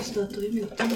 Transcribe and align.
jag 0.00 0.06
stöter 0.06 0.58
emot 0.58 0.78
den. 0.78 0.90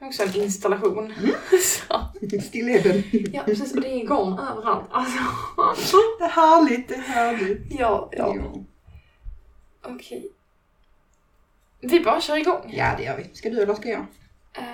Också 0.00 0.22
en 0.22 0.34
installation. 0.42 1.14
Så. 1.62 2.00
Stilleben. 2.42 3.02
Ja 3.32 3.42
precis, 3.42 3.72
det 3.72 3.88
är 3.88 3.96
igång 3.96 4.38
överallt. 4.38 4.86
Alltså. 4.90 5.96
Det 6.18 6.24
är 6.24 6.28
härligt, 6.28 6.88
det 6.88 6.94
är 6.94 6.98
härligt. 6.98 7.62
Ja, 7.70 8.08
ja. 8.12 8.34
Jo. 8.36 8.64
Okej. 9.82 10.30
Vi 11.80 12.00
bara 12.00 12.20
kör 12.20 12.36
igång. 12.36 12.72
Ja, 12.76 12.94
det 12.98 13.04
gör 13.04 13.16
vi. 13.16 13.36
Ska 13.36 13.50
du 13.50 13.62
eller 13.62 13.74
ska 13.74 13.88
jag? 13.88 14.06
Eh, 14.52 14.64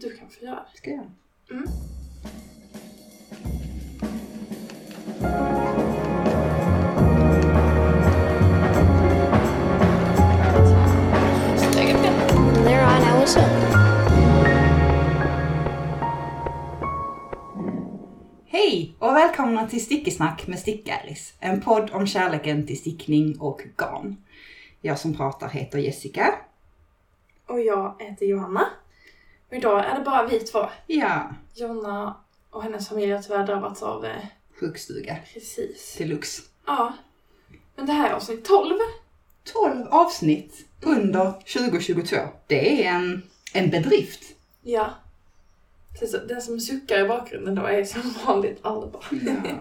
du 0.00 0.16
kan 0.16 0.30
få 0.30 0.44
göra. 0.44 0.66
Ska 0.74 0.90
jag? 0.90 1.10
Mm. 1.50 1.66
Alice 13.26 13.40
Hej 18.46 18.96
och 18.98 19.16
välkomna 19.16 19.68
till 19.68 19.84
Stickesnack 19.84 20.46
med 20.46 20.58
Stick-Alice. 20.58 21.34
En 21.40 21.60
podd 21.60 21.90
om 21.90 22.06
kärleken 22.06 22.66
till 22.66 22.78
stickning 22.78 23.40
och 23.40 23.62
garn. 23.76 24.16
Jag 24.80 24.98
som 24.98 25.16
pratar 25.16 25.48
heter 25.48 25.78
Jessica. 25.78 26.34
Och 27.46 27.60
jag 27.60 27.94
heter 27.98 28.26
Johanna. 28.26 28.66
Och 29.48 29.54
idag 29.54 29.84
är 29.84 29.98
det 29.98 30.04
bara 30.04 30.26
vi 30.26 30.40
två. 30.40 30.66
Ja, 30.86 31.30
Jonna 31.54 32.16
och 32.50 32.62
hennes 32.62 32.88
familj 32.88 33.12
har 33.12 33.22
tyvärr 33.22 33.46
drabbats 33.46 33.82
av 33.82 34.04
eh, 34.04 34.26
sjukstuga 34.60 35.16
precis. 35.34 35.94
deluxe. 35.98 36.42
Ja. 36.66 36.92
Men 37.76 37.86
det 37.86 37.92
här 37.92 38.10
är 38.10 38.14
avsnitt 38.14 38.44
12. 38.44 38.74
12 39.44 39.86
avsnitt 39.90 40.66
under 40.86 41.32
2022. 41.32 42.16
Det 42.46 42.84
är 42.86 42.92
en, 42.94 43.22
en 43.52 43.70
bedrift. 43.70 44.22
Ja. 44.62 44.90
Precis, 45.98 46.20
den 46.28 46.42
som 46.42 46.60
suckar 46.60 47.04
i 47.04 47.08
bakgrunden 47.08 47.54
då 47.54 47.62
är 47.62 47.84
som 47.84 48.14
vanligt 48.26 48.58
Alba. 48.62 49.00
Ja. 49.10 49.32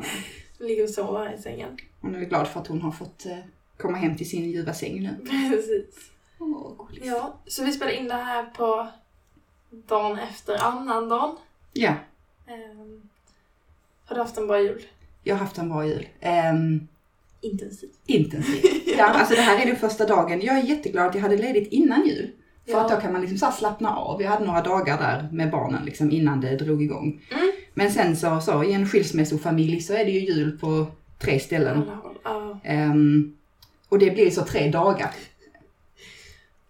Hon 0.58 0.68
ligger 0.68 0.84
och 0.84 0.90
sover 0.90 1.26
här 1.26 1.36
i 1.36 1.42
sängen. 1.42 1.78
Hon 2.02 2.16
är 2.16 2.20
glad 2.20 2.48
för 2.48 2.60
att 2.60 2.68
hon 2.68 2.82
har 2.82 2.92
fått 2.92 3.26
eh, 3.26 3.38
komma 3.78 3.98
hem 3.98 4.18
till 4.18 4.30
sin 4.30 4.52
ljuva 4.52 4.74
säng 4.74 5.02
nu. 5.04 5.30
Precis. 5.52 6.12
Åh. 6.40 6.74
Ja, 7.04 7.38
så 7.48 7.64
vi 7.64 7.72
spelar 7.72 7.92
in 7.92 8.08
det 8.08 8.14
här 8.14 8.44
på 8.44 8.88
dagen 9.70 10.20
efter 10.20 10.64
annandagen. 10.64 11.36
ja, 11.74 11.94
Um, 12.48 13.10
har 14.06 14.16
du 14.16 14.22
haft 14.22 14.38
en 14.38 14.48
bra 14.48 14.62
jul? 14.62 14.86
jag 15.24 15.36
har 15.36 15.40
haft 15.40 15.58
en 15.58 15.70
bra 15.70 15.86
jul. 15.86 16.08
Ehm, 16.20 16.88
Intensiv. 17.52 17.90
intensivt. 18.06 18.82
Ja, 18.98 19.06
alltså 19.06 19.36
det 19.36 19.42
här 19.42 19.62
är 19.62 19.66
den 19.66 19.76
första 19.76 20.06
dagen. 20.06 20.42
Jag 20.42 20.58
är 20.58 20.64
jätteglad 20.64 21.08
att 21.08 21.16
jag 21.16 21.22
hade 21.22 21.38
ledigt 21.38 21.72
innan 21.72 22.08
jul. 22.08 22.32
För 22.66 22.72
Ja. 22.72 22.82
att 22.86 22.92
då 22.92 22.96
kan 22.96 23.12
man 23.14 23.22
liksom 23.22 23.38
så 23.38 23.52
slappna 23.58 23.96
av. 23.96 24.22
Jag 24.22 24.30
hade 24.30 24.46
några 24.46 24.62
dagar 24.62 24.98
där 24.98 25.30
med 25.32 25.52
barnen 25.52 25.86
liksom 25.86 26.12
innan 26.12 26.42
det 26.42 26.56
drog 26.58 26.84
igång. 26.84 27.22
Mm. 27.32 27.52
Men 27.74 27.92
sen 27.92 28.16
så, 28.18 28.40
så 28.42 28.64
i 28.64 28.74
en 28.74 28.88
skilsmässofamilj 28.88 29.82
så 29.82 29.94
är 29.94 30.06
det 30.06 30.12
ju 30.12 30.20
jul 30.34 30.58
på 30.60 30.86
tre 31.20 31.40
ställen. 31.40 31.78
Håll. 31.78 32.16
Ja. 32.24 32.60
Ehm, 32.64 33.36
och 33.90 34.00
det 34.00 34.12
blir 34.12 34.30
så 34.32 34.42
tre 34.44 34.70
dagar. 34.70 35.12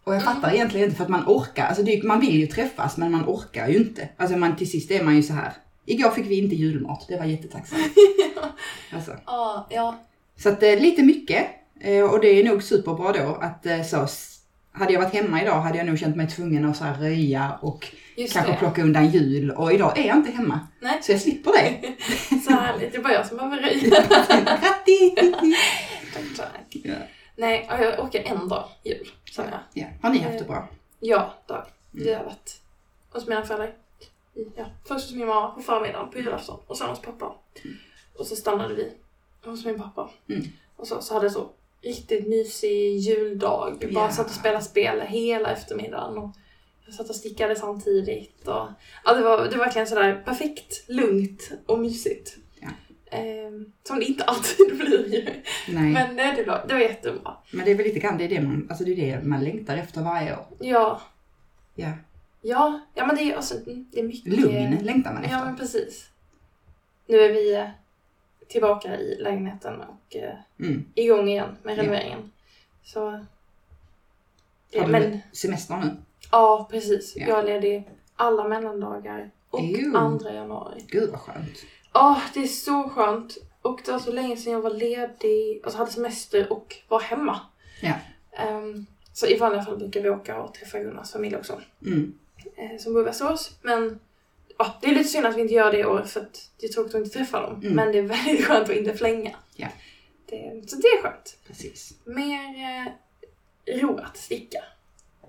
Och 0.04 0.14
jag 0.16 0.22
Mm. 0.22 0.34
fattar 0.36 0.54
egentligen 0.54 0.86
inte 0.86 0.98
för 0.98 1.04
att 1.04 1.10
man 1.10 1.24
orkar. 1.28 1.66
Alltså 1.66 1.84
det, 1.84 2.04
man 2.04 2.20
vill 2.20 2.36
ju 2.40 2.48
träffas 2.48 2.98
men 2.98 3.12
man 3.12 3.26
orkar 3.26 3.68
ju 3.68 3.78
inte. 3.78 4.10
Alltså 4.18 4.38
man, 4.38 4.56
till 4.56 4.70
sist 4.72 4.92
är 4.92 5.04
man 5.04 5.16
ju 5.16 5.24
så 5.24 5.34
här. 5.34 5.54
Igår 5.86 6.10
fick 6.10 6.26
vi 6.26 6.38
inte 6.38 6.56
julmat. 6.56 7.06
Det 7.08 7.18
var 7.18 7.26
jättetacksamt. 7.26 7.82
Alltså. 8.94 9.12
Ja, 9.26 9.68
ja. 9.70 10.00
Så 10.38 10.50
att 10.50 10.64
eh, 10.64 10.80
lite 10.80 11.04
mycket. 11.04 11.48
Eh, 11.80 12.04
och 12.04 12.20
det 12.22 12.28
är 12.28 12.44
nog 12.44 12.64
superbra 12.64 13.12
då 13.12 13.38
att 13.42 13.66
eh, 13.66 13.84
så, 13.84 14.08
hade 14.72 14.94
jag 14.94 15.02
varit 15.02 15.14
hemma 15.14 15.42
idag 15.42 15.62
hade 15.62 15.78
jag 15.78 15.88
nog 15.88 16.00
känt 16.00 16.16
mig 16.16 16.28
tvungen 16.28 16.66
att 16.66 16.78
så 16.78 16.84
röja 17.00 17.60
och 17.62 17.88
Just 18.18 18.34
kanske 18.34 18.52
det. 18.52 18.58
plocka 18.58 18.82
undan 18.84 19.10
jul. 19.10 19.52
Och 19.52 19.74
idag 19.74 19.98
är 19.98 20.08
jag 20.08 20.18
inte 20.18 20.32
hemma. 20.32 20.60
Nej. 20.80 21.00
Så 21.04 21.12
jag 21.12 21.22
slipper 21.22 21.52
det. 21.52 21.94
Så 22.46 22.52
härligt. 22.52 22.92
Det 22.92 22.98
är 22.98 23.02
bara 23.02 23.14
jag 23.14 23.26
som 23.26 23.38
behöver 23.38 23.58
röja. 23.58 23.90
Grattis! 24.62 25.58
tack, 26.14 26.24
tack. 26.38 26.76
Ja. 26.84 26.94
Nej, 27.36 27.66
ja, 27.70 27.84
jag 27.84 28.00
orkar 28.06 28.20
en 28.24 28.48
dag 28.48 28.70
jul, 28.84 29.08
känner 29.26 29.52
jag. 29.52 29.60
Ja. 29.74 29.88
Har 30.02 30.10
ni 30.10 30.20
haft 30.20 30.40
det 30.40 30.46
bra? 30.46 30.68
Ja, 31.00 31.34
dag. 31.48 31.66
Vi 31.92 32.02
Mm. 32.08 32.18
har 32.18 32.26
varit 32.26 32.62
hos 33.10 33.28
mina 33.28 33.46
föräldrar. 33.46 33.74
Ja, 34.56 34.66
först 34.88 35.06
hos 35.06 35.14
min 35.16 35.28
mamma 35.28 35.48
på 35.52 35.62
förmiddagen 35.62 36.10
på 36.12 36.18
julafton 36.18 36.60
och 36.68 36.78
sen 36.78 36.90
hos 36.90 37.02
pappa. 37.02 37.36
Och 38.18 38.26
så 38.28 38.36
stannade 38.36 38.74
vi 38.74 38.92
hos 39.50 39.66
min 39.66 39.80
pappa. 39.80 40.10
Mm. 40.30 40.44
Och 40.76 40.88
så, 40.88 41.02
så 41.02 41.14
hade 41.14 41.26
jag 41.26 41.34
så 41.34 41.50
riktigt 41.82 42.28
mysig 42.28 42.98
juldag. 42.98 43.78
Vi 43.80 43.94
bara 43.94 44.12
satt 44.12 44.26
och 44.26 44.32
spelade 44.32 44.64
spel 44.64 45.02
hela 45.02 45.52
eftermiddagen. 45.52 46.18
Och 46.18 46.32
jag 46.86 46.94
satt 46.96 47.10
och 47.10 47.16
stickade 47.16 47.56
samtidigt. 47.56 48.48
Och, 48.48 48.68
ja, 49.06 49.14
det, 49.14 49.24
var, 49.24 49.38
det 49.48 49.58
var 49.58 49.66
verkligen 49.66 49.88
sådär 49.88 50.24
perfekt, 50.26 50.90
lugnt 50.90 51.52
och 51.66 51.80
mysigt. 51.80 52.38
Ehm, 53.12 53.72
som 53.84 54.00
det 54.00 54.06
inte 54.06 54.24
alltid 54.24 54.78
blir 54.78 55.14
ju. 55.14 55.24
Nej. 55.24 55.44
Men, 55.68 55.94
Men 55.94 56.16
det, 56.16 56.42
det, 56.42 56.44
var, 56.50 56.66
det 56.68 56.74
var 56.74 56.82
jättebra. 56.82 57.38
det 57.52 57.72
är 57.72 57.76
väl 57.76 57.86
lite 57.86 58.00
grann 58.00 58.18
det, 58.18 58.24
är 58.24 58.30
det, 58.30 58.42
man, 58.42 58.68
alltså 58.70 58.86
det, 58.86 58.92
är 58.92 59.18
det 59.18 59.24
man 59.24 59.44
längtar 59.44 59.78
efter 59.78 60.02
varje 60.02 60.38
år. 60.38 60.46
Ja, 60.60 61.02
Ja. 61.76 61.92
ja, 62.42 62.80
ja 62.94 63.06
men 63.06 63.16
det 63.16 63.22
är, 63.22 63.36
alltså, 63.36 63.56
det 63.66 64.00
är 64.00 64.04
mycket... 64.04 64.34
Lugn 64.34 64.78
längtar 64.82 65.14
man 65.14 65.24
efter. 65.24 65.38
Ja, 65.38 65.46
men 65.46 65.58
precis. 65.58 66.10
Nu 67.08 67.20
är 67.20 67.34
vi 67.34 67.56
eh, 67.56 67.70
tillbaka 68.48 68.96
i 69.00 69.18
lägenheten 69.22 69.82
och 69.82 70.16
eh, 70.16 70.34
Mm. 70.60 70.86
igång 70.96 71.28
igen 71.30 71.58
med 71.64 71.78
Ja. 71.78 71.82
renoveringen. 71.84 72.32
Så... 72.84 73.10
Har 73.10 73.26
Ja, 74.70 74.86
du 74.86 74.92
men, 74.92 75.20
semester 75.32 75.78
nu? 75.78 75.90
ja, 76.32 76.68
precis. 76.72 77.14
Ja. 77.16 77.28
Jag 77.28 77.40
är 77.40 77.44
ledig 77.44 77.90
alla 78.16 78.48
mellandagar 78.48 79.32
och 79.50 79.60
Ew. 79.62 79.98
andra 79.98 80.34
januari. 80.34 80.86
Gud 80.88 81.10
vad 81.12 81.20
skönt. 81.20 81.58
Ja, 81.94 82.22
det 82.34 82.40
är 82.44 82.48
så 82.48 82.90
skönt. 82.90 83.38
Och 83.62 83.82
det 83.86 83.92
var 83.92 84.00
så 84.00 84.12
länge 84.12 84.38
sedan 84.38 84.54
jag 84.54 84.62
var 84.62 84.70
ledig, 84.74 85.62
alltså 85.64 85.78
hade 85.78 85.92
semester 85.92 86.52
och 86.52 86.76
var 86.88 87.00
hemma. 87.00 87.40
Ja. 87.82 87.94
Ehm, 88.32 88.86
så 89.14 89.28
i 89.28 89.38
vanliga 89.38 89.64
fall 89.64 89.78
brukar 89.78 90.02
vi 90.02 90.10
åka 90.10 90.42
och 90.42 90.54
träffa 90.54 90.80
Gunnars 90.80 91.12
familj 91.12 91.36
också. 91.36 91.62
Mm. 91.86 92.14
eh, 92.56 92.78
som 92.80 92.94
bor 92.94 93.02
i 93.02 93.06
Västerås. 93.06 93.58
Men 93.62 94.00
ja, 94.58 94.78
det 94.82 94.88
är 94.88 94.96
lite 94.96 95.10
synd 95.10 95.26
att 95.26 95.38
vi 95.38 95.42
inte 95.42 95.54
gör 95.54 95.72
det 95.72 95.80
i 95.80 95.86
år 95.86 96.02
för 96.02 96.20
att 96.20 96.50
det 96.60 96.66
är 96.66 96.72
tråkigt 96.72 96.96
att 96.96 97.02
inte 97.02 97.18
träffa 97.18 97.42
dem. 97.42 97.62
Mm. 97.62 97.74
Men 97.74 97.92
det 97.92 97.98
är 97.98 98.02
väldigt 98.02 98.46
skönt 98.46 98.70
att 98.70 98.76
inte 98.76 98.94
flänga. 98.94 99.36
Ja. 99.56 99.68
Det, 100.30 100.70
så 100.70 100.76
det 100.76 100.88
är 100.88 101.02
skönt. 101.02 101.38
Precis. 101.48 101.94
Mer 102.06 102.44
eh, 103.66 103.82
ro 103.82 103.98
att 103.98 104.18
sticka 104.18 104.60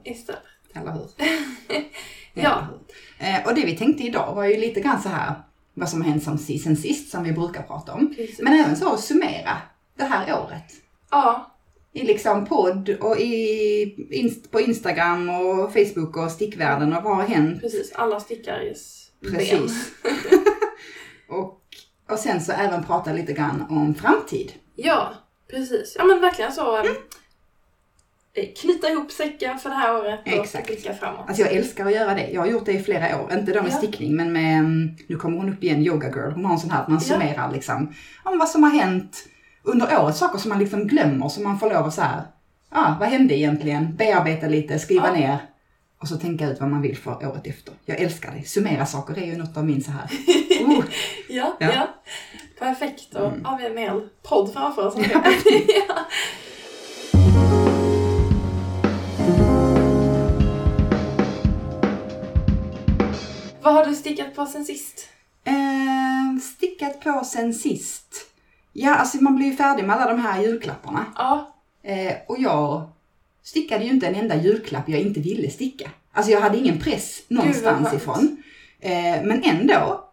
istället. 0.04 0.42
Eller 0.74 0.92
hur? 0.92 1.08
Ja. 2.38 2.68
Eller 3.18 3.32
hur? 3.32 3.40
Eh, 3.40 3.46
och 3.46 3.54
det 3.54 3.66
vi 3.66 3.76
tänkte 3.76 4.02
idag 4.04 4.34
var 4.34 4.44
ju 4.44 4.56
lite 4.56 4.80
grann 4.80 5.02
så 5.02 5.08
här 5.08 5.34
vad 5.74 5.88
som 5.88 6.02
har 6.02 6.10
hänt 6.10 6.22
som 6.22 6.38
sen 6.38 6.76
sist 6.76 7.10
som 7.10 7.24
vi 7.24 7.32
brukar 7.32 7.62
prata 7.62 7.92
om. 7.92 8.14
Precis. 8.14 8.40
Men 8.40 8.52
även 8.52 8.76
så 8.76 8.92
att 8.92 9.00
summera 9.00 9.56
det 9.96 10.04
här 10.04 10.40
året. 10.40 10.72
Ja, 11.10 11.56
I 11.92 12.02
liksom 12.04 12.46
podd 12.46 12.88
och 12.88 13.20
i, 13.20 14.40
på 14.50 14.60
Instagram 14.60 15.30
och 15.30 15.72
Facebook 15.72 16.16
och 16.16 16.30
stickvärlden 16.30 16.92
och 16.92 17.02
vad 17.02 17.16
har 17.16 17.22
hänt? 17.22 17.60
precis. 17.60 17.92
Alla 17.92 18.20
stickares. 18.20 19.05
Precis. 19.22 19.90
och, 21.28 21.60
och 22.10 22.18
sen 22.18 22.40
så 22.40 22.52
även 22.52 22.84
prata 22.84 23.12
lite 23.12 23.32
grann 23.32 23.66
om 23.70 23.94
framtid. 23.94 24.52
Ja, 24.76 25.12
precis. 25.50 25.94
Ja 25.98 26.04
men 26.04 26.20
verkligen 26.20 26.52
så. 26.52 26.76
eh, 26.78 26.84
Knyta 28.60 28.90
ihop 28.90 29.10
säcken 29.12 29.58
för 29.58 29.70
det 29.70 29.76
här 29.76 29.96
året 29.98 30.20
och 30.26 30.28
Exakt. 30.32 30.66
blicka 30.66 30.94
framåt. 30.94 31.24
Alltså 31.28 31.42
jag 31.42 31.52
älskar 31.52 31.86
att 31.86 31.92
göra 31.94 32.14
det. 32.14 32.30
Jag 32.30 32.40
har 32.40 32.46
gjort 32.48 32.66
det 32.66 32.72
i 32.72 32.82
flera 32.82 33.22
år. 33.22 33.32
Inte 33.32 33.52
då 33.52 33.62
med 33.62 33.72
Ja. 33.72 33.76
stickning 33.76 34.16
men 34.16 34.32
med, 34.32 34.58
mm, 34.58 34.96
nu 35.08 35.16
kommer 35.16 35.36
hon 35.38 35.52
upp 35.52 35.64
igen, 35.64 35.82
Yoga 35.82 36.08
Girl. 36.08 36.30
Hon 36.32 36.44
har 36.44 36.52
en 36.52 36.58
sån 36.58 36.70
här 36.70 36.82
att 36.82 36.88
man 36.88 36.98
Ja. 36.98 37.14
summerar 37.14 37.52
liksom 37.52 37.94
om 38.24 38.38
vad 38.38 38.48
som 38.48 38.62
har 38.62 38.70
hänt 38.70 39.24
under 39.62 40.02
året. 40.02 40.16
Saker 40.16 40.38
som 40.38 40.48
man 40.48 40.58
liksom 40.58 40.86
glömmer 40.86 41.28
som 41.28 41.44
man 41.44 41.58
får 41.58 41.70
lov 41.70 41.86
att 41.86 41.94
så 41.94 42.02
här, 42.02 42.22
ja 42.70 42.78
ah, 42.80 42.96
vad 43.00 43.08
hände 43.08 43.34
egentligen? 43.38 43.96
Bearbeta 43.96 44.46
lite, 44.46 44.78
skriva 44.78 45.06
Ja. 45.06 45.12
ner. 45.12 45.38
Och 45.98 46.08
så 46.08 46.16
tänka 46.16 46.46
ut 46.48 46.60
vad 46.60 46.70
man 46.70 46.82
vill 46.82 46.96
för 46.96 47.26
året 47.28 47.46
efter. 47.46 47.74
Jag 47.84 48.00
älskar 48.00 48.32
det. 48.34 48.48
Summera 48.48 48.86
saker 48.86 49.18
är 49.18 49.26
ju 49.26 49.36
något 49.36 49.56
av 49.56 49.64
min 49.66 49.82
så 49.84 49.90
här. 49.90 50.10
Oh, 50.66 50.84
Ja, 51.28 51.56
Ja. 51.60 51.72
ja. 51.74 51.88
Perfekt. 52.58 53.14
Och 53.14 53.26
Mm. 53.32 53.44
har 53.44 53.58
vi 53.58 53.66
en 53.66 53.76
hel 53.78 54.08
podd 54.22 54.52
framför 54.52 54.86
oss. 54.86 54.94
Ja. 55.88 55.98
Vad 63.62 63.74
har 63.74 63.86
du 63.86 63.94
stickat 63.94 64.34
på 64.34 64.46
sen 64.46 64.64
sist? 64.64 65.08
eh, 65.44 66.40
stickat 66.42 67.00
på 67.00 67.24
sen 67.24 67.54
sist. 67.54 68.14
Ja, 68.72 68.94
alltså 68.94 69.22
man 69.22 69.36
blir 69.36 69.46
ju 69.46 69.56
färdig 69.56 69.84
med 69.84 69.96
alla 69.96 70.12
de 70.12 70.20
här 70.20 70.42
julklapparna. 70.42 71.04
Ja, 71.16 71.52
Eh, 71.82 72.14
och 72.28 72.36
jag 72.38 72.88
stickade 73.46 73.84
ju 73.84 73.90
inte 73.90 74.06
en 74.06 74.14
enda 74.14 74.36
julklapp 74.42 74.88
jag 74.88 75.00
inte 75.00 75.20
ville 75.20 75.50
sticka. 75.50 75.90
Alltså 76.12 76.32
jag 76.32 76.40
hade 76.40 76.58
ingen 76.58 76.78
press 76.78 77.22
någonstans 77.28 77.92
ifrån. 77.94 78.42
Eh, 78.80 79.22
men 79.24 79.42
ändå 79.44 80.04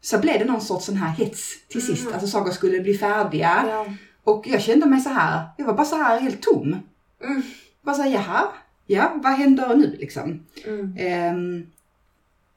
så 0.00 0.18
blev 0.18 0.38
det 0.38 0.44
någon 0.44 0.60
sorts 0.60 0.86
sån 0.86 0.96
här 0.96 1.10
hets 1.10 1.68
till 1.68 1.86
sist. 1.86 2.02
Mm. 2.02 2.12
Alltså 2.14 2.28
saker 2.28 2.52
skulle 2.52 2.80
bli 2.80 2.94
färdiga. 2.98 3.64
ja. 3.68 3.86
Och 4.24 4.46
jag 4.48 4.62
kände 4.62 4.86
mig 4.86 5.00
så 5.00 5.08
här, 5.08 5.48
jag 5.58 5.64
var 5.66 5.74
bara 5.74 5.86
så 5.86 5.96
här 5.96 6.20
helt 6.20 6.42
tom. 6.42 6.76
Mm. 7.24 7.42
Bara 7.82 7.94
så 7.94 8.02
här, 8.02 8.10
jaha, 8.10 8.48
ja, 8.86 9.12
vad 9.22 9.32
händer 9.32 9.76
nu 9.76 9.96
liksom? 10.00 10.46
Mm. 10.66 10.94
Ehm, 10.98 11.66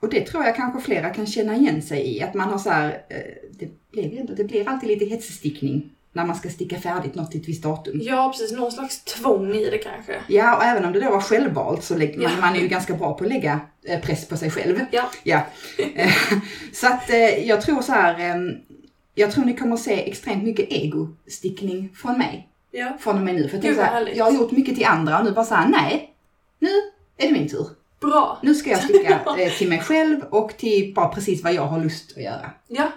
och 0.02 0.10
det 0.10 0.22
tror 0.22 0.44
jag 0.44 0.56
kanske 0.56 0.82
flera 0.82 1.10
kan 1.10 1.26
känna 1.28 1.56
igen 1.56 1.82
sig 1.82 2.16
i, 2.18 2.22
att 2.24 2.34
man 2.34 2.50
har 2.50 2.58
så 2.58 2.70
här, 2.70 3.02
eh, 3.10 3.18
det, 3.92 4.18
ändå- 4.20 4.34
det 4.34 4.44
blir 4.44 4.70
alltid 4.70 4.90
lite 4.90 5.06
hetsstickning 5.06 5.90
när 6.14 6.26
man 6.26 6.36
ska 6.36 6.50
sticka 6.50 6.80
färdigt 6.80 7.16
något 7.16 7.32
till 7.32 7.42
ett 7.42 7.48
visst 7.48 7.64
datum. 7.64 8.00
Ja, 8.02 8.30
precis. 8.34 8.52
Någon 8.58 8.72
slags 8.72 9.04
tvång 9.04 9.54
i 9.56 9.70
det 9.70 9.78
kanske. 9.78 10.14
Ja, 10.28 10.56
och 10.58 10.64
även 10.64 10.86
om 10.86 10.94
det 10.94 11.00
då 11.00 11.10
var 11.10 11.22
självvalt 11.22 11.84
så 11.84 11.96
lägger 11.96 12.20
man, 12.22 12.32
Ja. 12.32 12.42
man 12.42 12.56
är 12.56 12.60
ju 12.60 12.68
ganska 12.68 12.94
bra 12.94 13.14
på 13.14 13.24
att 13.24 13.30
lägga 13.30 13.60
eh, 13.88 14.00
press 14.02 14.28
på 14.28 14.38
sig 14.38 14.52
själv. 14.52 14.80
Ja. 14.92 15.10
Ja. 15.24 15.42
Eh, 15.96 16.12
så 16.74 16.88
att 16.88 17.10
eh, 17.10 17.48
jag 17.48 17.62
tror 17.62 17.82
så 17.82 17.92
här, 17.92 18.36
jag 19.16 19.32
tror 19.32 19.46
ni 19.46 19.56
kommer 19.58 19.74
att 19.74 19.80
se 19.82 20.10
extremt 20.10 20.44
mycket 20.44 20.66
ego-stickning 20.70 21.90
från 21.96 22.18
mig. 22.18 22.48
Ja. 22.72 22.98
Från 23.00 23.16
och 23.18 23.22
med 23.24 23.36
nu. 23.36 23.50
För 23.50 23.60
jag, 23.66 23.74
här, 23.76 24.12
jag 24.16 24.26
har 24.26 24.32
gjort 24.32 24.52
mycket 24.52 24.76
till 24.76 24.86
andra 24.86 25.20
och 25.20 25.26
nu 25.26 25.32
bara 25.32 25.46
så 25.46 25.56
här, 25.56 25.68
nej, 25.70 26.14
nu 26.60 26.70
är 27.18 27.28
det 27.28 27.34
min 27.34 27.50
tur. 27.50 27.68
Bra. 28.02 28.40
Nu 28.42 28.56
ska 28.56 28.70
jag 28.70 28.84
sticka 28.84 29.20
till 29.58 29.70
mig 29.70 29.80
själv 29.80 30.22
och 30.30 30.58
till 30.58 30.94
bara 30.96 31.08
precis 31.08 31.44
vad 31.44 31.54
jag 31.54 31.66
har 31.66 31.80
lust 31.80 32.18
att 32.18 32.24
göra. 32.24 32.50
Ja. 32.68 32.92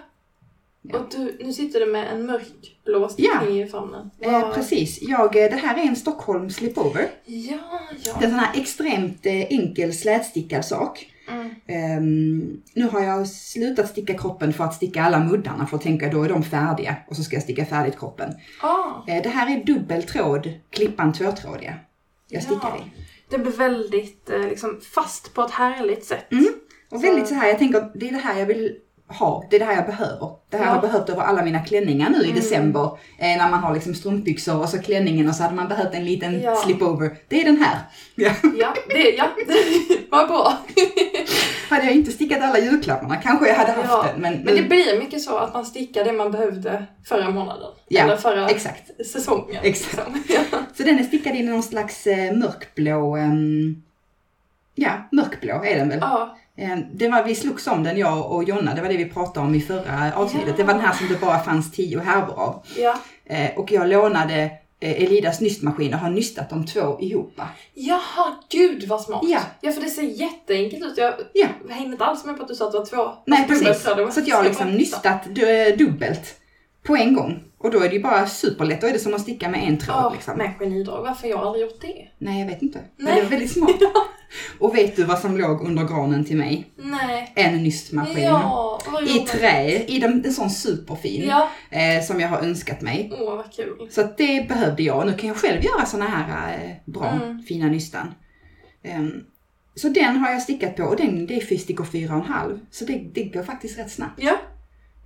Ja. 0.91 0.99
Och 0.99 1.05
du, 1.11 1.37
nu 1.45 1.53
sitter 1.53 1.79
du 1.79 1.85
med 1.85 2.07
en 2.13 2.25
mörkblå 2.25 3.09
stickning 3.09 3.61
i 3.61 3.67
famnen. 3.67 4.09
Eh, 4.21 4.31
Vad- 4.31 4.53
precis, 4.53 4.99
jag, 5.01 5.35
eh, 5.43 5.49
det 5.49 5.55
här 5.57 5.77
är 5.77 5.87
en 5.87 5.95
Stockholm 5.95 6.49
slipover. 6.49 7.07
Ja, 7.25 7.57
ja. 8.03 8.13
Det 8.19 8.25
är 8.25 8.29
en 8.29 8.29
sån 8.31 8.39
här 8.39 8.61
extremt 8.61 9.25
eh, 9.25 9.33
enkel 9.49 9.93
slätstickad 9.93 10.65
sak. 10.65 11.13
Mm. 11.31 11.49
Ehm, 11.67 12.61
nu 12.73 12.87
har 12.87 13.01
jag 13.03 13.27
slutat 13.27 13.89
sticka 13.89 14.13
kroppen 14.17 14.53
för 14.53 14.63
att 14.63 14.73
sticka 14.73 15.03
alla 15.03 15.19
muddarna 15.19 15.67
för 15.67 15.77
att 15.77 15.83
tänka 15.83 16.09
då 16.09 16.23
är 16.23 16.29
de 16.29 16.43
färdiga 16.43 16.95
och 17.07 17.15
så 17.15 17.23
ska 17.23 17.35
jag 17.35 17.43
sticka 17.43 17.65
färdigt 17.65 17.99
kroppen. 17.99 18.33
Ah, 18.61 18.83
Eh, 19.07 19.23
det 19.23 19.29
här 19.29 19.57
är 19.57 19.63
dubbel 19.65 20.03
tråd, 20.03 20.49
klippan 20.69 21.13
tvåtrådiga. 21.13 21.75
Jag 22.29 22.43
stickar 22.43 22.69
Ja. 22.77 22.77
i. 22.77 23.01
det 23.29 23.37
blir 23.37 23.51
väldigt 23.51 24.29
eh, 24.29 24.39
liksom, 24.41 24.79
fast 24.95 25.33
på 25.33 25.41
ett 25.41 25.51
härligt 25.51 26.05
sätt. 26.05 26.31
Mm. 26.31 26.47
Och 26.91 27.03
väldigt 27.03 27.27
så 27.27 27.35
här, 27.35 27.47
jag 27.47 27.57
tänker 27.57 27.91
det 27.95 28.07
är 28.07 28.11
det 28.11 28.17
här 28.17 28.39
jag 28.39 28.45
vill 28.45 28.75
ha, 29.09 29.43
det 29.49 29.55
är 29.55 29.59
det 29.59 29.65
här 29.65 29.75
jag 29.75 29.85
behöver. 29.85 30.29
Det 30.49 30.57
här 30.57 30.63
Ja. 30.63 30.69
har 30.69 30.75
jag 30.75 30.81
behövt 30.91 31.09
över 31.09 31.21
alla 31.21 31.43
mina 31.43 31.59
klänningar 31.59 32.09
nu 32.09 32.17
i 32.17 32.23
Mm. 32.23 32.35
december. 32.35 32.81
Eh, 33.17 33.37
när 33.37 33.49
man 33.49 33.59
har 33.59 33.73
liksom 33.73 33.93
strumpbyxor 33.95 34.61
och 34.61 34.69
så 34.69 34.79
klänningen 34.81 35.29
och 35.29 35.35
så 35.35 35.43
hade 35.43 35.55
man 35.55 35.67
behövt 35.67 35.93
en 35.93 36.05
liten 36.05 36.41
Ja. 36.41 36.55
slipover. 36.55 37.17
Det 37.27 37.41
är 37.41 37.45
den 37.45 37.57
här. 37.57 37.77
Ja. 38.15 38.31
Ja, 38.57 38.73
det, 38.89 39.09
ja, 39.09 39.29
vad 40.11 40.27
bra. 40.27 40.53
Hade 41.69 41.83
jag 41.85 41.93
inte 41.95 42.11
stickat 42.11 42.41
alla 42.43 42.59
julklapparna 42.59 43.15
kanske 43.15 43.47
jag 43.47 43.55
hade 43.55 43.71
haft 43.71 43.87
Ja, 43.89 44.05
den. 44.11 44.21
Men, 44.21 44.33
Men 44.43 44.55
det 44.55 44.61
blir 44.63 44.99
mycket 44.99 45.21
så 45.21 45.37
att 45.37 45.53
man 45.53 45.65
stickar 45.65 46.03
det 46.05 46.11
man 46.13 46.31
behövde 46.31 46.85
förra 47.05 47.29
månaden. 47.29 47.67
Ja, 47.87 48.03
Eller 48.03 48.17
förra 48.17 48.49
exakt. 48.49 49.05
säsongen. 49.07 49.57
Exakt. 49.63 50.09
liksom. 50.13 50.23
Så 50.77 50.83
den 50.83 50.99
är 50.99 51.03
stickad 51.03 51.35
i 51.35 51.43
någon 51.43 51.63
slags 51.63 52.07
eh, 52.07 52.33
mörkblå, 52.37 53.15
ehm, 53.15 53.83
ja 54.75 54.91
mörkblå 55.11 55.63
är 55.65 55.75
den 55.75 55.89
väl. 55.89 55.97
ja. 56.01 56.37
Eh, 56.57 56.77
Det 56.93 57.07
var, 57.09 57.23
vi 57.23 57.35
slogs 57.35 57.67
om 57.67 57.83
den, 57.83 57.97
jag 57.97 58.31
och 58.31 58.43
Jonna, 58.43 58.75
det 58.75 58.81
var 58.81 58.89
det 58.89 58.97
vi 58.97 59.05
pratade 59.05 59.45
om 59.47 59.55
i 59.55 59.61
förra 59.61 60.13
avsnittet. 60.15 60.47
Ja. 60.49 60.53
Det 60.57 60.63
var 60.63 60.73
den 60.73 60.81
här 60.83 60.93
som 60.93 61.07
det 61.07 61.21
bara 61.21 61.39
fanns 61.39 61.71
tio 61.71 61.99
härvor 61.99 62.39
av. 62.39 62.63
Ja. 62.77 62.99
Eh, 63.25 63.57
och 63.57 63.71
jag 63.71 63.87
lånade 63.89 64.35
eh, 64.79 65.03
Elidas 65.03 65.41
nystmaskin 65.41 65.93
och 65.93 65.99
har 65.99 66.09
nystat 66.09 66.49
de 66.49 66.65
två 66.65 66.97
ihop. 67.01 67.41
Jaha, 67.73 68.35
gud 68.51 68.83
vad 68.87 69.01
smart. 69.01 69.21
Ja. 69.23 69.39
ja, 69.61 69.71
för 69.71 69.81
det 69.81 69.89
ser 69.89 70.01
jätteenkelt 70.03 70.85
ut. 70.85 70.97
Jag 70.97 71.13
Ja. 71.33 71.47
hängde 71.69 71.91
inte 71.91 72.05
alls 72.05 72.25
med 72.25 72.37
på 72.37 72.41
att 72.43 72.47
du 72.47 72.55
sa 72.55 72.65
att 72.65 72.71
det 72.71 72.77
var 72.77 72.85
två. 72.85 73.13
Nej 73.25 73.47
precis, 73.47 73.83
så 73.83 74.19
att 74.19 74.27
jag 74.27 74.37
har 74.37 74.43
liksom 74.43 74.71
nystat 74.71 75.21
du- 75.29 75.75
dubbelt 75.75 76.35
på 76.83 76.95
en 76.95 77.13
gång. 77.15 77.43
Och 77.59 77.71
då 77.71 77.79
är 77.79 77.89
det 77.89 77.95
ju 77.95 78.01
bara 78.03 78.27
superlätt, 78.27 78.81
då 78.81 78.87
är 78.87 78.93
det 78.93 78.99
som 78.99 79.13
att 79.13 79.21
sticka 79.21 79.49
med 79.49 79.67
en 79.67 79.77
tråd 79.77 79.95
Ja, 79.97 80.11
liksom. 80.13 80.37
med 80.37 80.53
genidrag. 80.59 81.01
Varför 81.03 81.27
jag 81.27 81.39
aldrig 81.39 81.63
gjort 81.65 81.81
det? 81.81 82.07
Nej 82.17 82.39
jag 82.39 82.47
vet 82.47 82.61
inte. 82.61 82.79
Men 82.97 83.05
Nej. 83.05 83.15
det 83.15 83.21
var 83.21 83.29
väldigt 83.29 83.51
smart. 83.51 83.75
Och 84.59 84.75
vet 84.75 84.95
du 84.95 85.03
vad 85.03 85.19
som 85.19 85.37
låg 85.37 85.61
under 85.61 85.83
granen 85.83 86.25
till 86.25 86.37
mig? 86.37 86.71
Nej. 86.77 87.31
En 87.35 87.63
nystmaskin. 87.63 88.23
Ja, 88.23 88.79
I 89.07 89.19
trä, 89.19 89.83
i 89.85 89.99
den, 89.99 90.25
en 90.25 90.33
sån 90.33 90.49
superfin. 90.49 91.25
Ja, 91.29 91.49
Eh, 91.69 92.03
som 92.03 92.19
jag 92.19 92.27
har 92.29 92.39
önskat 92.39 92.81
mig. 92.81 93.13
åh 93.19 93.35
vad 93.35 93.53
kul. 93.53 93.87
Så 93.91 94.01
att 94.01 94.17
det 94.17 94.47
behövde 94.47 94.83
jag. 94.83 95.07
Nu 95.07 95.13
kan 95.13 95.27
jag 95.27 95.37
själv 95.37 95.63
göra 95.63 95.85
såna 95.85 96.05
här 96.05 96.53
eh, 96.53 96.91
bra, 96.93 97.09
Mm. 97.23 97.43
fina 97.43 97.67
nystan. 97.67 98.13
Ehm, 98.83 99.11
så 99.75 99.89
den 99.89 100.17
har 100.17 100.31
jag 100.31 100.41
stickat 100.41 100.75
på 100.75 100.83
och 100.83 100.95
den, 100.95 101.27
det 101.27 101.35
är 101.35 101.41
för 101.41 101.55
stickor 101.55 101.83
4,5. 101.85 102.59
Så 102.71 102.85
det, 102.85 103.09
det 103.13 103.23
går 103.23 103.43
faktiskt 103.43 103.79
rätt 103.79 103.91
snabbt. 103.91 104.13
Ja, 104.23 104.37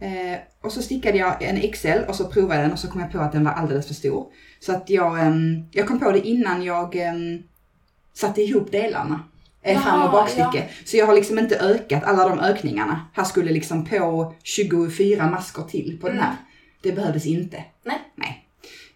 Eh, 0.01 0.39
och 0.61 0.71
så 0.71 0.81
stickade 0.81 1.17
jag 1.17 1.43
en 1.43 1.71
XL 1.71 1.99
och 2.07 2.15
så 2.15 2.25
provade 2.27 2.55
jag 2.55 2.63
den 2.65 2.71
och 2.73 2.79
så 2.79 2.87
kom 2.87 3.01
jag 3.01 3.11
på 3.11 3.19
att 3.19 3.31
den 3.31 3.43
var 3.43 3.51
alldeles 3.51 3.87
för 3.87 3.93
stor. 3.93 4.27
Så 4.59 4.71
att 4.71 4.89
jag, 4.89 5.19
ehm, 5.19 5.63
jag 5.71 5.87
kom 5.87 5.99
på 5.99 6.11
det 6.11 6.27
innan 6.27 6.63
jag 6.63 6.95
um, 6.95 7.43
satte 8.13 8.41
ihop 8.41 8.71
delarna. 8.71 9.23
Eh, 9.61 9.73
Jaha, 9.73 9.81
fram 9.83 10.01
och 10.03 10.11
bakstycke. 10.11 10.69
Så 10.85 10.97
jag 10.97 11.05
har 11.05 11.15
liksom 11.15 11.39
inte 11.39 11.59
ökat 11.59 12.03
alla 12.03 12.29
de 12.29 12.39
ökningarna. 12.39 13.05
Här 13.13 13.23
skulle 13.23 13.51
liksom 13.51 13.85
på 13.85 14.35
24 14.43 15.29
maskor 15.29 15.63
till 15.63 15.97
på 16.01 16.07
den 16.09 16.19
här. 16.19 16.35
Det 16.83 16.91
behövdes 16.91 17.25
inte. 17.25 17.63
Nej. 17.83 17.97
Nej. 18.15 18.45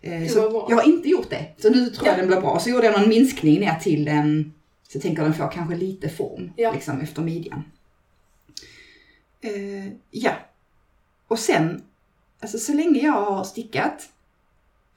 Eh, 0.01 0.27
så 0.27 0.65
jag 0.69 0.75
har 0.75 0.83
inte 0.87 1.09
gjort 1.09 1.29
det. 1.29 1.45
Så 1.57 1.69
nu 1.69 1.89
tror 1.89 2.07
jag 2.07 2.13
Ja. 2.13 2.17
den 2.17 2.27
blir 2.27 2.41
bra. 2.41 2.59
Så 2.59 2.69
gjorde 2.69 2.85
jag 2.85 2.99
någon 2.99 3.09
minskning 3.09 3.59
ner 3.59 3.75
till 3.75 4.07
en, 4.07 4.53
så 4.87 4.95
jag 4.97 5.01
tänker 5.03 5.23
den 5.23 5.33
får 5.33 5.51
kanske 5.51 5.75
lite 5.75 6.09
form 6.09 6.51
Ja. 6.55 6.71
liksom 6.71 7.01
efter 7.01 7.21
midjan. 7.21 7.63
Eh, 9.41 9.87
ja. 10.11 10.31
Och 11.27 11.39
sen, 11.39 11.81
alltså 12.41 12.57
så 12.57 12.73
länge 12.73 12.99
jag 13.05 13.11
har 13.25 13.43
stickat 13.43 14.09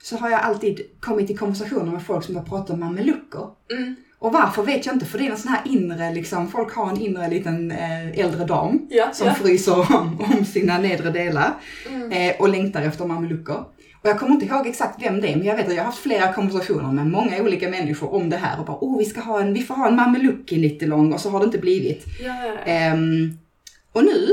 så 0.03 0.17
har 0.17 0.31
jag 0.31 0.41
alltid 0.41 0.81
kommit 1.01 1.31
i 1.31 1.37
konversationer 1.37 1.93
med 1.93 2.03
folk 2.03 2.25
som 2.25 2.37
har 2.37 2.43
pratat 2.43 2.71
om 2.71 2.81
mamelucker. 2.81 3.47
mm. 3.73 3.97
Och 4.21 4.33
varför 4.33 4.63
vet 4.63 4.87
jag 4.87 4.95
inte, 4.95 5.07
för 5.07 5.19
det 5.19 5.27
är 5.27 5.31
en 5.31 5.37
sån 5.39 5.53
här 5.53 5.63
inre, 5.65 6.15
liksom, 6.15 6.51
folk 6.51 6.75
har 6.75 6.91
en 6.91 7.01
inre 7.01 7.29
liten 7.31 7.71
eh, 7.71 8.19
äldre 8.19 8.45
dam 8.45 8.87
ja, 8.91 9.11
som 9.13 9.27
ja. 9.27 9.35
fryser 9.35 9.97
om, 9.97 10.21
om 10.21 10.45
sina 10.45 10.79
nedre 10.79 11.11
delar 11.11 11.55
Mm. 11.91 12.13
eh, 12.13 12.41
och 12.41 12.49
längtar 12.49 12.83
efter 12.83 13.05
mamelucker. 13.05 13.65
Och 14.03 14.09
jag 14.09 14.19
kommer 14.19 14.33
inte 14.33 14.47
ihåg 14.47 14.67
exakt 14.67 15.03
vem 15.03 15.21
det 15.21 15.33
är, 15.33 15.37
men 15.37 15.47
jag 15.47 15.57
vet 15.57 15.67
att 15.67 15.75
jag 15.75 15.81
har 15.81 15.87
haft 15.87 15.99
flera 16.03 16.33
konversationer 16.33 16.93
med 16.93 17.07
många 17.07 17.43
olika 17.43 17.69
människor 17.69 18.15
om 18.15 18.31
det 18.31 18.37
här 18.37 18.59
och 18.61 18.67
bara, 18.67 18.79
oh 18.81 18.99
vi 18.99 19.05
ska 19.05 19.21
ha 19.21 19.41
en, 19.41 19.55
vi 19.55 19.63
får 19.63 19.75
ha 19.75 19.89
en 19.89 19.97
mameluck 19.97 20.53
i 20.53 20.61
Nittelång 20.61 21.13
och 21.13 21.21
så 21.21 21.31
har 21.31 21.39
det 21.41 21.45
inte 21.45 21.59
blivit. 21.59 22.05
Ja. 22.21 22.57
Ehm, 22.65 23.39
och 23.93 24.05
nu, 24.05 24.27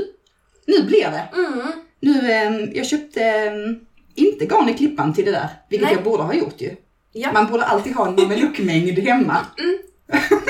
nu 0.67 0.83
blir 0.87 1.11
det. 1.11 1.29
Mm. 1.35 1.67
Nu, 2.05 2.31
ehm, 2.31 2.71
jag 2.73 2.85
köpte 2.85 3.21
ehm, 3.23 3.79
inte 4.15 4.45
garn 4.45 4.69
i 4.69 4.73
klippan 4.73 5.13
till 5.13 5.25
det 5.25 5.31
där, 5.31 5.47
vilket 5.69 5.87
Nej. 5.87 5.95
jag 5.95 6.03
borde 6.03 6.23
ha 6.23 6.33
gjort 6.33 6.61
ju. 6.61 6.75
Ja. 7.11 7.31
Man 7.31 7.47
borde 7.51 7.65
alltid 7.65 7.95
ha 7.95 8.07
en 8.07 8.15
mameluckmängd 8.15 8.99
hemma. 9.07 9.37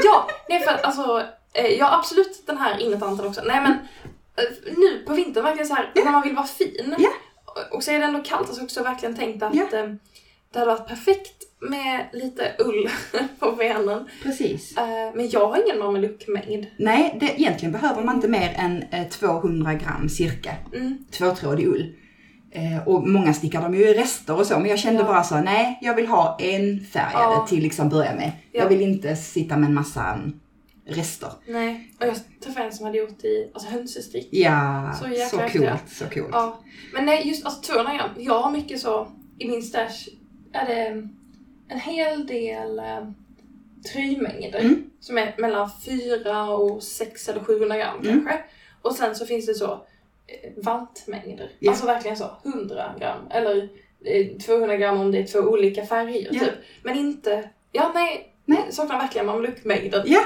ja, 0.04 0.28
nej 0.50 0.60
för 0.64 0.72
alltså, 0.74 1.24
eh, 1.54 1.66
jag 1.68 1.86
har 1.86 1.98
absolut 2.00 2.44
den 2.48 2.58
här 2.58 2.78
innetanten 2.82 3.28
också. 3.28 3.42
Nej 3.46 3.62
men 3.62 3.72
eh, 3.72 4.74
nu 4.78 5.04
på 5.08 5.14
vintern 5.14 5.44
verkligen 5.44 5.68
så 5.68 5.74
här 5.76 5.92
när 5.96 6.12
man 6.12 6.22
vill 6.22 6.36
vara 6.36 6.46
fin. 6.48 6.96
Ja. 6.98 7.10
Och 7.72 7.84
så 7.84 7.92
är 7.92 8.00
det 8.00 8.06
ändå 8.06 8.24
kallt, 8.24 8.48
alltså 8.48 8.64
också 8.64 8.84
verkligen 8.84 9.16
tänkt 9.16 9.44
att 9.44 9.56
Ja. 9.56 9.64
eh, 9.74 9.90
det 10.54 10.60
hade 10.60 10.72
varit 10.72 10.88
perfekt 10.88 11.44
med 11.70 12.06
lite 12.14 12.52
ull 12.60 12.90
på 13.40 13.52
benen. 13.52 14.06
Precis. 14.24 14.78
Eh, 14.78 15.16
men 15.16 15.30
jag 15.30 15.48
har 15.48 15.64
ingen 15.66 15.80
mameluckmängd. 15.80 16.66
Nej, 16.78 17.18
det, 17.20 17.42
egentligen 17.42 17.72
behöver 17.72 18.04
man 18.04 18.16
inte 18.16 18.28
mer 18.28 18.54
än 18.56 18.84
eh, 18.92 19.08
200 19.08 19.74
gram 19.74 20.10
cirka. 20.10 20.52
Mm. 20.74 20.98
tvåtrådig 21.12 21.68
ull. 21.68 21.94
Eh, 22.52 22.88
och 22.88 23.08
många 23.10 23.34
stickar 23.34 23.62
de 23.62 23.76
ju 23.76 23.88
i 23.88 23.94
rester 23.94 24.40
och 24.40 24.46
så, 24.46 24.60
men 24.60 24.70
jag 24.70 24.80
kände 24.80 25.02
Ja. 25.02 25.08
bara 25.08 25.24
så, 25.24 25.36
nej, 25.40 25.80
jag 25.82 25.96
vill 25.96 26.08
ha 26.08 26.38
en 26.40 26.80
färgade 26.86 27.14
Ja. 27.34 27.46
till 27.50 27.64
liksom 27.64 27.90
börja 27.90 28.16
med. 28.16 28.32
Ja. 28.52 28.62
Jag 28.62 28.70
vill 28.70 28.82
inte 28.82 29.16
sitta 29.16 29.58
med 29.58 29.68
en 29.70 29.74
massa 29.76 30.14
mm, 30.14 30.40
rester. 30.88 31.30
Nej. 31.48 31.92
Och 32.00 32.08
jag 32.08 32.16
träffade 32.44 32.66
en 32.66 32.74
som 32.74 32.86
hade 32.86 32.98
gjort 32.98 33.24
i 33.24 33.52
alltså, 33.54 33.70
hönsestrick. 33.70 34.28
Ja, 34.32 34.92
Så 35.00 35.06
så, 35.30 35.38
coolt, 35.38 35.84
så 35.88 36.06
coolt. 36.06 36.30
Ja. 36.32 36.60
Men 36.94 37.06
nej, 37.06 37.28
just 37.28 37.46
alltså 37.46 37.62
200 37.74 37.94
gram. 37.94 38.10
Jag 38.18 38.40
har 38.42 38.52
mycket 38.52 38.80
så, 38.80 39.08
i 39.40 39.48
min 39.48 39.62
stash 39.64 40.08
är 40.54 40.66
det 40.66 41.08
en 41.68 41.80
hel 41.80 42.28
del 42.28 42.80
eh, 42.80 43.08
tröjmängder. 43.94 44.60
Mm. 44.60 44.90
Som 45.00 45.18
är 45.18 45.36
mellan 45.38 45.70
4 45.86 46.50
och 46.50 46.84
6 46.84 47.30
eller 47.30 47.40
700 47.44 47.78
gram 47.78 48.00
Mm. 48.00 48.12
kanske. 48.14 48.44
Och 48.82 48.96
sen 48.96 49.16
så 49.16 49.26
finns 49.26 49.46
det 49.46 49.54
så 49.54 49.72
eh, 50.28 50.52
vantmängder. 50.58 51.52
Ja. 51.60 51.72
Alltså 51.72 51.86
verkligen 51.86 52.18
så 52.18 52.32
100 52.44 52.96
gram. 53.00 53.20
Eller 53.32 53.70
eh, 54.06 54.28
200 54.38 54.78
gram 54.78 55.00
om 55.00 55.12
det 55.12 55.18
är 55.20 55.24
två 55.28 55.40
olika 55.40 55.86
färger 55.86 56.28
Ja. 56.32 56.40
typ. 56.40 56.54
Men 56.84 56.98
inte, 56.98 57.50
ja 57.72 57.92
nej, 57.96 58.34
Nej. 58.46 58.66
saknar 58.72 58.98
verkligen 59.00 59.26
mameluckmängder. 59.28 60.04
Ja, 60.06 60.22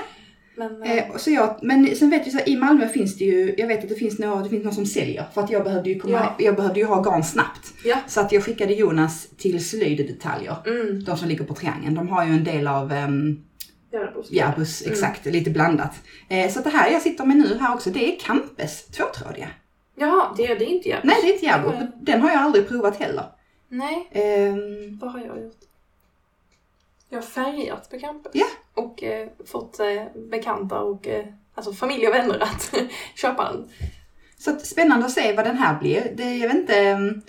Men, 0.60 0.84
eh, 0.84 0.98
eh, 0.98 1.16
så 1.18 1.32
jag, 1.32 1.60
men 1.62 1.96
sen 1.96 2.10
vet 2.10 2.22
jag 2.26 2.32
så 2.32 2.38
här, 2.38 2.50
i 2.50 2.56
Malmö 2.58 2.88
finns 2.88 3.18
det 3.18 3.26
ju, 3.26 3.56
jag 3.58 3.68
vet 3.68 3.84
att 3.84 3.90
det 3.90 3.96
finns 3.96 4.20
några, 4.20 4.42
det 4.44 4.50
finns 4.50 4.64
någon 4.64 4.74
som 4.74 4.86
säljer. 4.86 5.26
För 5.34 5.42
att 5.42 5.50
jag 5.52 5.64
behövde 5.64 5.90
ju 5.90 6.00
komma, 6.00 6.14
Ja. 6.14 6.36
jag 6.46 6.56
behövde 6.56 6.80
ju 6.80 6.86
ha 6.86 7.02
garn 7.02 7.24
snabbt. 7.24 7.74
ja. 7.86 7.96
Så 8.08 8.22
att 8.22 8.32
jag 8.32 8.44
skickade 8.44 8.74
Jonas 8.74 9.28
till 9.38 9.66
Slöjddetaljer. 9.70 10.56
Mm. 10.66 11.04
De 11.04 11.18
som 11.18 11.28
ligger 11.28 11.44
på 11.46 11.54
Triangeln. 11.54 11.96
De 11.96 12.10
har 12.10 12.26
ju 12.26 12.32
en 12.32 12.44
del 12.44 12.68
av 12.68 12.92
ehm, 12.92 13.40
Järbos. 13.94 14.28
Ja, 14.32 14.54
buss, 14.58 14.82
Mm. 14.82 14.94
exakt. 14.94 15.26
Lite 15.26 15.50
blandat. 15.50 15.92
Eh, 16.30 16.50
så 16.52 16.60
det 16.62 16.70
här 16.70 16.92
jag 16.92 17.02
sitter 17.02 17.26
med 17.26 17.38
nu 17.38 17.58
här 17.60 17.74
också, 17.76 17.90
det 17.90 18.14
är 18.16 18.20
Campes 18.20 18.86
tvåtrådiga. 18.88 19.48
Jaha, 19.98 20.34
det, 20.38 20.48
det 20.48 20.66
är 20.66 20.70
inte 20.76 20.90
Järbos. 20.90 21.06
Nej, 21.06 21.16
det 21.24 21.28
är 21.30 21.34
inte 21.34 21.46
Järbo. 21.46 21.70
Mm. 21.72 21.88
Den 22.02 22.22
har 22.22 22.30
jag 22.30 22.40
aldrig 22.40 22.68
provat 22.68 22.98
heller. 23.00 23.24
Nej, 23.70 24.10
Ehm, 24.12 24.98
vad 25.02 25.12
har 25.12 25.20
jag 25.20 25.28
gjort? 25.44 25.60
Jag 27.10 27.18
har 27.18 27.24
färgat 27.24 27.90
på 27.90 28.00
campus. 28.00 28.32
Ja. 28.36 28.46
Och 28.74 29.04
eh, 29.04 29.28
fått 29.46 29.80
eh, 29.80 30.04
bekanta 30.30 30.80
och 30.80 31.08
eh, 31.08 31.26
alltså 31.56 31.74
familj 31.74 32.08
och 32.08 32.14
vänner 32.14 32.40
att 32.44 32.74
köpa 33.16 33.52
den. 33.52 33.70
Så 34.38 34.52
att, 34.52 34.66
spännande 34.66 35.06
att 35.06 35.12
se 35.12 35.34
vad 35.34 35.46
den 35.46 35.58
här 35.58 35.80
blir. 35.80 36.14
Det, 36.16 36.38
jag 36.38 36.48
vet 36.48 36.58
inte, 36.58 36.92
um, 36.92 37.22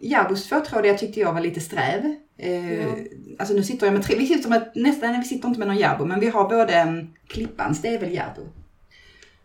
Jarbos 0.00 0.48
tvåtrådiga 0.48 0.98
tyckte 0.98 1.20
jag 1.20 1.32
var 1.32 1.40
lite 1.40 1.60
sträv. 1.60 2.16
Eh, 2.36 2.82
Ja. 2.86 2.94
Alltså 3.38 3.54
nu 3.54 3.62
sitter 3.62 3.86
jag 3.86 3.92
med 3.92 4.02
tre, 4.04 4.18
vi 4.18 4.26
sitter 4.26 4.48
med, 4.50 4.70
nästan, 4.74 5.20
vi 5.20 5.24
sitter 5.24 5.48
inte 5.48 5.58
med 5.58 5.68
någon 5.68 5.76
Järbo, 5.76 6.04
men 6.04 6.20
vi 6.20 6.28
har 6.28 6.48
både 6.48 6.82
um, 6.82 7.14
Klippans, 7.26 7.82
det 7.82 7.88
är 7.88 7.98
väl 7.98 8.14
Järbo? 8.14 8.42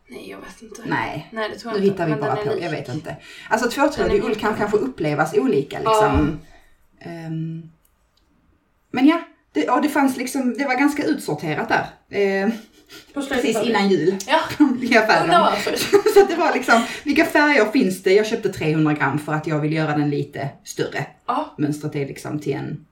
Nej, 0.07 0.29
jag 0.29 0.37
vet 0.37 0.61
inte. 0.61 0.81
Nej, 0.85 1.29
Nej, 1.31 1.49
det 1.49 1.55
tror 1.57 1.71
nu 1.71 1.77
jag 1.77 1.85
inte. 1.85 2.03
hittar 2.03 2.15
vi 2.15 2.21
bara 2.21 2.35
på, 2.35 2.61
jag 2.61 2.71
vet 2.71 2.89
inte. 2.89 3.15
Alltså 3.49 3.69
tvåtrådig 3.69 4.23
ull 4.23 4.35
kan 4.35 4.55
kanske 4.55 4.77
upplevas 4.77 5.33
olika 5.33 5.77
liksom. 5.79 6.39
Ehm, 6.99 7.69
men 8.91 9.07
ja, 9.07 9.21
det, 9.57 9.69
och 9.69 9.81
det 9.81 9.89
fanns 9.89 10.17
liksom, 10.17 10.53
det 10.57 10.65
var 10.65 10.75
ganska 10.75 11.03
utsorterat 11.03 11.69
där. 11.69 11.85
Eh, 12.19 12.49
precis 13.13 13.57
innan 13.63 13.89
jul 13.89 14.15
Ja, 14.27 14.39
i 14.81 14.97
affären. 14.97 15.29
varför. 15.29 15.75
Så 16.13 16.25
det 16.29 16.35
var 16.35 16.53
liksom, 16.53 16.81
vilka 17.03 17.25
färger 17.25 17.65
finns 17.71 18.03
det? 18.03 18.13
Jag 18.13 18.25
köpte 18.27 18.49
300 18.53 18.93
gram 18.93 19.19
för 19.19 19.33
att 19.33 19.47
jag 19.47 19.59
vill 19.59 19.73
göra 19.73 19.97
den 19.97 20.09
lite 20.09 20.49
större. 20.63 21.05
Ja, 21.27 21.55
Mönstret 21.57 21.95
är 21.95 22.05
liksom 22.07 22.39
till 22.39 22.53
en, 22.53 22.85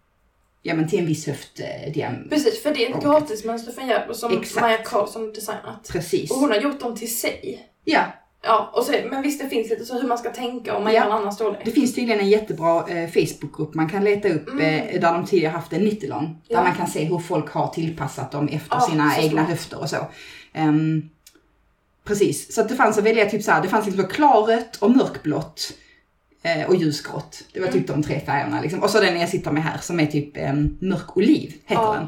ja 0.62 0.74
men 0.74 0.88
till 0.88 1.00
en 1.00 1.06
viss 1.06 1.28
höftdiam. 1.28 2.16
precis. 2.30 2.64
För 2.64 2.74
det 2.74 2.86
är 2.86 2.96
ett 2.98 3.04
gratismönster 3.04 3.72
från 3.72 3.88
Järbo 3.88 4.14
som 4.14 4.38
Exakt. 4.42 4.62
Maja 4.62 4.78
Karlsson 4.78 5.34
designat. 5.34 5.90
Precis. 5.92 6.32
Och 6.32 6.38
hon 6.38 6.50
har 6.50 6.58
gjort 6.58 6.80
dem 6.80 6.96
till 6.96 7.16
sig. 7.18 7.68
Ja, 7.84 8.02
Ja, 8.48 8.70
och 8.74 8.84
så, 8.84 8.92
men 9.10 9.22
visst 9.22 9.42
det 9.42 9.50
finns 9.50 9.70
lite 9.70 9.86
så 9.86 10.00
hur 10.02 10.08
man 10.08 10.18
ska 10.18 10.30
tänka 10.30 10.76
om 10.78 10.84
man 10.84 10.94
Ja. 10.94 11.00
gör 11.00 11.06
en 11.06 11.12
annan 11.18 11.34
storlek. 11.34 11.62
det 11.66 11.72
finns 11.72 11.96
tydligen 11.96 12.20
en 12.20 12.30
jättebra 12.30 12.88
eh, 12.90 13.10
Facebookgrupp 13.10 13.74
man 13.74 13.90
kan 13.90 14.04
leta 14.04 14.30
upp 14.30 14.50
Mm. 14.50 14.60
eh, 14.88 15.02
där 15.02 15.14
de 15.14 15.26
tidigare 15.26 15.52
haft 15.52 15.74
en 15.74 15.82
nittelon. 15.84 16.24
Där 16.26 16.56
Ja. 16.56 16.64
man 16.64 16.76
kan 16.76 16.88
se 16.88 17.04
hur 17.04 17.20
folk 17.20 17.50
har 17.50 17.68
tillpassat 17.68 18.32
dem 18.32 18.48
efter 18.48 18.76
Ja, 18.76 18.82
sina 18.82 19.10
så 19.12 19.22
egna 19.22 19.32
smart. 19.32 19.50
höfter 19.50 19.80
och 19.80 19.90
så. 19.90 19.98
Ehm, 20.54 21.10
precis, 22.04 22.56
så 22.56 22.62
att 22.62 22.70
det 22.70 22.76
fanns 22.76 22.98
att 22.98 23.04
välja 23.04 23.30
typ 23.30 23.44
så 23.44 23.52
här, 23.52 23.62
det 23.62 23.68
fanns 23.70 23.86
liksom 23.86 24.08
klarrött 24.08 24.76
och 24.76 24.92
mörkblått. 24.92 25.74
eh, 26.44 26.68
Och 26.70 26.76
ljusgrått. 26.76 27.44
Det 27.54 27.60
var 27.60 27.68
typ 27.68 27.88
de 27.88 28.04
tre 28.04 28.20
färgerna 28.20 28.62
liksom. 28.62 28.84
Och 28.84 28.90
så 28.90 29.00
den 29.00 29.20
jag 29.20 29.30
sitter 29.30 29.52
med 29.52 29.64
här 29.64 29.78
som 29.78 30.00
är 30.00 30.06
typ 30.06 30.38
um, 30.50 30.78
mörk 30.82 31.18
oliv, 31.18 31.54
heter 31.66 31.94
den. 31.94 32.08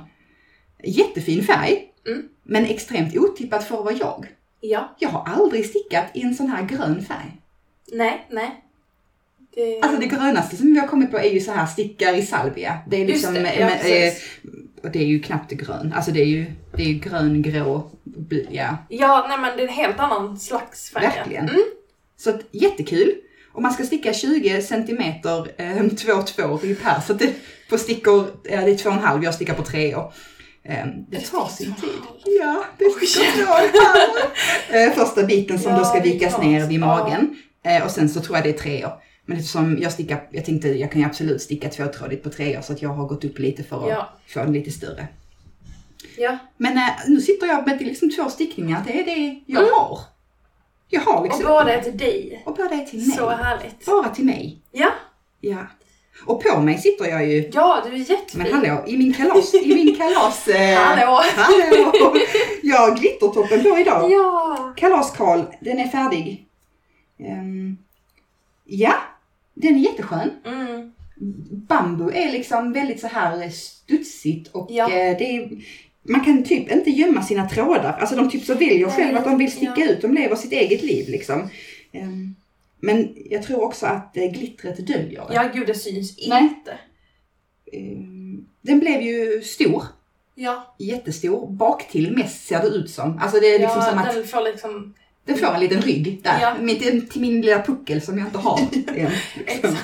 Jättefin 0.84 1.44
färg. 1.44 1.84
Mm. 2.08 2.24
Men 2.44 2.66
extremt 2.66 3.18
otippat 3.18 3.64
för 3.64 3.78
att 3.78 3.84
vara 3.86 3.96
jag. 3.96 4.26
Ja, 4.62 4.96
Jag 5.00 5.10
har 5.10 5.24
aldrig 5.34 5.66
stickat 5.66 6.06
i 6.14 6.22
en 6.22 6.36
sån 6.36 6.50
här 6.50 6.64
grön 6.66 7.06
färg. 7.06 7.38
nej, 7.92 8.28
nej. 8.30 8.64
Det... 9.56 9.80
Alltså 9.82 10.00
det 10.00 10.08
grönaste 10.08 10.56
som 10.58 10.74
vi 10.74 10.80
har 10.80 10.88
kommit 10.88 11.12
på 11.12 11.18
är 11.18 11.30
ju 11.34 11.40
så 11.40 11.52
här 11.52 11.66
stickar 11.66 12.14
i 12.14 12.26
salvia. 12.26 12.78
Det 12.88 12.96
är 12.98 13.00
Just 13.00 13.12
liksom, 13.14 13.34
det, 13.34 13.56
ja, 13.56 13.70
eh, 13.70 13.78
precis. 13.78 14.24
och 14.84 14.92
det 14.92 15.00
är 15.00 15.06
ju 15.06 15.20
knappt 15.20 15.52
grön. 15.52 15.94
Alltså 15.96 16.12
det 16.12 16.22
är 16.22 16.26
ju, 16.26 16.46
det 16.76 16.82
är 16.84 16.88
ju 16.88 16.94
grön, 17.00 17.42
grå, 17.42 17.90
ja, 18.50 18.78
Ja, 18.90 19.26
nej 19.30 19.38
men 19.40 19.58
det 19.58 19.64
är 19.64 19.68
en 19.68 19.74
helt 19.74 20.00
annan 20.00 20.40
slags 20.40 20.90
färg. 20.90 21.04
verkligen. 21.04 21.50
Mm. 21.50 21.62
Så 22.18 22.30
att, 22.30 22.42
jättekul. 22.52 23.14
Och 23.52 23.62
man 23.62 23.74
ska 23.74 23.84
sticka 23.84 24.14
20 24.14 24.62
centimeter 24.62 25.48
eh, 25.58 25.66
2-2 25.66 26.62
ribb 26.62 26.78
här. 26.84 27.02
Så 27.02 27.14
det, 27.14 27.34
på 27.70 27.78
stickor, 27.78 28.26
ja 28.44 28.62
det 28.62 28.72
är 28.72 28.76
2,5 28.92 29.24
jag 29.24 29.34
stickar 29.34 29.54
på 29.54 29.64
3 29.64 29.96
år. 29.96 30.14
Eh, 30.68 30.86
det 31.10 31.20
tar 31.20 31.48
sin 31.48 31.74
tid. 31.74 31.90
Ja, 32.42 32.64
det 32.78 32.86
stickar 33.08 33.46
2,5. 33.46 33.70
Eh, 34.76 34.92
Första 34.94 35.24
biten 35.24 35.60
som 35.60 35.72
Ja, 35.72 35.78
då 35.80 35.86
ska 35.86 36.00
vikas 36.00 36.38
ner 36.42 36.68
vid 36.68 36.80
magen. 36.80 37.36
Eh, 37.64 37.84
Och 37.86 37.92
sen 37.92 38.10
så 38.10 38.22
tror 38.22 38.38
jag 38.38 38.46
det 38.46 38.50
är 38.50 38.54
3 38.58 38.86
år. 38.86 38.92
Men 39.26 39.38
eftersom 39.38 39.78
jag 39.82 39.92
stickar, 39.92 40.28
jag 40.32 40.46
tänkte 40.46 40.68
jag 40.68 40.92
kan 40.92 41.02
ju 41.02 41.08
absolut 41.08 41.42
sticka 41.42 41.70
tvåtrådigt 41.70 42.24
på 42.24 42.30
3 42.30 42.58
år 42.58 42.62
så 42.62 42.74
att 42.74 42.82
jag 42.82 42.90
har 42.90 43.06
gått 43.08 43.24
upp 43.26 43.40
lite 43.40 43.64
för 43.64 43.84
att 43.84 43.90
Ja. 43.90 44.10
få 44.28 44.40
den 44.40 44.54
lite 44.54 44.72
större. 44.72 45.08
Ja, 46.18 46.38
Men 46.58 46.78
eh, 46.78 46.84
nu 47.08 47.22
sitter 47.22 47.48
jag 47.48 47.68
med 47.68 47.82
liksom 47.82 48.10
två 48.12 48.30
stickningar, 48.30 48.84
det 48.88 49.00
är 49.02 49.06
det 49.06 49.40
jag 49.46 49.62
har. 49.62 50.00
Jag 50.90 51.02
har 51.02 51.12
Mm. 51.12 51.20
och 51.22 51.26
liksom. 51.28 51.46
båda 51.48 51.74
är 51.74 51.82
till 51.82 51.98
dig. 51.98 52.42
och 52.46 52.56
båda 52.56 52.76
är 52.76 52.86
till 52.86 53.00
mig. 53.00 53.18
Så 53.18 53.30
härligt. 53.30 53.86
Bara 53.86 54.10
till 54.10 54.26
mig. 54.26 54.58
Ja, 54.72 54.90
Ja. 55.42 55.58
Och 56.26 56.44
på 56.44 56.60
mig 56.60 56.78
sitter 56.78 57.06
jag 57.06 57.28
ju, 57.28 57.50
ja 57.54 57.84
du 57.86 57.94
är 57.96 57.98
jättefin. 57.98 58.42
men 58.44 58.54
hallå, 58.54 58.84
i 58.88 58.98
min 58.98 59.14
kalas, 59.14 59.54
i 59.54 59.76
min 59.76 59.96
kalas... 59.96 60.48
Eh, 60.48 60.78
Hallå. 60.84 61.22
hallå! 61.36 62.16
Jag 62.64 62.78
har 62.78 62.96
glittertoppen 62.96 63.64
på 63.64 63.80
idag. 63.80 64.12
Ja. 64.12 64.74
Kalas 64.78 65.12
Karl, 65.18 65.42
den 65.60 65.80
är 65.80 65.88
färdig. 65.88 66.46
Ehm, 67.20 67.78
ja, 68.66 68.94
den 69.54 69.76
är 69.76 69.80
jätteskön. 69.80 70.30
Mm. 70.46 70.92
Bambu 71.68 72.12
är 72.14 72.32
liksom 72.32 72.74
väldigt 72.74 73.00
så 73.00 73.08
här 73.08 73.50
studsigt 73.50 74.48
och 74.56 74.68
Ja. 74.72 74.84
eh, 74.86 75.18
det 75.18 75.36
är, 75.38 75.50
man 76.04 76.22
kan 76.26 76.44
typ 76.44 76.72
inte 76.72 76.90
gömma 76.90 77.22
sina 77.24 77.50
trådar. 77.50 77.98
Alltså 78.00 78.16
de 78.16 78.30
typ 78.30 78.44
så 78.44 78.54
väljer 78.54 78.88
Nej, 78.88 78.96
själv 78.96 79.18
att 79.18 79.24
de 79.24 79.38
vill 79.38 79.52
sticka 79.52 79.74
ja. 79.78 79.86
ut, 79.86 80.02
de 80.02 80.14
lever 80.14 80.36
sitt 80.36 80.52
eget 80.52 80.84
liv 80.84 81.10
liksom. 81.10 81.50
Ehm, 81.92 82.36
men 82.80 83.14
jag 83.30 83.44
tror 83.44 83.64
också 83.64 83.86
att 83.86 84.18
eh, 84.18 84.32
glittret 84.32 84.88
döljer 84.88 85.26
det. 85.28 85.34
Ja, 85.34 85.50
gud 85.54 85.68
det 85.68 85.76
syns 85.76 86.18
inte. 86.18 86.78
Ehm, 87.74 88.46
den 88.62 88.80
blev 88.80 89.02
ju 89.02 89.42
stor, 89.42 89.84
Ja, 90.40 90.76
jättestor. 90.80 91.48
Bak 91.52 91.88
till 91.92 92.16
mest 92.18 92.48
ser 92.48 92.62
det 92.62 92.68
ut 92.68 92.90
som. 92.90 93.20
Alltså 93.20 93.40
det 93.40 93.48
är 93.56 93.60
liksom 93.60 93.80
ja 93.82 93.90
som 93.90 94.00
att 94.00 94.14
den 94.14 94.28
får 94.28 94.42
liksom... 94.42 94.94
den 95.26 95.38
får 95.38 95.48
en 95.54 95.60
liten 95.60 95.82
rygg 95.82 96.22
där. 96.24 96.38
Ja. 96.42 96.56
Mitt, 96.60 97.12
till 97.12 97.22
min 97.22 97.42
lilla 97.42 97.62
puckel 97.62 98.02
som 98.02 98.18
jag 98.18 98.28
inte 98.28 98.38
har 98.38 98.60
än. 98.96 99.12
Liksom. 99.48 99.76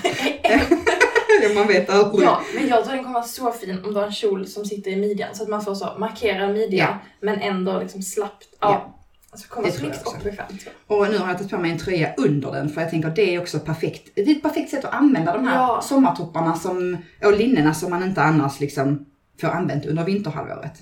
Man 1.55 1.67
vet 1.73 1.89
aldrig. 1.89 2.27
Ja, 2.27 2.41
men 2.55 2.67
jag 2.67 2.83
tror 2.83 2.93
den 2.95 3.03
kommer 3.03 3.13
vara 3.19 3.23
så 3.27 3.51
fin 3.51 3.79
om 3.85 3.93
du 3.93 3.99
har 3.99 4.05
en 4.07 4.11
kjol 4.13 4.47
som 4.47 4.65
sitter 4.65 4.91
i 4.91 4.95
midjan 4.95 5.35
så 5.35 5.43
att 5.43 5.49
man 5.49 5.65
får 5.65 5.75
så 5.75 5.89
markerad 5.99 6.53
midja 6.53 6.83
Ja. 6.83 6.97
men 7.19 7.41
ändå 7.41 7.79
liksom 7.79 8.01
slappt. 8.01 8.47
Ja. 8.59 8.69
Ja. 8.71 8.99
Alltså 9.33 9.61
jag 9.63 9.73
snyggt 9.73 10.07
och 10.07 10.15
bekvämt. 10.23 10.67
Och 10.87 11.09
nu 11.09 11.17
har 11.17 11.27
jag 11.27 11.37
tagit 11.37 11.51
på 11.51 11.57
mig 11.57 11.71
en 11.71 11.77
tröja 11.77 12.13
under 12.17 12.51
den 12.51 12.69
för 12.69 12.81
jag 12.81 12.89
tänker 12.89 13.09
att 13.09 13.15
det 13.15 13.35
är 13.35 13.41
också 13.41 13.59
perfekt. 13.59 14.11
Det 14.15 14.21
är 14.21 14.31
ett 14.31 14.41
perfekt 14.41 14.69
sätt 14.71 14.85
att 14.85 14.93
använda 14.93 15.33
de 15.33 15.47
här 15.47 15.55
Ja. 15.55 15.81
sommartopparna 15.83 16.55
som, 16.55 16.97
och 17.23 17.37
linnena 17.37 17.73
som 17.73 17.89
man 17.89 18.03
inte 18.03 18.21
annars 18.21 18.59
liksom 18.59 19.05
får 19.41 19.47
använt 19.47 19.85
under 19.85 20.03
vinterhalvåret. 20.05 20.81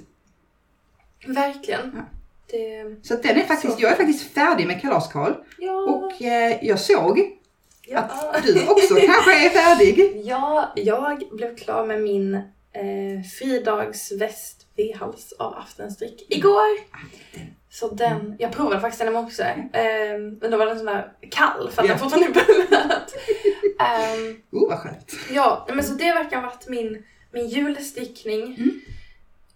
Verkligen. 1.27 1.91
Ja. 1.95 2.01
Det... 2.51 3.07
Så 3.07 3.15
den 3.15 3.37
är 3.37 3.43
faktiskt, 3.45 3.73
Så. 3.73 3.81
jag 3.81 3.91
är 3.91 3.95
faktiskt 3.95 4.33
färdig 4.33 4.67
med 4.67 4.81
kalaskarl 4.81 5.33
Ja. 5.57 5.73
och 5.89 6.21
eh, 6.21 6.57
jag 6.61 6.79
såg 6.79 7.19
ja. 7.87 7.99
att 8.33 8.43
du 8.43 8.67
också 8.67 8.95
kanske 8.95 9.45
är 9.45 9.49
färdig. 9.49 10.11
Ja, 10.25 10.73
jag 10.75 11.23
blev 11.31 11.55
klar 11.57 11.85
med 11.85 12.01
min 12.01 12.35
eh, 12.73 13.21
fridagsväst 13.39 14.67
V-hals 14.77 15.33
av 15.39 15.53
Aftenstrick 15.57 16.25
igår. 16.29 16.67
Så 17.73 17.87
den, 17.89 18.35
jag 18.39 18.51
provade 18.51 18.81
faktiskt 18.81 18.99
den 19.03 19.07
i 19.13 19.21
morse. 19.21 19.43
Eh, 19.73 20.17
men 20.41 20.51
då 20.51 20.57
var 20.57 20.65
den 20.65 20.77
sån 20.77 20.85
där 20.85 21.13
kall 21.31 21.69
för 21.71 21.81
att 21.81 21.87
Ja. 21.87 21.93
den 21.93 21.99
fortfarande 21.99 22.39
är 22.39 22.45
bullat. 22.45 23.15
um, 24.19 24.41
Oh 24.61 24.69
vad 24.69 24.79
skönt. 24.79 25.13
ja, 25.31 25.67
men 25.73 25.83
så 25.83 25.93
det 25.93 26.13
verkar 26.13 26.37
ha 26.41 26.47
varit 26.47 26.67
min, 26.67 27.03
min 27.31 27.47
julstickning. 27.47 28.43
Mm. 28.43 28.81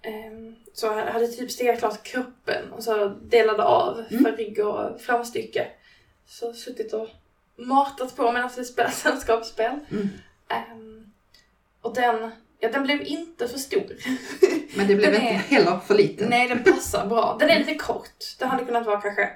Ehm, 0.01 0.55
så 0.73 0.85
jag 0.85 1.05
hade 1.05 1.27
typ 1.27 1.51
stickat 1.51 1.79
klart 1.79 2.03
kroppen 2.03 2.71
och 2.71 2.83
så 2.83 3.07
delade 3.07 3.63
av 3.63 4.03
Mm. 4.11 4.23
för 4.23 4.31
rygg 4.31 4.59
och 4.59 5.01
framstycke. 5.01 5.67
Så 6.27 6.53
suttit 6.53 6.93
och 6.93 7.07
matat 7.55 8.15
på 8.15 8.31
medan 8.31 8.49
vi 8.57 8.65
spelar 8.65 8.89
sällskapsspel. 8.91 9.79
Mm. 9.91 10.07
Ehm, 10.47 11.11
och 11.81 11.93
den, 11.95 12.31
ja 12.59 12.69
den 12.71 12.83
blev 12.83 13.01
inte 13.01 13.47
för 13.47 13.57
stor. 13.59 13.83
Men 14.77 14.87
det 14.87 14.95
blev 14.95 15.11
Den 15.11 15.21
inte 15.21 15.33
är- 15.33 15.37
heller 15.37 15.79
för 15.87 15.95
liten. 15.95 16.29
Nej, 16.29 16.47
den 16.47 16.63
passar 16.63 17.05
bra. 17.05 17.37
Den 17.39 17.49
är 17.49 17.59
lite 17.59 17.75
kort. 17.75 18.35
Den 18.39 18.49
hade 18.49 18.65
kunnat 18.65 18.85
vara 18.85 19.01
kanske 19.01 19.29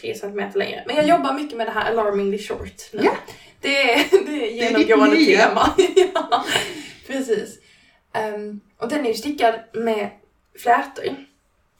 3 0.00 0.14
cm 0.14 0.50
längre. 0.54 0.84
Men 0.86 0.96
jag 0.96 1.08
jobbar 1.08 1.32
mycket 1.34 1.58
med 1.58 1.66
det 1.66 1.70
här 1.70 1.90
alarmingly 1.90 2.38
short 2.38 2.92
nu. 2.92 3.00
Ja. 3.04 3.12
Det, 3.60 3.92
är, 3.92 4.04
det 4.26 4.60
är 4.60 4.74
är 4.74 4.78
genomgående 4.78 5.16
nya. 5.16 5.48
tema. 5.48 5.74
ja, 6.14 6.44
precis. 7.06 7.58
Ehm, 8.12 8.60
och 8.78 8.88
den 8.88 9.04
är 9.04 9.08
ju 9.08 9.14
stickad 9.14 9.54
med 9.72 10.10
flätor. 10.58 11.04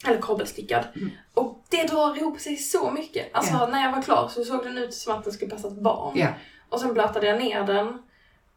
Eller 0.07 0.19
kobbelstickad. 0.19 0.85
Mm. 0.97 1.11
Och 1.35 1.64
det 1.69 1.83
drar 1.83 2.16
ihop 2.19 2.40
sig 2.40 2.57
så 2.57 2.90
mycket. 2.90 3.26
Alltså 3.33 3.52
Ja. 3.55 3.66
när 3.66 3.83
jag 3.85 3.93
var 3.93 4.02
klar 4.02 4.28
så 4.28 4.45
såg 4.45 4.64
den 4.64 4.78
ut 4.78 4.95
som 4.95 5.14
att 5.14 5.25
den 5.25 5.33
skulle 5.33 5.50
passa 5.50 5.69
ett 5.69 5.75
barn. 5.81 6.19
Ja. 6.19 6.28
Och 6.69 6.81
sen 6.81 6.95
blötade 6.95 7.26
jag 7.26 7.38
ner 7.38 7.62
den. 7.62 8.02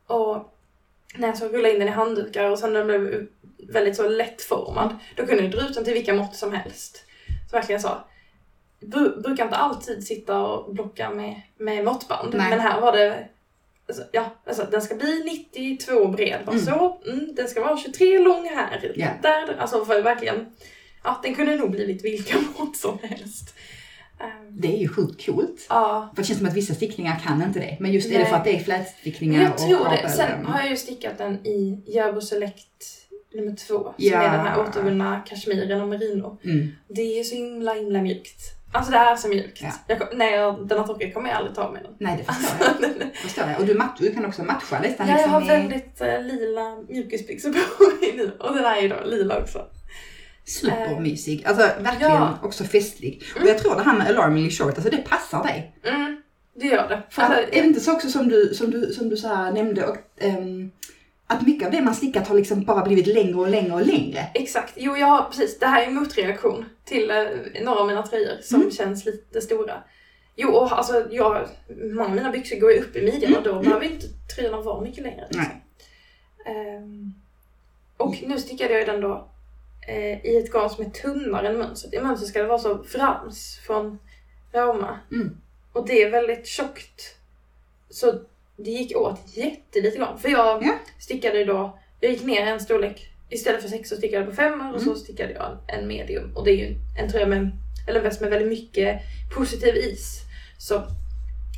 Och 0.08 0.54
när 1.16 1.28
jag 1.28 1.38
så 1.38 1.48
rullade 1.48 1.74
in 1.74 1.80
den 1.80 1.88
i 1.88 1.92
handdukar 1.92 2.50
och 2.50 2.60
sen 2.60 2.74
den 2.74 2.88
blev 2.88 3.28
väldigt 3.70 3.96
så 3.96 4.10
lättformad, 4.10 4.96
då 5.16 5.25
kunde 5.25 5.44
jag 5.44 5.51
dra 5.51 5.62
ut 5.68 5.74
den 5.75 5.84
till 5.84 5.94
vilka 5.94 6.13
mått 6.13 6.36
som 6.36 6.54
helst. 6.54 7.06
Så 7.50 7.56
verkligen 7.56 7.82
så. 7.82 7.98
Bru- 8.82 9.22
brukar 9.22 9.44
inte 9.44 9.56
alltid 9.58 10.04
sitta 10.08 10.39
och 10.39 10.74
blocka 10.74 11.10
med, 11.10 11.42
med 11.58 11.86
måttband. 11.86 12.34
Nej. 12.38 12.50
Men 12.50 12.60
här 12.60 12.82
var 12.82 12.92
det, 12.92 13.28
alltså, 13.88 14.04
ja, 14.12 14.36
alltså 14.46 14.68
den 14.72 14.82
ska 14.82 14.96
bli 14.96 15.24
92 15.54 16.08
bred. 16.08 16.39
Bara 16.46 16.51
Mm. 16.51 16.66
så, 16.66 17.01
mm, 17.06 17.36
den 17.36 17.48
ska 17.48 17.62
vara 17.62 17.78
23 17.78 18.20
lång 18.20 18.46
här. 18.46 18.92
Ja. 18.96 19.08
Där, 19.22 19.56
alltså 19.60 19.86
för 19.86 20.01
verkligen, 20.01 20.46
ja 21.04 21.20
den 21.24 21.36
kunde 21.36 21.56
nog 21.56 21.72
blivit 21.72 22.04
vilka 22.06 22.38
mått 22.58 22.78
som 22.78 22.98
helst. 23.01 23.56
Ehm, 24.20 24.30
Det 24.62 24.68
är 24.68 24.78
ju 24.78 24.88
sjukt 24.88 25.26
coolt. 25.26 25.66
ja, 25.70 26.10
För 26.16 26.22
det 26.22 26.28
känns 26.28 26.40
som 26.40 26.48
att 26.48 26.54
vissa 26.54 26.74
stickningar 26.74 27.20
kan 27.20 27.42
inte 27.44 27.60
det. 27.60 27.78
Men 27.80 27.92
just 27.92 28.08
är 28.08 28.12
det 28.14 28.18
Nej. 28.20 28.28
för 28.28 28.36
att 28.36 28.44
det 28.44 28.56
är 28.56 28.60
flätstickningar 28.60 29.42
Jag 29.42 29.52
och 29.52 29.58
tror 29.58 29.90
det. 29.90 29.98
kabel? 29.98 30.12
Sen 30.12 30.46
har 30.46 30.60
jag 30.60 30.70
ju 30.70 30.78
stickat 30.78 31.18
den 31.18 31.48
i 31.48 31.84
Järbo 31.88 32.22
Select 32.22 32.86
nummer 33.34 33.56
två. 33.56 33.76
Som 33.84 33.94
Ja. 33.98 34.22
är 34.22 34.32
den 34.38 34.46
här 34.48 34.60
återvunna 34.62 35.20
kashmiren 35.28 35.82
och 35.82 35.88
merino. 35.88 36.38
Mm. 36.44 36.68
Det 36.88 37.20
är 37.20 37.24
så 37.24 37.36
himla 37.36 37.74
himla 37.74 38.02
mjukt. 38.02 38.42
Alltså 38.72 38.92
det 38.92 38.98
är 38.98 39.16
så 39.16 39.28
mjukt. 39.28 39.62
Ja. 39.62 39.72
Jag, 39.88 40.18
när 40.18 40.26
jag, 40.32 40.68
den 40.68 40.78
har 40.80 40.88
torkat 40.88 41.14
kommer 41.14 41.30
jag 41.30 41.38
aldrig 41.38 41.56
ta 41.56 41.72
med 41.72 41.84
den. 41.84 41.92
Nej, 42.00 42.18
det 42.18 42.34
förstår 42.34 42.68
jag. 42.82 42.92
ja, 43.00 43.06
förstår 43.16 43.46
jag. 43.50 43.60
Och 43.60 43.66
du, 43.66 43.74
mat- 43.74 43.98
du 44.00 44.14
kan 44.14 44.26
också 44.26 44.44
matcha 44.44 44.80
nästan 44.80 45.08
jag 45.08 45.16
liksom 45.16 45.32
har 45.34 45.42
i- 45.42 45.48
väldigt 45.48 46.02
eh, 46.02 46.22
lila 46.22 46.76
mjukisbyxor 46.90 47.50
på 47.54 47.84
mig 48.06 48.14
nu. 48.18 48.32
Och 48.40 48.56
den 48.56 48.64
här 48.64 48.78
är 48.78 48.82
ju 48.82 48.88
då 48.88 48.96
lila 49.06 49.38
också. 49.42 49.66
Supermysig. 50.50 51.46
Alltså 51.46 51.62
verkligen 51.79 52.12
Ja. 52.13 52.39
också 52.44 52.63
festlig. 52.63 53.24
Och 53.41 53.48
jag 53.48 53.58
tror 53.58 53.75
det 53.75 53.82
här 53.84 53.98
med 53.98 54.08
alarmingly 54.08 54.50
short, 54.51 54.75
alltså 54.75 54.89
det 54.89 54.98
passar 54.98 55.44
dig. 55.44 55.75
Mm, 55.84 56.22
det 56.56 56.68
gör 56.68 56.88
det. 56.89 57.01
För 57.10 57.22
att, 57.22 57.32
är 57.32 57.62
det 57.62 57.68
inte 57.68 57.79
så 57.79 57.94
också 57.94 58.10
som 58.10 58.27
du, 58.29 58.53
som 58.53 58.72
du, 58.72 58.94
som 58.94 59.10
du 59.10 59.18
så 59.18 59.51
nämnde, 59.51 59.86
och, 59.88 59.98
ehm, 60.20 60.72
att 61.27 61.41
mycket 61.48 61.65
av 61.65 61.72
det 61.72 61.82
man 61.82 61.96
stickat 61.96 62.27
har 62.27 62.36
liksom 62.36 62.63
bara 62.63 62.86
blivit 62.86 63.08
längre 63.08 63.36
och 63.36 63.50
längre 63.50 63.74
och 63.74 63.86
längre? 63.86 64.20
Exakt. 64.34 64.74
Jo, 64.77 64.98
jag 64.98 65.08
har 65.08 65.24
precis. 65.24 65.60
Det 65.60 65.65
här 65.65 65.84
är 65.84 65.88
en 65.88 65.96
motreaktion 65.96 66.65
till 66.86 67.12
eh, 67.12 67.24
några 67.63 67.79
av 67.79 67.88
mina 67.88 68.03
tröjor 68.08 68.38
som 68.41 68.60
Mm. 68.62 68.72
känns 68.72 69.06
lite 69.06 69.41
stora. 69.41 69.74
Jo, 70.36 70.50
och 70.50 70.77
alltså 70.77 71.08
jag, 71.12 71.48
många 71.94 72.06
av 72.10 72.15
mina 72.15 72.32
byxor 72.32 72.56
går 72.60 72.72
ju 72.72 72.79
upp 72.79 72.96
i 72.96 73.01
midjan 73.01 73.36
och 73.36 73.44
då 73.44 73.60
behöver 73.62 73.86
inte 73.86 74.06
tröjorna 74.36 74.62
vara 74.62 74.82
mycket 74.82 75.03
längre. 75.03 75.25
Liksom. 75.29 75.44
Nej. 75.48 75.63
Ehm, 76.56 77.13
och 77.98 78.15
nu 78.27 78.39
stickade 78.39 78.74
jag 78.77 78.88
den 78.88 79.01
då 79.01 79.32
eh, 79.89 80.25
i 80.25 80.38
ett 80.38 80.51
garn 80.51 80.69
som 80.69 80.86
är 80.86 80.89
tunnare 80.89 81.48
än 81.48 81.58
mönstret. 81.58 81.93
I 81.93 82.00
mönstret 82.01 82.29
ska 82.29 82.41
det 82.41 82.48
vara 82.48 82.60
så 82.60 82.84
frams 82.84 83.60
från 83.67 84.00
Rauma. 84.53 85.00
Mm. 85.12 85.38
Och 85.74 85.88
det 85.88 86.03
är 86.03 86.10
väldigt 86.12 86.48
tjockt. 86.48 87.15
Så 87.89 88.19
det 88.58 88.72
gick 88.72 88.98
åt 88.98 89.19
jättelite 89.38 89.98
garn. 89.98 90.17
För 90.17 90.29
jag 90.29 90.63
Ja. 90.63 90.74
stickade 91.00 91.46
då, 91.46 91.79
jag 92.00 92.12
gick 92.12 92.24
ner 92.24 92.48
en 92.48 92.60
storlek. 92.60 93.05
Istället 93.29 93.62
för 93.62 93.69
sex 93.69 93.89
så 93.89 93.96
stickade 93.96 94.24
jag 94.24 94.29
på 94.29 94.36
femmor 94.36 94.74
och 94.74 94.81
så 94.81 94.89
Mm. 94.89 95.00
stickade 95.00 95.34
jag 95.34 95.58
en 95.67 95.88
medium. 95.88 96.38
Och 96.38 96.46
det 96.46 96.51
är 96.51 96.55
ju 96.55 96.75
en 97.00 97.10
tröja 97.12 97.25
med, 97.27 97.51
eller 97.88 97.98
en 98.00 98.03
väst 98.03 98.22
med 98.22 98.29
väldigt 98.29 98.50
mycket 98.50 99.01
positiv 99.36 99.75
is. 99.75 100.22
Så 100.58 100.84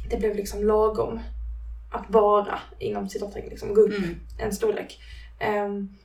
det 0.10 0.18
blev 0.18 0.36
liksom 0.36 0.64
lagom 0.64 1.20
att 1.92 2.08
bara, 2.08 2.60
inom 2.80 3.10
citattecken, 3.10 3.50
liksom 3.50 3.74
gå 3.74 3.82
upp 3.82 3.98
Mm. 3.98 4.20
en 4.40 4.54
storlek. 4.56 5.00
Ehm, 5.40 5.96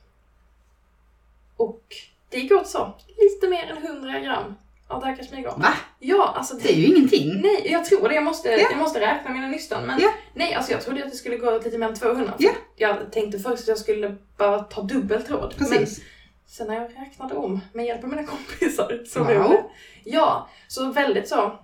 och 1.57 1.83
det 2.29 2.37
gick 2.37 2.51
åt 2.51 2.67
så, 2.67 2.93
lite 3.17 3.47
mer 3.47 3.71
än 3.77 3.87
100 3.95 4.19
gram 4.19 4.55
av 4.87 4.99
det 5.01 5.05
här 5.07 5.15
kashmirgarn. 5.15 5.61
Va? 5.61 5.73
Ja, 5.99 6.33
alltså 6.37 6.55
Det 6.55 6.69
är 6.73 6.75
ju 6.75 6.85
ingenting. 6.85 7.41
Nej, 7.41 7.67
jag 7.71 7.85
tror 7.85 8.09
det. 8.09 8.15
Jag 8.15 8.23
måste, 8.23 8.49
Ja. 8.49 8.67
jag 8.71 8.77
måste 8.79 8.99
räkna 8.99 9.31
mina 9.31 9.47
nystan. 9.47 9.85
Men 9.87 9.99
Ja. 10.01 10.09
nej, 10.33 10.53
alltså 10.53 10.71
jag 10.71 10.81
trodde 10.81 11.03
att 11.03 11.11
det 11.11 11.17
skulle 11.17 11.37
gå 11.37 11.51
lite 11.57 11.77
mer 11.77 11.87
än 11.87 11.95
200. 11.95 12.33
Ja. 12.37 12.51
Jag 12.75 13.11
tänkte 13.11 13.39
först 13.39 13.61
att 13.61 13.67
jag 13.67 13.77
skulle 13.77 14.15
bara 14.37 14.59
ta 14.59 14.81
dubbel 14.81 15.23
tråd. 15.23 15.55
Men 15.57 15.69
Precis. 15.69 16.03
sen 16.47 16.67
när 16.67 16.75
jag 16.75 16.91
räknade 17.01 17.35
om 17.35 17.59
med 17.73 17.85
hjälp 17.85 18.03
av 18.03 18.09
mina 18.09 18.23
kompisar 18.23 19.03
så 19.07 19.19
Wow. 19.19 19.27
blev 19.27 19.41
det... 19.43 19.63
Ja, 20.03 20.49
så 20.67 20.91
väldigt 20.91 21.27
så... 21.27 21.59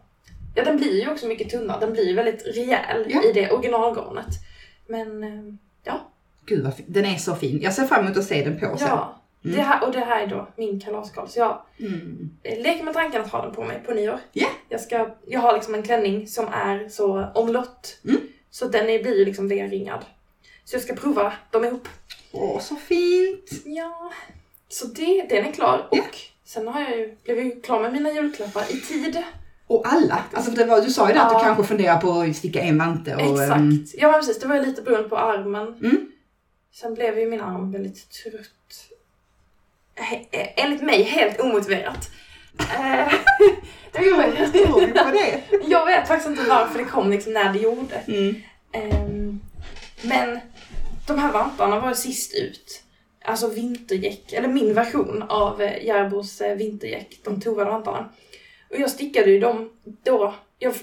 Ja, 0.55 0.63
den 0.63 0.77
blir 0.77 1.01
ju 1.03 1.11
också 1.11 1.25
mycket 1.27 1.49
tunnare. 1.49 1.79
Den 1.79 1.93
blir 1.93 2.15
väldigt 2.15 2.45
rejäl 2.57 3.05
Ja. 3.09 3.23
i 3.23 3.31
det 3.33 3.51
originalgarnet. 3.51 4.27
Men 4.87 5.23
eh, 5.23 5.53
ja, 5.83 6.11
Gud 6.45 6.63
vad 6.63 6.75
fin. 6.75 6.85
Den 6.89 7.05
är 7.05 7.17
så 7.17 7.35
fin. 7.35 7.59
Jag 7.61 7.73
ser 7.73 7.83
fram 7.85 8.05
emot 8.05 8.17
att 8.17 8.25
se 8.25 8.43
den 8.43 8.59
på 8.59 8.77
sen. 8.77 8.87
ja. 8.87 9.22
Mm. 9.45 9.57
Det 9.57 9.61
här, 9.63 9.83
och 9.87 9.91
det 9.93 9.99
här 9.99 10.21
är 10.23 10.27
då 10.27 10.47
min 10.57 10.79
kalaskarl. 10.79 11.27
Så 11.27 11.39
jag 11.39 11.61
Mm. 11.79 12.29
leker 12.43 12.83
med 12.83 12.93
tanken 12.93 13.21
att 13.21 13.31
ha 13.31 13.45
den 13.45 13.55
på 13.55 13.63
mig 13.63 13.81
på 13.85 13.93
nyår. 13.93 14.19
Ja. 14.31 14.47
Jag, 14.69 14.81
ska, 14.81 15.09
jag 15.27 15.39
har 15.39 15.53
liksom 15.53 15.75
en 15.75 15.83
klänning 15.83 16.27
som 16.27 16.45
är 16.47 16.89
så 16.89 17.25
omlott. 17.35 17.99
Mm. 18.07 18.21
Så 18.49 18.67
den 18.67 18.89
är, 18.89 19.03
blir 19.03 19.17
ju 19.19 19.25
liksom 19.25 19.47
V-ringad. 19.47 20.05
Så 20.65 20.75
jag 20.75 20.83
ska 20.83 20.95
prova 20.95 21.33
dem 21.51 21.65
ihop. 21.65 21.87
Åh, 22.31 22.59
så 22.59 22.75
fint. 22.75 23.51
Ja. 23.65 24.11
Så 24.69 24.87
det, 24.87 25.25
den 25.29 25.45
är 25.45 25.51
klar. 25.51 25.87
Ja. 25.91 26.01
Och 26.01 26.15
sen 26.45 26.67
har 26.67 26.81
jag 26.81 26.97
ju, 26.97 27.15
blev 27.23 27.37
jag 27.37 27.45
ju 27.45 27.61
klar 27.61 27.81
med 27.81 27.93
mina 27.93 28.11
julklappar 28.11 28.63
i 28.71 28.79
tid. 28.81 29.23
Och 29.67 29.87
alla. 29.87 30.23
Alltså 30.33 30.51
för 30.51 30.57
det 30.57 30.65
var, 30.65 30.81
du 30.81 30.89
sa 30.91 31.07
ju 31.07 31.13
det 31.13 31.21
att 31.21 31.39
du 31.39 31.43
kanske 31.45 31.63
funderar 31.63 31.97
på 32.01 32.11
att 32.19 32.35
sticka 32.35 32.59
en 32.61 32.77
vante 32.77 33.15
och... 33.15 33.21
Exakt. 33.21 33.51
ehm, 33.51 33.85
Ja 33.93 34.11
men 34.11 34.19
precis, 34.19 34.39
det 34.39 34.47
var 34.47 34.55
ju 34.55 34.65
lite 34.65 34.81
beroende 34.81 35.09
på 35.09 35.17
armen. 35.17 35.67
Mm. 35.67 36.11
Sen 36.73 36.93
blev 36.93 37.19
ju 37.19 37.29
min 37.29 37.41
arm 37.41 37.71
väldigt 37.71 38.09
trött. 38.11 38.89
Enligt 40.55 40.81
mig 40.81 41.03
helt 41.03 41.39
omotiverat. 41.39 42.11
Eh, 42.59 43.13
det 43.91 43.99
tror 43.99 44.81
du 44.81 44.93
på 44.93 45.11
det? 45.11 45.41
jag 45.67 45.85
vet 45.85 46.07
faktiskt 46.07 46.29
inte 46.29 46.49
varför 46.49 46.79
det 46.79 46.85
kom 46.85 47.11
liksom 47.11 47.33
när 47.33 47.53
det 47.53 47.59
gjorde. 47.59 47.95
Mm. 48.07 48.35
Ehm, 48.71 49.39
men 50.01 50.39
de 51.07 51.19
här 51.19 51.31
vantarna 51.31 51.79
var 51.79 51.89
ju 51.89 51.95
sist 51.95 52.35
ut. 52.35 52.83
Alltså 53.25 53.47
vintergäck, 53.47 54.33
eller 54.33 54.47
min 54.47 54.73
version 54.73 55.23
av 55.29 55.61
eh, 55.61 55.85
Järbos 55.85 56.41
eh, 56.41 56.55
vintergäck, 56.55 57.19
de 57.23 57.41
tovade 57.41 57.69
vantarna. 57.69 58.09
Och 58.69 58.79
jag 58.79 58.89
stickade 58.89 59.31
ju 59.31 59.39
dem 59.39 59.69
då, 60.03 60.33
jag 60.59 60.73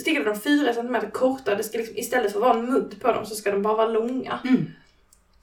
stickade 0.00 0.24
dem 0.24 0.40
fyra 0.40 0.74
centimeter 0.74 1.10
korta, 1.10 1.54
det 1.54 1.64
ska 1.64 1.78
liksom, 1.78 1.96
istället 1.96 2.32
för 2.32 2.38
att 2.38 2.46
vara 2.46 2.58
en 2.58 2.66
mudd 2.66 2.94
på 3.00 3.12
dem 3.12 3.26
så 3.26 3.34
ska 3.34 3.50
de 3.52 3.62
bara 3.62 3.76
vara 3.76 3.88
långa. 3.88 4.38
Mm. 4.44 4.66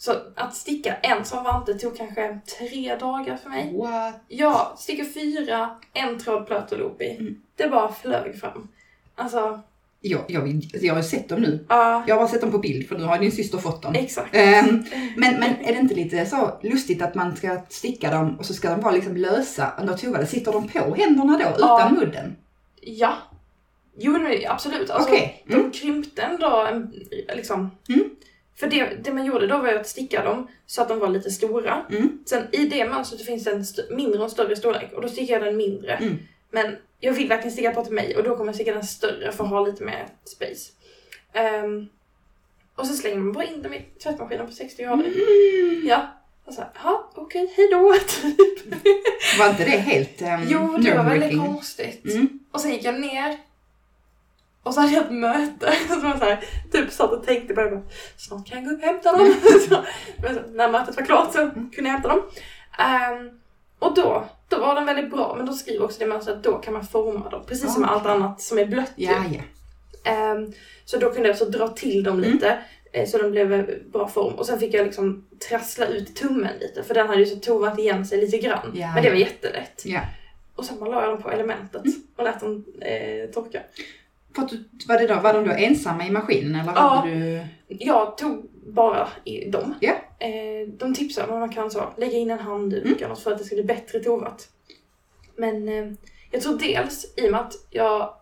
Så 0.02 0.14
att 0.36 0.56
sticka 0.56 0.94
en 0.96 1.26
sån 1.26 1.44
vante 1.44 1.74
tog 1.74 1.98
kanske 1.98 2.40
tre 2.60 2.96
dagar 2.96 3.38
för 3.38 3.50
mig. 3.50 3.74
What? 3.78 4.22
Ja, 4.28 4.76
sticka 4.78 5.06
fyra, 5.14 5.70
en 5.94 6.20
tråd 6.20 6.48
plöt 6.48 6.72
och 6.72 6.80
loop 6.80 7.02
i. 7.02 7.10
Mm. 7.20 7.42
Det 7.56 7.68
bara 7.68 7.92
flög 7.94 8.40
fram. 8.40 8.68
Alltså, 9.16 9.62
Jag, 10.02 10.22
jag, 10.28 10.62
jag 10.82 10.96
har 10.96 11.02
sett 11.02 11.30
dem 11.30 11.42
nu. 11.42 11.66
ja, 11.70 12.04
Jag 12.08 12.16
har 12.16 12.22
bara 12.22 12.30
sett 12.30 12.42
dem 12.42 12.52
på 12.52 12.58
bild 12.58 12.88
för 12.88 12.98
nu 12.98 13.04
har 13.04 13.20
din 13.20 13.32
syster 13.32 13.58
fått 13.58 13.82
dem. 13.82 13.96
exakt. 13.96 14.36
Ehm, 14.36 14.84
men, 15.18 15.40
men 15.40 15.56
är 15.62 15.74
det 15.74 15.80
inte 15.80 15.96
lite 15.96 16.26
så 16.26 16.60
lustigt 16.64 17.02
att 17.02 17.16
man 17.16 17.36
ska 17.36 17.62
sticka 17.70 18.12
dem 18.12 18.36
och 18.40 18.46
så 18.46 18.54
ska 18.54 18.70
de 18.70 18.82
vara 18.82 18.94
liksom 18.94 19.16
lösa 19.18 19.74
under 19.80 19.98
tovade? 19.98 20.28
Sitter 20.28 20.52
de 20.52 20.68
på 20.68 20.96
händerna 20.96 21.38
då 21.38 21.56
utan 21.58 21.94
mudden? 21.94 22.36
Ja. 22.82 23.14
Jo, 23.98 24.18
absolut. 24.48 24.90
Alltså, 24.90 25.10
Okej. 25.10 25.46
Mm. 25.50 25.62
De 25.64 25.72
krympte 25.80 26.22
ändå 26.22 26.68
liksom. 27.36 27.72
Mm. 27.90 28.10
För 28.62 28.68
det, 28.68 29.04
det 29.04 29.14
man 29.14 29.26
gjorde 29.26 29.48
då 29.48 29.58
var 29.58 29.74
att 29.74 29.88
sticka 29.88 30.24
dem 30.24 30.48
så 30.66 30.82
att 30.82 30.88
de 30.88 31.00
var 31.00 31.10
lite 31.10 31.32
stora. 31.32 31.86
Mm. 31.90 32.20
Sen 32.26 32.48
i 32.52 32.66
det 32.66 32.90
mönstret 32.90 33.26
finns 33.26 33.44
det 33.44 33.52
en 33.52 33.96
mindre 33.96 34.20
och 34.20 34.26
en 34.26 34.32
större 34.32 34.56
storlek 34.56 34.94
och 34.94 35.02
då 35.02 35.08
stickar 35.08 35.34
jag 35.34 35.44
den 35.44 35.58
mindre. 35.58 35.96
Mm. 35.96 36.18
Men 36.52 36.76
jag 37.00 37.14
vill 37.14 37.28
verkligen 37.28 37.52
sticka 37.52 37.72
på 37.72 37.84
till 37.84 37.94
mig 37.94 38.18
och 38.18 38.24
då 38.24 38.36
kommer 38.36 38.48
jag 38.48 38.56
sticka 38.56 38.74
den 38.74 38.84
större 38.84 39.32
för 39.32 39.44
att 39.44 39.50
ha 39.50 39.66
lite 39.66 39.84
mer 39.84 40.08
space. 40.26 40.72
Ehm, 41.34 41.88
och 42.76 42.88
så 42.88 42.94
slänger 42.94 43.18
man 43.18 43.34
bara 43.34 43.46
in 43.46 43.62
dem 43.62 43.74
i 43.74 43.82
tvättmaskinen 44.04 44.48
på 44.48 44.54
60 44.54 44.84
grader. 44.84 45.06
Mm. 45.06 45.88
Ja. 45.88 46.08
Och 46.46 46.54
så 46.54 46.64
ja 46.84 47.12
okej, 47.16 47.54
hejdå. 47.56 47.94
Typ. 48.08 48.88
Var 49.40 49.50
inte 49.50 49.64
det 49.64 49.78
helt 49.78 50.22
um, 50.22 50.48
Jo, 50.48 50.78
det 50.78 50.98
var 50.98 51.04
väldigt 51.04 51.40
konstigt. 51.40 52.06
Mm. 52.06 52.40
Och 52.52 52.62
sen 52.62 52.72
gick 52.72 52.84
jag 52.84 53.00
ner 53.00 53.38
och 54.64 54.74
så 54.74 54.82
hade 54.82 54.94
jag 54.94 55.04
ett 55.06 55.12
möte. 55.12 55.74
Så 55.90 55.96
man 55.96 56.20
så 56.20 56.26
här, 56.26 56.44
typ 56.72 56.92
satt 56.92 57.12
och 57.12 57.24
tänkte 57.26 57.54
bara, 57.54 57.70
bara, 57.72 57.82
snart 58.18 58.48
kan 58.50 58.58
jag 58.58 58.68
gå 58.68 58.72
upp 58.76 58.80
och 58.82 58.88
hämta 58.88 59.12
dem. 59.18 59.34
så, 59.70 59.78
men 60.22 60.36
så, 60.36 60.42
när 60.52 60.72
mötet 60.72 60.96
var 60.98 61.06
klart 61.06 61.32
så 61.34 61.38
kunde 61.50 61.70
jag 61.76 61.88
hämta 61.92 62.08
dem. 62.08 62.22
Ehm, 62.80 63.30
och 63.80 63.96
då, 63.96 64.26
då 64.50 64.60
var 64.60 64.76
den 64.76 64.86
väldigt 64.86 65.12
bra, 65.12 65.34
men 65.38 65.46
då 65.46 65.54
skriver 65.54 65.86
också 65.86 66.00
det 66.00 66.06
mönstret 66.06 66.38
att 66.38 66.44
då 66.44 66.58
kan 66.58 66.74
man 66.74 66.86
forma 66.86 67.30
dem. 67.30 67.44
Precis 67.48 67.74
som 67.74 67.82
med 67.82 67.92
allt 67.92 68.06
annat 68.06 68.42
som 68.42 68.60
är 68.60 68.66
blött. 68.66 68.92
Ja, 68.96 69.24
ja. 69.32 69.42
Ehm, 70.12 70.52
så 70.86 70.98
då 70.98 71.10
kunde 71.12 71.30
jag 71.30 71.34
också 71.34 71.46
dra 71.46 71.68
till 71.68 72.04
dem 72.04 72.20
lite. 72.20 72.58
eh, 72.94 73.08
Så 73.08 73.18
de 73.18 73.32
blev 73.32 73.54
en 73.54 73.92
bra 73.92 74.08
form. 74.08 74.34
Och 74.34 74.46
sen 74.46 74.60
fick 74.60 74.74
jag 74.74 74.86
liksom 74.86 75.26
trassla 75.50 75.86
ut 75.86 76.16
tummen 76.16 76.54
lite. 76.60 76.84
För 76.84 76.94
den 76.94 77.08
hade 77.08 77.20
ju 77.20 77.26
så 77.26 77.36
tovat 77.36 77.80
igen 77.80 78.06
sig 78.06 78.22
lite 78.22 78.38
grann. 78.38 78.72
Ja, 78.74 78.94
men 78.94 79.04
det 79.04 79.10
var 79.10 79.18
jättelätt. 79.18 79.82
ja. 79.86 80.00
Och 80.56 80.66
sen 80.66 80.80
bara 80.80 80.90
la 80.90 81.02
jag 81.02 81.10
dem 81.10 81.22
på 81.22 81.32
elementet 81.32 81.86
Mm. 81.86 82.02
och 82.16 82.24
lät 82.24 82.40
dem 82.40 82.66
eh, 82.82 83.30
torka. 83.34 83.60
För 84.36 84.42
var, 84.88 84.98
det 84.98 85.08
då, 85.08 85.20
var 85.20 85.34
de 85.34 85.46
då 85.46 85.52
ensamma 85.52 86.08
i 86.08 86.12
maskinen 86.12 86.56
eller 86.62 86.74
Ja. 86.76 86.82
hade 86.82 87.12
du... 87.14 87.46
Jag 87.68 88.18
tog 88.18 88.50
bara 88.68 89.08
i 89.24 89.50
dem. 89.50 89.74
Eh, 90.20 90.68
de 90.78 90.94
tipsade 90.94 91.28
om 91.28 91.34
att 91.34 91.40
man 91.40 91.50
kan 91.56 91.72
så, 91.72 91.94
lägga 91.98 92.18
in 92.18 92.32
en 92.32 92.40
handduk 92.40 92.86
Mm. 92.86 92.98
eller 92.98 93.08
något 93.10 93.20
för 93.20 93.32
att 93.32 93.38
det 93.38 93.44
ska 93.44 93.56
bli 93.56 93.64
bättre 93.64 94.00
tovat. 94.00 94.50
Men 95.36 95.70
eh, 95.70 95.92
jag 96.32 96.42
tror 96.42 96.58
dels 96.60 97.14
i 97.18 97.28
och 97.28 97.32
med 97.32 97.42
att 97.42 97.54
jag 97.70 98.14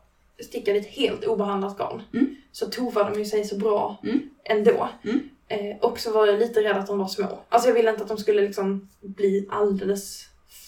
stickade 0.44 0.80
ett 0.80 0.88
helt 0.88 1.26
obehandlat 1.26 1.78
garn 1.78 2.02
Mm. 2.14 2.36
så 2.52 2.66
tovade 2.66 3.10
de 3.14 3.20
ju 3.20 3.26
sig 3.26 3.46
så 3.46 3.58
bra 3.58 3.98
Mm. 4.04 4.30
ändå. 4.44 4.90
Mm. 5.04 5.30
Eh, 5.48 5.78
och 5.82 6.00
så 6.00 6.12
var 6.12 6.28
jag 6.28 6.40
lite 6.40 6.64
rädd 6.64 6.78
att 6.78 6.88
de 6.88 6.98
var 7.00 7.08
små. 7.08 7.40
Alltså 7.50 7.70
jag 7.70 7.76
ville 7.76 7.90
inte 7.90 8.02
att 8.02 8.08
de 8.10 8.18
skulle 8.18 8.42
liksom 8.42 8.90
bli 9.02 9.48
alldeles 9.52 10.26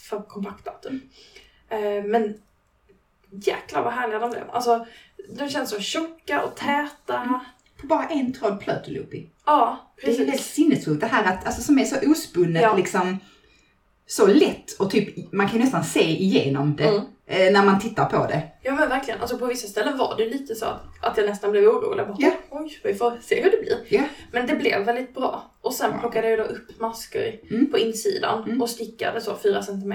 för 0.09 0.21
kompakta. 0.21 0.71
Typ. 0.71 1.03
Eh, 1.69 2.03
men 2.05 2.41
jäklar 3.29 3.83
vad 3.83 3.93
härliga 3.93 4.19
de 4.19 4.31
blev. 4.31 4.43
Alltså 4.51 4.85
de 5.37 5.49
känns 5.49 5.69
så 5.69 5.79
tjocka 5.79 6.43
och 6.43 6.55
täta. 6.55 7.17
Mm. 7.21 7.39
På 7.81 7.87
bara 7.87 8.07
en 8.07 8.33
tråd 8.33 8.59
plöteloop 8.59 9.13
i. 9.13 9.29
Ja, 9.45 9.91
Det 10.01 10.11
är 10.11 10.17
helt 10.17 10.31
precis. 10.31 10.53
sinnessjukt 10.53 11.01
det 11.01 11.07
här 11.07 11.33
att, 11.33 11.45
alltså, 11.45 11.61
som 11.61 11.79
är 11.79 11.85
så 11.85 12.11
ospunnet 12.11 12.61
Ja. 12.61 12.75
liksom. 12.75 13.17
så 14.07 14.27
lätt 14.27 14.71
och 14.79 14.91
typ, 14.91 15.33
man 15.33 15.49
kan 15.49 15.59
nästan 15.59 15.83
se 15.83 16.03
igenom 16.03 16.75
det 16.75 16.83
Mm. 16.87 17.01
eh, 17.25 17.53
när 17.53 17.65
man 17.65 17.79
tittar 17.79 18.05
på 18.05 18.27
det. 18.27 18.41
Ja 18.61 18.71
men 18.75 18.89
verkligen, 18.89 19.21
alltså 19.21 19.37
på 19.37 19.45
vissa 19.45 19.67
ställen 19.67 19.97
var 19.97 20.15
det 20.17 20.25
lite 20.29 20.55
så 20.55 20.65
att, 20.65 20.81
att 21.01 21.17
jag 21.17 21.25
nästan 21.29 21.51
blev 21.51 21.63
orolig. 21.63 22.07
Bara, 22.07 22.15
Ja. 22.19 22.31
Oj, 22.49 22.79
vi 22.83 22.93
får 22.93 23.17
se 23.21 23.43
hur 23.43 23.51
det 23.51 23.57
blir. 23.61 23.77
Ja. 23.89 24.03
Men 24.31 24.47
det 24.47 24.55
blev 24.55 24.85
väldigt 24.85 25.13
bra. 25.13 25.51
Och 25.61 25.73
sen 25.73 25.99
plockade 25.99 26.29
jag 26.29 26.39
då 26.39 26.43
upp 26.45 26.79
masker 26.79 27.39
Mm. 27.49 27.71
på 27.71 27.77
insidan 27.77 28.43
Mm. 28.43 28.61
och 28.61 28.69
stickade 28.69 29.21
så 29.21 29.35
4 29.37 29.63
cm 29.63 29.93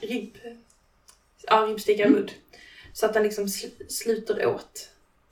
ribb, 0.00 0.34
ja, 1.48 1.56
ribbstickad 1.56 2.06
Mm. 2.06 2.26
Så 2.92 3.06
att 3.06 3.14
den 3.14 3.22
liksom 3.22 3.46
sl- 3.46 3.88
sluter 3.88 4.46
åt 4.46 4.88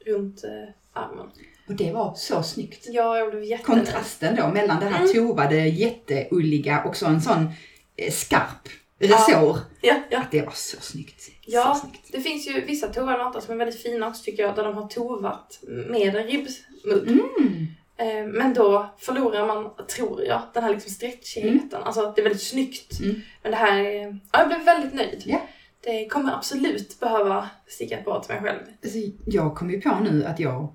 runt 0.07 0.45
eh, 0.45 0.51
armen. 0.93 1.27
Och 1.69 1.75
det 1.75 1.93
var 1.93 2.15
så 2.15 2.43
snyggt. 2.43 2.87
Ja, 2.89 3.19
jag 3.19 3.31
blev 3.31 3.45
jättenöjd. 3.45 3.85
Kontrasten 3.87 4.37
då 4.37 4.49
mellan 4.49 4.81
det 4.81 4.87
här 4.87 5.01
Mm. 5.05 5.15
tovade, 5.15 5.57
jätteulliga 5.69 6.83
och 6.85 6.97
så 6.97 7.07
en 7.07 7.21
sån 7.21 7.49
eh, 7.97 8.13
skarp 8.13 8.69
resår. 8.99 9.59
Ja, 9.81 10.03
ja. 10.11 10.19
Att 10.21 10.31
det 10.31 10.43
var 10.43 10.53
så 10.53 10.77
snyggt. 10.81 11.31
Ja. 11.47 11.75
Så 11.75 11.81
snyggt. 11.81 12.09
Det 12.13 12.21
finns 12.21 12.49
ju 12.49 12.61
vissa 12.65 12.89
tovade 12.89 13.19
vantar 13.19 13.41
som 13.41 13.55
är 13.55 13.59
väldigt 13.59 13.83
fina 13.83 14.09
också 14.09 14.23
tycker 14.25 14.43
jag, 14.43 14.57
där 14.57 14.65
de 14.65 14.75
har 14.75 14.89
tovat 14.89 15.61
med 15.69 16.15
en 16.17 16.25
ribbmudd. 16.27 17.09
Mm. 17.09 17.67
Eh, 17.97 18.27
Men 18.27 18.55
då 18.55 18.91
förlorar 18.99 19.47
man, 19.47 19.71
tror 19.97 20.25
jag, 20.25 20.43
den 20.55 20.63
här 20.65 20.71
liksom 20.75 20.93
stretchigheten. 20.93 21.83
Alltså 21.83 22.01
att 22.07 22.17
det 22.17 22.23
är 22.23 22.25
väldigt 22.25 22.43
snyggt. 22.43 23.01
Mm. 23.01 23.21
Men 23.43 23.51
det 23.53 23.57
här 23.59 23.79
är... 23.85 24.19
Ja, 24.33 24.39
jag 24.39 24.49
blev 24.49 24.65
väldigt 24.65 24.95
nöjd. 24.95 25.23
Ja. 25.27 25.41
Det 25.85 26.09
kommer 26.09 26.33
absolut 26.33 27.01
behöva 27.01 27.51
sticka 27.69 27.97
par 27.97 28.21
till 28.21 28.35
mig 28.35 28.43
själv. 28.43 28.59
Alltså, 28.85 28.99
jag 29.27 29.55
kom 29.55 29.71
ju 29.71 29.81
på 29.81 29.99
nu 30.01 30.25
att 30.25 30.41
jag, 30.41 30.69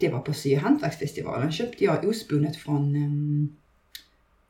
det 0.00 0.08
var 0.08 0.18
på 0.20 0.32
Sy 0.32 0.56
och 0.56 0.62
hantverksfestivalen, 0.62 1.52
köpte 1.52 1.84
jag 1.84 2.04
ospunnet 2.08 2.56
från 2.56 2.96
um, 2.96 3.56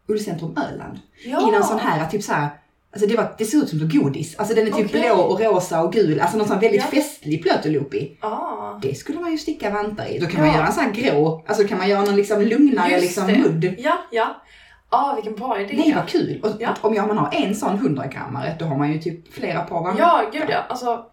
Ullcentrum 0.07 0.57
Öland. 0.57 0.99
Ja! 1.25 1.49
I 1.49 1.53
någon 1.53 1.65
sån 1.65 1.79
här, 1.79 2.07
typ 2.11 2.23
så 2.23 2.33
här, 2.33 2.49
alltså 2.93 3.09
det, 3.09 3.17
var, 3.17 3.35
det 3.39 3.45
ser 3.45 3.59
ut 3.59 3.69
som 3.69 3.89
godis. 3.89 4.37
Alltså 4.37 4.55
den 4.55 4.67
är 4.67 4.71
typ 4.73 4.87
Okej. 4.87 5.01
blå 5.01 5.15
och 5.15 5.41
rosa 5.41 5.83
och 5.83 5.93
gul, 5.93 6.21
alltså 6.21 6.39
någon 6.39 6.49
sån 6.49 6.61
väldigt 6.61 6.81
Ja. 6.81 6.87
festlig 6.87 7.43
plöteloopy. 7.43 8.11
Ah. 8.21 8.79
Det 8.83 8.95
skulle 8.95 9.21
man 9.21 9.33
ju 9.33 9.39
sticka 9.39 9.71
vantar 9.71 10.07
i. 10.07 10.19
Då 10.19 10.27
kan 10.27 10.41
Ja. 10.41 10.47
man 10.47 10.57
göra 10.57 10.67
en 10.67 10.73
sån 10.73 10.85
här 10.85 10.93
grå, 10.93 11.45
alltså 11.47 11.65
kan 11.69 11.79
man 11.79 11.89
göra 11.89 12.05
någon 12.05 12.17
liksom 12.17 12.43
lugnare 12.43 12.91
Just 12.93 13.03
liksom 13.03 13.27
mudd. 13.27 13.75
Ja, 13.79 13.99
ja. 14.11 14.43
Ah, 14.89 15.15
vilken 15.15 15.35
bra 15.35 15.61
idé. 15.61 15.75
Nej 15.77 15.95
vad 15.95 16.09
kul! 16.09 16.41
Och 16.43 16.51
Ja. 16.61 16.75
om 16.83 16.95
man 16.95 17.19
har 17.19 17.35
en 17.35 17.55
sån 17.55 17.75
100 17.75 18.07
grammare 18.07 18.57
då 18.59 18.65
har 18.65 18.77
man 18.77 18.93
ju 18.93 18.99
typ 18.99 19.33
flera 19.33 19.61
par 19.65 19.83
vantar. 19.83 20.01
Ja, 20.01 20.31
gud 20.33 20.45
ja. 20.49 20.59
Alltså, 20.69 21.07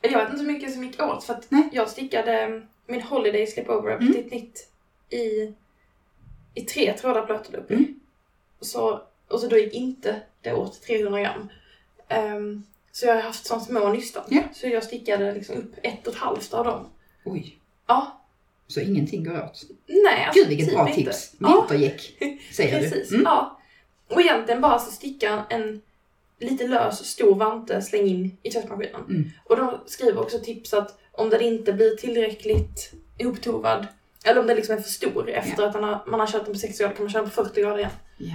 jag 0.00 0.18
vet 0.18 0.30
inte 0.30 0.42
hur 0.42 0.52
mycket 0.52 0.72
som 0.72 0.84
gick 0.84 1.02
åt 1.02 1.24
för 1.24 1.34
att 1.34 1.46
Nej. 1.48 1.68
jag 1.72 1.88
stickade 1.90 2.62
min 2.86 3.02
Holiday 3.02 3.46
Slipover 3.46 3.92
Mm. 3.96 4.12
Petit 4.12 4.30
Nitt 4.32 4.68
i, 5.10 5.54
i 6.54 6.60
tre 6.60 6.92
trådar 6.92 7.26
plöteloopy. 7.26 7.74
Mm. 7.74 8.00
Så, 8.60 9.00
och 9.28 9.40
så 9.40 9.46
då 9.46 9.56
gick 9.56 9.74
inte 9.74 10.20
det 10.42 10.52
åt 10.52 10.82
300 10.82 11.20
gram. 11.20 11.48
Ehm, 12.08 12.62
så 12.92 13.06
jag 13.06 13.14
har 13.14 13.22
haft 13.22 13.46
sådana 13.46 13.64
små 13.64 13.88
nystan. 13.88 14.22
Ja. 14.28 14.42
Så 14.52 14.66
jag 14.68 14.84
stickade 14.84 15.32
liksom 15.34 15.56
upp 15.56 15.72
ett 15.82 16.06
och 16.06 16.12
ett 16.12 16.18
halvt 16.18 16.54
av 16.54 16.64
dem. 16.64 16.86
Oj, 17.24 17.58
Ja. 17.86 18.20
Så 18.68 18.80
ingenting 18.80 19.24
går 19.24 19.44
åt. 19.44 19.62
Nej, 19.86 20.24
alltså, 20.24 20.40
Gud 20.40 20.48
vilket 20.48 20.66
typ 20.66 20.74
bra 20.74 20.88
inte. 20.88 21.00
tips! 21.02 21.34
Ja, 21.38 21.66
Vintergäck, 21.70 22.22
säger 22.52 22.80
precis. 22.80 23.08
du. 23.08 23.14
Mm. 23.14 23.24
Ja. 23.24 23.60
Och 24.08 24.20
egentligen 24.20 24.60
bara 24.60 24.78
så 24.78 24.90
sticka 24.90 25.44
en 25.50 25.80
lite 26.40 26.66
lös 26.66 27.06
stor 27.06 27.34
vante, 27.34 27.82
släng 27.82 28.06
in 28.06 28.36
i 28.42 28.50
tvättmaskinen. 28.50 29.04
Mm. 29.08 29.30
Och 29.44 29.56
de 29.56 29.78
skriver 29.86 30.20
också 30.20 30.38
tips 30.38 30.74
att 30.74 30.98
om 31.12 31.30
den 31.30 31.40
inte 31.40 31.72
blir 31.72 31.96
tillräckligt 31.96 32.92
ihoptovad, 33.18 33.86
eller 34.24 34.40
om 34.40 34.46
den 34.46 34.56
liksom 34.56 34.76
är 34.76 34.80
för 34.80 34.90
stor 34.90 35.30
efter 35.30 35.62
att 35.62 35.72
den 35.72 35.84
har, 35.84 36.04
man 36.06 36.20
har 36.20 36.26
kört 36.26 36.44
den 36.44 36.54
på 36.54 36.58
60 36.58 36.82
grader 36.82 36.94
kan 36.96 37.04
man 37.04 37.12
köra 37.12 37.22
på 37.24 37.30
40 37.30 37.60
grader 37.60 37.78
igen. 37.78 37.90
Ja. 38.18 38.34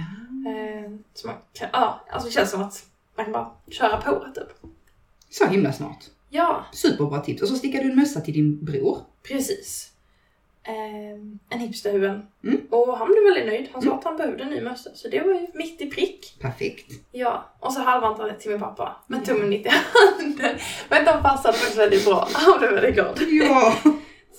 Eh, 0.50 0.90
så 1.14 1.26
man 1.26 1.36
kan, 1.52 1.68
ja, 1.72 2.04
alltså 2.10 2.28
det 2.28 2.32
känns 2.34 2.50
som 2.50 2.62
att 2.62 2.84
man 3.16 3.24
kan 3.26 3.32
bara 3.32 3.50
köra 3.70 3.96
på 4.02 4.26
typ. 4.34 4.70
Så 5.30 5.46
himla 5.46 5.72
smart. 5.72 6.10
Ja, 6.30 6.64
Superbra 6.72 7.20
tips. 7.20 7.42
Och 7.42 7.48
så 7.48 7.54
stickar 7.56 7.82
du 7.82 7.90
en 7.90 7.96
mössa 7.96 8.20
till 8.20 8.34
din 8.34 8.64
bror. 8.64 8.98
precis. 9.22 9.90
Eh, 10.66 11.14
en 11.50 11.58
hipsterhuven. 11.58 12.22
Mm. 12.44 12.60
Och 12.70 12.98
han 12.98 13.08
blev 13.08 13.24
väldigt 13.24 13.46
nöjd. 13.46 13.68
Han 13.72 13.82
sa 13.82 13.94
att 13.94 14.04
han 14.04 14.16
behövde 14.16 14.42
en 14.42 14.50
ny 14.50 14.60
mössa, 14.60 14.90
så 14.94 15.08
det 15.08 15.20
var 15.20 15.32
ju 15.34 15.46
mitt 15.54 15.80
i 15.80 15.90
prick. 15.90 16.38
Perfekt. 16.40 16.90
Ja, 17.12 17.54
och 17.60 17.72
så 17.72 17.80
halvantalet 17.80 18.40
till 18.40 18.50
min 18.50 18.60
pappa 18.60 18.96
med 19.06 19.24
tummen 19.24 19.48
mitt 19.48 19.66
i 19.66 19.68
handen. 19.68 20.56
Men 20.88 21.04
de 21.04 21.22
passade 21.22 21.58
faktiskt 21.58 21.78
väldigt 21.78 22.04
bra. 22.04 22.28
Han 22.32 22.58
blev 22.58 22.70
väldigt 22.70 22.94
glad. 22.94 23.20
Ja. 23.30 23.74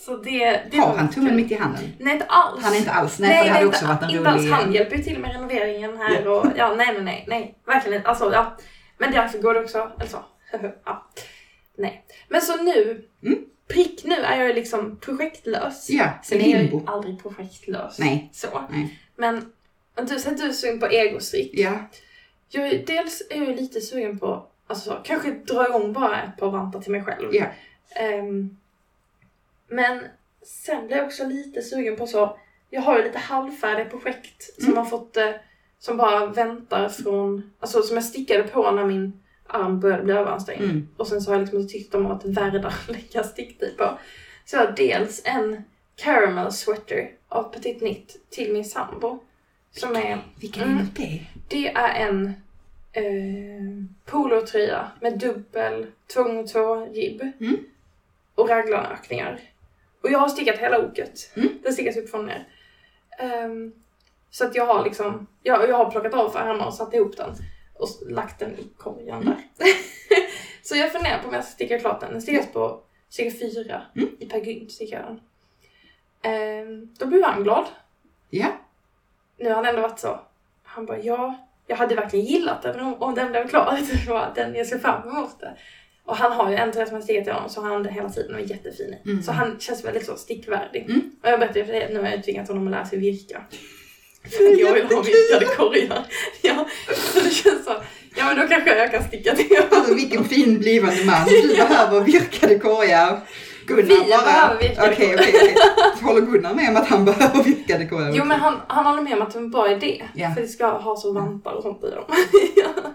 Så 0.06 0.18
det, 0.18 0.62
det 0.72 0.78
Har 0.78 0.98
han 0.98 1.10
tummen 1.10 1.36
mitt 1.36 1.52
i 1.52 1.56
handen? 1.56 1.84
Nej, 2.00 2.14
inte 2.14 2.26
alls. 2.26 2.64
Han 2.64 2.74
är 2.74 2.78
inte 2.78 2.92
alls, 2.92 3.20
nej, 3.20 3.38
för 3.38 3.44
det 3.44 3.50
hade 3.50 3.60
nej, 3.60 3.70
också 3.70 3.86
inte, 3.86 3.96
varit 3.96 4.04
en 4.04 4.18
inte 4.18 4.30
alls. 4.30 4.42
rolig... 4.42 4.52
Han 4.52 4.74
hjälper 4.74 4.96
ju 4.96 5.04
till 5.04 5.20
med 5.20 5.32
renoveringen 5.32 5.98
här 5.98 6.28
och 6.28 6.46
ja, 6.56 6.76
nej, 6.76 6.88
nej, 6.94 7.02
nej, 7.04 7.26
nej, 7.28 7.58
verkligen 7.66 7.98
inte. 7.98 8.10
Alltså, 8.10 8.34
ja. 8.34 8.58
Men 8.98 9.12
därför 9.12 9.40
går 9.40 9.54
det 9.54 9.60
också, 9.60 9.92
eller 10.00 10.10
så. 10.10 10.18
ja. 10.86 11.08
Nej. 11.78 12.06
Men 12.30 12.42
så 12.42 12.64
nu, 12.64 13.08
Mm. 13.24 13.40
Prick 13.68 14.04
nu 14.04 14.16
är 14.16 14.44
jag 14.44 14.56
liksom 14.56 14.98
projektlös. 15.02 15.90
Ja, 15.90 16.10
Sen 16.24 16.42
är 16.42 16.50
jag 16.52 16.62
ju 16.64 16.70
limbo. 16.70 16.92
aldrig 16.92 17.22
projektlös. 17.24 18.00
Nej. 18.00 18.30
Så. 18.34 18.48
Nej. 18.70 19.00
Men 19.16 19.52
du, 20.08 20.20
sen 20.20 20.36
du 20.36 20.44
är 20.44 20.52
sugen 20.52 20.80
på 20.80 20.86
egostrick. 20.88 21.52
Ja. 21.54 21.74
Jag 22.50 22.68
är, 22.68 22.86
dels 22.86 23.24
är 23.30 23.38
jag 23.38 23.48
ju 23.48 23.56
lite 23.56 23.82
sugen 23.82 24.20
på, 24.20 24.48
alltså 24.68 24.90
så, 24.90 24.96
kanske 25.04 25.32
dra 25.32 25.68
igång 25.68 25.94
bara 25.94 26.24
ett 26.24 26.38
par 26.38 26.50
vantar 26.52 26.82
till 26.82 26.92
mig 26.92 27.04
själv. 27.04 27.30
Ja. 27.36 27.46
Ehm, 27.96 28.58
men 29.68 30.04
sen 30.44 30.88
blir 30.88 30.98
jag 30.98 31.06
också 31.06 31.28
lite 31.28 31.62
sugen 31.62 31.96
på 31.96 32.08
så, 32.08 32.38
jag 32.70 32.82
har 32.82 32.98
ju 32.98 33.04
lite 33.04 33.20
halvfärdiga 33.20 33.86
projekt 33.86 34.44
som 34.56 34.66
Mm. 34.66 34.78
har 34.78 34.86
fått, 34.86 35.18
eh, 35.18 35.32
som 35.80 35.98
bara 35.98 36.26
väntar 36.26 36.90
från, 36.90 37.52
alltså 37.60 37.82
som 37.82 37.96
jag 37.98 38.04
stickade 38.06 38.44
på 38.44 38.72
när 38.72 38.86
min 38.86 39.24
arm 39.48 39.80
började 39.80 40.04
bli 40.04 40.14
överansträngd. 40.14 40.64
Mm. 40.64 40.88
Och 40.98 41.08
sen 41.08 41.22
så 41.22 41.32
har 41.32 41.36
jag 41.36 41.42
liksom 41.42 41.68
tyckt 41.68 41.94
har 41.94 42.02
varit 42.02 42.26
värda 42.26 42.68
att 42.68 42.88
lägga 42.90 43.24
sticktid 43.24 43.78
på. 43.78 43.98
Så 44.46 44.56
jag 44.56 44.66
har 44.66 44.72
dels 44.78 45.22
en 45.26 45.64
caramel 45.96 46.52
sweater 46.52 47.12
av 47.30 47.44
Petit 47.44 47.82
Nitt 47.82 48.28
till 48.30 48.54
min 48.54 48.66
sambo. 48.66 49.20
Som 49.72 49.96
är 49.96 50.18
Vilken 50.40 50.64
Mm. 50.64 50.78
är 50.78 50.86
det? 50.96 51.22
det 51.48 51.68
är 51.68 52.08
en 52.08 52.34
eh, 52.94 53.86
polotröja 54.06 54.92
med 55.02 55.20
dubbel 55.20 55.88
2 56.14 56.86
ribb 56.86 57.22
Mm. 57.40 57.58
och 58.36 58.50
raglanökningar. 58.50 59.40
Och 60.04 60.12
jag 60.12 60.20
har 60.20 60.30
stickat 60.30 60.58
hela 60.58 60.80
oket. 60.86 61.32
Mm. 61.36 61.50
Den 61.64 61.74
stickas 61.74 61.98
upp 61.98 62.10
från 62.10 62.26
ner. 62.26 62.48
Ehm, 63.20 63.72
så 64.30 64.46
att 64.46 64.56
jag 64.56 64.66
har 64.66 64.84
liksom, 64.84 65.28
jag, 65.44 65.70
jag 65.70 65.78
har 65.78 65.92
plockat 65.92 66.14
av 66.14 66.36
ärmarna 66.36 66.66
och 66.66 66.74
satt 66.74 66.94
ihop 66.94 67.18
den 67.18 67.30
och 67.80 67.90
lagt 68.10 68.40
den 68.40 68.52
i 68.60 68.68
korgen 68.78 69.10
Mm. 69.22 69.26
där. 69.26 69.66
så 70.64 70.76
jag 70.76 70.92
funderar 70.92 71.20
på 71.20 71.28
om 71.28 71.34
jag 71.34 71.44
ska 71.44 71.52
sticka 71.54 71.80
klart 71.80 72.00
den. 72.02 72.12
Den 72.12 72.22
stickas 72.22 72.48
på 72.54 72.82
cirka 73.10 73.38
fyra 73.40 73.82
Mm. 73.96 74.10
i 74.20 74.26
per 74.26 74.38
gyn 74.40 74.70
stickar 74.70 75.02
den. 75.04 75.20
Ehm, 76.22 76.94
då 77.00 77.06
blev 77.06 77.24
han 77.24 77.44
glad 77.44 77.66
Ja. 78.30 78.48
nu 79.38 79.50
har 79.50 79.56
han 79.56 79.66
ändå 79.66 79.82
varit 79.82 80.00
så. 80.00 80.20
Han 80.64 80.86
bara, 80.86 81.00
ja, 81.00 81.48
jag 81.68 81.76
hade 81.76 81.96
verkligen 81.96 82.26
gillat 82.26 82.62
den 82.62 82.80
om, 82.80 82.94
om 83.02 83.16
den 83.16 83.32
blev 83.32 83.48
klar. 83.48 83.80
Det 84.06 84.10
var 84.12 84.32
den 84.36 84.56
jag 84.56 84.68
ser 84.68 84.80
fram 84.80 85.10
emot 85.10 85.40
det. 85.40 85.58
Och 86.06 86.16
han 86.18 86.32
har 86.32 86.50
ju 86.50 86.56
en 86.56 86.72
tröja 86.72 86.86
som 86.86 86.96
jag 86.96 87.04
stickat 87.04 87.24
till 87.24 87.34
honom 87.34 87.50
så 87.50 87.62
har 87.62 87.70
han 87.70 87.84
den 87.84 87.94
hela 87.94 88.10
tiden 88.10 88.36
och 88.36 88.42
är 88.42 88.46
jättefin 88.46 88.94
i. 89.06 89.10
Mm. 89.10 89.24
Så 89.24 89.32
han 89.32 89.60
känns 89.60 89.86
väldigt 89.86 90.06
så 90.06 90.16
stickvärdig. 90.16 90.86
Mm. 90.90 91.12
Och 91.24 91.30
jag 91.30 91.40
berättade 91.40 91.66
för 91.66 91.74
dig 91.74 91.86
att 91.86 91.92
nu 91.94 92.00
har 92.02 92.10
jag 92.10 92.24
tvingat 92.24 92.48
honom 92.48 92.68
att 92.68 92.72
lära 92.72 92.86
sig 92.86 93.00
virka. 93.00 93.44
Jag 94.60 94.74
vill 94.74 94.86
ha 94.86 95.02
virkade 95.02 95.46
korgar. 95.46 96.06
Ja, 96.42 96.68
så 96.96 97.20
det 97.20 97.30
känns 97.30 97.66
så. 97.66 97.74
Ja 98.18 98.26
men 98.26 98.36
då 98.36 98.48
kanske 98.48 98.76
jag 98.78 98.92
kan 98.92 99.04
sticka 99.04 99.36
till. 99.36 99.58
Alltså 99.72 99.94
vilken 99.94 100.24
fin 100.24 100.60
blivande 100.60 101.06
man. 101.06 101.28
Du 101.28 101.56
behöver 101.56 102.02
virkade 102.02 102.60
korgar. 102.60 103.20
Gunnar 103.68 103.82
Vi 103.84 103.98
bara... 103.98 104.26
behöver 104.26 104.62
virkade 104.62 104.92
Okej, 104.92 105.08
korgar. 105.08 105.24
okej, 105.30 105.56
okej. 105.78 106.04
Håller 106.04 106.22
Gunnar 106.22 106.54
med 106.54 106.70
om 106.70 106.76
att 106.76 106.88
han 106.88 107.06
behöver 107.06 107.44
virkade 107.44 107.86
korgar? 107.88 108.12
Jo 108.16 108.26
men 108.26 108.40
han, 108.40 108.62
han 108.68 108.86
håller 108.86 109.02
med 109.02 109.14
om 109.14 109.22
att 109.22 109.34
det 109.34 109.40
är 109.40 109.44
en 109.44 109.52
bra 109.52 109.72
idé. 109.72 110.04
Ja. 110.14 110.34
För 110.34 110.42
det 110.42 110.48
ska 110.48 110.68
ha 110.68 110.98
så 110.98 111.12
vantar 111.12 111.52
och 111.52 111.64
sånt 111.64 111.84
i 111.84 111.90
dem. 111.90 112.04
ja. 112.56 112.70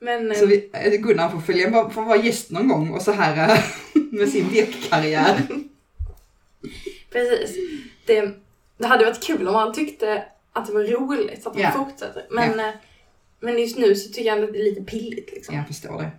Men... 0.00 0.34
Så 0.34 0.46
vi, 0.46 0.70
eh, 0.72 0.92
Gunnar 0.92 1.28
får 1.28 1.40
följa, 1.40 1.90
får 1.90 2.02
vara 2.02 2.16
gäst 2.16 2.50
någon 2.50 2.68
gång 2.68 2.90
och 2.90 3.02
så 3.02 3.12
här 3.12 3.54
eh, 3.54 3.58
med 4.10 4.28
sin 4.28 4.48
virkkarriär. 4.48 5.36
Precis. 7.12 7.56
Det, 8.06 8.30
det 8.78 8.86
hade 8.86 9.04
varit 9.04 9.22
kul 9.22 9.48
om 9.48 9.54
han 9.54 9.72
tyckte 9.72 10.22
att 10.58 10.66
det 10.66 10.72
var 10.72 10.84
roligt 10.84 11.42
så 11.42 11.48
att 11.48 11.54
han 11.54 11.64
Ja. 11.64 11.70
fortsätter. 11.70 12.26
Men, 12.30 12.60
eh, 12.60 12.70
men 13.40 13.58
just 13.58 13.78
nu 13.78 13.94
så 13.94 14.08
tycker 14.12 14.28
jag 14.36 14.44
att 14.44 14.52
det 14.52 14.58
är 14.58 14.64
lite 14.64 14.82
pilligt 14.82 15.32
liksom. 15.32 15.54
Jag 15.54 15.66
förstår 15.66 15.98
det. 16.02 16.10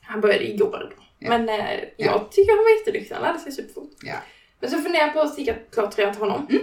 Han 0.00 0.20
började 0.20 0.48
igår 0.50 0.92
då. 0.96 1.02
Ja. 1.18 1.28
Men 1.28 1.48
eh, 1.48 1.70
jag 1.80 1.88
Ja. 1.96 2.28
tycker 2.30 2.52
han 2.56 2.64
var 2.64 2.78
jätteduktig. 2.78 3.14
Han 3.14 3.22
lärde 3.24 3.38
sig 3.38 3.52
superfort. 3.52 3.90
Ja. 4.02 4.14
Men 4.60 4.70
så 4.70 4.76
funderar 4.80 5.04
jag 5.04 5.14
på 5.14 5.20
att 5.20 5.32
sticka 5.32 5.54
klart 5.72 5.90
tröjan 5.92 6.12
till 6.12 6.22
honom. 6.22 6.46
Mm. 6.50 6.62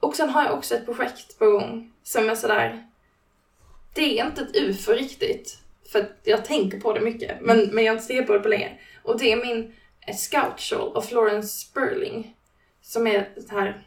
Och 0.00 0.16
sen 0.16 0.28
har 0.30 0.44
jag 0.44 0.54
också 0.54 0.74
ett 0.74 0.84
projekt 0.84 1.38
på 1.38 1.50
gång 1.50 1.92
som 2.02 2.28
är 2.28 2.34
sådär... 2.34 2.86
Det 3.94 4.18
är 4.20 4.26
inte 4.26 4.42
ett 4.42 4.56
ufo 4.56 4.92
riktigt. 4.92 5.58
För 5.92 5.98
att 5.98 6.10
jag 6.24 6.44
tänker 6.44 6.80
på 6.80 6.92
det 6.92 7.00
mycket. 7.00 7.40
Men, 7.40 7.58
men 7.74 7.84
jag 7.84 7.92
har 7.92 7.96
inte 7.96 8.04
stickat 8.04 8.26
på 8.26 8.32
det 8.32 8.40
på 8.40 8.48
länge. 8.48 8.78
Och 9.02 9.18
det 9.18 9.32
är 9.32 9.36
min 9.36 9.74
eh, 10.06 10.16
Scout 10.16 10.60
Shawl 10.60 10.96
av 10.96 11.02
Florence 11.02 11.48
Sperling. 11.48 12.36
Som 12.82 13.06
är 13.06 13.28
så 13.48 13.54
här 13.58 13.86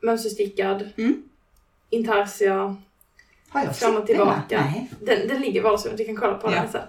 mönsterstickad, 0.00 0.90
Mm. 0.96 1.22
Intarsia, 1.90 2.76
Har 3.48 3.64
jag 3.64 3.76
fram 3.76 3.96
och 3.96 4.06
tillbaka. 4.06 4.72
Den, 5.00 5.28
den 5.28 5.40
ligger 5.40 5.60
i 5.60 5.62
vardagsrummet, 5.62 6.00
vi 6.00 6.04
kan 6.04 6.16
kolla 6.16 6.34
på 6.34 6.50
den 6.50 6.68
sen. 6.72 6.82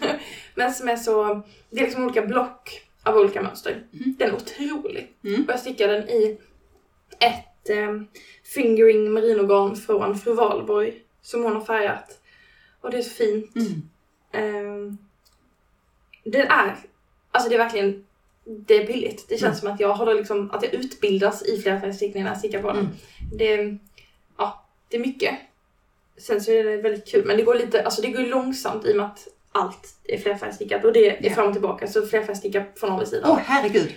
Men 0.54 0.72
som 0.74 0.88
är 0.88 0.96
så, 0.96 1.42
det 1.70 1.80
är 1.80 1.84
liksom 1.84 2.04
olika 2.04 2.22
block 2.26 2.82
av 3.02 3.16
olika 3.16 3.42
mönster. 3.42 3.82
Mhm. 3.90 4.14
Den 4.18 4.30
är 4.30 4.34
otrolig. 4.34 5.12
Mm. 5.24 5.44
Och 5.44 5.50
jag 5.52 5.60
stickade 5.60 5.92
den 5.92 6.08
i 6.08 6.38
ett 7.20 7.70
eh, 7.70 8.00
fingering 8.54 9.12
merinogarn 9.12 9.76
från 9.76 10.18
fru 10.18 10.34
Valborg 10.34 10.94
som 11.22 11.42
hon 11.42 11.52
har 11.52 11.60
färgat. 11.64 12.20
Och 12.80 12.90
det 12.90 12.98
är 12.98 13.02
så 13.02 13.10
fint. 13.10 13.56
Mm. 13.56 13.82
Ehm, 14.32 14.98
det 16.24 16.38
är, 16.40 16.76
alltså 17.30 17.48
det 17.48 17.54
är 17.54 17.58
verkligen, 17.58 18.04
det 18.44 18.74
är 18.74 18.86
billigt. 18.86 19.28
Det 19.28 19.38
känns 19.38 19.42
Mm. 19.42 19.54
som 19.60 19.70
att 19.72 19.80
jag 19.80 19.94
håller 19.94 20.14
liksom, 20.14 20.50
att 20.50 20.62
jag 20.62 20.74
utbildas 20.74 21.42
i 21.42 21.62
flerfärgstickning 21.62 22.22
när 22.22 22.30
jag 22.30 22.38
stickar 22.38 22.62
på 22.62 22.68
den. 22.72 22.78
Mm. 22.78 22.92
Det, 23.38 23.78
det 24.88 24.96
är 24.96 25.00
mycket. 25.00 25.34
Sen 26.18 26.40
så 26.40 26.52
är 26.52 26.64
det 26.64 26.76
väldigt 26.76 27.08
kul, 27.08 27.24
men 27.26 27.36
det 27.36 27.42
går 27.42 27.54
lite, 27.54 27.82
alltså 27.84 28.02
det 28.02 28.08
går 28.08 28.22
långsamt 28.22 28.84
i 28.86 28.92
och 28.92 28.96
med 28.96 29.06
att 29.06 29.28
allt 29.52 29.88
är 30.04 30.18
flerfärgstickat 30.18 30.84
och 30.84 30.92
det 30.92 31.06
är 31.10 31.18
Ja. 31.20 31.34
fram 31.34 31.46
och 31.46 31.52
tillbaka 31.52 31.86
så 31.86 32.06
flerfärgsticka 32.06 32.64
från 32.76 32.90
andra 32.90 33.06
sidan. 33.06 33.30
Åh 33.30 33.38
herregud. 33.44 33.94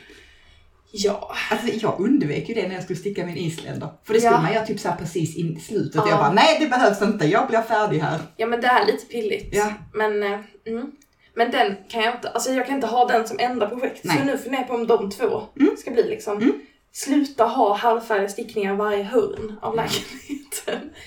Ja. 0.91 1.31
Alltså 1.51 1.67
jag 1.67 1.99
undvek 1.99 2.49
ju 2.49 2.55
det 2.55 2.67
när 2.67 2.75
jag 2.75 2.83
skulle 2.83 2.99
sticka 2.99 3.25
min 3.25 3.37
isländer. 3.37 3.87
För 4.03 4.13
det 4.13 4.19
skulle 4.19 4.35
Ja. 4.35 4.41
man 4.41 4.53
göra 4.53 4.65
typ 4.65 4.79
så 4.79 4.89
här 4.89 4.97
precis 4.97 5.37
i 5.37 5.55
slutet. 5.59 5.95
Ja. 5.95 6.09
Jag 6.09 6.17
bara, 6.19 6.33
nej 6.33 6.57
det 6.59 6.65
behövs 6.67 7.01
inte, 7.01 7.25
jag 7.25 7.47
blir 7.47 7.61
färdig 7.61 7.99
här. 7.99 8.19
ja, 8.37 8.47
men 8.47 8.61
det 8.61 8.67
är 8.67 8.85
lite 8.85 9.05
pilligt. 9.05 9.55
Ja. 9.55 9.73
Men, 9.93 10.23
eh, 10.23 10.39
mm. 10.65 10.91
men 11.33 11.51
den 11.51 11.75
kan 11.89 12.03
jag 12.03 12.15
inte, 12.15 12.29
alltså 12.29 12.51
jag 12.53 12.65
kan 12.65 12.75
inte 12.75 12.87
ha 12.87 13.07
den 13.07 13.27
som 13.27 13.37
enda 13.39 13.69
projekt. 13.69 14.03
Nej. 14.03 14.17
Så 14.17 14.23
nu 14.23 14.37
funderar 14.37 14.61
jag 14.61 14.67
på 14.67 14.73
om 14.75 14.87
de 14.87 15.11
två 15.11 15.43
Mm. 15.59 15.77
ska 15.77 15.91
bli 15.91 16.03
liksom, 16.09 16.37
Mm. 16.37 16.61
Sluta 16.91 17.45
ha 17.45 17.75
halvfärdiga 17.75 18.29
stickningar 18.29 18.75
varje 18.75 19.03
hörn 19.03 19.55
av 19.61 19.75
lägenheten. 19.75 20.89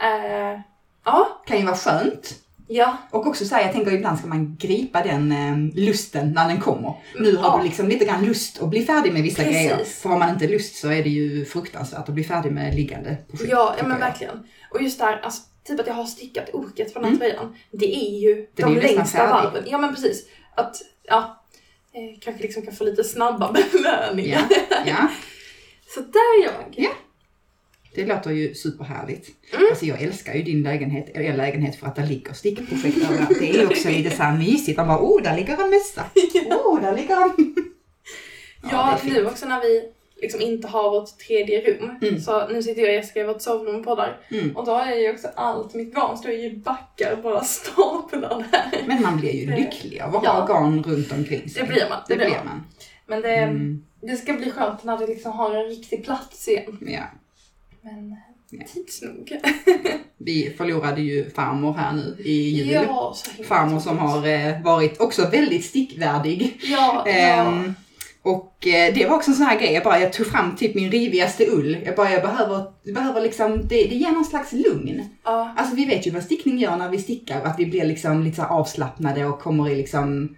Eh, 0.00 0.60
ja, 1.04 1.42
Kan 1.46 1.58
ju 1.58 1.64
vara 1.64 1.76
skönt. 1.76 2.34
ja, 2.66 2.96
Och 3.10 3.26
också 3.26 3.44
så 3.44 3.54
här, 3.54 3.62
jag 3.62 3.72
tänker 3.72 3.92
ibland 3.92 4.18
ska 4.18 4.28
man 4.28 4.56
gripa 4.60 5.02
den 5.02 5.32
eh, 5.32 5.74
lusten 5.84 6.32
när 6.32 6.48
den 6.48 6.60
kommer. 6.60 6.94
Nu 7.20 7.36
har 7.36 7.48
Ja. 7.48 7.58
du 7.58 7.64
liksom 7.64 7.88
lite 7.88 8.04
grann 8.04 8.24
lust 8.24 8.62
att 8.62 8.68
bli 8.68 8.84
färdig 8.84 9.12
med 9.12 9.22
vissa 9.22 9.42
Precis. 9.42 9.54
grejer. 9.56 9.84
För 9.84 10.08
har 10.08 10.18
man 10.18 10.30
inte 10.30 10.46
lust 10.48 10.76
så 10.76 10.88
är 10.88 11.02
det 11.02 11.08
ju 11.10 11.44
fruktansvärt 11.44 12.08
att 12.08 12.14
bli 12.14 12.24
färdig 12.24 12.52
med 12.52 12.74
liggande 12.74 13.16
projekt. 13.30 13.52
ja, 13.52 13.74
ja 13.78 13.86
men 13.86 14.00
verkligen. 14.00 14.46
Och 14.70 14.82
just 14.82 14.98
där, 14.98 15.20
alltså, 15.24 15.42
typ 15.64 15.80
att 15.80 15.86
jag 15.86 15.94
har 15.94 16.04
stickat 16.04 16.50
oket 16.52 16.94
på 16.94 17.00
den 17.00 17.04
här 17.08 17.16
Mm. 17.16 17.18
tröjan. 17.18 17.54
Det 17.70 17.96
är 17.96 18.20
ju 18.20 18.30
är 18.32 18.46
de 18.62 18.68
ju 18.68 18.74
nästan 18.74 18.96
längsta 18.96 19.26
varven. 19.26 19.64
Ja 19.66 19.78
men 19.78 19.94
precis. 19.94 20.28
Att, 20.54 20.76
ja, 21.02 21.37
eh, 21.98 22.18
kanske 22.20 22.42
liksom 22.42 22.62
kan 22.62 22.74
få 22.74 22.84
lite 22.84 23.04
snabba 23.04 23.52
belöningar. 23.72 24.46
Ja, 24.50 24.82
ja, 24.86 25.08
Så 25.94 26.00
där 26.00 26.40
är 26.40 26.44
jag. 26.44 26.74
Ja. 26.76 26.90
det 27.94 28.06
låter 28.06 28.30
ju 28.30 28.54
superhärligt. 28.54 29.28
Mm. 29.52 29.66
Alltså 29.70 29.86
jag 29.86 30.02
älskar 30.02 30.34
ju 30.34 30.42
din 30.42 30.62
lägenhet, 30.62 31.16
er 31.16 31.36
lägenhet 31.36 31.76
för 31.76 31.86
att 31.86 31.96
det 31.96 32.06
ligger 32.06 32.32
stickprojekt 32.32 32.96
överallt. 33.10 33.38
Det 33.40 33.50
är 33.50 33.60
ju 33.60 33.66
också 33.66 33.88
lite 33.88 34.10
så 34.16 34.22
här 34.22 34.38
mysigt. 34.38 34.76
Man 34.76 34.88
bara, 34.88 35.00
oh 35.02 35.22
där 35.22 35.36
ligger 35.36 35.64
en 35.64 35.70
mössa. 35.70 36.04
Oh 36.64 36.80
där 36.80 36.96
ligger 36.96 37.16
en. 37.16 37.54
Ja, 38.70 38.98
fint. 39.02 39.14
nu 39.14 39.26
också 39.26 39.46
när 39.46 39.60
vi 39.60 39.92
liksom 40.22 40.40
inte 40.40 40.68
har 40.68 40.90
vårt 40.90 41.18
tredje 41.18 41.60
rum. 41.60 41.90
Mm. 42.02 42.20
Så 42.20 42.48
nu 42.48 42.62
sitter 42.62 42.80
jag 42.82 42.88
och 42.88 42.94
Jessica 42.94 43.20
i 43.20 43.24
vårt 43.24 43.42
sovrum 43.42 43.76
och 43.76 43.84
poddar. 43.84 44.20
Mm. 44.30 44.56
Och 44.56 44.66
då 44.66 44.74
är 44.74 44.94
ju 44.96 45.10
också 45.12 45.28
allt 45.36 45.74
mitt 45.74 45.94
garn 45.94 46.18
står 46.18 46.30
ju 46.30 46.38
i 46.42 46.56
backar 46.56 47.16
bara 47.22 47.40
staplar 47.44 48.46
där. 48.52 48.82
Men 48.86 49.02
man 49.02 49.16
blir 49.20 49.32
ju 49.32 49.56
lycklig 49.56 50.00
av 50.00 50.16
att 50.16 50.24
Ja. 50.24 50.30
ha 50.32 50.46
garn 50.46 50.82
runt 50.82 51.12
omkring 51.12 51.48
sig. 51.48 51.62
Det 51.62 51.68
blir 51.68 51.86
man. 51.90 51.98
Det 52.08 52.14
Det 52.14 52.24
blir 52.24 52.28
man. 52.36 52.46
man. 52.46 52.64
Men 53.06 53.22
det, 53.22 53.34
Mm. 53.36 53.84
det 54.00 54.16
ska 54.16 54.32
bli 54.32 54.50
skönt 54.50 54.84
när 54.84 54.98
det 54.98 55.06
liksom 55.06 55.32
har 55.32 55.54
en 55.54 55.64
riktig 55.68 56.04
plats 56.04 56.48
igen. 56.48 56.78
Ja. 56.80 57.02
Men 57.82 58.16
Ja. 58.50 58.64
tids 58.74 59.02
nog. 59.02 59.32
Vi 60.18 60.54
förlorade 60.58 61.00
ju 61.00 61.30
farmor 61.30 61.72
här 61.72 61.92
nu 61.92 62.16
i 62.24 62.32
jul. 62.50 62.68
Ja, 62.72 63.12
så 63.16 63.44
farmor 63.44 63.80
som 63.80 63.98
har 63.98 64.26
eh, 64.26 64.62
varit 64.62 65.00
också 65.00 65.28
väldigt 65.30 65.64
stickvärdig. 65.64 66.60
Ja, 66.62 67.08
ja. 67.08 67.62
Och 68.30 68.66
eh, 68.66 68.94
det 68.94 69.06
var 69.06 69.16
också 69.16 69.30
en 69.30 69.36
sån 69.36 69.46
här 69.46 69.58
grej, 69.58 69.72
jag 69.72 69.84
bara 69.84 70.00
jag 70.00 70.12
tog 70.12 70.26
fram 70.26 70.56
typ 70.56 70.74
min 70.74 70.90
rivigaste 70.90 71.46
ull. 71.46 71.78
Jag 71.84 71.96
bara 71.96 72.10
jag 72.10 72.22
behöver, 72.22 72.64
behöver 72.94 73.20
liksom, 73.20 73.52
det, 73.68 73.68
det 73.84 73.94
ger 73.94 74.10
någon 74.12 74.24
slags 74.24 74.52
lugn. 74.52 75.04
ja. 75.24 75.54
Alltså 75.56 75.74
vi 75.76 75.84
vet 75.84 76.06
ju 76.06 76.10
vad 76.10 76.22
stickning 76.22 76.58
gör 76.58 76.76
när 76.76 76.88
vi 76.88 76.98
stickar, 76.98 77.42
att 77.42 77.58
vi 77.58 77.66
blir 77.66 77.84
liksom 77.84 78.22
lite 78.22 78.36
så 78.36 78.42
avslappnade 78.42 79.24
och 79.26 79.40
kommer 79.40 79.68
i 79.68 79.76
liksom 79.76 80.36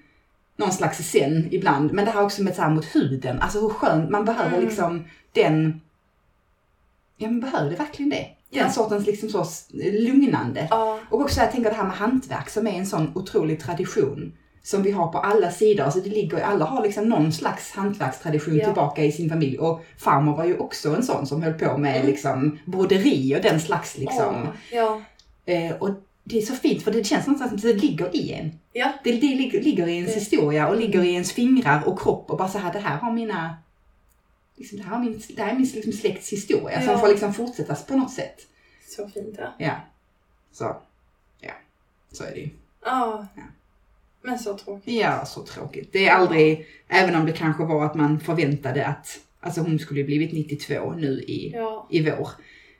någon 0.56 0.72
slags 0.72 0.98
zen 1.10 1.48
ibland. 1.50 1.92
Men 1.92 2.04
det 2.04 2.10
här 2.10 2.22
också 2.24 2.42
med 2.42 2.54
så 2.54 2.62
här 2.62 2.70
mot 2.70 2.84
huden, 2.96 3.40
alltså 3.40 3.60
hur 3.60 3.68
skönt, 3.68 4.10
man 4.10 4.24
behöver 4.24 4.52
Mm. 4.56 4.64
liksom 4.64 5.04
den, 5.32 5.80
ja 7.16 7.26
men 7.30 7.40
behöver 7.40 7.70
det 7.70 7.76
verkligen 7.76 8.10
det? 8.10 8.26
Den 8.50 8.62
Ja. 8.62 8.70
sortens 8.70 9.06
liksom 9.06 9.28
så 9.28 9.42
s- 9.42 9.66
lugnande. 9.92 10.66
ja. 10.70 10.98
Och 11.10 11.20
också 11.20 11.40
jag 11.40 11.52
tänker 11.52 11.70
det 11.70 11.76
här 11.76 11.84
med 11.84 11.96
hantverk 11.96 12.48
som 12.50 12.66
är 12.66 12.72
en 12.72 12.86
sån 12.86 13.12
otrolig 13.14 13.60
tradition 13.60 14.32
som 14.62 14.82
vi 14.82 14.90
har 14.90 15.08
på 15.12 15.18
alla 15.18 15.50
sidor. 15.50 15.84
Alltså 15.84 16.00
det 16.00 16.10
ligger, 16.10 16.40
alla 16.40 16.64
har 16.64 16.82
liksom 16.82 17.04
någon 17.08 17.32
slags 17.32 17.72
hantverkstradition 17.72 18.56
Ja. 18.56 18.64
tillbaka 18.64 19.04
i 19.04 19.12
sin 19.12 19.28
familj. 19.28 19.58
Och 19.58 19.84
farmor 19.98 20.36
var 20.36 20.44
ju 20.44 20.56
också 20.58 20.94
en 20.96 21.02
sån 21.02 21.26
som 21.26 21.42
höll 21.42 21.54
på 21.54 21.78
med 21.78 21.94
Mm. 21.96 22.06
liksom 22.06 22.58
broderi 22.66 23.36
och 23.36 23.42
den 23.42 23.60
slags 23.60 23.98
liksom. 23.98 24.34
Åh, 24.42 24.48
ja. 24.72 25.02
Eh, 25.46 25.72
och 25.76 25.90
det 26.24 26.38
är 26.38 26.42
så 26.42 26.54
fint 26.54 26.82
för 26.82 26.92
det 26.92 27.04
känns 27.04 27.26
någonstans 27.26 27.50
som 27.62 27.70
att 27.70 27.76
det 27.76 27.82
ligger 27.86 28.16
i 28.16 28.32
en. 28.32 28.58
Ja. 28.72 28.92
Det, 29.04 29.12
det 29.12 29.34
ligger, 29.34 29.62
ligger 29.62 29.86
i 29.86 29.94
ens 29.96 30.14
Det- 30.14 30.20
historia 30.20 30.68
och 30.68 30.76
ligger 30.76 31.02
i 31.02 31.12
ens 31.12 31.32
fingrar 31.32 31.82
och 31.88 31.98
kropp 32.00 32.30
och 32.30 32.38
bara 32.38 32.48
så 32.48 32.58
här, 32.58 32.72
det 32.72 32.78
här 32.78 32.96
har 32.98 33.12
mina 33.12 33.56
Liksom, 34.56 34.78
det, 34.78 34.84
här 34.84 34.90
har 34.96 35.04
min, 35.04 35.22
det 35.36 35.42
här 35.42 35.50
är 35.50 35.54
min 35.54 35.68
liksom, 35.74 35.92
släkts 35.92 36.32
historia 36.32 36.80
som 36.82 36.92
Ja. 36.92 36.98
får 36.98 37.08
liksom 37.08 37.34
fortsättas 37.34 37.86
på 37.86 37.96
något 37.96 38.10
sätt. 38.12 38.36
Så 38.96 39.08
fint 39.08 39.34
ja. 39.38 39.54
Ja. 39.58 39.74
Så, 40.52 40.76
ja. 41.40 41.52
Så 42.12 42.24
är 42.24 42.30
det 42.30 42.40
ju. 42.40 42.48
Ja. 42.84 43.26
Ja. 43.36 43.42
Men 44.22 44.38
så 44.38 44.56
tråkigt. 44.58 44.94
Ja, 44.94 45.24
så 45.24 45.42
tråkigt. 45.42 45.88
Det 45.92 46.08
är 46.08 46.12
aldrig, 46.14 46.66
även 46.88 47.14
om 47.16 47.26
det 47.26 47.32
kanske 47.32 47.64
var 47.64 47.84
att 47.84 47.94
man 47.94 48.20
förväntade 48.20 48.86
att, 48.86 49.18
alltså 49.40 49.60
hon 49.60 49.78
skulle 49.78 50.00
ju 50.00 50.06
blivit 50.06 50.32
92 50.32 50.92
nu 50.96 51.08
i, 51.20 51.52
Ja. 51.54 51.86
i 51.90 52.02
vår. 52.10 52.28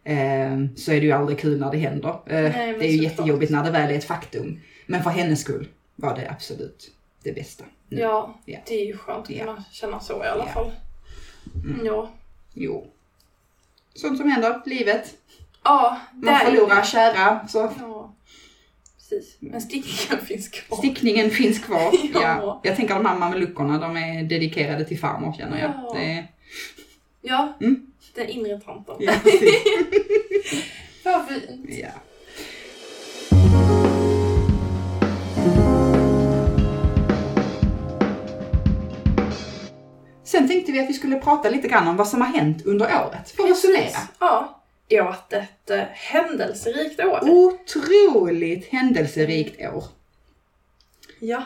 Eh, 0.04 0.58
så 0.76 0.92
är 0.92 1.00
det 1.00 1.06
ju 1.06 1.12
aldrig 1.12 1.38
kul 1.38 1.60
när 1.60 1.70
det 1.70 1.78
händer. 1.78 2.08
Eh, 2.26 2.42
Nej, 2.42 2.72
det 2.78 2.86
är 2.86 2.90
ju 2.92 3.02
jättejobbigt 3.02 3.52
när 3.52 3.64
det 3.64 3.70
väl 3.70 3.90
är 3.90 3.94
ett 3.94 4.04
faktum. 4.04 4.60
Men 4.86 5.02
för 5.02 5.10
hennes 5.10 5.40
skull 5.40 5.68
var 5.96 6.14
det 6.16 6.30
absolut 6.30 6.90
det 7.22 7.32
bästa. 7.32 7.64
nu. 7.88 7.98
Ja, 8.00 8.38
Ja. 8.44 8.58
det 8.66 8.74
är 8.82 8.86
ju 8.86 8.96
skönt 8.96 9.30
att 9.30 9.38
kunna 9.38 9.64
känna 9.72 10.00
så 10.00 10.24
i 10.24 10.26
alla 10.26 10.46
fall. 10.46 10.70
Mm. 11.64 11.86
Ja. 11.86 12.10
Jo. 12.54 12.86
Sånt 13.94 14.18
som 14.18 14.30
händer, 14.30 14.60
livet. 14.66 15.14
Ja, 15.64 16.00
det 16.12 16.26
Man 16.30 16.40
förlorar 16.40 16.82
kära, 16.82 17.48
så 17.48 17.58
Ja, 17.80 18.14
precis. 19.10 19.36
Men 19.40 19.60
stickningen 19.60 20.26
finns 20.26 20.48
kvar. 20.48 20.78
stickningen 20.78 21.30
finns 21.30 21.58
kvar. 21.58 21.90
Ja. 22.14 22.20
ja. 22.22 22.60
Jag 22.64 22.76
tänker 22.76 22.94
de 22.94 23.06
här 23.06 23.18
mameluckorna, 23.18 23.78
de 23.78 23.96
är 23.96 24.22
dedikerade 24.22 24.84
till 24.84 24.98
farmor 24.98 25.32
känner 25.32 25.60
jag. 25.60 25.70
Ja. 25.70 25.94
Det 25.94 26.04
är, 26.12 26.26
Ja, 27.22 27.56
Mm. 27.60 27.86
den 28.14 28.28
inre 28.28 28.60
tanten. 28.60 28.94
ja. 28.98 29.12
Vad 31.04 31.28
fint. 31.28 31.66
ja. 31.68 31.88
Sen 40.24 40.48
tänkte 40.48 40.72
vi 40.72 40.80
att 40.80 40.88
vi 40.88 40.92
skulle 40.92 41.16
prata 41.16 41.50
lite 41.50 41.68
grann 41.68 41.88
om 41.88 41.96
vad 41.96 42.08
som 42.08 42.20
har 42.20 42.28
hänt 42.28 42.66
under 42.66 42.86
året. 42.86 43.30
För 43.30 43.50
att 43.50 43.56
summera. 43.56 43.98
Ja, 44.18 44.59
varit 44.98 45.32
ett 45.32 45.70
eh, 45.70 45.82
händelserikt 45.92 47.00
år. 47.00 47.20
Otroligt 47.30 48.68
händelserikt 48.72 49.60
år. 49.60 49.84
Ja, 51.20 51.42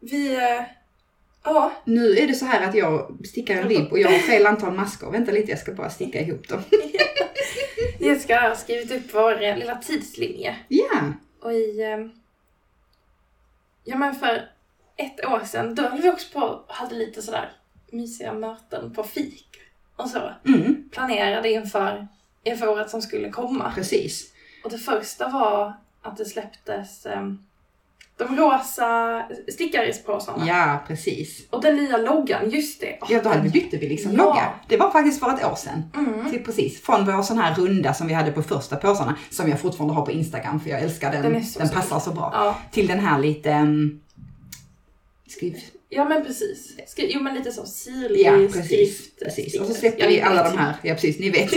vi... 0.00 0.34
Eh, 0.36 0.62
ja, 1.44 1.72
Nu 1.84 2.16
är 2.18 2.26
det 2.26 2.34
så 2.34 2.44
här 2.44 2.68
att 2.68 2.74
jag 2.74 3.18
stickar 3.26 3.56
en 3.56 3.68
ribb 3.68 3.92
och 3.92 3.98
jag 3.98 4.10
har 4.10 4.18
fel 4.18 4.46
antal 4.46 4.72
maskor. 4.74 5.10
Vänta 5.12 5.32
lite, 5.32 5.50
jag 5.50 5.60
ska 5.60 5.72
bara 5.72 5.90
sticka 5.90 6.20
ihop 6.20 6.48
dem. 6.48 6.62
Jessica 8.00 8.40
har 8.40 8.54
skrivit 8.54 8.90
upp 8.92 9.14
vår 9.14 9.42
eh, 9.42 9.56
lilla 9.58 9.74
tidslinje. 9.76 10.56
Ja, 10.68 11.12
Och 11.42 11.52
i... 11.52 11.80
Ja 13.84 13.96
men 13.98 14.14
för 14.14 14.48
ett 14.96 15.24
år 15.26 15.44
sedan, 15.44 15.74
då 15.74 15.82
höll 15.82 16.02
vi 16.02 16.10
också 16.10 16.40
på 16.40 16.46
och 16.46 16.74
hade 16.74 16.94
lite 16.94 17.22
sådär 17.22 17.52
mysiga 17.92 18.32
möten 18.32 18.94
på 18.94 19.04
fik 19.04 19.48
och 19.96 20.10
så. 20.10 20.32
mm, 20.46 20.88
Planerade 20.92 21.50
inför, 21.50 22.08
inför 22.48 22.68
året 22.68 22.90
som 22.90 23.02
skulle 23.02 23.30
komma. 23.30 23.72
precis. 23.74 24.32
Och 24.64 24.70
det 24.70 24.78
första 24.78 25.28
var 25.28 25.72
att 26.02 26.16
det 26.16 26.24
släpptes 26.24 27.06
eh, 27.06 27.22
de 28.16 28.36
rosa 28.36 29.22
stickarispåsarna. 29.52 30.46
Ja, 30.46 30.78
precis. 30.86 31.46
Och 31.50 31.62
den 31.62 31.76
nya 31.76 31.96
loggan, 31.96 32.50
just 32.50 32.80
det. 32.80 32.98
Ja, 33.08 33.20
då 33.22 33.28
hade 33.28 33.40
vi 33.42 33.48
bytte 33.50 33.76
vi 33.76 33.88
liksom 33.88 34.12
Ja. 34.12 34.24
logga. 34.24 34.52
Det 34.68 34.76
var 34.76 34.90
faktiskt 34.90 35.20
för 35.20 35.34
ett 35.34 35.44
år 35.44 35.54
sedan. 35.54 35.82
Mm. 35.96 36.30
Till 36.30 36.44
precis. 36.44 36.82
Från 36.82 37.04
vår 37.06 37.22
sån 37.22 37.38
här 37.38 37.54
runda 37.54 37.94
som 37.94 38.06
vi 38.06 38.14
hade 38.14 38.32
på 38.32 38.42
första 38.42 38.76
påsarna, 38.76 39.16
som 39.30 39.48
jag 39.48 39.60
fortfarande 39.60 39.94
har 39.94 40.04
på 40.06 40.12
Instagram 40.12 40.60
för 40.60 40.70
jag 40.70 40.80
älskar 40.80 41.12
den. 41.12 41.22
Den 41.22 41.32
Den, 41.32 41.42
är 41.42 41.66
så 41.66 41.74
passar 41.74 42.00
så 42.00 42.10
bra. 42.10 42.30
Ja. 42.34 42.58
Till 42.70 42.86
den 42.86 42.98
här 42.98 43.18
lite... 43.18 43.50
Um, 43.50 44.00
skriv... 45.28 45.56
ja, 45.88 46.04
men 46.04 46.24
precis. 46.24 46.76
Skri- 46.86 47.10
jo, 47.14 47.20
men 47.22 47.34
lite 47.34 47.52
så 47.52 47.64
sirlig 47.66 48.20
Ja, 48.26 48.32
precis. 48.32 48.64
skrift. 48.64 49.18
precis. 49.20 49.60
Och 49.60 49.66
så 49.66 49.74
släppte 49.74 50.06
vi 50.06 50.20
alla 50.20 50.50
de 50.50 50.58
här, 50.58 50.74
ja 50.82 50.94
precis, 50.94 51.18
ni 51.18 51.30
vet. 51.30 51.50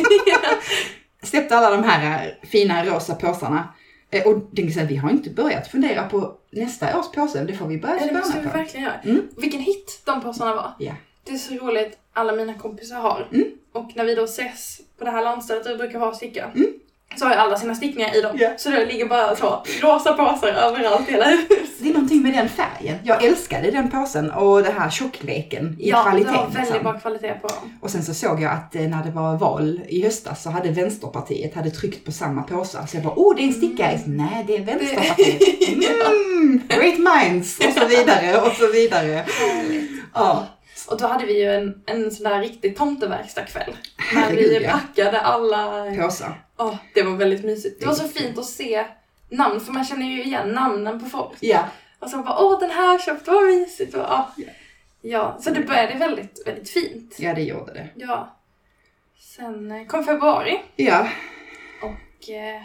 släppte 1.23 1.57
alla 1.57 1.69
de 1.77 1.83
här 1.83 2.27
eh, 2.41 2.47
fina 2.49 2.85
rosa 2.85 3.15
påsarna. 3.15 3.73
Eh, 4.11 4.27
Och 4.27 4.55
kan 4.55 4.71
säga, 4.71 4.85
vi 4.85 4.95
har 4.95 5.09
inte 5.09 5.29
börjat 5.29 5.67
fundera 5.67 6.07
på 6.09 6.37
nästa 6.51 6.99
års 6.99 7.11
påse, 7.11 7.43
det 7.43 7.53
får 7.53 7.67
vi 7.67 7.77
börja 7.77 7.97
Ja, 8.01 8.05
det 8.07 8.13
måste 8.13 8.27
vi 8.37 8.43
spana 8.43 8.51
på. 8.51 8.57
verkligen 8.57 8.85
göra. 8.85 8.99
Mm. 9.05 9.27
Vilken 9.37 9.59
hit 9.61 10.01
de 10.05 10.21
påsarna 10.21 10.55
var. 10.55 10.73
Ja. 10.79 10.93
Det 11.23 11.31
är 11.33 11.37
så 11.37 11.53
roligt, 11.53 11.97
alla 12.13 12.35
mina 12.35 12.53
kompisar 12.53 12.95
har. 12.95 13.29
Mm. 13.33 13.47
Och 13.73 13.91
när 13.95 14.05
vi 14.05 14.15
då 14.15 14.23
ses 14.23 14.81
på 14.97 15.05
det 15.05 15.11
här 15.11 15.23
landstället 15.23 15.63
där 15.63 15.71
vi 15.71 15.77
brukar 15.77 15.99
ha 15.99 16.13
sticka. 16.15 16.51
Mm. 16.55 16.73
Så 17.15 17.25
har 17.25 17.33
ju 17.33 17.39
alla 17.39 17.57
sina 17.57 17.75
stickningar 17.75 18.17
i 18.17 18.21
dem. 18.21 18.37
Ja. 18.39 18.49
Så 18.57 18.69
det 18.69 18.85
ligger 18.85 19.05
bara 19.05 19.35
så 19.35 19.63
rosa 19.81 20.13
påsar 20.13 20.47
överallt 20.47 21.09
hela 21.09 21.25
huset. 21.25 21.47
Det 21.79 21.89
är 21.89 21.93
någonting 21.93 22.21
med 22.23 22.33
den 22.33 22.49
färgen. 22.49 22.97
Jag 23.03 23.23
älskade 23.23 23.71
den 23.71 23.91
påsen 23.91 24.31
och 24.31 24.63
den 24.63 24.73
här 24.77 24.89
tjockleken 24.89 25.75
i 25.79 25.89
Ja, 25.89 26.03
kvaliteten. 26.03 26.33
det 26.33 26.39
var 26.39 26.47
väldigt 26.47 26.73
liksom. 26.73 26.83
bra 26.83 26.99
kvalitet 26.99 27.33
på 27.41 27.47
dem. 27.47 27.77
Och 27.81 27.89
sen 27.89 28.03
så 28.03 28.13
såg 28.13 28.41
jag 28.41 28.51
att 28.53 28.75
eh, 28.75 28.81
när 28.81 29.03
det 29.03 29.11
var 29.11 29.37
val 29.37 29.81
i 29.87 30.03
höstas 30.03 30.43
så 30.43 30.49
hade 30.49 30.69
Vänsterpartiet 30.71 31.55
hade 31.55 31.71
tryckt 31.71 32.05
på 32.05 32.11
samma 32.11 32.43
påsar. 32.43 32.85
Så 32.85 32.97
jag 32.97 33.03
bara, 33.03 33.13
oh 33.15 33.35
det 33.35 33.41
är 33.41 33.47
en 33.47 33.53
sticka. 33.53 33.91
Jag 33.91 33.99
sa, 33.99 34.05
Nej, 34.07 34.43
det 34.47 34.55
är 34.57 34.61
Vänsterpartiet. 34.65 35.41
Mm, 36.41 36.61
great 36.67 36.97
minds! 36.97 37.59
Och 37.59 37.73
så 37.81 37.85
vidare 37.87 38.41
och 38.41 38.51
så 38.53 38.67
vidare. 38.71 39.25
Ja, 40.13 40.47
Och 40.87 40.97
då 40.99 41.07
hade 41.07 41.25
vi 41.25 41.39
ju 41.43 41.51
en, 41.51 41.73
en 41.85 42.11
sån 42.11 42.23
där 42.23 42.39
riktig 42.39 42.77
tomteverkstadkväll. 42.77 43.75
När 44.13 44.31
vi 44.31 44.59
ja. 44.63 44.71
packade 44.71 45.19
alla... 45.19 45.85
påsar. 46.01 46.41
Åh, 46.61 46.75
det 46.93 47.03
var 47.03 47.15
väldigt 47.15 47.45
mysigt. 47.45 47.79
Det 47.79 47.85
var 47.85 47.93
så 47.93 48.07
fint 48.07 48.37
att 48.37 48.45
se 48.45 48.85
namn, 49.29 49.59
för 49.59 49.73
man 49.73 49.85
känner 49.85 50.05
ju 50.05 50.23
igen 50.23 50.49
namnen 50.51 50.99
på 51.03 51.05
folk. 51.09 51.37
Ja, 51.39 51.65
Och 51.99 52.09
så 52.09 52.17
bara, 52.17 52.39
åh 52.43 52.59
den 52.59 52.71
här 52.71 52.99
köpte, 52.99 53.31
vad 53.31 53.43
mysigt. 53.43 53.93
Och, 53.93 53.99
ja. 54.01 54.31
Ja. 54.37 54.45
ja, 55.01 55.37
så 55.41 55.49
det 55.49 55.61
började 55.61 55.95
väldigt, 55.95 56.47
väldigt 56.47 56.69
fint. 56.69 57.15
ja 57.19 57.33
det 57.33 57.41
gjorde 57.43 57.73
det. 57.73 57.89
Ja. 57.95 58.35
Sen 59.19 59.71
eh, 59.71 59.85
kom 59.87 60.03
februari 60.03 60.61
Ja, 60.75 61.07
och 61.83 62.29
eh, 62.29 62.61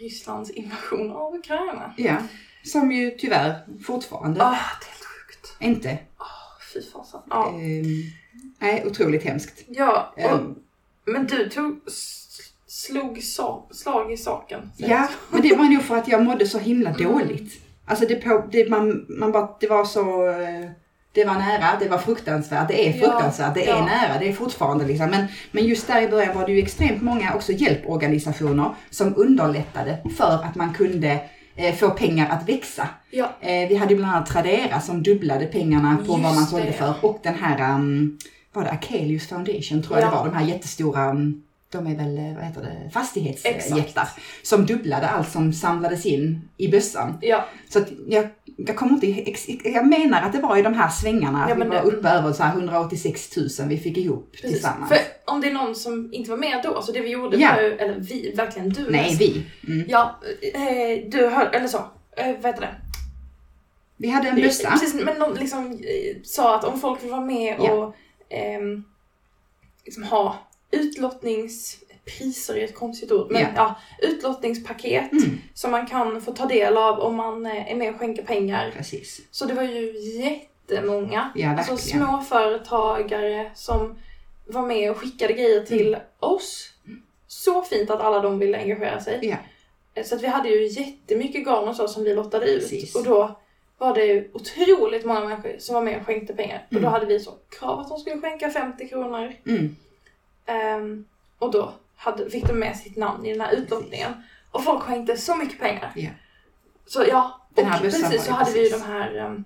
Rysslands 0.00 0.50
invasion 0.50 1.10
av 1.12 1.34
Ukraina. 1.34 1.94
ja. 1.96 2.16
Som 2.64 2.92
ju 2.92 3.10
tyvärr 3.10 3.54
fortfarande 3.86 4.44
Ah, 4.44 4.50
det 4.50 4.54
är 4.54 4.58
helt 4.90 5.04
sjukt. 5.04 5.56
inte. 5.60 5.98
Fy 6.74 6.82
fasen. 6.92 7.20
Ja. 7.30 7.48
ehm, 7.48 7.84
Nej, 8.58 8.86
otroligt 8.86 9.24
hemskt. 9.24 9.64
ja 9.68 10.12
och, 10.16 10.22
Ehm, 10.22 10.54
men 11.04 11.26
du 11.26 11.48
tog, 11.48 11.80
slog 12.68 13.22
sa, 13.22 13.66
slag 13.70 14.12
i 14.12 14.16
saken. 14.16 14.70
Ja, 14.76 15.08
men 15.30 15.42
det 15.42 15.56
var 15.56 15.64
nog 15.64 15.82
för 15.82 15.96
att 15.96 16.08
jag 16.08 16.22
mådde 16.24 16.46
så 16.46 16.58
himla 16.58 16.92
dåligt. 16.92 17.52
Alltså 17.86 18.04
det, 18.08 18.14
på, 18.14 18.44
det, 18.52 18.70
man, 18.70 19.06
man 19.08 19.32
bara, 19.32 19.48
det 19.60 19.66
var 19.66 19.84
så... 19.84 20.28
eh, 20.28 20.70
Det 21.12 21.24
var 21.24 21.34
nära, 21.34 21.78
det 21.80 21.88
var 21.88 21.98
fruktansvärt, 21.98 22.68
det 22.68 22.88
är 22.88 22.92
fruktansvärt, 22.92 23.54
det 23.54 23.64
är 23.68 23.76
ja. 23.76 23.84
nära, 23.84 24.18
det 24.18 24.28
är 24.28 24.32
fortfarande 24.32 24.84
liksom. 24.86 25.10
Men, 25.10 25.26
men 25.50 25.64
just 25.64 25.86
där 25.86 26.02
i 26.02 26.08
början 26.08 26.38
var 26.38 26.46
det 26.46 26.52
ju 26.52 26.58
extremt 26.62 27.02
många 27.02 27.34
också 27.34 27.52
hjälporganisationer 27.52 28.70
som 28.90 29.14
underlättade 29.16 29.98
för 30.16 30.44
att 30.44 30.54
man 30.54 30.74
kunde 30.74 31.20
eh, 31.56 31.74
få 31.74 31.90
pengar 31.90 32.28
att 32.30 32.48
växa. 32.48 32.88
Ja, 33.10 33.28
Eh, 33.40 33.68
vi 33.68 33.74
hade 33.76 33.94
bland 33.94 34.12
annat 34.14 34.26
Tradera 34.28 34.80
som 34.80 35.02
dubblade 35.02 35.46
pengarna 35.46 35.96
på 35.96 36.00
Just 36.02 36.08
vad 36.10 36.34
man 36.34 36.46
sålde 36.46 36.66
det. 36.66 36.72
för. 36.72 36.94
Och 37.02 37.20
den 37.22 37.34
här, 37.34 37.74
um, 37.74 38.18
var 38.52 38.64
det 38.64 38.70
Akelius 38.70 39.28
Foundation 39.28 39.82
tror 39.82 39.98
jag 39.98 40.06
Ja. 40.06 40.10
det 40.10 40.16
var, 40.16 40.24
de 40.24 40.34
här 40.34 40.44
jättestora, 40.46 41.10
um, 41.10 41.42
de 41.70 41.86
är 41.86 41.96
väl, 41.96 42.18
eh, 42.18 42.34
vad 42.34 42.44
heter 42.44 42.60
det, 42.62 42.90
fastighetsjättar. 42.90 44.08
Som 44.42 44.66
dubblade 44.66 45.08
allt 45.08 45.28
som 45.30 45.52
samlades 45.52 46.06
in 46.06 46.48
i 46.56 46.68
bössan. 46.68 47.18
ja, 47.20 47.44
Så 47.68 47.78
att 47.78 47.88
jag, 48.08 48.28
jag 48.56 48.76
kommer 48.76 48.92
inte, 48.92 49.06
jag 49.68 49.86
menar 49.86 50.22
att 50.22 50.32
det 50.32 50.40
var 50.40 50.56
i 50.56 50.62
de 50.62 50.74
här 50.74 50.88
svängarna, 50.88 51.42
att 51.44 51.48
Ja, 51.48 51.54
vi 51.54 51.58
men 51.58 51.68
var 51.68 51.76
det- 51.76 51.82
uppe 51.82 52.08
över 52.08 52.32
så 52.32 52.42
här 52.42 52.52
186 52.54 53.36
000 53.36 53.68
vi 53.68 53.78
fick 53.78 53.96
ihop 53.96 54.32
precis. 54.32 54.50
tillsammans. 54.50 54.88
För 54.88 54.98
om 55.26 55.40
det 55.40 55.48
är 55.48 55.52
någon 55.52 55.74
som 55.74 56.08
inte 56.12 56.30
var 56.30 56.38
med 56.38 56.60
då, 56.64 56.82
så 56.82 56.92
det 56.92 57.00
vi 57.00 57.08
gjorde 57.10 57.36
Ja. 57.36 57.52
var 57.56 57.62
ju, 57.62 57.72
eller 57.72 58.00
vi, 58.00 58.32
verkligen 58.36 58.68
du. 58.68 58.90
Nej, 58.90 59.10
Ness. 59.10 59.20
vi. 59.20 59.46
Mm. 59.68 59.84
Ja, 59.88 60.20
eh, 60.54 61.10
du 61.10 61.28
hör, 61.28 61.50
eller 61.52 61.68
så, 61.68 61.78
eh, 62.16 62.26
vad 62.40 62.46
heter 62.46 62.60
det? 62.60 62.74
Vi 63.96 64.08
hade 64.10 64.28
en 64.28 64.36
bössa. 64.36 64.70
Precis, 64.70 64.94
men 64.94 65.18
de 65.18 65.34
liksom 65.34 65.72
eh, 65.72 66.16
sa 66.24 66.56
att 66.56 66.64
om 66.64 66.80
folk 66.80 67.02
vill 67.02 67.10
vara 67.10 67.20
med 67.24 67.56
Ja. 67.58 67.72
och 67.72 67.94
ehm, 68.30 68.84
liksom 69.84 70.02
ha 70.02 70.36
utlottningspriser 70.70 72.54
är 72.56 72.64
ett 72.64 72.74
konstigt 72.74 73.12
ord, 73.12 73.30
men 73.30 73.42
Ja. 73.42 73.48
ja, 73.56 73.74
utlottningspaket 74.08 75.12
Mm, 75.12 75.38
som 75.54 75.70
man 75.70 75.86
kan 75.86 76.20
få 76.22 76.32
ta 76.32 76.46
del 76.46 76.76
av 76.76 76.98
om 77.00 77.14
man 77.14 77.46
eh, 77.46 77.72
är 77.72 77.76
med 77.76 77.94
och 77.94 78.00
skänker 78.00 78.22
pengar. 78.22 78.70
precis. 78.76 79.20
Så 79.30 79.44
det 79.46 79.54
var 79.54 79.62
ju 79.62 79.92
jättemånga. 80.22 81.30
Ja, 81.34 81.56
alltså 81.58 81.76
småföretagare 81.76 83.50
som 83.54 83.98
var 84.46 84.66
med 84.66 84.90
och 84.90 84.96
skickade 84.96 85.32
grejer 85.32 85.60
till 85.62 85.88
Mm. 85.88 86.00
oss. 86.20 86.72
Så 87.26 87.62
fint 87.62 87.90
att 87.90 88.00
alla 88.00 88.20
de 88.20 88.38
ville 88.38 88.58
engagera 88.58 89.00
sig. 89.00 89.18
Ja. 89.22 89.36
Så 90.04 90.14
att 90.14 90.22
vi 90.22 90.26
hade 90.26 90.48
ju 90.48 90.66
jättemycket 90.66 91.44
garn 91.44 91.68
och 91.68 91.76
så 91.76 91.88
som 91.88 92.04
vi 92.04 92.14
lottade 92.14 92.46
ut. 92.46 92.60
Precis. 92.60 92.94
Och 92.94 93.04
då 93.04 93.40
var 93.78 93.94
det 93.94 94.28
otroligt 94.34 95.04
många 95.04 95.20
människor 95.24 95.56
som 95.58 95.74
var 95.74 95.82
med 95.82 96.00
och 96.00 96.06
skänkte 96.06 96.34
pengar. 96.34 96.66
Och 96.68 96.74
då 96.74 96.78
Mm. 96.78 96.92
hade 96.92 97.06
vi 97.06 97.20
så 97.20 97.30
krav 97.58 97.80
att 97.80 97.88
de 97.88 97.98
skulle 97.98 98.20
skänka 98.20 98.50
50 98.50 98.88
kronor. 98.88 99.32
Mm, 99.46 99.76
Ehm, 100.48 101.04
och 101.38 101.52
då 101.52 101.72
hade, 101.96 102.30
fick 102.30 102.46
de 102.46 102.52
med 102.52 102.76
sitt 102.76 102.96
namn 102.96 103.26
i 103.26 103.32
den 103.32 103.40
här 103.40 103.52
utlottningen. 103.52 104.12
Och 104.50 104.64
folk 104.64 104.82
skänkte 104.82 105.16
så 105.16 105.36
mycket 105.36 105.60
pengar. 105.60 105.92
Ja. 105.96 106.10
Så 106.86 107.04
ja, 107.08 107.40
Den 107.54 107.66
och 107.66 107.80
precis 107.80 108.24
så 108.24 108.32
hade 108.32 108.52
vi 108.52 108.70
precis. 108.70 108.82
de 108.82 108.92
här 108.92 109.16
ehm, 109.16 109.44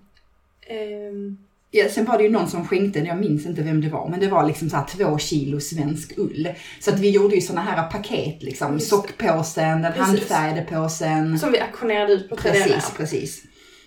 ehm, 0.66 1.38
Ja, 1.74 1.88
sen 1.88 2.04
var 2.04 2.18
det 2.18 2.24
ju 2.24 2.30
någon 2.30 2.48
som 2.48 2.68
skänkte, 2.68 2.98
jag 2.98 3.18
minns 3.18 3.46
inte 3.46 3.62
vem 3.62 3.80
det 3.80 3.88
var, 3.88 4.08
men 4.08 4.20
det 4.20 4.28
var 4.28 4.46
liksom 4.46 4.70
så 4.70 4.76
här 4.76 4.84
två 4.84 5.18
kilo 5.18 5.60
svensk 5.60 6.18
ull. 6.18 6.48
Så 6.80 6.90
att 6.90 6.98
vi 6.98 7.10
gjorde 7.10 7.34
ju 7.34 7.40
såna 7.40 7.60
här 7.60 7.90
paket 7.90 8.42
liksom, 8.42 8.72
Just 8.72 8.88
sockpåsen, 8.88 9.82
den 9.82 9.92
Precis. 9.92 10.06
handfärgade 10.06 10.62
påsen. 10.62 11.38
som 11.38 11.52
vi 11.52 11.60
auktionerade 11.60 12.12
ut 12.12 12.28
på 12.28 12.36
Tradera. 12.36 12.64
Precis, 12.64 12.90
precis. 12.96 13.42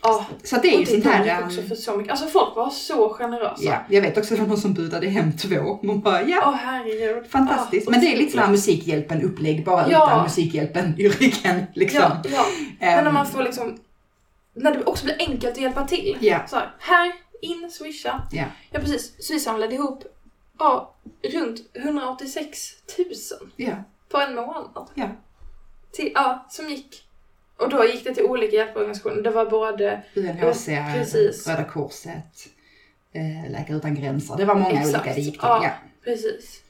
Ja, 0.08 0.26
Så 0.44 0.56
det 0.56 0.68
är 0.68 0.72
ju 0.78 0.82
och 0.82 0.88
sånt 0.88 1.04
det 1.04 1.10
här... 1.10 1.24
gick 1.26 1.38
um, 1.40 1.46
också 1.46 1.62
för 1.62 1.76
så 1.76 1.98
mycket. 1.98 2.12
Alltså 2.12 2.28
folk 2.28 2.56
var 2.56 2.70
så 2.70 3.10
generösa. 3.10 3.64
Ja, 3.64 3.82
jag 3.90 4.02
vet 4.02 4.18
också 4.18 4.36
någon 4.36 4.58
som 4.58 4.74
budade 4.74 5.08
hem 5.08 5.38
två. 5.38 5.80
Man 5.84 6.02
bara, 6.02 6.22
ja, 6.24 6.42
Åh 6.46 6.54
herregud. 6.54 7.28
fantastiskt. 7.32 7.86
Ja, 7.86 7.92
Men 7.92 8.00
det 8.02 8.14
är 8.14 8.18
lite 8.18 8.32
sån 8.32 8.40
här 8.40 8.46
otroligt. 8.46 8.68
Musikhjälpen-upplägg, 8.68 9.66
bara 9.66 9.90
Ja. 9.92 10.06
utan 10.08 10.24
Musikhjälpen 10.24 10.94
i 11.00 11.10
ryggen 11.10 11.66
liksom. 11.74 12.02
Ja, 12.02 12.18
ja. 12.24 12.46
Men 12.80 12.96
när 12.96 13.06
Ehm, 13.08 13.14
man 13.14 13.26
får 13.28 13.44
liksom, 13.44 13.78
när 14.54 14.72
det 14.74 14.84
också 14.84 15.06
blir 15.06 15.16
enkelt 15.20 15.46
att 15.56 15.62
hjälpa 15.62 15.88
till. 15.88 16.18
Ja. 16.22 16.48
Så 16.48 16.56
här, 16.56 16.72
här, 16.80 17.12
in, 17.42 17.72
swisha. 17.72 18.22
Ja. 18.32 18.44
Ja 18.72 18.80
precis, 18.80 19.14
så 19.20 19.34
vi 19.34 19.40
samlade 19.40 19.76
ihop 19.76 20.04
ja, 20.60 20.94
runt 21.34 21.60
186 21.74 22.60
000 22.98 23.08
Ja, 23.56 23.74
på 24.10 24.18
en 24.18 24.36
månad. 24.36 24.90
ja. 24.94 25.08
Till, 25.92 26.12
ja, 26.16 26.46
som 26.50 26.70
gick. 26.70 27.02
Och 27.58 27.70
då 27.70 27.86
gick 27.86 28.04
det 28.04 28.14
till 28.16 28.24
olika 28.24 28.56
hjälporganisationer. 28.56 29.22
Det 29.22 29.30
var 29.30 29.46
både, 29.46 30.02
UNHCR, 30.16 30.94
Precis. 30.94 31.48
Röda 31.48 31.64
Korset, 31.64 32.48
eh, 33.14 33.52
Läkare 33.52 33.78
Utan 33.78 33.96
Gränser. 33.96 34.36
Det 34.38 34.46
var 34.46 34.56
många 34.56 34.80
Exakt. 34.82 34.88
olika 34.96 35.14
det 35.16 35.22
gick 35.22 35.34
till. 35.34 35.40
Ja. 35.44 35.60
Ja. 35.64 35.70
precis. 36.04 36.62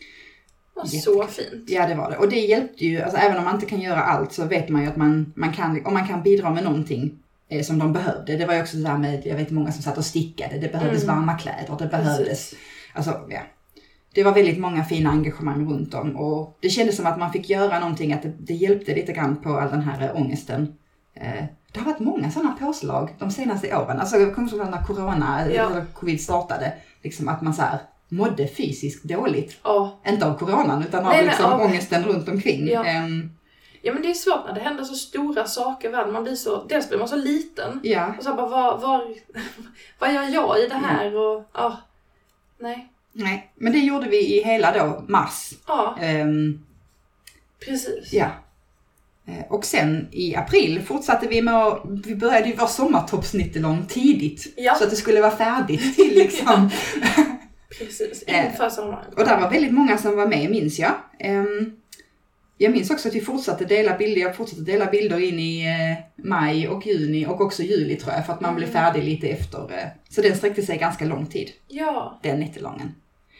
Det 0.74 0.80
var 0.80 0.86
Jättekul. 0.86 1.02
så 1.13 1.28
fint. 1.28 1.69
Ja, 1.69 1.88
det 1.88 1.95
var 1.95 2.12
det. 2.12 2.17
Och 2.17 2.30
det 2.30 2.39
hjälpte 2.39 2.86
ju, 2.86 3.02
alltså 3.02 3.17
även 3.19 3.38
om 3.38 3.43
man 3.45 3.54
inte 3.56 3.65
kan 3.65 3.82
göra 3.82 4.02
allt 4.04 4.34
så 4.34 4.45
vet 4.45 4.69
man 4.69 4.82
ju 4.84 4.88
att 4.89 4.95
man, 4.98 5.34
man 5.36 5.54
kan, 5.54 5.86
om 5.86 5.93
man 5.93 6.08
kan 6.08 6.24
bidra 6.24 6.50
med 6.50 6.63
någonting 6.63 7.19
eh, 7.50 7.63
som 7.63 7.80
de 7.80 7.93
behövde. 7.93 8.36
Det 8.38 8.45
var 8.45 8.54
ju 8.54 8.62
också 8.62 8.82
så 8.82 8.88
här 8.88 8.98
med, 8.98 9.26
jag 9.26 9.36
vet 9.36 9.52
många 9.52 9.71
som 9.71 9.82
satt 9.84 9.98
och 9.98 10.06
stickade, 10.06 10.58
det 10.58 10.67
behövdes 10.71 11.04
Mm. 11.04 11.15
varma 11.15 11.38
kläder, 11.38 11.76
det 11.80 11.86
behövdes, 11.88 12.28
Precis. 12.30 12.60
alltså 12.93 13.28
ja. 13.30 13.39
Det 14.15 14.23
var 14.23 14.32
väldigt 14.34 14.60
många 14.60 14.84
fina 14.86 15.10
engagemang 15.10 15.71
runt 15.71 15.93
om 15.93 16.15
och 16.15 16.58
det 16.62 16.69
kändes 16.69 16.95
som 16.95 17.06
att 17.06 17.19
man 17.19 17.32
fick 17.32 17.49
göra 17.49 17.80
någonting, 17.80 18.13
att 18.13 18.21
det, 18.23 18.34
det 18.39 18.54
hjälpte 18.54 18.95
lite 18.95 19.13
grann 19.13 19.41
på 19.41 19.49
all 19.49 19.69
den 19.71 19.82
här 19.82 20.01
eh, 20.10 20.21
ångesten. 20.21 20.75
Eh, 21.13 21.43
det 21.73 21.80
har 21.80 21.86
varit 21.86 21.99
många 21.99 22.32
sådana 22.32 22.51
påslag 22.51 23.15
de 23.19 23.32
senaste 23.32 23.78
åren. 23.78 23.99
Alltså 23.99 24.15
kommer 24.32 24.54
ihåg 24.56 24.69
när 24.69 24.84
corona, 24.84 25.41
Ja. 25.54 25.69
eller 25.71 25.86
covid 25.93 26.21
startade, 26.21 26.73
liksom 27.04 27.28
att 27.30 27.41
man 27.41 27.54
så 27.54 27.62
här 27.62 27.80
mådde 28.10 28.47
fysiskt 28.47 29.04
dåligt. 29.04 29.58
Ja. 29.63 29.99
Inte 30.08 30.25
av 30.28 30.38
coronan 30.38 30.84
utan 30.84 30.99
av 31.06 31.06
Nej, 31.12 31.17
nej, 31.17 31.25
liksom 31.25 31.45
av- 31.51 31.62
ångesten 31.62 32.04
runt 32.04 32.30
omkring. 32.30 32.67
Ja. 32.67 32.86
Ehm, 32.86 33.30
ja 33.82 33.93
men 33.93 34.01
det 34.01 34.10
är 34.10 34.13
svårt 34.13 34.45
när 34.47 34.54
det 34.54 34.62
händer 34.62 34.84
så 34.84 34.95
stora 34.95 35.45
saker 35.45 35.88
i 35.89 35.91
världen. 35.91 36.13
Man 36.13 36.23
blir 36.23 36.36
så, 36.36 36.63
dels 36.63 36.89
blir 36.89 36.99
man 36.99 37.08
så 37.08 37.15
liten. 37.15 37.80
ja. 37.84 38.13
Och 38.17 38.23
så 38.23 38.34
bara, 38.34 38.47
var, 38.47 38.78
var, 38.78 39.08
vad 39.99 40.13
gör 40.13 40.23
jag 40.23 40.60
i 40.60 40.67
det 40.67 40.75
här? 40.75 41.15
Och 41.15 41.43
ja, 41.54 41.78
nej. 42.60 42.91
Nej, 43.17 43.51
men 43.56 43.73
det 43.73 43.80
gjorde 43.80 44.10
vi 44.10 44.39
i 44.39 44.43
hela 44.43 44.71
då 44.78 45.04
mars. 45.08 45.51
Ja, 45.67 45.97
Ehm, 46.01 46.60
precis. 47.66 48.13
ja. 48.13 48.28
Eh, 49.28 49.45
Och 49.49 49.66
sen 49.66 50.07
i 50.11 50.36
april 50.36 50.82
fortsatte 50.82 51.28
vi 51.28 51.41
med 51.41 51.55
att, 51.55 51.82
vi 52.05 52.16
började 52.16 52.47
ju 52.49 52.55
vår 52.55 52.68
sommartoppsnittelång 52.68 53.86
tidigt. 53.86 54.53
Ja. 54.57 54.76
Så 54.76 54.84
att 54.84 54.89
det 54.89 54.95
skulle 54.95 55.22
vara 55.22 55.38
färdigt 55.38 55.95
till 55.95 56.13
liksom. 56.16 56.70
Precis, 57.80 58.24
Eh, 58.28 58.45
inför 58.45 58.70
sommaren. 58.70 59.13
Och 59.18 59.26
där 59.26 59.41
var 59.41 59.49
väldigt 59.51 59.74
många 59.74 59.97
som 59.97 60.16
var 60.16 60.28
med 60.28 60.49
minns 60.51 60.80
jag. 60.80 60.91
Ehm, 61.20 61.76
Jag 62.57 62.72
minns 62.72 62.89
också 62.91 63.07
att 63.07 63.16
vi 63.16 63.22
fortsatte 63.22 63.66
dela 63.66 63.97
bilder, 63.97 64.22
jag 64.22 64.36
fortsatte 64.36 64.61
dela 64.61 64.86
bilder 64.86 65.20
in 65.20 65.39
i 65.39 65.66
eh, 65.66 66.24
maj 66.26 66.68
och 66.68 66.86
juni 66.88 67.26
och 67.26 67.41
också 67.41 67.63
juli 67.63 67.95
tror 67.95 68.13
jag 68.13 68.26
för 68.26 68.34
att 68.34 68.41
man 68.41 68.55
blev 68.55 68.70
Mm. 68.70 68.82
färdig 68.84 69.03
lite 69.03 69.28
efter. 69.28 69.91
Så 70.09 70.22
den 70.22 70.38
sträckte 70.38 70.61
sig 70.61 70.78
ganska 70.78 71.05
lång 71.05 71.26
tid, 71.26 71.49
Ja, 71.68 72.20
den 72.24 72.39
nittelången. 72.39 72.95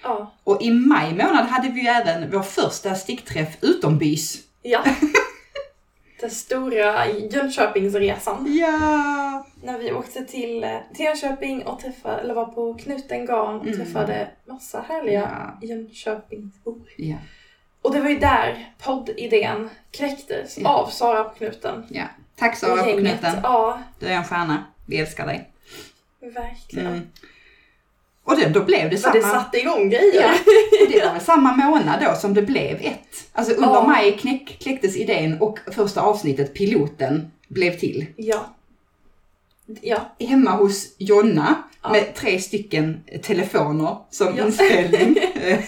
Ja. 0.06 0.32
Och 0.44 0.62
i 0.62 0.72
maj 0.72 1.12
månad 1.12 1.46
hade 1.46 1.70
vi 1.70 1.82
ju 1.82 1.88
även 1.88 2.32
vår 2.32 2.42
första 2.42 2.96
stickträff 2.96 3.58
utombys. 3.62 4.38
Ja. 4.62 4.84
Den 6.20 6.32
stora 6.32 7.08
Jönköpingsresan. 7.08 8.56
Ja! 8.60 9.46
När 9.64 9.78
vi 9.80 9.92
åkte 9.94 10.26
till, 10.26 10.66
Jönköping 10.96 11.66
och 11.66 11.80
träffade, 11.80 12.18
eller 12.22 12.34
var 12.34 12.46
på 12.46 12.74
Knuten 12.74 13.26
Garn 13.26 13.56
och 13.60 13.66
Mm. 13.68 13.78
träffade 13.78 14.28
massa 14.46 14.82
härliga 14.90 15.56
Ja. 15.62 15.68
Jönköpingsbor. 15.68 16.82
Ja. 16.98 17.16
Och 17.82 17.94
det 17.94 18.02
var 18.02 18.10
ju 18.10 18.20
där 18.20 18.74
poddidén 18.84 19.70
kläcktes 19.92 20.58
Ja. 20.58 20.70
av 20.70 20.90
Sara 20.90 21.24
på 21.24 21.36
Knuten. 21.36 21.86
ja. 21.90 22.04
Tack 22.36 22.58
Sara 22.58 22.84
på 22.84 22.92
knuten. 22.98 23.40
Ja, 23.44 23.80
Du 24.00 24.06
är 24.08 24.12
en 24.16 24.24
stjärna. 24.24 24.64
Vi 24.86 24.98
älskar 25.00 25.26
dig. 25.28 25.50
verkligen. 26.20 26.88
Mm. 26.88 27.08
Och 28.26 28.36
det, 28.38 28.50
då 28.50 28.64
blev 28.64 28.90
det 28.90 28.98
samma... 28.98 29.14
det 29.14 29.22
satte 29.22 29.58
igång 29.58 29.90
grejer. 29.90 30.22
Ja. 30.22 30.30
Och 30.86 30.92
det 30.92 31.06
var 31.06 31.14
väl 31.14 31.22
samma 31.22 31.56
månad 31.56 32.00
då 32.10 32.16
som 32.16 32.34
det 32.34 32.42
blev 32.42 32.76
ett. 32.82 33.30
Alltså 33.34 33.54
under 33.54 33.70
Ja. 33.70 33.88
maj 33.88 34.18
knäck, 34.18 34.58
kläcktes 34.62 34.96
idén 34.96 35.38
och 35.42 35.60
första 35.72 36.02
avsnittet, 36.02 36.54
piloten, 36.54 37.32
blev 37.48 37.78
till. 37.80 38.06
Ja. 38.16 38.46
Ja. 39.82 40.16
Hemma 40.20 40.52
hos 40.52 40.96
Jonna 40.98 41.56
Ja. 41.84 41.92
med 41.92 42.16
tre 42.16 42.40
stycken 42.40 43.04
telefoner 43.24 43.98
som 44.10 44.38
Ja. 44.38 44.46
inspelning. 44.46 45.18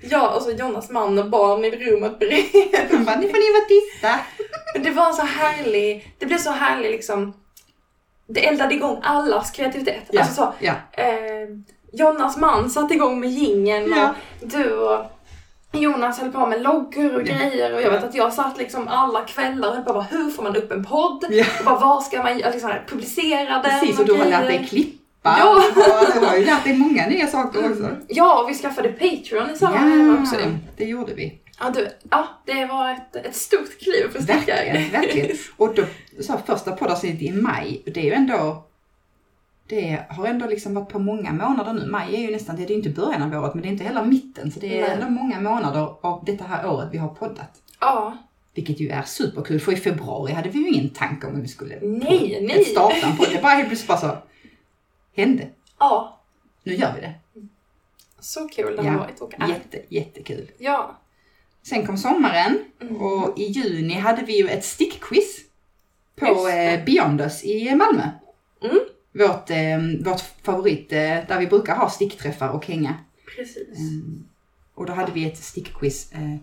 Ja, 0.00 0.34
och 0.36 0.42
så 0.42 0.50
Jonas 0.50 0.90
man 0.90 1.18
och 1.18 1.30
barn 1.30 1.64
i 1.64 1.70
rummet 1.70 2.18
bredvid. 2.18 2.76
Hon 2.90 3.04
bara, 3.04 3.16
nu 3.20 3.28
får 3.28 3.36
ni 3.38 3.52
vara 3.52 3.68
tysta. 3.68 4.20
Det 4.84 4.90
var 4.90 5.12
så 5.12 5.22
härlig, 5.22 6.14
det 6.18 6.26
blev 6.26 6.38
så 6.38 6.50
härlig 6.50 6.90
liksom. 6.90 7.32
Det 8.28 8.46
eldade 8.46 8.74
igång 8.74 8.98
allas 9.02 9.50
kreativitet. 9.50 10.02
Ja. 10.10 10.20
Alltså 10.20 10.34
så, 10.34 10.52
Ja. 10.60 10.72
eh, 10.92 11.48
Jonas 11.92 12.36
man 12.36 12.70
satte 12.70 12.94
igång 12.94 13.20
med 13.20 13.30
jingeln 13.30 13.92
Ja. 13.96 14.14
och 14.40 14.48
du 14.48 14.72
och 14.78 15.04
Jonas 15.72 16.18
höll 16.18 16.32
på 16.32 16.46
med 16.46 16.62
loggor 16.62 17.14
och 17.14 17.22
Ja. 17.28 17.34
grejer 17.36 17.74
och 17.74 17.82
jag 17.82 17.90
vet 17.90 18.04
att 18.04 18.14
jag 18.14 18.32
satt 18.32 18.58
liksom 18.58 18.88
alla 18.88 19.20
kvällar 19.20 19.68
och 19.68 19.74
höll 19.74 19.84
på 19.84 19.92
bara 19.92 20.02
hur 20.10 20.30
får 20.30 20.42
man 20.42 20.56
upp 20.56 20.72
en 20.72 20.84
podd? 20.84 21.24
Ja. 21.30 21.44
Och 21.58 21.64
bara 21.64 21.78
vad 21.78 22.02
ska 22.02 22.22
man 22.22 22.38
liksom, 22.38 22.72
publicera 22.88 23.62
den? 23.62 23.62
Precis, 23.80 23.98
och 23.98 24.06
du 24.06 24.12
har 24.14 24.24
lärt 24.24 24.46
dig 24.46 24.66
klippa. 24.70 25.36
Ja. 25.38 25.56
Och 25.56 26.20
du 26.20 26.26
har 26.26 26.36
ju 26.36 26.44
lärt 26.44 26.64
dig 26.64 26.76
många 26.78 27.06
nya 27.06 27.26
saker 27.26 27.58
också. 27.70 27.82
Mm. 27.84 27.96
Ja, 28.08 28.42
och 28.42 28.50
vi 28.50 28.54
skaffade 28.54 28.88
Patreon 28.88 29.50
i 29.50 29.56
med 29.60 30.16
det 30.16 30.20
också. 30.20 30.34
Ja, 30.40 30.46
det 30.76 30.84
gjorde 30.84 31.14
vi. 31.14 31.38
Ja, 31.60 31.70
du, 31.74 31.88
ja, 32.10 32.28
det 32.46 32.66
var 32.66 32.90
ett, 32.92 33.16
ett 33.16 33.36
stort 33.36 33.78
kliv 33.78 34.08
för 34.12 34.22
stickare. 34.22 34.64
Verkligen, 34.64 34.90
verkligen. 34.92 35.36
Och 35.56 35.74
då, 35.74 35.82
så 36.22 36.38
första 36.46 36.72
poddavsnittet 36.72 37.22
i 37.22 37.32
maj, 37.32 37.82
det 37.86 38.00
är 38.00 38.04
ju 38.04 38.12
ändå, 38.12 38.64
det 39.68 40.04
har 40.10 40.26
ändå 40.26 40.46
liksom 40.46 40.74
varit 40.74 40.88
på 40.88 40.98
många 40.98 41.32
månader 41.32 41.72
nu. 41.72 41.86
Maj 41.86 42.14
är 42.14 42.18
ju 42.20 42.30
nästan, 42.30 42.56
det 42.56 42.62
är 42.62 42.70
inte 42.70 42.90
början 42.90 43.22
av 43.34 43.42
året, 43.44 43.54
men 43.54 43.62
det 43.62 43.68
är 43.68 43.72
inte 43.72 43.84
heller 43.84 44.04
mitten. 44.04 44.52
Så 44.52 44.60
det 44.60 44.78
är 44.78 44.80
Nej. 44.80 44.90
ändå 44.90 45.08
många 45.10 45.40
månader 45.40 45.96
av 46.00 46.24
detta 46.24 46.44
här 46.44 46.66
året 46.70 46.88
vi 46.92 46.98
har 46.98 47.08
poddat. 47.08 47.62
Ja, 47.80 48.16
Vilket 48.54 48.80
ju 48.80 48.88
är 48.88 49.02
superkul, 49.02 49.60
för 49.60 49.72
i 49.72 49.76
februari 49.76 50.32
hade 50.32 50.48
vi 50.48 50.58
ju 50.58 50.68
ingen 50.68 50.88
tanke 50.90 51.26
om 51.26 51.34
hur 51.34 51.42
vi 51.42 51.48
skulle 51.48 51.80
nej, 51.82 52.38
nej. 52.42 52.64
starta 52.64 52.96
en 53.06 53.16
podd. 53.16 53.26
Det 53.32 53.42
bara 53.42 53.52
helt 53.52 53.68
plötsligt 53.68 53.88
bara 53.88 53.98
så 53.98 54.16
hände. 55.16 55.48
Ja, 55.78 56.20
Nu 56.64 56.74
gör 56.74 56.92
vi 56.94 57.00
det. 57.00 57.14
så 58.20 58.48
kul 58.48 58.76
det 58.76 58.82
Ja. 58.84 58.90
har 58.90 58.98
varit 58.98 59.20
och 59.20 59.34
är. 59.38 59.48
Jätte, 59.48 59.82
jättekul. 59.88 60.50
Ja. 60.58 60.98
Sen 61.62 61.86
kom 61.86 61.96
sommaren 61.98 62.58
Mm. 62.80 62.96
och 62.96 63.38
i 63.38 63.44
juni 63.44 63.94
hade 63.94 64.22
vi 64.22 64.38
ju 64.42 64.48
ett 64.48 64.64
stickquiz 64.64 65.38
på 66.16 66.48
eh, 66.48 66.84
Beyond 66.84 67.20
Us 67.20 67.44
i 67.44 67.74
Malmö. 67.74 68.02
Mm. 68.64 68.78
Vårt, 69.18 69.50
eh, 69.50 69.78
vårt 70.12 70.20
favorit, 70.42 70.92
eh, 70.92 70.98
där 70.98 71.38
vi 71.38 71.46
brukar 71.46 71.76
ha 71.76 71.90
stickträffar 71.90 72.48
och 72.48 72.66
hänga. 72.66 72.94
Precis. 73.36 73.78
Mm. 73.78 74.24
Och 74.74 74.86
då 74.86 74.92
hade 74.92 75.12
vi 75.12 75.26
ett 75.26 75.38
stickquiz 75.38 76.12
eh, 76.12 76.36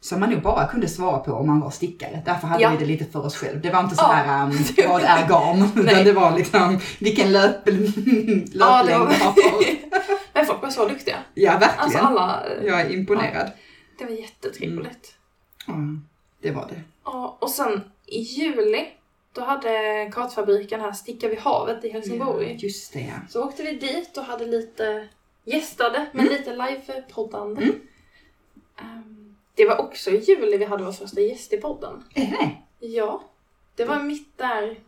som 0.00 0.20
man 0.20 0.30
nog 0.30 0.42
bara 0.42 0.66
kunde 0.66 0.88
svara 0.88 1.18
på 1.18 1.32
om 1.32 1.46
man 1.46 1.60
var 1.60 1.70
stickare. 1.70 2.22
Därför 2.24 2.46
hade 2.46 2.62
Ja. 2.62 2.70
vi 2.70 2.76
det 2.76 2.84
lite 2.86 3.04
för 3.04 3.26
oss 3.26 3.36
själv. 3.36 3.60
Det 3.60 3.70
var 3.70 3.80
inte 3.80 3.94
så 3.96 4.02
Ja. 4.02 4.12
här, 4.12 4.44
um, 4.46 4.50
vad 4.88 5.02
är 5.02 5.28
garn? 5.28 5.68
Utan 5.86 6.04
det 6.04 6.12
var 6.12 6.36
liksom, 6.36 6.78
vilken 7.00 7.32
löp, 7.32 7.66
löplängd 7.66 8.48
Ja, 8.54 8.82
var- 8.84 9.06
har. 9.06 9.34
Men 10.32 10.46
folk 10.46 10.62
var 10.62 10.70
så 10.70 10.88
duktiga. 10.88 11.16
Ja, 11.34 11.52
Alltså 11.52 11.68
verkligen. 11.78 12.06
alla. 12.06 12.44
eh, 12.46 12.66
Jag 12.66 12.80
är 12.80 12.90
imponerad. 12.94 13.50
Det 13.98 14.04
var 14.04 14.12
jättetrevligt. 14.12 15.14
Mm, 15.68 16.04
det 16.42 16.50
var 16.50 16.66
det. 16.68 16.80
Ja, 17.04 17.38
och 17.40 17.50
sen 17.50 17.80
i 18.06 18.20
juli, 18.20 18.86
då 19.32 19.40
hade 19.40 20.10
kartfabriken 20.12 20.80
här 20.80 20.92
Sticka 20.92 21.28
vid 21.28 21.38
havet 21.38 21.84
i 21.84 21.88
Helsingborg. 21.88 22.46
Ja, 22.50 22.54
just 22.58 22.92
det 22.92 23.00
ja. 23.00 23.14
Så 23.28 23.44
åkte 23.44 23.62
vi 23.62 23.72
dit 23.72 24.16
och 24.16 24.24
hade 24.24 24.46
lite 24.46 25.08
gästade 25.44 26.06
med 26.12 26.24
lite 26.24 26.50
live-poddande. 26.56 27.62
Mm. 27.62 27.80
Ehm, 28.78 29.36
det 29.54 29.64
var 29.66 29.78
också 29.80 30.10
i 30.10 30.16
juli 30.18 30.56
vi 30.56 30.64
hade 30.64 30.84
vår 30.84 30.92
första 30.92 31.20
gäst 31.20 31.52
i 31.52 31.56
podden. 31.56 32.04
Är 32.14 32.26
det 32.26 32.86
Ja, 32.86 33.24
det 33.76 33.84
var 33.84 34.02
mitt 34.02 34.38
där, 34.38 34.78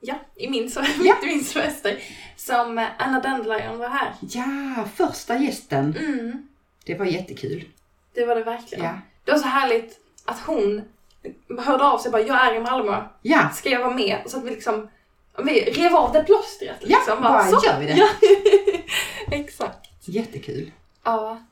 ja, 0.00 0.14
i 0.36 0.48
min, 0.50 0.70
Ja. 0.76 0.82
mitt 0.98 1.22
i 1.24 1.26
min 1.26 1.44
semester, 1.44 1.98
som 2.36 2.86
Anna 2.98 3.20
Dandelion 3.20 3.78
var 3.78 3.88
här. 3.88 4.14
Ja, 4.20 4.84
första 4.94 5.36
gästen. 5.38 5.96
Mm, 5.96 6.48
Det 6.84 6.94
var 6.94 7.06
jättekul. 7.06 7.68
det 8.14 8.24
var 8.24 8.34
det 8.34 8.42
verkligen. 8.44 8.84
Ja. 8.84 8.98
Det 9.24 9.32
var 9.32 9.38
så 9.38 9.48
härligt 9.48 10.00
att 10.24 10.40
hon 10.40 10.82
hörde 11.58 11.84
av 11.84 11.98
sig 11.98 12.10
bara, 12.12 12.22
jag 12.22 12.46
är 12.46 12.54
i 12.54 12.60
Malmö, 12.60 13.02
Ja, 13.22 13.48
ska 13.54 13.68
jag 13.70 13.80
vara 13.80 13.94
med? 13.94 14.18
Så 14.26 14.38
att 14.38 14.44
vi 14.44 14.50
liksom, 14.50 14.88
vi 15.44 15.60
rev 15.60 15.94
av 15.96 16.12
det 16.12 16.24
plåstret 16.24 16.76
ja 16.80 16.98
liksom. 16.98 17.22
bara 17.22 17.44
så. 17.44 17.66
gör 17.66 17.80
vi 17.80 17.86
det. 17.86 17.92
Ja, 17.96 18.08
exakt. 19.36 19.88
Jättekul. 20.04 20.72
Ja. 21.04 21.42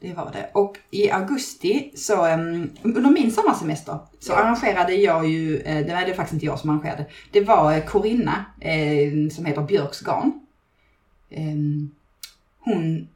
Det 0.00 0.12
var 0.14 0.30
det. 0.32 0.50
Och 0.54 0.78
i 0.90 1.10
augusti, 1.10 1.92
så 1.94 2.26
um, 2.34 2.70
under 2.82 3.10
min 3.10 3.32
sommarsemester, 3.32 3.98
så 4.20 4.32
Ja. 4.32 4.36
arrangerade 4.36 4.94
jag 4.94 5.26
ju, 5.28 5.58
eh, 5.60 5.86
det 5.86 5.94
var 5.94 6.00
det 6.06 6.14
faktiskt 6.14 6.32
inte 6.34 6.46
jag 6.46 6.58
som 6.58 6.70
arrangerade, 6.70 7.06
det 7.32 7.40
var 7.40 7.72
eh, 7.72 7.84
Corinna 7.84 8.44
eh, 8.60 9.30
som 9.34 9.44
heter 9.44 9.62
Björks 9.62 10.00
garn. 10.00 10.32
Ehm, 11.30 11.90
hon 12.60 13.08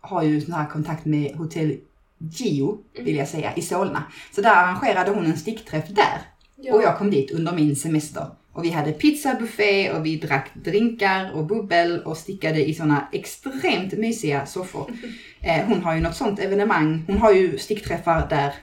har 0.00 0.22
ju 0.22 0.40
sån 0.40 0.54
här 0.54 0.66
kontakt 0.66 1.04
med 1.04 1.36
Hotell 1.36 1.76
Gio, 2.18 2.78
vill 2.98 3.16
jag 3.16 3.28
säga, 3.28 3.54
i 3.56 3.62
Solna. 3.62 4.02
Så 4.34 4.40
där 4.40 4.54
arrangerade 4.54 5.10
hon 5.10 5.24
en 5.26 5.36
stickträff 5.36 5.84
där. 5.88 6.18
ja. 6.56 6.74
Och 6.74 6.82
jag 6.82 6.98
kom 6.98 7.10
dit 7.10 7.30
under 7.30 7.52
min 7.52 7.76
semester. 7.76 8.26
Och 8.52 8.64
vi 8.64 8.70
hade 8.70 8.92
pizzabuffé 8.92 9.90
och 9.92 10.06
vi 10.06 10.16
drack 10.16 10.50
drinkar 10.54 11.32
och 11.34 11.46
bubbel 11.46 12.00
och 12.04 12.16
stickade 12.16 12.64
i 12.68 12.74
såna 12.74 13.08
extremt 13.12 13.92
mysiga 13.92 14.46
soffor. 14.46 14.90
Eh, 15.46 15.66
hon 15.66 15.82
har 15.82 15.94
ju 15.94 16.00
något 16.00 16.16
sånt 16.16 16.38
evenemang. 16.38 17.04
Hon 17.06 17.18
har 17.18 17.32
ju 17.32 17.58
stickträffar 17.58 18.26
där 18.28 18.54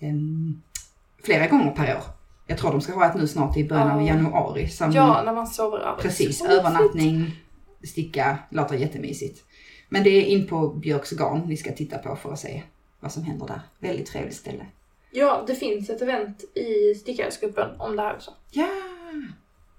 ehm, 0.00 0.62
flera 1.22 1.46
gånger 1.46 1.70
per 1.70 1.96
år. 1.96 2.02
Jag 2.46 2.58
tror 2.58 2.70
de 2.70 2.80
ska 2.80 2.92
ha 2.92 3.06
ett 3.10 3.14
nu 3.16 3.26
snart 3.28 3.56
i 3.56 3.64
början 3.68 3.90
av 3.90 4.00
Ja. 4.02 4.06
januari. 4.06 4.68
Som, 4.68 4.92
ja, 4.92 5.22
när 5.24 5.32
man 5.34 5.46
sover 5.46 5.78
över. 5.78 6.02
Precis, 6.02 6.42
övernattning, 6.44 7.30
sticka, 7.84 8.38
låter 8.50 8.76
jättemysigt. 8.76 9.44
Men 9.88 10.02
det 10.04 10.10
är 10.10 10.22
in 10.24 10.46
på 10.46 10.68
Björks 10.68 11.10
garn 11.10 11.42
ni 11.48 11.56
ska 11.56 11.72
titta 11.72 11.98
på 11.98 12.16
för 12.16 12.32
att 12.32 12.38
se 12.38 12.62
vad 13.04 13.12
som 13.12 13.24
händer 13.24 13.46
där. 13.46 13.60
Väldigt 13.78 14.06
trevligt 14.06 14.36
ställe. 14.36 14.66
Ja, 15.10 15.44
det 15.46 15.54
finns 15.54 15.90
ett 15.90 16.02
event 16.02 16.44
i 16.54 16.94
stickarsgruppen 16.94 17.80
om 17.80 17.96
det 17.96 18.02
här 18.02 18.14
också. 18.14 18.30
Ja! 18.50 18.68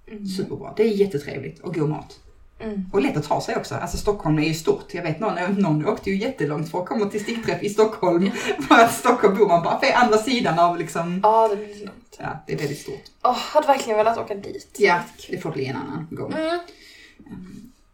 Mm. 0.07 0.25
Superbra. 0.27 0.73
Det 0.77 0.83
är 0.83 0.87
jättetrevligt 0.87 1.59
och 1.59 1.75
god 1.75 1.89
mat. 1.89 2.19
Mm. 2.59 2.89
Och 2.93 3.01
lätt 3.01 3.17
att 3.17 3.23
ta 3.27 3.41
sig 3.41 3.55
också. 3.55 3.75
Alltså 3.75 3.97
Stockholm 3.97 4.39
är 4.39 4.47
ju 4.47 4.53
stort. 4.53 4.93
Jag 4.93 5.03
vet 5.03 5.19
någon, 5.19 5.53
någon 5.57 5.85
åkte 5.85 6.09
ju 6.09 6.17
jättelångt 6.17 6.71
för 6.71 6.79
att 6.79 6.85
komma 6.85 7.05
till 7.05 7.23
stickträff 7.23 7.63
i 7.63 7.69
Stockholm. 7.69 8.31
För 8.67 8.75
att 8.75 8.93
Stockholm 8.93 9.37
bor 9.37 9.47
man 9.47 9.63
bara 9.63 9.75
på 9.75 9.85
andra 9.95 10.17
sidan 10.17 10.59
av 10.59 10.77
liksom, 10.77 11.19
Ja, 11.23 11.47
det 11.47 11.55
blir 11.55 11.85
långt. 11.85 12.17
ja 12.19 12.39
det 12.47 12.53
är 12.53 12.57
väldigt 12.57 12.79
stort. 12.79 13.03
Åh, 13.23 13.37
hade 13.37 13.67
verkligen 13.67 13.97
velat 13.97 14.17
åka 14.17 14.35
dit. 14.35 14.75
Ja, 14.77 14.99
det 15.29 15.37
får 15.37 15.51
bli 15.51 15.65
en 15.65 15.75
annan 15.75 16.07
gång. 16.11 16.33
Mm. 16.33 16.59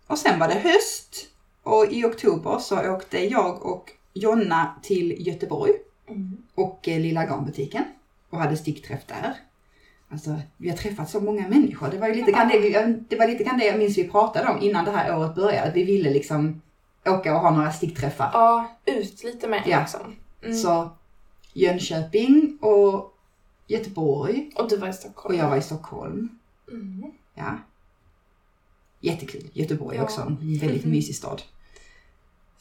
Och 0.07 0.17
sen 0.17 0.39
var 0.39 0.47
det 0.47 0.53
höst 0.53 1.27
och 1.63 1.85
i 1.91 2.03
oktober 2.05 2.59
så 2.59 2.91
åkte 2.93 3.25
jag 3.25 3.65
och 3.65 3.91
Jonna 4.13 4.75
till 4.83 5.27
Göteborg 5.27 5.71
Mm. 6.07 6.37
och 6.55 6.87
eh, 6.87 6.99
Lilla 6.99 7.25
Garnbutiken 7.25 7.83
och 8.29 8.37
hade 8.39 8.57
stickträff 8.57 9.05
där. 9.07 9.33
Alltså, 10.09 10.39
vi 10.57 10.69
har 10.69 10.77
träffat 10.77 11.09
så 11.09 11.19
många 11.19 11.47
människor. 11.47 11.87
Det 11.91 11.97
var 11.97 12.07
ju 12.07 12.13
lite 12.13 12.31
grann 12.31 12.47
det, 12.47 12.59
vi, 12.59 12.69
det, 13.09 13.15
var 13.15 13.27
lite 13.27 13.43
grann 13.43 13.57
det 13.57 13.65
jag 13.65 13.77
minns 13.79 13.97
vi 13.97 14.07
pratade 14.09 14.49
om 14.49 14.61
innan 14.61 14.85
det 14.85 14.91
här 14.91 15.17
året 15.17 15.35
började. 15.35 15.71
Vi 15.71 15.83
ville 15.83 16.09
liksom 16.09 16.61
åka 17.05 17.35
och 17.35 17.39
ha 17.41 17.51
några 17.51 17.71
stickträffar. 17.71 18.29
Ja, 18.33 18.71
ut 18.85 19.23
lite 19.23 19.47
mer 19.47 19.63
Ja. 19.65 19.79
liksom. 19.79 20.15
Mm. 20.43 20.55
Så 20.57 20.89
Jönköping 21.53 22.57
och 22.61 23.17
Göteborg 23.67 24.51
Och 24.55 24.69
du 24.69 24.77
var 24.77 24.87
i 24.87 24.91
och 24.91 24.95
Stockholm. 24.95 25.37
jag 25.37 25.49
var 25.49 25.57
i 25.57 25.61
Stockholm. 25.61 26.29
Mm. 26.71 27.11
Ja. 27.35 27.57
Jättekul. 28.99 29.49
Göteborg 29.53 29.97
Ja. 29.97 30.03
också. 30.03 30.21
En 30.21 30.57
väldigt 30.59 30.85
mysig 30.95 31.15
stad. 31.15 31.41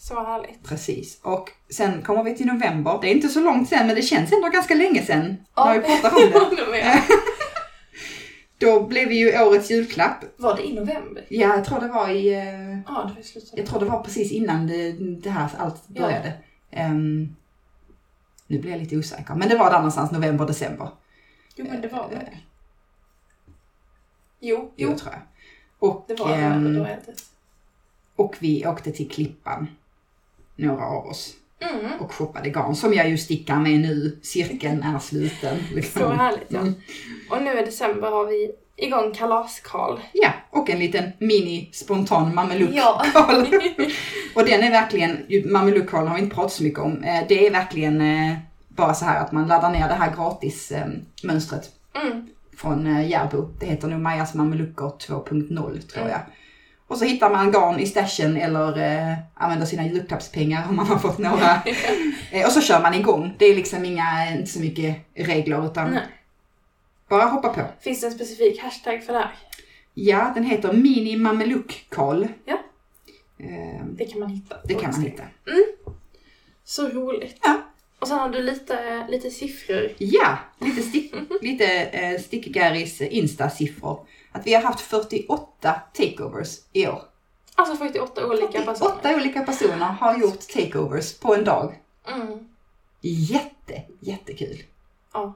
Så 0.02 0.14
härligt. 0.24 0.64
Precis. 0.64 1.20
Och 1.22 1.50
sen 1.70 2.02
kommer 2.02 2.22
vi 2.24 2.36
till 2.36 2.46
november. 2.46 2.98
Det 3.02 3.08
är 3.10 3.14
inte 3.14 3.28
så 3.28 3.40
långt 3.40 3.68
sen 3.68 3.86
men 3.86 3.96
det 3.96 4.02
känns 4.02 4.32
ändå 4.32 4.48
ganska 4.48 4.74
länge 4.74 5.02
sen. 5.02 5.36
När 5.56 5.78
vi 5.78 5.80
pratar 5.86 6.10
om 6.16 6.30
det. 6.56 6.56
det 6.64 6.70
med. 6.70 7.02
Då 8.58 8.86
blev 8.86 9.08
vi 9.08 9.14
ju 9.18 9.42
årets 9.42 9.70
julklapp. 9.70 10.24
Var 10.36 10.56
det 10.56 10.62
i 10.66 10.72
november? 10.74 11.26
Ja, 11.28 11.48
jag 11.56 11.64
tror 11.64 11.80
det 11.80 11.88
var 11.88 12.08
i... 12.08 12.34
eh, 12.34 12.70
Ja, 12.86 13.04
det 13.08 13.12
var 13.14 13.20
i 13.20 13.22
slutet. 13.22 13.50
Jag 13.56 13.66
tror 13.66 13.80
det 13.80 13.86
var 13.86 14.02
precis 14.02 14.32
innan 14.32 14.66
det, 14.66 14.92
det 14.92 15.30
här 15.30 15.48
allt 15.58 15.82
Ja. 15.94 16.02
började. 16.02 16.32
Ehm, 16.70 17.36
nu 18.46 18.58
blir 18.58 18.70
jag 18.70 18.80
lite 18.80 18.96
osäker, 18.96 19.34
men 19.34 19.48
det 19.48 19.56
var 19.56 19.70
där 19.70 19.76
någonstans 19.78 20.10
november, 20.10 20.46
december. 20.46 20.88
Jo, 21.56 21.66
men 21.68 21.80
det 21.80 21.88
var 21.88 22.04
Eh, 22.04 22.08
väl. 22.18 22.36
Jo, 24.40 24.72
Jo, 24.76 24.90
jo. 24.90 24.98
tror 24.98 25.12
jag. 25.12 25.20
Och, 25.90 26.04
Det 26.08 26.14
var 26.14 26.28
det. 26.28 26.34
ehm, 26.34 26.74
Då 26.74 26.84
är 26.84 26.98
det. 27.06 27.14
och 28.16 28.36
vi 28.38 28.66
åkte 28.66 28.92
till 28.92 29.10
Klippan, 29.10 29.66
några 30.66 30.84
av 30.84 31.06
oss, 31.06 31.34
Mm. 31.74 32.00
och 32.00 32.12
shoppade 32.12 32.50
garn 32.50 32.74
som 32.76 32.94
jag 32.94 33.08
ju 33.08 33.18
stickar 33.18 33.56
med 33.56 33.80
nu. 33.80 34.18
Cirkeln 34.22 34.82
är 34.82 34.98
sluten. 34.98 35.58
Liksom. 35.74 36.02
Så 36.02 36.08
härligt 36.08 36.46
ja. 36.48 36.58
Mm. 36.60 36.74
Och 37.30 37.42
nu 37.42 37.58
i 37.60 37.64
december 37.64 38.10
har 38.10 38.26
vi 38.26 38.50
igång 38.76 39.12
kalaskarl. 39.14 39.98
Ja, 40.12 40.30
och 40.50 40.70
en 40.70 40.78
liten 40.78 41.04
mini 41.18 41.68
spontan 41.72 42.34
mameluck 42.34 42.70
Ja. 42.72 43.04
Och 44.34 44.44
den 44.44 44.62
är 44.62 44.70
verkligen, 44.70 45.26
mameluck 45.52 45.90
Karl 45.90 46.06
har 46.06 46.14
vi 46.16 46.22
inte 46.22 46.34
pratat 46.34 46.52
så 46.52 46.62
mycket 46.62 46.78
om. 46.78 47.04
Eh, 47.04 47.24
Det 47.28 47.46
är 47.46 47.50
verkligen 47.50 48.00
eh, 48.00 48.36
bara 48.68 48.94
så 48.94 49.04
här 49.04 49.20
att 49.20 49.32
man 49.32 49.48
laddar 49.48 49.70
ner 49.70 49.88
det 49.88 49.94
här 49.94 50.16
gratis 50.16 50.72
eh, 50.72 50.86
mönstret 51.22 51.70
Mm. 52.04 52.26
från 52.56 53.08
Järbo. 53.08 53.48
Det 53.60 53.66
heter 53.66 53.88
nog 53.88 54.00
Majas 54.00 54.34
mamelucker 54.34 54.84
2.0 54.98 55.80
tror 55.80 56.02
Mm. 56.02 56.10
jag. 56.12 56.20
Och 56.90 56.98
så 56.98 57.04
hittar 57.04 57.30
man 57.30 57.52
garn 57.52 57.80
i 57.80 57.86
stashen 57.86 58.36
eller 58.36 58.78
eh, 58.78 59.16
använder 59.34 59.66
sina 59.66 59.86
julklappspengar 59.86 60.68
om 60.68 60.76
man 60.76 60.86
har 60.86 60.98
fått 60.98 61.18
några. 61.18 61.62
eh, 62.32 62.46
och 62.46 62.52
så 62.52 62.60
kör 62.60 62.82
man 62.82 62.94
igång. 62.94 63.34
Det 63.38 63.44
är 63.44 63.54
liksom 63.54 63.84
inga, 63.84 64.30
inte 64.36 64.50
så 64.50 64.60
mycket 64.60 64.96
regler 65.14 65.66
utan 65.66 65.90
Nej. 65.90 66.02
bara 67.08 67.24
hoppa 67.24 67.48
på. 67.48 67.62
Finns 67.80 68.00
det 68.00 68.06
en 68.06 68.12
specifik 68.12 68.60
hashtag 68.62 69.02
för 69.02 69.12
det 69.12 69.18
här? 69.18 69.30
Ja, 69.94 70.32
den 70.34 70.44
heter 70.44 70.72
Mini. 70.72 71.16
Ja. 72.44 72.58
Eh, 73.38 73.84
Det 73.86 74.04
kan 74.04 74.20
man 74.20 74.28
hitta. 74.30 74.56
det 74.64 74.74
kan 74.74 74.90
man 74.90 75.02
hitta. 75.02 75.22
Så 76.64 76.88
roligt. 76.88 77.36
Ja. 77.42 77.62
Och 77.98 78.08
sen 78.08 78.18
har 78.18 78.28
du 78.28 78.42
lite, 78.42 79.06
lite 79.08 79.30
siffror. 79.30 79.88
Ja, 79.98 80.38
lite, 80.58 80.82
stick, 80.82 81.14
lite 81.40 81.66
eh, 81.82 82.20
Stickgaris 82.20 83.00
Insta-siffror. 83.00 84.06
Att 84.32 84.46
vi 84.46 84.54
har 84.54 84.62
haft 84.62 84.80
48 84.80 85.74
takeovers 85.94 86.58
i 86.72 86.86
år. 86.86 87.02
Alltså 87.54 87.76
48 87.76 88.26
olika 88.26 88.46
personer. 88.62 88.74
48 88.74 89.14
olika 89.14 89.40
personer 89.40 89.86
har 89.86 90.18
gjort 90.18 90.40
takeovers 90.54 91.18
på 91.18 91.34
en 91.34 91.44
dag. 91.44 91.74
Mm. 92.14 92.38
Jätte, 93.00 93.82
jättekul. 94.00 94.62
Ja. 95.12 95.34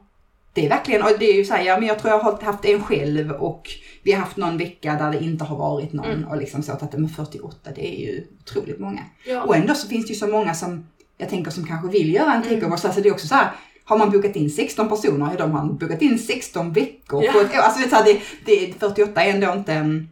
Det 0.53 0.65
är 0.67 0.69
verkligen, 0.69 1.03
och 1.03 1.19
det 1.19 1.25
är 1.27 1.35
ju 1.35 1.45
så 1.45 1.55
här, 1.55 1.63
ja 1.63 1.79
men 1.79 1.89
jag 1.89 1.99
tror 1.99 2.11
jag 2.13 2.19
har 2.19 2.43
haft 2.43 2.65
en 2.65 2.83
själv 2.85 3.31
och 3.33 3.71
vi 4.03 4.13
har 4.13 4.21
haft 4.21 4.37
någon 4.37 4.59
vecka 4.59 4.95
där 4.95 5.13
det 5.13 5.25
inte 5.25 5.45
har 5.45 5.57
varit 5.57 5.93
någon 5.93 6.07
Mm. 6.07 6.29
och 6.29 6.37
liksom 6.37 6.63
så 6.63 6.73
att 6.73 6.93
det 6.93 6.99
med 6.99 7.11
48, 7.17 7.71
det 7.75 7.95
är 7.95 8.01
ju 8.01 8.27
otroligt 8.41 8.79
många. 8.79 9.01
Ja. 9.27 9.43
Och 9.43 9.57
ändå 9.57 9.75
så 9.75 9.89
finns 9.89 10.07
det 10.07 10.13
ju 10.13 10.19
så 10.19 10.27
många 10.27 10.55
som 10.55 10.87
jag 11.17 11.29
tänker 11.29 11.51
som 11.51 11.67
kanske 11.67 11.89
vill 11.89 12.15
göra 12.15 12.33
en 12.35 12.43
Mm. 12.43 12.55
takeover. 12.55 12.77
Så 12.77 12.87
alltså 12.87 13.03
det 13.03 13.09
är 13.09 13.13
också 13.13 13.27
så 13.27 13.35
här, 13.35 13.53
har 13.85 13.99
man 13.99 14.11
bokat 14.11 14.37
in 14.37 14.51
16 14.51 14.89
personer, 14.89 15.31
ja, 15.31 15.37
de 15.39 15.53
har 15.53 15.65
bokat 15.67 16.03
in 16.03 16.19
16 16.19 16.73
veckor 16.73 17.25
Ja. 17.25 17.33
på 17.33 17.39
ett 17.41 17.55
år. 17.55 17.59
Alltså 17.59 17.81
det, 17.81 17.87
är 17.87 17.91
så 17.91 17.97
här, 17.97 18.05
det, 18.05 18.21
det, 18.45 18.73
48 18.81 19.23
är 19.25 19.31
ändå 19.31 19.53
inte, 19.53 19.73
en- 19.73 20.09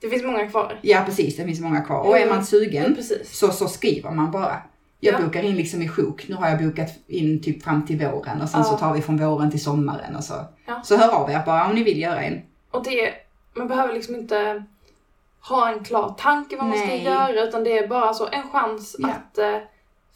Det 0.00 0.08
finns 0.10 0.22
många 0.22 0.46
kvar. 0.46 0.78
ja 0.82 1.02
precis, 1.06 1.36
det 1.36 1.44
finns 1.44 1.60
många 1.60 1.80
kvar. 1.80 2.00
Och 2.00 2.18
är 2.18 2.26
man 2.28 2.38
Ja, 2.38 2.44
sugen 2.44 2.94
precis. 2.94 3.38
så, 3.38 3.50
så 3.52 3.68
skriver 3.68 4.10
man 4.10 4.30
bara. 4.30 4.56
Jag 5.00 5.14
Ja. 5.14 5.20
bokar 5.26 5.42
in 5.42 5.56
liksom 5.56 5.82
i 5.82 5.88
sjok. 5.88 6.24
Nu 6.28 6.34
har 6.34 6.48
jag 6.48 6.58
bokat 6.64 6.90
in 7.06 7.42
typ 7.42 7.62
fram 7.62 7.86
till 7.86 7.98
våren 7.98 8.40
och 8.42 8.48
sen 8.48 8.60
Ja. 8.60 8.64
så 8.64 8.76
tar 8.76 8.92
vi 8.94 9.02
från 9.02 9.16
våren 9.16 9.50
till 9.50 9.62
sommaren 9.62 10.16
och 10.16 10.24
så. 10.24 10.34
Ja. 10.66 10.80
Så 10.84 10.96
hör 10.96 11.08
av 11.14 11.30
er 11.30 11.42
bara 11.46 11.66
om 11.66 11.74
ni 11.74 11.82
vill 11.82 12.00
göra 12.02 12.20
en. 12.22 12.42
Och 12.70 12.84
det, 12.84 13.10
man 13.54 13.68
behöver 13.68 13.94
liksom 13.94 14.14
inte 14.14 14.64
ha 15.40 15.72
en 15.72 15.84
klar 15.84 16.14
tanke 16.18 16.56
vad 16.56 16.66
man 16.66 16.78
ska 16.78 16.86
Nej. 16.86 17.02
göra 17.04 17.40
utan 17.44 17.64
det 17.64 17.78
är 17.78 17.88
bara 17.88 18.14
så 18.14 18.26
en 18.32 18.48
chans 18.52 18.96
Ja. 18.98 19.08
att 19.08 19.38
eh, 19.38 19.56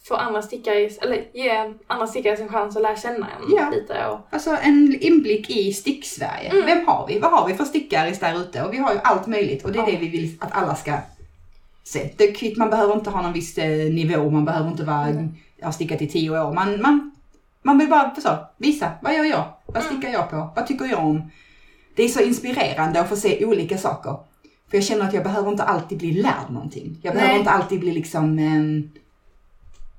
få 0.08 0.14
andra 0.14 0.42
stickare, 0.42 0.90
eller 1.02 1.24
ge 1.34 1.74
andra 1.86 2.06
stickare 2.06 2.36
en 2.36 2.48
chans 2.48 2.76
att 2.76 2.82
lära 2.82 2.96
känna 2.96 3.26
en 3.26 3.56
Ja. 3.56 3.70
lite. 3.70 4.06
Och, 4.06 4.18
Alltså 4.30 4.56
en 4.62 4.96
inblick 5.00 5.50
i 5.50 5.72
stick-Sverige. 5.72 6.48
Mm. 6.50 6.66
Vem 6.66 6.86
har 6.86 7.06
vi? 7.08 7.18
Vad 7.18 7.30
har 7.32 7.48
vi 7.48 7.54
för 7.54 7.64
stickare 7.64 8.10
där 8.20 8.40
ute? 8.40 8.62
Och 8.62 8.72
vi 8.72 8.78
har 8.78 8.92
ju 8.92 8.98
allt 9.04 9.26
möjligt 9.26 9.64
och 9.64 9.72
det 9.72 9.78
är 9.78 9.82
Ja. 9.82 9.90
det 9.90 9.96
vi 9.96 10.08
vill 10.08 10.36
att 10.40 10.52
alla 10.52 10.74
ska 10.74 10.94
se. 11.84 12.10
Det 12.16 12.24
är 12.24 12.34
kvitt, 12.34 12.56
man 12.56 12.70
behöver 12.70 12.94
inte 12.94 13.10
ha 13.10 13.22
någon 13.22 13.32
viss 13.32 13.58
eh, 13.58 13.68
nivå, 13.92 14.30
man 14.30 14.44
behöver 14.44 14.70
inte 14.70 14.82
vara, 14.84 15.06
Nej. 15.06 15.28
ha 15.62 15.72
stickat 15.72 16.02
i 16.02 16.06
tio 16.08 16.30
år. 16.30 16.52
Man, 16.54 16.80
man, 16.82 17.10
man 17.62 17.78
vill 17.78 17.88
bara 17.88 18.14
så, 18.14 18.30
visa, 18.56 18.90
vad 19.02 19.14
gör 19.14 19.24
jag? 19.24 19.44
Vad 19.66 19.82
Mm. 19.82 19.92
stickar 19.92 20.12
jag 20.12 20.30
på? 20.30 20.50
Vad 20.56 20.66
tycker 20.66 20.84
jag 20.84 20.98
om? 21.06 21.30
Det 21.96 22.02
är 22.02 22.08
så 22.08 22.20
inspirerande 22.20 23.00
att 23.00 23.08
få 23.08 23.16
se 23.16 23.44
olika 23.44 23.78
saker. 23.78 24.16
För 24.70 24.76
jag 24.76 24.84
känner 24.84 25.04
att 25.04 25.14
jag 25.14 25.22
behöver 25.24 25.50
inte 25.50 25.62
alltid 25.62 25.98
bli 25.98 26.12
lärd 26.12 26.50
någonting. 26.50 26.98
Jag 27.02 27.14
behöver 27.14 27.32
Nej. 27.32 27.38
inte 27.38 27.50
alltid 27.50 27.80
bli 27.80 27.92
liksom, 27.92 28.38
eh, 28.38 29.00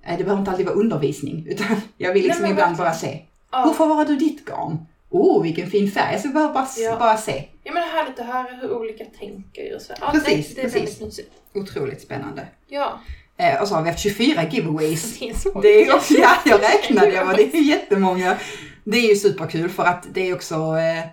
det 0.07 0.23
behöver 0.23 0.39
inte 0.39 0.51
alltid 0.51 0.65
vara 0.65 0.75
undervisning. 0.75 1.45
Utan 1.49 1.67
jag 1.97 2.13
vill 2.13 2.23
liksom 2.23 2.41
Nej, 2.43 2.51
ibland 2.51 2.77
bara 2.77 2.93
se. 2.93 3.21
ja. 3.51 3.63
Hur 3.65 3.73
förvarar 3.73 4.05
du 4.05 4.15
ditt 4.15 4.45
garn? 4.45 4.77
Oh, 5.09 5.43
vilken 5.43 5.69
fin 5.71 5.91
färg. 5.91 6.13
Alltså, 6.13 6.27
jag 6.27 6.33
behöver 6.33 6.53
bara, 6.53 6.67
Ja. 6.77 6.97
bara 6.99 7.17
se. 7.17 7.43
ja 7.63 7.71
men 7.73 7.83
det 7.83 7.89
är 7.89 7.91
härligt 7.93 8.19
att 8.19 8.25
höra 8.25 8.47
hur 8.61 8.71
olika 8.73 9.05
tänker 9.19 9.75
och 9.75 9.81
så. 9.81 9.93
Ja, 10.01 10.11
Precis, 10.11 10.55
det, 10.55 10.61
det 10.61 10.67
är 10.67 10.71
precis. 10.71 11.01
mysigt. 11.01 11.31
Otroligt 11.53 12.01
spännande. 12.01 12.47
Ja, 12.67 12.99
Eh, 13.41 13.61
och 13.61 13.67
så 13.67 13.75
har 13.75 13.81
vi 13.81 13.89
haft 13.89 13.99
24 14.03 14.43
giveaways. 14.51 15.19
det 15.19 15.29
är 15.29 15.33
så 15.33 15.61
Det 15.61 15.67
är 15.87 15.95
också, 15.95 16.13
ja, 16.13 16.29
jag 16.45 16.61
räknade, 16.61 17.09
jag 17.11 17.25
bara, 17.27 17.35
det 17.37 17.53
är 17.57 17.61
jättemånga. 17.69 18.37
Det 18.83 18.97
är 18.97 19.09
ju 19.09 19.15
superkul 19.15 19.69
för 19.69 19.83
att 19.83 20.07
det 20.13 20.29
är 20.29 20.35
också, 20.35 20.55
eh, 20.55 21.03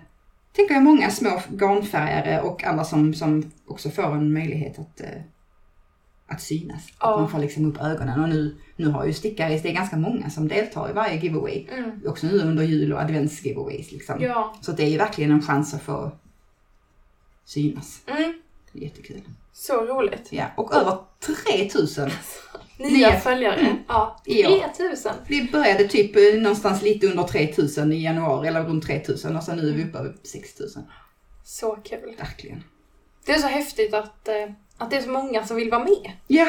tänker 0.55 0.73
jag, 0.73 0.83
många 0.83 1.09
små 1.11 1.41
garnfärgare 1.49 2.41
och 2.41 2.63
andra 2.63 2.83
som, 2.83 3.13
som 3.13 3.51
också 3.67 3.89
får 3.89 4.03
en 4.03 4.33
möjlighet 4.33 4.79
att, 4.79 5.01
eh, 5.01 5.07
att 6.27 6.41
synas. 6.41 6.87
Ja. 6.99 7.13
Att 7.13 7.19
man 7.19 7.29
får 7.29 7.39
liksom 7.39 7.65
upp 7.65 7.81
ögonen. 7.81 8.23
Och 8.23 8.29
nu, 8.29 8.55
nu 8.75 8.87
har 8.87 9.05
ju 9.05 9.13
stickare, 9.13 9.57
det 9.57 9.69
är 9.69 9.73
ganska 9.73 9.97
många 9.97 10.29
som 10.29 10.47
deltar 10.47 10.89
i 10.89 10.93
varje 10.93 11.19
giveaway. 11.19 11.67
Mm. 11.71 12.01
Också 12.07 12.27
nu 12.27 12.39
under 12.39 12.63
jul 12.63 12.93
och 12.93 13.01
adventsgiveaways 13.01 13.91
liksom. 13.91 14.21
Ja. 14.21 14.55
Så 14.61 14.71
det 14.71 14.83
är 14.83 14.89
ju 14.89 14.97
verkligen 14.97 15.31
en 15.31 15.41
chans 15.41 15.73
att 15.73 15.81
få 15.81 16.11
synas. 17.45 18.01
Mm. 18.07 18.33
Jättekul. 18.71 19.21
Så 19.53 19.85
roligt. 19.85 20.27
Ja, 20.31 20.45
och 20.57 20.73
över 20.75 20.97
3000. 21.45 22.09
Nya 22.79 22.89
Nya. 22.89 23.19
följare. 23.19 23.55
Mm. 23.55 23.77
Ja, 23.87 24.21
Ja. 24.25 24.69
3000. 24.77 25.11
Vi 25.27 25.51
började 25.51 25.87
typ 25.87 26.15
eh, 26.15 26.41
någonstans 26.41 26.81
lite 26.81 27.07
under 27.07 27.23
3000 27.23 27.91
i 27.93 28.03
januari, 28.03 28.47
eller 28.47 28.63
runt 28.63 28.83
3000 28.85 29.35
och 29.35 29.43
sen 29.43 29.57
nu 29.57 29.69
är 29.69 29.73
vi 29.73 29.83
uppe 29.83 29.97
över 29.97 30.15
6000. 30.23 30.83
Så 31.43 31.75
kul. 31.75 32.15
Verkligen. 32.19 32.63
Det 33.25 33.31
är 33.31 33.39
så 33.39 33.47
häftigt 33.47 33.93
att, 33.93 34.27
eh, 34.27 34.33
att 34.77 34.89
det 34.89 34.97
är 34.97 35.01
så 35.01 35.09
många 35.09 35.45
som 35.45 35.57
vill 35.57 35.71
vara 35.71 35.83
med. 35.83 36.11
Ja, 36.27 36.47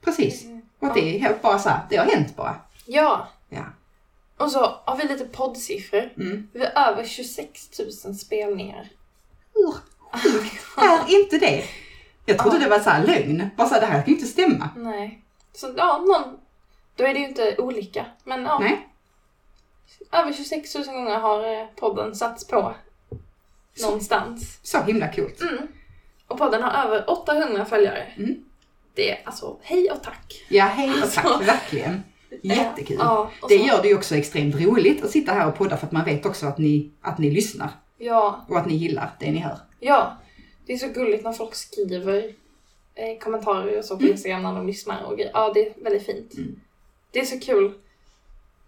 precis. 0.00 0.44
Mm. 0.44 0.62
Och 0.78 0.94
det 0.94 1.16
är 1.16 1.18
helt 1.18 1.42
bara 1.42 1.58
så 1.58 1.68
här, 1.68 1.80
det 1.90 1.96
har 1.96 2.06
hänt 2.06 2.36
bara. 2.36 2.56
Ja. 2.86 3.28
Ja. 3.48 3.64
Och 4.36 4.50
så 4.50 4.58
har 4.84 4.96
vi 4.96 5.04
lite 5.08 5.24
poddsiffror. 5.24 6.12
Mm. 6.16 6.48
Vi 6.52 6.60
har 6.64 6.90
över 6.92 7.04
26 7.04 7.78
000 8.04 8.14
spelningar. 8.14 8.88
Hur 9.54 9.72
sjukt 10.20 10.64
är 10.76 11.22
inte 11.22 11.38
det? 11.38 11.64
Jag 12.26 12.38
trodde 12.38 12.56
Ja. 12.56 12.62
det 12.62 12.68
var 12.70 12.78
så 12.80 12.90
här 12.90 13.06
lögn. 13.06 13.48
Bara 13.56 13.68
så 13.68 13.74
här, 13.74 13.80
det 13.80 13.86
här 13.86 14.02
kan 14.02 14.06
ju 14.06 14.14
inte 14.14 14.26
stämma. 14.26 14.70
Nej. 14.76 15.22
Så 15.52 15.74
ja, 15.76 15.98
någon... 15.98 16.38
Då 16.96 17.04
är 17.04 17.14
det 17.14 17.20
ju 17.20 17.28
inte 17.28 17.56
olika. 17.58 18.06
Men 18.24 18.42
ja, 18.42 18.58
Nej. 18.58 18.88
över 20.12 20.32
26 20.32 20.74
000 20.74 20.84
gånger 20.84 21.18
har 21.18 21.60
eh, 21.60 21.66
podden 21.76 22.16
satts 22.16 22.46
på 22.46 22.74
någonstans. 23.82 24.58
så 24.62 24.82
himla 24.82 25.12
coolt. 25.12 25.40
Mm. 25.40 25.68
Och 26.26 26.38
podden 26.38 26.62
har 26.62 26.84
över 26.84 27.10
800 27.10 27.64
följare. 27.64 28.02
Mm. 28.16 28.44
Det 28.94 29.10
är 29.10 29.20
alltså, 29.24 29.56
hej 29.62 29.90
och 29.90 30.02
tack. 30.02 30.44
Ja, 30.48 30.64
hej 30.64 30.90
och 31.02 31.12
tack. 31.12 31.24
Alltså. 31.24 31.44
Verkligen. 31.44 32.02
Jättekul. 32.42 32.96
Ja, 33.00 33.30
Det 33.48 33.54
gör 33.56 33.82
det 33.82 33.88
ju 33.88 33.94
också 33.96 34.14
extremt 34.16 34.54
roligt 34.60 35.04
att 35.04 35.10
sitta 35.10 35.32
här 35.32 35.48
och 35.48 35.54
podda 35.56 35.76
för 35.76 35.86
att 35.86 35.92
man 35.92 36.04
vet 36.04 36.26
också 36.26 36.46
att 36.46 36.58
ni, 36.58 36.90
att 37.00 37.18
ni 37.18 37.30
lyssnar 37.30 37.70
Ja, 37.98 38.44
och 38.48 38.58
att 38.58 38.66
ni 38.66 38.74
gillar 38.74 39.10
det 39.20 39.30
ni 39.30 39.38
hör. 39.38 39.58
ja. 39.80 40.16
Det 40.66 40.72
är 40.72 40.78
så 40.78 40.88
gulligt 40.88 41.24
när 41.24 41.32
folk 41.32 41.54
skriver 41.54 42.32
eh, 42.94 43.18
kommentarer 43.20 43.78
och 43.78 43.84
så 43.84 43.96
på 43.96 44.00
Mm. 44.02 44.12
Instagram 44.12 44.42
när 44.42 44.54
de 44.54 44.66
lyssnar 44.66 45.02
och 45.04 45.16
grejer. 45.16 45.30
Ja, 45.34 45.52
det 45.54 45.66
är 45.66 45.84
väldigt 45.84 46.06
fint. 46.06 46.34
Mm. 46.36 46.60
Det 47.10 47.20
är 47.20 47.24
så 47.24 47.40
kul. 47.40 47.72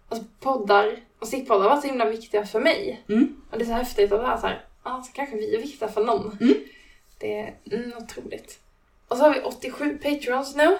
Alltså 0.09 0.27
poddar 0.39 0.95
och 1.19 1.27
stickpoddar 1.27 1.61
har 1.63 1.69
varit 1.69 1.81
så 1.81 1.87
himla 1.87 2.05
viktiga 2.09 2.45
för 2.45 2.59
mig. 2.59 3.03
Mm. 3.09 3.41
Och 3.51 3.57
det 3.57 3.63
är 3.63 3.65
så 3.65 3.71
häftigt 3.73 4.11
att 4.11 4.19
det 4.21 4.27
är 4.27 4.37
så 4.37 4.47
här, 4.47 4.65
ja, 4.83 5.03
så 5.05 5.11
kanske 5.13 5.35
vi 5.35 5.55
är 5.55 5.61
viktiga 5.61 5.87
för 5.89 6.05
någon. 6.05 6.37
Mm. 6.41 6.53
Det 7.19 7.39
är 7.39 7.53
mm, 7.71 7.93
otroligt. 7.97 8.59
Och 9.07 9.17
så 9.17 9.23
har 9.23 9.33
vi 9.33 9.39
87 9.41 9.97
patreons 9.97 10.55
nu. 10.55 10.77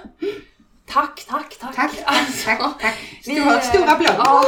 Tack, 0.85 1.25
tack, 1.29 1.57
tack. 1.59 1.75
Tack, 1.75 1.91
Alltså, 2.05 2.45
tack, 2.49 2.79
tack. 2.81 2.95
Stora, 3.23 3.35
är- 3.37 3.59
stora 3.61 3.89
applåd. 3.91 4.15
Ja. 4.17 4.43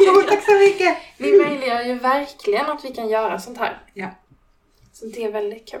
Åh, 0.00 0.24
tack 0.28 0.44
så 0.44 0.52
mycket. 0.54 0.96
Vi 1.18 1.38
möjliggör 1.38 1.82
ju 1.82 1.94
verkligen 1.94 2.66
att 2.66 2.84
vi 2.84 2.92
kan 2.94 3.08
göra 3.08 3.38
sånt 3.38 3.58
här. 3.58 3.78
Ja. 3.94 4.08
Så 4.92 5.06
det 5.06 5.24
är 5.24 5.32
väldigt 5.32 5.68
kul. 5.70 5.80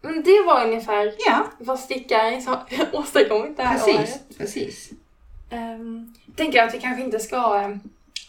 Men 0.00 0.22
det 0.22 0.42
var 0.46 0.64
ungefär 0.66 1.14
Ja, 1.26 1.46
vad 1.58 1.80
stickare 1.80 2.42
har 2.46 2.66
åstadkommit 2.92 3.56
det 3.56 3.62
här 3.62 3.78
precis. 3.78 3.96
året. 3.96 4.38
precis. 4.38 4.90
Um, 5.50 6.14
tänker 6.36 6.62
att 6.62 6.74
vi 6.74 6.80
kanske 6.80 7.02
inte 7.04 7.18
ska 7.20 7.64
um, 7.64 7.80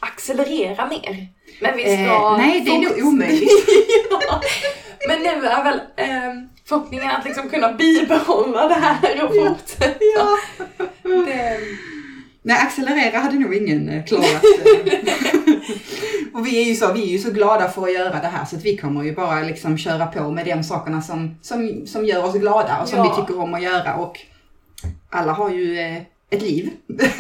accelerera 0.04 0.88
mer. 0.88 1.28
Men 1.62 1.78
vi 1.78 1.84
ska... 1.84 1.94
Eh, 1.94 2.38
nej, 2.38 2.62
det 2.62 2.72
är 2.72 2.80
nog 2.80 3.08
omöjligt. 3.08 3.50
ja. 4.30 4.42
Men 5.08 5.20
nu 5.20 5.28
är 5.48 5.64
väl 5.64 5.80
eh, 5.98 6.34
förhoppningen 6.66 7.10
att 7.10 7.26
liksom 7.26 7.50
kunna 7.50 7.74
bibehålla 7.74 8.68
det 8.68 8.74
här 8.74 9.24
och 9.24 9.36
fortsätta. 9.36 10.00
Ja. 10.16 10.38
Det, 11.04 11.60
Nej, 12.46 12.58
accelerera 12.62 13.18
hade 13.20 13.40
nog 13.40 13.56
ingen 13.56 13.90
eh, 13.90 14.06
klarat. 14.06 14.26
eh. 14.86 15.04
och 16.34 16.48
vi 16.48 16.62
är, 16.62 16.66
ju 16.66 16.76
så, 16.76 16.94
vi 16.94 17.04
är 17.04 17.08
ju 17.08 17.18
så 17.18 17.32
glada 17.32 17.70
för 17.70 17.84
att 17.84 17.94
göra 17.94 18.20
det 18.22 18.28
här 18.28 18.46
så 18.46 18.56
att 18.56 18.66
vi 18.66 18.78
kommer 18.78 19.04
ju 19.04 19.16
bara 19.16 19.40
liksom 19.40 19.78
köra 19.78 20.06
på 20.06 20.32
med 20.32 20.46
de 20.46 20.64
sakerna 20.64 21.02
som, 21.02 21.36
som, 21.42 21.88
som 21.88 22.06
gör 22.06 22.26
oss 22.26 22.36
glada 22.36 22.82
och 22.82 22.88
som 22.90 22.98
Ja. 23.00 23.04
vi 23.16 23.22
tycker 23.22 23.42
om 23.42 23.54
att 23.54 23.62
göra. 23.64 23.96
Och 23.96 24.20
alla 25.10 25.32
har 25.32 25.50
ju 25.50 25.80
eh, 25.80 26.02
ett 26.36 26.42
liv 26.42 26.70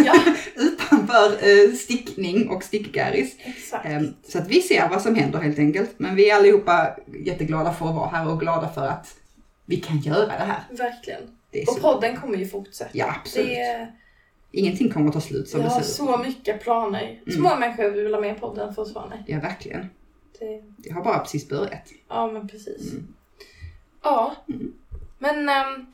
ja, 0.05 0.13
utanför 0.55 1.31
eh, 1.31 1.73
stickning 1.73 2.49
och 2.49 2.63
stickgaris. 2.63 3.35
Eh, 3.83 4.01
så 4.27 4.37
att 4.37 4.47
vi 4.47 4.61
ser 4.61 4.89
vad 4.89 5.01
som 5.01 5.15
händer 5.15 5.39
helt 5.39 5.59
enkelt. 5.59 5.91
Men 5.97 6.15
vi 6.15 6.29
är 6.29 6.35
allihopa 6.35 6.95
jätteglada 7.25 7.73
för 7.73 7.89
att 7.89 7.95
vara 7.95 8.09
här 8.09 8.31
och 8.31 8.39
glada 8.39 8.69
för 8.69 8.87
att 8.87 9.15
vi 9.65 9.75
kan 9.77 9.99
göra 9.99 10.25
det 10.25 10.31
här. 10.31 10.63
Verkligen. 10.71 11.21
Det 11.51 11.65
Och 11.67 11.81
podden 11.81 12.17
kommer 12.17 12.37
ju 12.37 12.47
fortsätta. 12.47 12.89
Ja, 12.93 13.15
absolut. 13.21 13.47
Det, 13.47 13.87
Ingenting 14.55 14.89
kommer 14.91 15.07
att 15.07 15.13
ta 15.13 15.21
slut 15.21 15.49
som 15.49 15.61
jag 15.61 15.69
det 15.69 15.73
har 15.73 15.81
ser 15.81 15.87
ut. 15.89 15.95
så 15.95 16.17
mycket 16.17 16.61
planer. 16.63 17.19
Så 17.25 17.31
Mm. 17.31 17.43
många 17.43 17.55
människor 17.55 17.89
vill 17.89 18.13
ha 18.13 18.21
med 18.21 18.39
podden 18.39 18.73
fortfarande. 18.75 19.23
Ja, 19.27 19.39
verkligen. 19.39 19.89
Det, 20.39 20.61
Det 20.77 20.93
har 20.93 21.03
bara 21.03 21.19
precis 21.19 21.49
börjat. 21.49 21.89
ja, 22.09 22.31
men 22.31 22.47
precis. 22.47 22.91
Mm. 22.91 23.07
Ja, 24.03 24.35
men 25.19 25.49
ehm, 25.49 25.85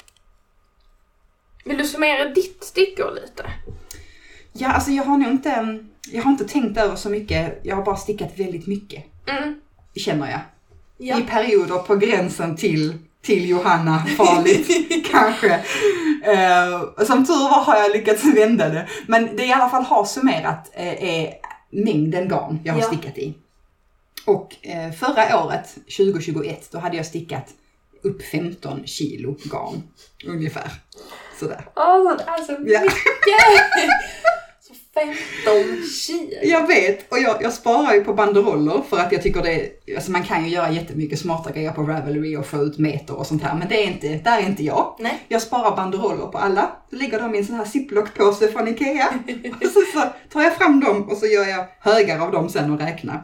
vill 1.70 1.78
du 1.78 1.84
summera 1.86 2.26
ditt 2.30 2.64
stickår 2.64 3.12
lite? 3.22 3.52
Ja, 4.54 4.68
alltså 4.72 4.92
jag 4.92 5.04
har 5.04 5.18
nog 5.18 5.32
inte, 5.32 5.80
jag 6.12 6.24
har 6.24 6.32
inte 6.32 6.46
tänkt 6.48 6.78
över 6.78 6.96
så 6.96 7.10
mycket. 7.10 7.60
Jag 7.64 7.76
har 7.76 7.84
bara 7.84 7.96
stickat 7.98 8.32
väldigt 8.40 8.68
mycket, 8.68 9.04
Mm. 9.28 9.62
känner 9.96 10.32
jag. 10.32 10.40
Ja. 10.98 11.20
I 11.20 11.22
perioder 11.24 11.78
på 11.78 11.96
gränsen 11.96 12.56
till, 12.56 12.98
till 13.22 13.50
Johanna 13.50 14.06
farligt, 14.18 14.68
kanske. 15.12 15.54
Eh, 16.24 17.06
som 17.06 17.26
tur 17.26 17.34
var 17.50 17.64
har 17.64 17.76
jag 17.76 17.92
lyckats 17.92 18.24
vända 18.24 18.70
det. 18.70 18.88
Men 19.08 19.36
det 19.36 19.46
i 19.46 19.52
alla 19.54 19.70
fall 19.70 19.84
har 19.84 20.06
summerat 20.06 20.70
eh, 20.74 21.04
är 21.04 21.34
mängden 21.70 22.30
garn 22.30 22.60
jag 22.64 22.74
har 22.74 22.82
Ja. 22.82 22.88
stickat 22.88 23.18
i. 23.18 23.34
Och 24.26 24.56
eh, 24.62 24.92
förra 24.92 25.46
året, 25.46 25.76
2021, 25.98 26.70
då 26.72 26.80
hade 26.80 26.98
jag 26.98 27.06
stickat 27.06 27.46
upp 28.02 28.24
15 28.24 28.82
kilo 28.86 29.38
garn. 29.44 29.84
Ungefär. 30.28 30.72
Sådär. 31.40 31.66
Åh, 31.76 32.18
det 32.18 32.24
är 32.24 32.44
så 32.44 32.52
Ja. 32.52 32.82
mycket! 32.82 32.92
så 34.62 34.74
15 34.94 35.84
kilo. 36.06 36.30
Jag 36.44 36.68
vet, 36.68 37.12
och 37.12 37.20
jag, 37.20 37.38
jag 37.44 37.54
sparar 37.54 37.94
ju 37.94 38.04
på 38.04 38.14
banderoller 38.14 38.82
för 38.90 38.98
att 38.98 39.12
jag 39.12 39.22
tycker 39.22 39.42
det, 39.42 39.70
alltså 39.96 40.12
man 40.12 40.24
kan 40.24 40.46
ju 40.46 40.50
göra 40.52 40.72
jättemycket 40.72 41.20
smarta 41.20 41.52
grejer 41.52 41.72
på 41.72 41.82
Ravelry 41.82 42.36
och 42.38 42.46
få 42.46 42.58
ut 42.58 42.78
meter 42.78 43.18
och 43.18 43.28
sånt 43.28 43.44
här, 43.44 43.56
men 43.56 43.68
det 43.70 43.84
är 43.84 43.88
inte, 43.88 44.08
där 44.08 44.38
är 44.38 44.46
inte 44.46 44.64
jag. 44.64 44.96
Nej. 45.00 45.26
Jag 45.28 45.42
sparar 45.42 45.76
banderoller 45.76 46.26
på 46.28 46.38
alla, 46.38 46.72
så 46.90 46.96
lägger 46.96 47.20
dem 47.20 47.36
i 47.36 47.38
en 47.38 47.46
sån 47.46 47.56
här 47.56 47.66
ziplock-påse 47.66 48.48
från 48.52 48.68
Ikea. 48.68 49.08
och 49.62 49.68
så, 49.68 49.82
så 49.94 50.04
tar 50.34 50.42
jag 50.42 50.56
fram 50.58 50.80
dem 50.80 51.10
och 51.10 51.18
så 51.18 51.26
gör 51.26 51.46
jag 51.46 51.66
högar 51.80 52.20
av 52.20 52.32
dem 52.32 52.50
sen 52.50 52.72
och 52.74 52.80
räknar. 52.80 53.24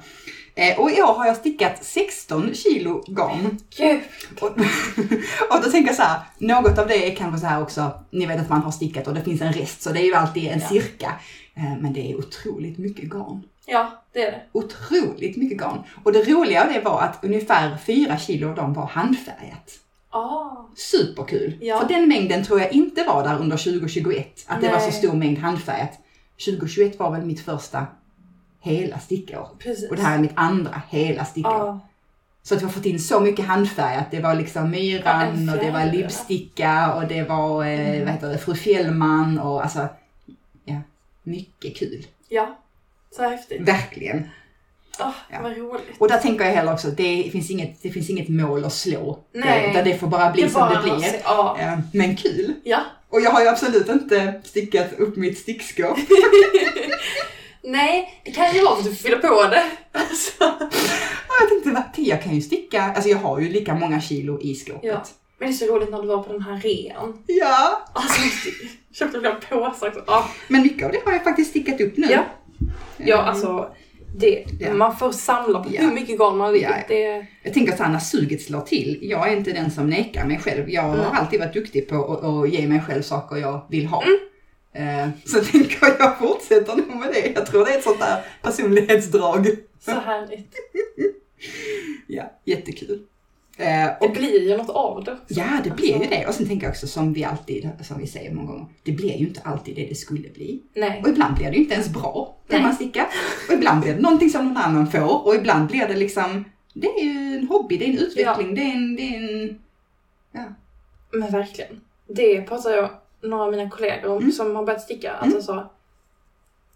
Eh, 0.55 0.79
och 0.79 0.91
i 0.91 1.01
år 1.01 1.13
har 1.13 1.25
jag 1.25 1.35
stickat 1.37 1.83
16 1.83 2.53
kilo 2.53 3.03
garn. 3.07 3.57
Gud. 3.77 3.99
Och, 4.41 4.47
och 5.49 5.63
då 5.63 5.71
tänker 5.71 5.87
jag 5.89 5.95
så 5.95 6.01
här, 6.01 6.19
något 6.37 6.77
av 6.77 6.87
det 6.87 7.11
är 7.11 7.15
kanske 7.15 7.39
så 7.41 7.45
här 7.47 7.61
också, 7.61 7.91
ni 8.11 8.25
vet 8.25 8.41
att 8.41 8.49
man 8.49 8.61
har 8.61 8.71
stickat 8.71 9.07
och 9.07 9.13
det 9.13 9.21
finns 9.21 9.41
en 9.41 9.53
rest, 9.53 9.81
så 9.81 9.91
det 9.91 9.99
är 10.01 10.05
ju 10.05 10.15
alltid 10.15 10.47
en 10.47 10.59
Ja. 10.59 10.67
cirka. 10.67 11.13
Eh, 11.55 11.77
men 11.81 11.93
det 11.93 12.11
är 12.11 12.15
otroligt 12.17 12.77
mycket 12.77 13.09
garn. 13.09 13.43
Ja, 13.65 14.03
det 14.13 14.21
är 14.21 14.31
det. 14.31 14.41
Otroligt 14.51 15.37
mycket 15.37 15.57
garn. 15.57 15.83
Och 16.03 16.11
det 16.13 16.23
roliga 16.23 16.63
av 16.63 16.73
det 16.73 16.79
var 16.79 17.01
att 17.01 17.19
ungefär 17.23 17.77
4 17.85 18.17
kilo 18.17 18.49
av 18.49 18.55
dem 18.55 18.73
var 18.73 18.85
handfärgat. 18.85 19.71
Ah. 20.09 20.65
Superkul! 20.75 21.57
Ja. 21.61 21.79
För 21.79 21.87
den 21.87 22.07
mängden 22.07 22.43
tror 22.45 22.59
jag 22.61 22.71
inte 22.71 23.03
var 23.03 23.23
där 23.23 23.39
under 23.39 23.57
2021, 23.57 24.43
att 24.47 24.61
det 24.61 24.69
var 24.71 24.79
så 24.79 24.85
Nej. 24.85 24.93
stor 24.93 25.13
mängd 25.13 25.37
handfärgat. 25.37 25.91
2021 26.45 26.99
var 26.99 27.11
väl 27.11 27.25
mitt 27.25 27.39
första 27.45 27.85
hela 28.65 28.99
stickår. 28.99 29.47
Precis. 29.59 29.89
Och 29.89 29.95
det 29.95 30.01
här 30.01 30.15
är 30.17 30.21
mitt 30.21 30.31
andra 30.35 30.81
hela 30.89 31.25
stickår. 31.25 31.51
Ja. 31.53 31.79
Så 32.43 32.55
att 32.55 32.61
vi 32.61 32.65
har 32.65 32.71
fått 32.71 32.85
in 32.85 32.99
så 32.99 33.19
mycket 33.19 33.45
handfärgat. 33.45 34.05
Det 34.11 34.19
var 34.19 34.35
liksom 34.35 34.63
Ja, 34.63 34.69
Myran 34.69 35.21
en 35.21 35.49
och 35.49 35.57
det 35.57 35.71
var. 35.71 35.85
Lipsticka 35.85 36.93
och 36.93 37.07
det 37.07 37.23
var, 37.23 37.63
eh, 37.65 37.79
Mm. 37.89 38.05
vad 38.05 38.13
heter 38.13 38.29
det, 38.29 38.37
Fru 38.37 38.55
Fjällman 38.55 39.39
och 39.39 39.63
alltså, 39.63 39.87
ja, 40.65 40.81
mycket 41.23 41.77
kul. 41.77 42.05
ja. 42.29 42.57
Så 43.15 43.23
häftigt. 43.29 43.61
Verkligen. 43.61 44.29
Åh, 44.99 45.11
Ja. 45.31 45.37
vad 45.41 45.57
roligt. 45.57 45.83
Och 45.99 46.07
där 46.07 46.17
tänker 46.17 46.45
jag 46.45 46.51
heller 46.51 46.73
också, 46.73 46.87
det 46.87 47.29
finns 47.31 47.51
inget, 47.51 47.81
det 47.81 47.89
finns 47.89 48.09
inget 48.09 48.29
mål 48.29 48.65
att 48.65 48.73
slå. 48.73 49.19
Nej. 49.33 49.61
Det, 49.61 49.71
utan 49.71 49.83
det 49.83 49.97
får 49.97 50.07
bara 50.07 50.31
bli 50.31 50.41
Det 50.43 50.49
som 50.49 50.59
bara 50.61 50.81
det 50.81 50.95
blir. 50.95 51.15
Ja. 51.23 51.57
Men 51.93 52.15
kul. 52.15 52.53
ja. 52.63 52.79
Och 53.09 53.21
jag 53.21 53.31
har 53.31 53.41
ju 53.41 53.47
absolut 53.47 53.89
inte 53.89 54.41
stickat 54.43 54.93
upp 54.93 55.15
mitt 55.15 55.37
stickskåp. 55.37 55.97
Nej, 57.65 58.21
det 58.25 58.31
kan 58.31 58.53
ju 58.55 58.61
vara 58.63 58.75
för 58.75 58.81
att 58.81 58.89
du 58.89 58.95
fyller 58.95 59.17
på 59.17 59.43
det. 59.43 59.63
Alltså. 59.91 60.43
Jag 61.39 61.49
tänkte, 61.49 61.69
vad, 61.71 61.83
jag 62.05 62.23
kan 62.23 62.35
ju 62.35 62.41
sticka, 62.41 62.81
alltså 62.81 63.09
jag 63.09 63.17
har 63.17 63.39
ju 63.39 63.49
lika 63.49 63.75
många 63.75 64.01
kilo 64.01 64.41
i 64.41 64.55
skåpet. 64.55 64.83
Ja. 64.83 65.03
Men 65.39 65.47
det 65.49 65.53
är 65.53 65.57
så 65.57 65.65
roligt 65.75 65.91
när 65.91 66.01
du 66.01 66.07
var 66.07 66.23
på 66.23 66.33
den 66.33 66.41
här 66.41 66.59
rean. 66.59 67.23
ja. 67.27 67.81
Alltså, 67.93 68.21
köpte 68.93 69.19
flera 69.19 69.35
påsar 69.35 69.87
också. 69.87 70.03
Ja. 70.07 70.29
Men 70.47 70.61
mycket 70.61 70.85
av 70.85 70.91
det 70.91 70.99
har 71.05 71.11
jag 71.13 71.23
faktiskt 71.23 71.49
stickat 71.49 71.81
upp 71.81 71.97
nu. 71.97 72.07
Ja. 72.09 72.23
Ja, 72.97 73.15
Eh, 73.17 73.27
alltså. 73.27 73.69
Det, 74.17 74.45
Ja. 74.59 74.73
Man 74.73 74.97
får 74.97 75.11
samla 75.11 75.59
på 75.63 75.69
Ja. 75.73 75.81
hur 75.81 75.91
mycket 75.91 76.17
garn 76.19 76.37
man 76.37 76.53
vill. 76.53 76.61
Ja. 76.61 76.69
Det, 76.87 77.25
Jag 77.43 77.53
tänker 77.53 77.71
att 77.71 77.77
så 77.77 77.83
här, 77.83 77.91
när 77.91 77.99
suget 77.99 78.41
slår 78.41 78.61
till, 78.61 78.99
jag 79.01 79.31
är 79.31 79.37
inte 79.37 79.51
den 79.51 79.71
som 79.71 79.89
nekar 79.89 80.25
mig 80.25 80.39
själv. 80.39 80.69
Jag 80.69 80.81
har 80.81 80.97
alltid 81.15 81.39
varit 81.39 81.53
duktig 81.53 81.89
på 81.89 81.95
att, 82.13 82.23
att 82.23 82.49
ge 82.53 82.67
mig 82.67 82.81
själv 82.87 83.01
saker 83.01 83.35
jag 83.35 83.61
vill 83.69 83.85
ha. 83.85 84.03
Mm. 84.03 84.17
Eh, 84.75 85.09
Så 85.25 85.39
tänker 85.43 85.77
jag 85.99 86.17
fortsätta 86.19 86.75
nog 86.75 86.95
med 86.95 87.09
det. 87.13 87.31
Jag 87.35 87.45
tror 87.45 87.65
det 87.65 87.71
är 87.73 87.77
ett 87.77 87.83
sånt 87.83 87.99
där 87.99 88.23
personlighetsdrag. 88.41 89.47
så 89.79 89.91
härligt. 89.91 90.55
Ja, 92.07 92.31
jättekul. 92.45 93.01
Eh, 93.57 93.65
Det 93.65 93.97
Och 94.01 94.11
blir 94.11 94.41
ju 94.49 94.57
något 94.57 94.69
av 94.69 95.03
det 95.03 95.17
ja, 95.27 95.45
det 95.63 95.69
blir 95.69 95.87
ju 95.87 95.93
Alltså, 95.93 96.09
det. 96.09 96.27
Och 96.27 96.33
sen 96.33 96.47
tänker 96.47 96.65
jag 96.65 96.71
också 96.71 96.87
som 96.87 97.13
vi 97.13 97.23
alltid, 97.23 97.69
som 97.83 97.99
vi 97.99 98.07
säger 98.07 98.33
många 98.33 98.51
gånger, 98.51 98.65
det 98.83 98.91
blir 98.91 99.17
ju 99.17 99.27
inte 99.27 99.41
alltid 99.43 99.75
det 99.75 99.85
det 99.85 99.95
skulle 99.95 100.29
bli. 100.29 100.61
Nej. 100.75 101.01
Och 101.03 101.09
ibland 101.09 101.35
blir 101.35 101.45
det 101.51 101.55
ju 101.55 101.61
inte 101.61 101.73
ens 101.73 101.89
bra, 101.89 102.35
det 102.47 102.53
Nej. 102.55 102.63
man 102.63 102.75
stickar. 102.75 103.07
Och 103.47 103.53
ibland 103.53 103.81
blir 103.81 103.93
det 103.93 103.99
någonting 104.01 104.29
som 104.29 104.45
någon 104.47 104.57
annan 104.57 104.91
får. 104.91 105.27
Och 105.27 105.35
ibland 105.35 105.67
blir 105.69 105.87
det 105.87 105.95
liksom, 105.95 106.45
det 106.73 106.87
är 106.87 107.03
ju 107.03 107.37
en 107.37 107.47
hobby, 107.47 107.77
det 107.77 107.85
är 107.85 107.89
en 107.89 107.97
utveckling, 107.97 108.55
det 108.55 108.61
är 108.61 108.75
en, 108.75 108.95
det 108.95 109.01
är 109.15 109.15
en 109.17 109.59
Men 111.11 111.31
verkligen. 111.31 111.81
Det 112.07 112.41
pratar 112.41 112.69
jag 112.71 112.89
några 113.29 113.43
av 113.43 113.51
mina 113.51 113.69
kollegor 113.69 114.17
Mm. 114.17 114.31
som 114.31 114.55
har 114.55 114.63
börjat 114.63 114.81
sticka. 114.81 115.11
Alltså 115.13 115.41
så. 115.41 115.63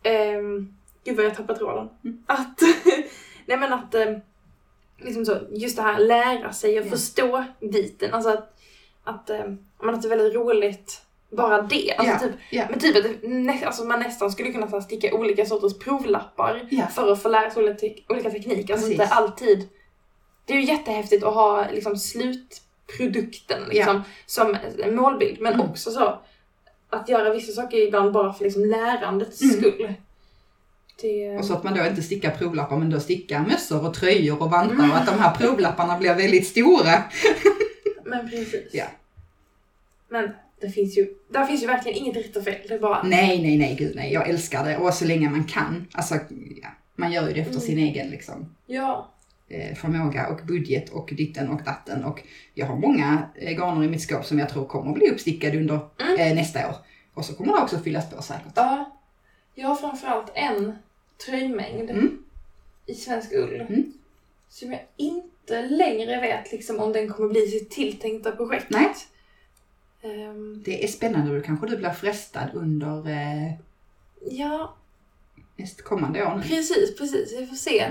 Ehm, 0.03 0.73
gud 1.03 1.15
vad 1.17 1.25
jag 1.25 1.35
tappade 1.35 1.59
tråden. 1.59 1.89
Mm. 2.03 2.23
Att, 2.27 2.59
nej 3.45 3.57
men 3.57 3.73
att, 3.73 3.95
ehm, 3.95 4.19
liksom 4.97 5.25
så, 5.25 5.37
just 5.51 5.75
det 5.77 5.81
här 5.83 5.99
lära 5.99 6.53
sig 6.53 6.79
och 6.79 6.85
Ja. 6.85 6.89
förstå 6.89 7.45
biten. 7.59 8.13
Alltså 8.13 8.29
att, 8.29 8.53
att, 9.03 9.29
men 9.81 9.95
att 9.95 10.01
det 10.01 10.07
är 10.07 10.17
väldigt 10.17 10.33
roligt 10.35 11.01
bara 11.31 11.61
det. 11.61 11.93
Alltså 11.97 12.13
Ja, 12.13 12.19
typ, 12.19 12.35
ja. 12.51 12.65
Men 12.69 12.79
typ 12.79 12.95
att 13.05 13.11
nä, 13.23 13.65
alltså 13.65 13.83
man 13.83 13.99
nästan 13.99 14.31
skulle 14.31 14.51
kunna 14.51 14.65
här, 14.65 14.81
sticka 14.81 15.15
olika 15.15 15.45
sorters 15.45 15.79
provlappar 15.79 16.67
Ja. 16.71 16.87
för 16.87 17.11
att 17.11 17.21
få 17.23 17.29
lära 17.29 17.49
sig 17.51 17.63
olika, 17.63 17.79
te- 17.79 18.03
olika 18.09 18.29
tekniker. 18.29 18.73
Alltså 18.73 18.91
inte 18.91 19.05
alltid. 19.05 19.69
Det 20.45 20.53
är 20.53 20.57
ju 20.57 20.63
jättehäftigt 20.65 21.23
att 21.23 21.33
ha 21.33 21.65
liksom 21.71 21.97
slutprodukten 21.97 23.63
liksom, 23.69 24.01
som 24.25 24.57
målbild. 24.91 25.41
Men 25.41 25.53
Mm. 25.53 25.69
också 25.69 25.91
så 25.91 26.19
att 26.89 27.09
göra 27.09 27.33
vissa 27.33 27.51
saker 27.51 27.77
ibland 27.87 28.11
bara 28.13 28.33
för 28.33 28.43
liksom 28.43 28.65
lärandets 28.65 29.41
Mm. 29.41 29.55
skull. 29.55 29.93
Det, 31.01 31.37
Och 31.37 31.45
så 31.45 31.53
att 31.53 31.63
man 31.63 31.73
då 31.77 31.85
inte 31.85 32.01
stickar 32.01 32.31
provlappar 32.31 32.77
men 32.77 32.89
då 32.89 32.99
stickar 32.99 33.39
mössor 33.39 33.87
och 33.87 33.93
tröjor 33.93 34.41
och 34.41 34.49
vantar 34.51 34.73
Mm. 34.75 34.91
och 34.91 34.97
att 34.97 35.05
de 35.05 35.19
här 35.19 35.35
provlapparna 35.35 35.97
blir 35.97 36.13
väldigt 36.15 36.47
stora. 36.47 37.03
men 38.05 38.29
precis. 38.29 38.69
Ja. 38.73 38.85
Men 40.09 40.29
det 40.61 40.69
finns 40.69 40.97
ju, 40.97 41.15
där 41.29 41.45
finns 41.45 41.63
ju 41.63 41.67
verkligen 41.67 41.97
inget 41.97 42.15
rätt 42.17 42.35
och 42.35 42.43
fel. 42.43 42.55
Det 42.67 42.73
är 42.73 42.79
bara, 42.79 43.03
Nej, 43.03 43.41
nej, 43.41 43.57
nej, 43.57 43.75
gud 43.79 43.95
nej. 43.95 44.13
Jag 44.13 44.29
älskar 44.29 44.65
det 44.65 44.77
och 44.77 44.93
så 44.93 45.05
länge 45.05 45.29
man 45.29 45.43
kan. 45.43 45.87
Alltså, 45.93 46.15
ja, 46.61 46.67
man 46.95 47.11
gör 47.11 47.27
ju 47.27 47.33
det 47.33 47.39
efter 47.39 47.53
Mm. 47.53 47.61
sin 47.65 47.77
egen 47.79 48.09
liksom, 48.09 48.55
ja. 48.65 49.11
Eh, 49.49 49.75
förmåga 49.75 50.27
och 50.27 50.45
budget 50.45 50.89
och 50.89 51.09
ditten 51.13 51.49
och 51.49 51.63
datten. 51.63 52.03
Och 52.05 52.21
jag 52.53 52.65
har 52.65 52.75
många 52.75 53.29
eh, 53.35 53.51
garner 53.57 53.83
i 53.83 53.87
mitt 53.89 54.01
skåp 54.01 54.25
som 54.25 54.39
jag 54.39 54.49
tror 54.49 54.65
kommer 54.65 54.93
bli 54.93 55.09
uppstickade 55.09 55.57
under 55.57 55.79
Mm. 56.01 56.19
eh, 56.19 56.35
nästa 56.35 56.69
år. 56.69 56.75
Och 57.13 57.25
så 57.25 57.33
kommer 57.35 57.53
det 57.53 57.61
också 57.61 57.79
fyllas 57.79 58.09
på 58.09 58.21
säkert. 58.21 58.51
Ja. 58.55 58.97
Jag 59.55 59.67
har 59.67 59.75
framförallt 59.75 60.31
en 60.35 60.73
tröjmängd 61.25 61.89
Mm. 61.89 62.23
i 62.85 62.93
svensk 62.93 63.33
ull. 63.33 63.53
Mm. 63.69 63.93
Som 64.49 64.71
jag 64.71 64.81
inte 64.97 65.61
längre 65.69 66.21
vet 66.21 66.51
liksom 66.51 66.79
om 66.79 66.93
den 66.93 67.09
kommer 67.09 67.29
bli 67.29 67.47
sitt 67.47 67.69
tilltänkta 67.71 68.31
projekt. 68.31 68.65
Nej. 68.69 68.87
Ehm, 70.01 70.61
Det 70.65 70.83
är 70.83 70.87
spännande 70.87 71.35
då 71.35 71.41
kanske 71.41 71.67
du 71.67 71.77
blir 71.77 71.89
frestad 71.89 72.49
under 72.53 73.09
eh, 73.09 73.51
ja, 74.31 74.73
nästkommande 75.55 76.25
år 76.25 76.35
nu. 76.35 76.41
Precis, 76.41 76.97
precis. 76.97 77.39
Vi 77.39 77.45
får 77.47 77.55
se. 77.55 77.85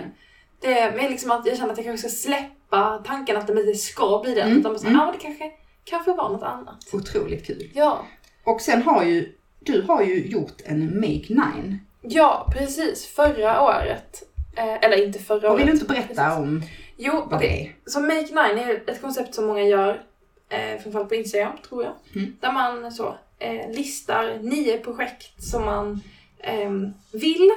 Det 0.60 0.78
är 0.78 0.96
mer 0.96 1.10
liksom 1.10 1.30
att 1.30 1.46
jag 1.46 1.56
känner 1.56 1.72
att 1.72 1.78
jag 1.78 1.86
kanske 1.86 2.08
ska 2.08 2.16
släppa 2.28 3.02
tanken 3.06 3.36
att 3.36 3.46
det 3.46 3.60
inte 3.60 3.74
ska 3.74 4.20
bli 4.24 4.34
den. 4.34 4.46
Mm, 4.46 4.58
Utan 4.60 4.72
bara 4.72 4.80
mm. 4.80 4.96
men 4.96 5.12
det 5.12 5.18
kanske 5.18 5.50
kan 5.84 6.04
få 6.04 6.14
vara 6.14 6.28
något 6.28 6.42
annat. 6.42 6.76
Otroligt 6.92 7.46
kul. 7.46 7.70
Ja. 7.74 8.04
Och 8.44 8.60
sen 8.60 8.82
har 8.82 9.04
ju, 9.04 9.32
du 9.60 9.82
har 9.82 10.02
ju 10.02 10.26
gjort 10.26 10.56
en 10.64 10.94
Make 11.00 11.26
Nine. 11.28 11.78
Ja, 12.02 12.50
precis. 12.52 13.06
Förra 13.06 13.62
året. 13.62 14.22
Eh, 14.56 14.74
eller 14.84 15.04
inte 15.04 15.18
förra 15.18 15.48
Och 15.48 15.54
året. 15.54 15.60
vill 15.60 15.66
du 15.66 15.72
inte 15.72 15.84
berätta 15.84 16.08
Precis. 16.08 16.38
om 16.38 16.62
Jo, 16.96 17.26
vad 17.30 17.40
det 17.40 17.62
är? 17.62 17.74
Så 17.86 18.00
Make 18.00 18.20
Nine 18.20 18.58
är 18.58 18.90
ett 18.90 19.00
koncept 19.00 19.34
som 19.34 19.46
många 19.46 19.62
gör, 19.62 20.02
eh, 20.48 20.82
framförallt 20.82 21.08
på 21.08 21.14
Instagram 21.14 21.52
tror 21.68 21.84
jag. 21.84 21.92
Mm. 22.14 22.36
Där 22.40 22.52
man 22.52 22.92
så 22.92 23.16
eh, 23.38 23.70
listar 23.70 24.38
nio 24.42 24.78
projekt 24.78 25.42
som 25.42 25.64
man 25.64 26.00
ehm, 26.40 26.92
vill 27.12 27.50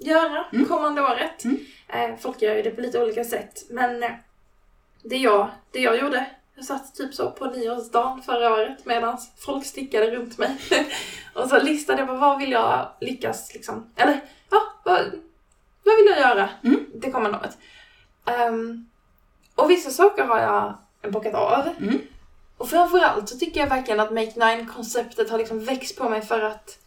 göra 0.00 0.44
Mm. 0.52 0.66
kommande 0.68 1.02
året. 1.02 1.44
Mm. 1.44 1.58
Eh, 1.88 2.16
folk 2.20 2.42
gör 2.42 2.54
ju 2.54 2.62
det 2.62 2.70
på 2.70 2.80
lite 2.80 3.02
olika 3.02 3.24
sätt. 3.24 3.66
Men 3.70 4.02
eh, 4.02 4.10
det, 5.02 5.16
jag, 5.16 5.48
det 5.72 5.80
jag 5.80 5.98
gjorde, 6.00 6.26
jag 6.54 6.64
satt 6.64 6.94
typ 6.94 7.14
så 7.14 7.30
på 7.30 7.46
nyårsdagen 7.46 8.22
förra 8.22 8.52
året 8.52 8.84
medan 8.84 9.18
folk 9.38 9.66
stickade 9.66 10.10
runt 10.10 10.38
mig. 10.38 10.56
och 11.34 11.48
så 11.48 11.62
listade 11.62 11.98
jag 11.98 12.08
bara, 12.08 12.18
vad 12.18 12.38
vill 12.38 12.52
jag 12.52 12.88
lyckas 13.00 13.54
liksom, 13.54 13.90
eller 13.96 14.20
ja, 14.50 14.62
vad, 14.84 15.00
vad 15.84 15.96
vill 15.96 16.06
jag 16.06 16.18
göra 16.18 16.48
Mm. 16.64 16.86
det 16.94 17.10
kommande 17.10 17.38
året? 17.38 17.58
Ehm, 18.26 18.88
och 19.54 19.70
vissa 19.70 19.90
saker 19.90 20.24
har 20.24 20.38
jag 20.40 20.74
bockat 21.12 21.34
av. 21.34 21.68
Mm. 21.80 21.98
Och 22.56 22.68
framförallt 22.68 23.28
så 23.28 23.38
tycker 23.38 23.60
jag 23.60 23.68
verkligen 23.68 24.00
att 24.00 24.12
Make 24.12 24.32
Nine-konceptet 24.46 25.30
har 25.30 25.38
liksom 25.38 25.64
växt 25.64 25.98
på 25.98 26.08
mig 26.08 26.22
för 26.22 26.40
att 26.40 26.78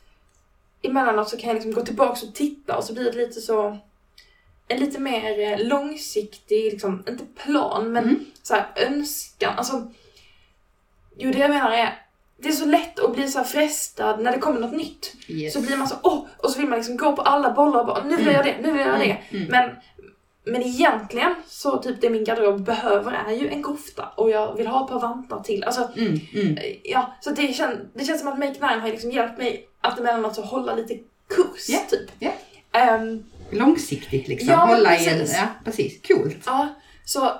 emellanåt 0.82 1.30
så 1.30 1.38
kan 1.38 1.48
jag 1.48 1.56
liksom 1.56 1.74
gå 1.74 1.82
tillbaka 1.82 2.26
och 2.28 2.36
titta 2.36 2.78
och 2.78 2.84
så 2.84 2.94
blir 2.94 3.12
det 3.12 3.18
lite 3.18 3.42
så 3.42 3.78
en 4.72 4.80
lite 4.80 5.00
mer 5.00 5.40
eh, 5.40 5.68
långsiktig, 5.68 6.72
liksom, 6.74 7.04
inte 7.10 7.24
plan, 7.44 7.92
men 7.92 8.04
Mm. 8.04 8.26
så 8.44 8.54
här 8.54 8.66
önskan. 8.76 9.54
Alltså, 9.58 9.88
jo 11.18 11.32
det 11.32 11.40
jag 11.40 11.50
menar 11.50 11.72
är, 11.72 12.02
det 12.38 12.48
är 12.50 12.54
så 12.54 12.66
lätt 12.66 13.00
att 13.00 13.14
bli 13.16 13.28
så 13.28 13.44
frestad 13.44 14.20
när 14.24 14.32
det 14.32 14.38
kommer 14.40 14.60
något 14.60 14.72
nytt. 14.78 15.14
Yes. 15.28 15.54
Så 15.54 15.62
blir 15.62 15.78
man 15.78 15.88
så 15.88 15.96
åh! 16.04 16.26
Och 16.38 16.50
så 16.52 16.60
vill 16.60 16.70
man 16.70 16.78
liksom 16.80 16.98
gå 16.98 17.16
på 17.16 17.22
alla 17.22 17.52
bollar 17.52 17.80
och 17.80 17.86
bara 17.86 18.04
nu 18.04 18.16
vill 18.16 18.26
jag 18.26 18.34
göra 18.34 18.44
det, 18.44 18.56
nu 18.62 18.72
vill 18.72 18.82
jag 18.82 18.88
göra 18.88 18.98
det. 18.98 19.18
Mm. 19.38 19.48
Men, 19.50 19.70
men 20.44 20.62
egentligen 20.64 21.36
så 21.48 21.78
typ 21.78 22.02
det 22.02 22.10
min 22.10 22.24
garderob 22.24 22.62
behöver 22.66 23.12
är 23.28 23.32
ju 23.34 23.48
en 23.50 23.64
kofta 23.64 24.08
och 24.16 24.30
jag 24.30 24.56
vill 24.56 24.68
ha 24.68 24.84
ett 24.86 24.92
par 24.92 25.00
vantar 25.00 25.40
till. 25.44 25.64
Alltså, 25.64 25.90
Mm, 25.98 26.20
mm. 26.34 26.58
eh, 26.58 26.64
ja, 26.84 27.14
så 27.22 27.30
det, 27.30 27.54
kän, 27.54 27.90
det 27.94 28.06
känns 28.06 28.20
som 28.22 28.28
att 28.34 28.40
Make 28.40 28.52
Nine 28.68 28.80
har 28.82 28.88
liksom 28.88 29.12
hjälpt 29.12 29.38
mig 29.38 29.68
att 29.82 30.00
emellanåt 30.00 30.36
så 30.36 30.42
hålla 30.42 30.76
lite 30.76 30.98
kurs 31.30 31.70
Ja, 31.70 31.80
typ. 31.90 32.12
ja. 32.20 32.32
Ehm, 32.72 33.24
Långsiktigt 33.52 34.28
liksom. 34.28 34.50
Ja, 34.50 34.56
Hålla 34.58 34.98
i 34.98 35.08
en, 35.10 35.20
precis. 35.20 35.38
ja 35.38 35.48
precis. 35.66 36.02
Coolt. 36.08 36.38
ja, 36.46 36.68
så 37.06 37.32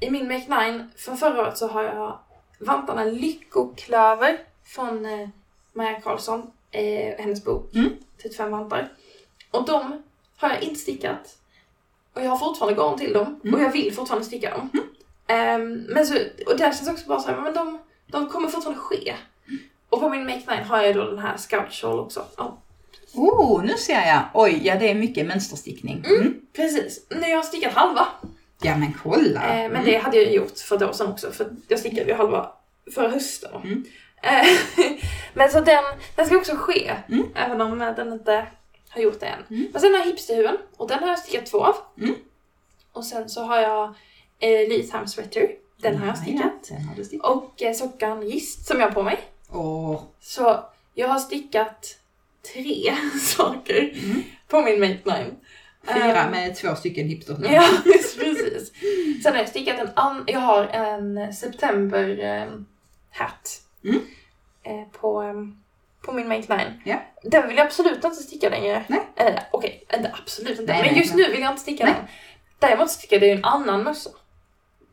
i 0.00 0.10
min 0.10 0.28
Make 0.28 0.62
Nine 0.64 0.90
från 0.96 1.16
förra 1.16 1.40
året 1.42 1.58
så 1.58 1.66
har 1.68 1.82
jag 1.82 2.18
vantarna 2.58 3.04
Lyckoklöver 3.04 4.38
från 4.64 5.06
eh, 5.06 5.28
Maja 5.72 6.00
Karlsson, 6.00 6.50
eh, 6.70 7.18
hennes 7.18 7.44
bok 7.44 7.74
Mm. 7.74 7.90
35 8.22 8.50
vantar. 8.50 8.92
Och 9.50 9.66
de 9.66 10.02
har 10.36 10.48
jag 10.50 10.62
inte 10.62 10.80
stickat. 10.80 11.38
Och 12.14 12.22
jag 12.22 12.30
har 12.30 12.36
fortfarande 12.38 12.80
garn 12.82 12.98
till 12.98 13.12
dem. 13.12 13.40
Mm. 13.44 13.54
Och 13.54 13.60
jag 13.60 13.72
vill 13.72 13.94
fortfarande 13.94 14.26
sticka 14.26 14.50
dem. 14.50 14.70
Ehm, 15.26 15.72
men 15.88 16.06
så, 16.06 16.14
och 16.46 16.56
där 16.56 16.72
känns 16.72 16.88
också 16.88 17.08
bara 17.08 17.20
så 17.20 17.30
här, 17.30 17.40
men 17.40 17.54
de, 17.54 17.78
de 18.06 18.26
kommer 18.28 18.48
fortfarande 18.48 18.80
ske. 18.80 19.14
Och 19.88 20.00
på 20.00 20.08
min 20.08 20.24
Make 20.24 20.54
Nine 20.56 20.64
har 20.64 20.82
jag 20.82 20.94
då 20.94 21.04
den 21.04 21.18
här 21.18 21.36
Scout 21.36 21.72
Shawl 21.72 21.98
också. 22.00 22.24
Ja, 22.36 22.58
Oh, 23.14 23.64
nu 23.64 23.74
ser 23.76 24.06
jag. 24.06 24.20
Oj, 24.34 24.60
ja 24.66 24.76
det 24.76 24.90
är 24.90 24.94
mycket 24.94 25.26
mönsterstickning. 25.26 26.04
Mm. 26.06 26.40
precis. 26.52 27.06
Nu 27.10 27.20
har 27.20 27.28
jag 27.28 27.44
stickat 27.44 27.72
halva. 27.72 28.06
Ja 28.62 28.76
men 28.76 28.92
kolla. 29.02 29.40
Eh, 29.40 29.54
men 29.56 29.70
Mm. 29.70 29.84
det 29.84 29.96
hade 29.96 30.16
jag 30.16 30.32
gjort 30.32 30.58
för 30.58 30.76
ett 30.76 30.82
år 30.82 30.92
sedan 30.92 31.06
också, 31.12 31.30
för 31.32 31.50
jag 31.68 31.78
stickade 31.78 32.10
ju 32.10 32.14
halva 32.16 32.52
förra 32.94 33.08
hösten. 33.08 33.50
Mm. 33.64 33.84
Eh, 34.22 34.46
men 35.34 35.50
så 35.50 35.60
den, 35.60 35.84
den 36.16 36.26
ska 36.26 36.36
också 36.36 36.56
ske, 36.56 36.92
Mm. 37.08 37.26
även 37.34 37.60
om 37.60 37.78
den 37.78 38.12
inte 38.12 38.46
har 38.88 39.00
gjort 39.02 39.20
det 39.20 39.26
än. 39.26 39.42
Mm. 39.50 39.68
Men 39.72 39.80
sen 39.80 39.92
har 39.92 39.98
jag 39.98 40.06
hipsterhuven, 40.06 40.56
och 40.76 40.88
den 40.88 40.98
har 40.98 41.08
jag 41.08 41.18
stickat 41.18 41.46
två 41.46 41.64
av. 41.64 41.74
Mm. 42.00 42.14
Och 42.92 43.04
sen 43.04 43.28
så 43.28 43.42
har 43.42 43.58
jag 43.60 43.84
eh, 44.38 44.68
Lytham 44.68 45.06
Sweater, 45.06 45.48
den 45.76 45.96
har 45.98 46.06
jag 46.06 46.18
stickat. 46.18 46.68
Ja, 46.70 46.76
har 46.96 47.04
stickat. 47.04 47.30
Och 47.30 47.62
eh, 47.62 47.74
sockan 47.74 48.28
Gist 48.28 48.66
som 48.66 48.80
jag 48.80 48.86
har 48.86 48.92
på 48.94 49.02
mig. 49.02 49.18
Åh, 49.52 50.00
Så 50.20 50.64
jag 50.94 51.08
har 51.08 51.18
stickat 51.18 51.96
tre 52.54 52.94
saker 53.20 53.92
Mm. 54.04 54.22
på 54.48 54.62
min 54.62 54.80
Make 54.80 54.98
Nine. 55.04 55.36
fyra 55.94 56.22
Ehm, 56.22 56.30
med 56.30 56.56
två 56.56 56.74
stycken 56.74 57.08
hipster. 57.08 57.36
Ja, 57.50 57.64
precis. 57.84 58.72
Sen 59.22 59.32
har 59.32 59.38
jag 59.38 59.48
stickat 59.48 59.78
en 59.80 59.90
an- 59.94 60.24
jag 60.26 60.40
har 60.40 60.64
en 60.66 61.32
september 61.34 62.18
eh, 62.24 62.48
hat 63.10 63.60
Mm. 63.84 64.00
eh, 64.62 64.88
på, 65.00 65.22
eh, 65.22 65.34
på 66.06 66.12
min 66.12 66.28
Make 66.28 66.56
Nine. 66.56 66.80
Ja. 66.84 67.02
Den 67.22 67.48
vill 67.48 67.56
jag 67.56 67.66
absolut 67.66 68.04
inte 68.04 68.16
sticka 68.22 68.48
längre. 68.48 68.84
Nej. 68.88 69.00
Eh, 69.16 69.42
Okej, 69.50 69.84
inte 69.94 70.14
absolut 70.22 70.60
inte. 70.60 70.72
Nej, 70.72 70.82
men 70.86 70.96
just 70.98 71.14
nej. 71.14 71.24
nu 71.26 71.32
vill 71.32 71.40
jag 71.42 71.50
inte 71.52 71.62
sticka 71.62 71.84
Nej. 71.84 71.94
den. 71.94 72.04
Däremot 72.58 72.90
stickade 72.90 73.26
jag 73.26 73.38
en 73.38 73.44
annan 73.44 73.82
mössa. 73.82 74.10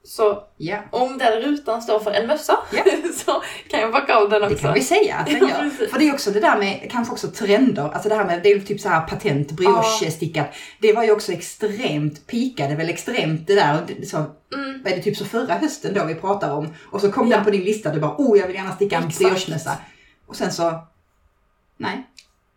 Så 0.04 0.44
Ja, 0.58 0.78
om 0.92 1.18
den 1.18 1.42
rutan 1.42 1.82
står 1.82 2.00
för 2.00 2.12
en 2.12 2.28
mössa 2.28 2.58
Ja. 2.74 2.84
så 3.26 3.44
kan 3.70 3.80
jag 3.80 3.92
backa 3.92 4.16
av 4.16 4.30
den 4.30 4.42
det 4.42 4.48
också. 4.48 4.58
kan 4.62 4.74
vi 4.74 4.82
säga 4.82 5.16
att 5.16 5.26
den 5.28 5.36
gör. 5.50 5.88
För 5.88 6.00
det 6.00 6.10
är 6.10 6.14
också 6.14 6.32
det 6.32 6.40
där 6.40 6.58
med, 6.58 6.88
kanske 6.92 7.14
också 7.14 7.28
trender, 7.28 7.90
alltså 7.94 8.10
det 8.10 8.16
här 8.16 8.26
med, 8.26 8.44
det 8.44 8.52
är 8.52 8.60
typ 8.60 8.82
så 8.82 8.90
här 8.90 9.08
patent, 9.08 9.52
brioche-stickat. 9.52 10.48
Det 10.82 10.94
var 10.94 11.04
ju 11.04 11.12
också 11.12 11.32
extremt, 11.32 12.28
pikade 12.28 12.76
väl 12.76 12.90
extremt 12.90 13.48
det 13.48 13.56
där, 13.56 13.84
det- 13.88 14.06
så, 14.06 14.18
Mm, 14.54 14.82
vad 14.84 14.92
är 14.94 14.96
det 14.98 15.02
typ 15.02 15.18
så 15.18 15.26
förra 15.26 15.54
hösten 15.54 15.94
då 15.94 16.06
vi 16.06 16.16
pratar 16.16 16.52
om. 16.56 16.74
Och 16.92 17.02
så 17.02 17.12
kom 17.12 17.28
Ja. 17.30 17.36
den 17.36 17.46
på 17.46 17.52
din 17.52 17.64
lista, 17.64 17.92
du 17.94 18.00
bara 18.00 18.16
oh 18.18 18.40
jag 18.40 18.48
vill 18.48 18.56
gärna 18.56 18.76
sticka 18.76 18.98
en 18.98 19.08
brioche-mössa. 19.08 19.78
Och 20.28 20.36
sen 20.36 20.52
så, 20.52 20.80
nej, 21.78 22.04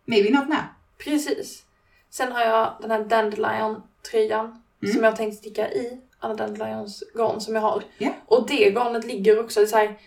maybe 0.05 0.29
not 0.39 0.47
now. 0.49 0.57
precis. 1.03 1.63
Sen 2.09 2.31
har 2.31 2.41
jag 2.41 2.77
den 2.81 2.91
här 2.91 3.03
Dandelion-tröjan 3.03 4.59
Mm. 4.83 4.93
som 4.95 5.03
jag 5.03 5.11
har 5.11 5.17
tänkt 5.17 5.37
sticka 5.37 5.71
i 5.71 5.99
alla 6.23 6.33
Dandelions 6.33 7.03
garn 7.13 7.41
som 7.41 7.55
jag 7.55 7.61
har. 7.61 7.83
Ja. 7.97 8.11
Och 8.25 8.47
det 8.47 8.69
garnet 8.69 9.05
ligger 9.05 9.39
också, 9.39 9.59
det, 9.59 9.67
så 9.67 9.77
här, 9.77 9.99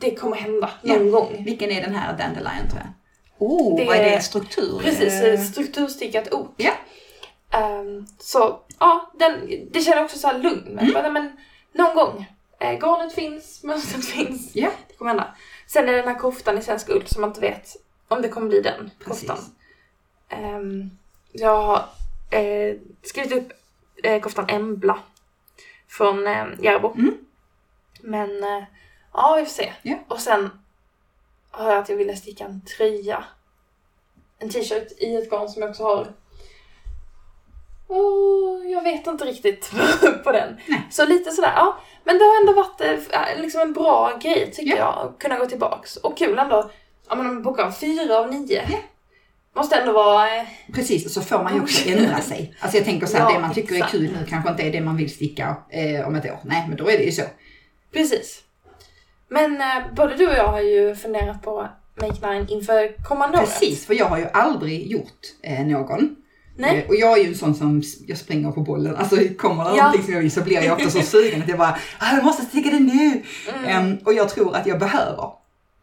det 0.00 0.14
kommer 0.14 0.36
hända 0.36 0.70
någon 0.82 1.10
gång. 1.10 1.44
Vilken 1.44 1.70
är 1.70 1.82
den 1.82 1.94
här 1.94 2.18
Dandelion 2.18 2.68
tror 2.70 2.82
jag? 2.82 2.92
Oh, 3.38 3.76
Det 3.76 3.84
vad 3.84 3.96
är 3.96 4.10
det? 4.10 4.20
Struktur? 4.20 4.78
Precis, 4.82 5.22
Eh, 5.22 5.40
strukturstickat 5.40 6.32
ok. 6.32 6.54
Ja. 6.56 6.72
Ehm, 7.50 8.06
så 8.18 8.60
ja, 8.78 9.10
den, 9.18 9.32
det 9.70 9.80
känner 9.80 9.96
jag 9.96 10.04
också 10.04 10.18
så 10.18 10.26
här 10.28 10.38
lugn 10.38 10.74
med. 10.74 10.96
Mm. 10.96 11.12
Men, 11.12 11.32
någon 11.72 11.94
gång. 11.94 12.26
Uh, 12.64 12.78
garnet 12.78 13.12
finns, 13.12 13.62
mönstret 13.64 14.04
finns. 14.04 14.50
Ja. 14.54 14.70
Det 14.88 14.94
kommer 14.94 15.08
hända. 15.10 15.34
Sen 15.66 15.88
är 15.88 15.92
det 15.92 15.98
den 15.98 16.08
här 16.08 16.18
koftan 16.18 16.58
i 16.58 16.62
svensk 16.62 16.88
ull 16.88 17.02
som 17.06 17.20
man 17.20 17.30
inte 17.30 17.40
vet 17.40 17.76
om 18.08 18.22
det 18.22 18.28
kommer 18.28 18.48
bli 18.48 18.60
den 18.60 18.90
Precis. 19.04 19.28
koftan. 19.28 19.44
Ehm, 20.28 20.90
jag 21.32 21.62
har 21.62 21.84
eh, 22.30 22.76
skrivit 23.02 23.32
upp 23.32 23.52
eh, 24.02 24.20
koftan 24.20 24.48
Embla 24.48 24.98
från 25.90 26.26
eh, 26.26 26.46
Järbo. 26.60 26.92
Mm. 26.94 27.18
Men 28.00 28.42
eh, 28.44 28.62
ja, 29.12 29.34
vi 29.38 29.44
får 29.44 29.52
se. 29.52 29.72
Ja. 29.82 29.96
Och 30.08 30.20
sen 30.20 30.50
har 31.50 31.70
jag 31.70 31.78
att 31.78 31.88
jag 31.88 31.96
ville 31.96 32.16
sticka 32.16 32.44
en 32.44 32.60
tröja. 32.64 33.24
En 34.38 34.50
t-shirt 34.50 34.92
i 34.98 35.16
ett 35.16 35.30
garn 35.30 35.48
som 35.48 35.62
jag 35.62 35.70
också 35.70 35.82
har. 35.84 36.06
Och 37.86 38.64
jag 38.70 38.82
vet 38.82 39.06
inte 39.06 39.24
riktigt 39.24 39.70
på 40.24 40.32
den. 40.32 40.56
Nej. 40.68 40.86
Så 40.90 41.06
lite 41.06 41.30
sådär, 41.30 41.52
ja. 41.56 41.78
Men 42.04 42.18
det 42.18 42.24
har 42.24 42.40
ändå 42.40 42.52
varit 42.52 42.80
eh, 42.80 43.40
liksom 43.42 43.60
en 43.60 43.72
bra 43.72 44.16
grej 44.22 44.50
tycker 44.52 44.70
Ja. 44.70 44.76
jag. 44.76 45.08
Att 45.08 45.18
kunna 45.18 45.38
gå 45.38 45.46
tillbaks. 45.46 45.96
Och 45.96 46.18
kul 46.18 46.38
ändå. 46.38 46.70
Ja 47.08 47.14
men 47.14 47.26
om 47.26 47.34
man 47.34 47.42
bokar 47.42 47.70
fyra 47.70 48.18
av 48.18 48.30
nio. 48.30 48.66
Ja. 48.70 48.78
Måste 49.56 49.76
ändå 49.76 49.92
vara... 49.92 50.36
Eh, 50.36 50.44
Precis, 50.74 51.06
och 51.06 51.12
så 51.12 51.20
får 51.22 51.42
man 51.42 51.54
ju 51.54 51.60
också 51.60 51.88
ändra 51.88 52.20
sig. 52.20 52.54
Alltså 52.60 52.76
jag 52.78 52.84
tänker 52.86 53.06
så 53.06 53.16
här, 53.16 53.24
Ja, 53.24 53.34
det 53.34 53.40
man 53.40 53.54
tycker 53.54 53.74
exakt. 53.74 53.94
är 53.94 53.98
kul 53.98 54.10
nu 54.20 54.26
kanske 54.28 54.50
inte 54.50 54.62
är 54.62 54.72
det 54.72 54.80
man 54.80 54.96
vill 54.96 55.10
sticka 55.10 55.56
eh, 55.70 56.08
om 56.08 56.14
ett 56.14 56.24
år. 56.24 56.38
Nej, 56.44 56.64
men 56.68 56.76
då 56.76 56.90
är 56.90 56.98
det 56.98 57.04
ju 57.04 57.12
så. 57.12 57.22
precis. 57.92 58.40
Men 59.28 59.60
eh, 59.60 59.94
både 59.96 60.16
du 60.16 60.26
och 60.28 60.34
jag 60.34 60.48
har 60.48 60.60
ju 60.60 60.94
funderat 60.94 61.42
på 61.42 61.68
Make 62.00 62.32
Nine 62.32 62.46
inför 62.48 63.04
kommande 63.04 63.38
året. 63.38 63.48
Precis, 63.48 63.86
för 63.86 63.94
jag 63.94 64.06
har 64.06 64.18
ju 64.18 64.26
aldrig 64.32 64.86
gjort 64.92 65.20
eh, 65.42 65.66
någon. 65.66 66.16
Nej. 66.56 66.78
Eh, 66.78 66.88
och 66.88 66.94
jag 66.96 67.18
är 67.18 67.22
ju 67.22 67.28
en 67.28 67.34
sån 67.34 67.54
som, 67.54 67.82
jag 68.06 68.18
springer 68.18 68.50
på 68.50 68.60
bollen. 68.60 68.96
Alltså 68.96 69.16
kommer 69.38 69.64
det 69.64 69.70
Ja. 69.70 69.76
någonting 69.76 70.02
som 70.04 70.12
jag 70.14 70.20
vill 70.20 70.30
så 70.32 70.40
blir 70.40 70.62
jag 70.62 70.76
ofta 70.76 70.90
så 70.90 71.02
sugen 71.02 71.42
att 71.42 71.48
jag 71.48 71.58
bara, 71.58 71.76
ah, 71.98 72.14
jag 72.14 72.24
måste 72.24 72.42
sticka 72.44 72.70
det 72.70 72.78
nu. 72.80 73.22
Mm. 73.54 73.64
Em, 73.64 73.98
och 74.04 74.12
jag 74.14 74.28
tror 74.28 74.56
att 74.56 74.66
jag 74.66 74.78
behöver 74.78 75.24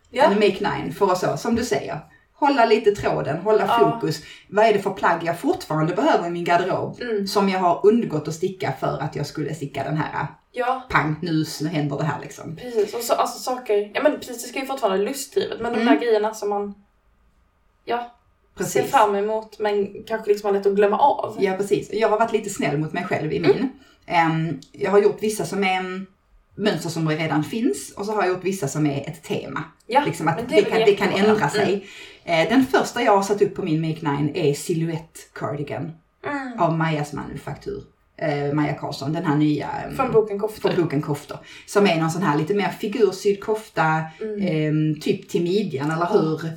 Ja. 0.09 0.23
en 0.23 0.33
Make 0.33 0.69
Nine 0.75 0.93
för 0.93 1.11
att 1.11 1.19
så, 1.19 1.37
som 1.37 1.55
du 1.55 1.65
säger, 1.65 1.99
hålla 2.39 2.65
lite 2.65 2.91
tråden, 2.91 3.37
hålla 3.37 3.65
Ja. 3.67 3.91
fokus. 3.99 4.21
Vad 4.49 4.65
är 4.65 4.73
det 4.73 4.79
för 4.79 4.89
plagg 4.91 5.23
jag 5.23 5.39
fortfarande 5.39 5.95
behöver 5.95 6.27
i 6.27 6.29
min 6.29 6.43
garderob? 6.43 7.01
Mm. 7.01 7.27
Som 7.27 7.49
jag 7.49 7.59
har 7.59 7.85
undgått 7.85 8.27
att 8.27 8.33
sticka 8.33 8.73
för 8.79 8.97
att 9.01 9.15
jag 9.15 9.25
skulle 9.25 9.53
sticka 9.53 9.83
den 9.83 9.97
här, 9.97 10.27
Ja, 10.51 10.83
pang, 10.89 11.15
nu, 11.21 11.45
nu 11.61 11.67
händer 11.67 11.97
det 11.97 12.03
här 12.03 12.19
liksom. 12.21 12.55
precis. 12.55 12.93
Och 12.93 13.01
så, 13.01 13.13
alltså 13.13 13.39
saker, 13.39 13.91
ja 13.93 14.03
men 14.03 14.11
precis 14.19 14.43
det 14.43 14.49
ska 14.49 14.59
ju 14.59 14.65
fortfarande 14.65 14.97
vara 14.97 15.09
lustdrivet 15.09 15.61
men 15.61 15.73
Mm. 15.73 15.85
de 15.85 15.91
där 15.93 15.99
grejerna 16.01 16.33
som 16.33 16.49
man, 16.49 16.73
ja, 17.85 18.11
Precis. 18.57 18.73
ser 18.73 18.83
fram 18.83 19.15
emot 19.15 19.59
men 19.59 20.03
kanske 20.03 20.29
liksom 20.31 20.47
har 20.47 20.53
lätt 20.53 20.65
att 20.67 20.73
glömma 20.75 20.97
av. 20.99 21.37
Ja, 21.39 21.53
precis. 21.57 21.89
Jag 21.93 22.09
har 22.09 22.19
varit 22.19 22.31
lite 22.31 22.49
snäll 22.49 22.77
mot 22.77 22.93
mig 22.93 23.03
själv 23.03 23.33
i 23.33 23.39
min. 23.39 23.69
Em, 24.05 24.59
jag 24.71 24.91
har 24.91 24.99
gjort 24.99 25.17
vissa 25.23 25.45
som 25.45 25.63
är 25.63 26.05
mönster 26.57 26.89
som 26.89 27.09
redan 27.09 27.43
finns 27.43 27.91
och 27.97 28.05
så 28.05 28.11
har 28.11 28.21
jag 28.23 28.29
gjort 28.33 28.43
vissa 28.43 28.67
som 28.67 28.85
är 28.87 29.09
ett 29.09 29.23
tema. 29.23 29.63
Ja, 29.87 30.03
liksom 30.05 30.27
att 30.27 30.37
det 30.37 30.43
det, 30.55 30.61
kan, 30.61 30.79
det 30.79 30.95
kan 30.95 31.09
ändra 31.09 31.49
sig. 31.49 31.87
Eh, 32.23 32.49
den 32.49 32.65
första 32.65 33.01
jag 33.03 33.15
har 33.15 33.23
satt 33.23 33.41
upp 33.41 33.55
på 33.55 33.63
min 33.63 33.81
Make 33.81 34.11
9 34.21 34.49
är 34.49 34.53
Silhouette 34.53 35.19
Cardigan 35.33 35.91
Mm. 36.27 36.59
av 36.59 36.77
Majas 36.77 37.13
manufaktur. 37.13 37.83
Eh, 38.17 38.53
Maja 38.53 38.73
Karlsson, 38.73 39.13
den 39.13 39.25
här 39.25 39.35
nya 39.35 39.67
em, 39.71 39.95
Från 39.95 40.11
boken 40.11 40.39
Koftor. 40.39 40.69
från 40.71 40.83
boken 40.83 41.01
Koftor. 41.01 41.37
Som 41.67 41.87
är 41.87 41.99
någon 41.99 42.11
sån 42.11 42.21
här 42.21 42.37
lite 42.37 42.53
mer 42.53 42.69
figursydd 42.69 43.43
kofta, 43.43 44.01
Mm. 44.21 44.41
em, 44.47 44.99
typ 45.01 45.29
till 45.29 45.43
midjan 45.43 45.91
eller 45.91 46.05
hur? 46.05 46.45
Eh, 46.45 46.51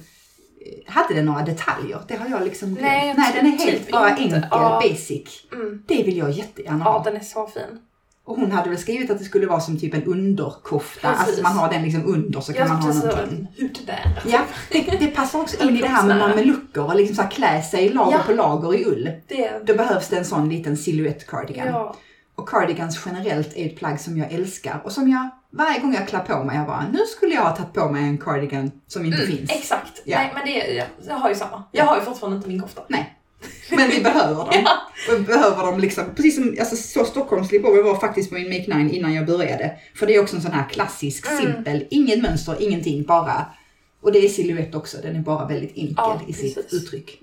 Hade 0.86 1.14
den 1.14 1.24
några 1.24 1.42
detaljer? 1.42 2.00
Det 2.08 2.16
har 2.16 2.28
jag 2.28 2.44
liksom 2.44 2.68
glömt. 2.68 2.80
Nej, 2.82 3.14
Nej 3.16 3.32
den 3.34 3.46
är 3.46 3.50
typ 3.58 3.70
helt 3.70 3.90
bara 3.90 4.10
inte. 4.10 4.22
enkel, 4.34 4.46
Ja. 4.50 4.82
basic. 4.82 5.46
Mm. 5.52 5.82
Det 5.88 6.02
vill 6.02 6.16
jag 6.16 6.30
jättegärna 6.30 6.82
Ja, 6.84 6.90
ha. 6.92 7.04
den 7.04 7.16
är 7.16 7.20
så 7.20 7.46
fin. 7.46 7.78
Och 8.24 8.36
hon 8.36 8.52
hade 8.52 8.68
väl 8.70 8.78
skrivit 8.78 9.10
att 9.10 9.18
det 9.18 9.24
skulle 9.24 9.46
vara 9.46 9.60
som 9.60 9.78
typ 9.78 9.94
en 9.94 10.04
underkofta. 10.04 11.08
Precis. 11.12 11.26
Alltså 11.26 11.42
man 11.42 11.52
har 11.56 11.70
den 11.72 11.82
liksom 11.82 12.06
under 12.06 12.40
så 12.40 12.52
kan 12.52 12.60
Jag 12.60 12.68
man 12.68 12.82
ha 12.82 12.92
någonting. 12.94 13.46
hudnära. 13.60 13.98
Ja, 14.26 14.40
det, 14.70 14.80
det 15.00 15.06
passar 15.06 15.40
också 15.40 15.62
in 15.68 15.76
i 15.76 15.80
det 15.82 15.88
här 15.88 16.06
med 16.06 16.16
mamelucker 16.18 16.84
och 16.84 16.96
liksom 16.96 17.16
så 17.16 17.22
här 17.22 17.30
klä 17.30 17.62
sig 17.62 17.88
lager 17.88 18.12
Ja. 18.12 18.22
på 18.26 18.32
lager 18.32 18.74
i 18.74 18.84
ull. 18.86 19.10
Det, 19.28 19.66
Då 19.66 19.74
behövs 19.74 20.08
det 20.08 20.18
en 20.18 20.24
sån 20.24 20.48
liten 20.48 20.76
silhouette 20.76 21.24
cardigan. 21.24 21.66
ja. 21.66 21.94
Och 22.34 22.48
cardigans 22.48 23.00
generellt 23.06 23.56
är 23.56 23.66
ett 23.66 23.76
plagg 23.76 24.00
som 24.00 24.18
jag 24.18 24.32
älskar 24.32 24.80
och 24.84 24.92
som 24.92 25.08
jag 25.10 25.28
varje 25.52 25.78
gång 25.80 25.94
jag 25.94 26.08
klär 26.08 26.20
på 26.20 26.44
mig, 26.44 26.56
jag 26.56 26.66
bara 26.66 26.84
nu 26.92 26.98
skulle 27.16 27.34
jag 27.34 27.42
ha 27.42 27.56
tagit 27.56 27.72
på 27.72 27.88
mig 27.90 28.02
en 28.02 28.18
cardigan 28.18 28.70
som 28.86 29.04
inte 29.04 29.22
Mm, 29.24 29.36
finns. 29.36 29.50
exakt. 29.50 30.02
Ja. 30.04 30.18
Nej, 30.18 30.30
men 30.34 30.44
det, 30.44 30.74
jag, 30.74 30.86
jag 31.08 31.14
har 31.14 31.28
ju 31.28 31.34
samma. 31.34 31.62
Jag 31.72 31.84
har 31.84 31.96
ju 31.96 32.02
fortfarande 32.02 32.36
inte 32.36 32.48
min 32.48 32.60
kofta. 32.62 32.82
Nej. 32.88 33.16
Men 33.70 33.90
vi 33.90 34.00
behöver 34.00 34.34
dem. 34.34 34.48
Ja. 34.64 34.70
Och 35.12 35.20
vi 35.20 35.22
behöver 35.24 35.62
dem 35.66 35.80
liksom, 35.80 36.04
precis 36.16 36.34
som 36.34 36.56
alltså, 36.60 36.76
så 36.76 37.04
Stockholms 37.04 37.48
Slipover 37.48 37.82
var 37.82 37.96
faktiskt 38.00 38.28
på 38.30 38.34
min 38.34 38.48
Make 38.58 38.78
9 38.84 38.94
innan 38.94 39.14
jag 39.14 39.26
började. 39.26 39.72
För 39.94 40.06
det 40.06 40.14
är 40.14 40.20
också 40.22 40.36
en 40.36 40.42
sån 40.42 40.52
här 40.52 40.68
klassisk, 40.68 41.26
Mm. 41.30 41.42
simpel, 41.42 41.86
ingen 41.90 42.22
mönster, 42.22 42.56
ingenting, 42.60 43.02
bara. 43.02 43.46
Och 44.02 44.12
det 44.12 44.18
är 44.18 44.28
silhuett 44.28 44.74
också, 44.74 44.96
den 45.02 45.16
är 45.16 45.20
bara 45.20 45.46
väldigt 45.46 45.70
enkel 45.76 45.94
Ja, 45.96 46.20
i 46.28 46.32
sitt 46.32 46.54
precis. 46.54 46.72
uttryck. 46.82 47.20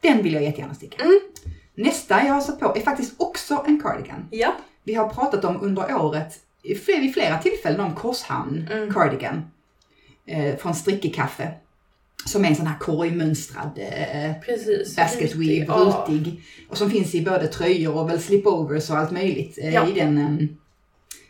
Den 0.00 0.22
vill 0.22 0.32
jag 0.34 0.42
jättegärna 0.42 0.74
sticka. 0.74 1.02
Mm. 1.04 1.20
Nästa 1.74 2.24
jag 2.26 2.34
har 2.34 2.40
satt 2.40 2.60
på 2.60 2.76
är 2.76 2.80
faktiskt 2.80 3.14
också 3.16 3.64
en 3.66 3.80
cardigan. 3.80 4.28
Ja. 4.30 4.54
Vi 4.84 4.94
har 4.94 5.08
pratat 5.08 5.44
om 5.44 5.58
under 5.62 5.94
året 6.02 6.34
vid 6.62 7.12
flera 7.14 7.38
tillfällen 7.38 7.80
om 7.80 7.94
Korshamn 7.94 8.68
Mm. 8.72 8.94
cardigan. 8.94 9.42
Eh, 10.26 10.56
från 10.56 10.74
Strickekaffe. 10.74 11.50
Som 12.26 12.44
är 12.44 12.48
en 12.48 12.56
sån 12.56 12.66
här 12.66 12.78
korgmönstrad 12.78 13.70
eh, 13.76 14.32
Precis. 14.46 14.96
basket 14.96 15.34
weave, 15.34 15.64
Ja. 15.68 16.06
rutig. 16.08 16.40
Och 16.68 16.78
som 16.78 16.90
finns 16.90 17.14
i 17.14 17.24
både 17.24 17.46
tröjor 17.46 17.96
och 17.96 18.10
väl 18.10 18.20
slipovers 18.20 18.90
och 18.90 18.96
allt 18.98 19.10
möjligt 19.10 19.58
eh, 19.62 19.74
Ja. 19.74 19.88
i 19.88 19.92
den. 19.92 20.18
em, 20.18 20.48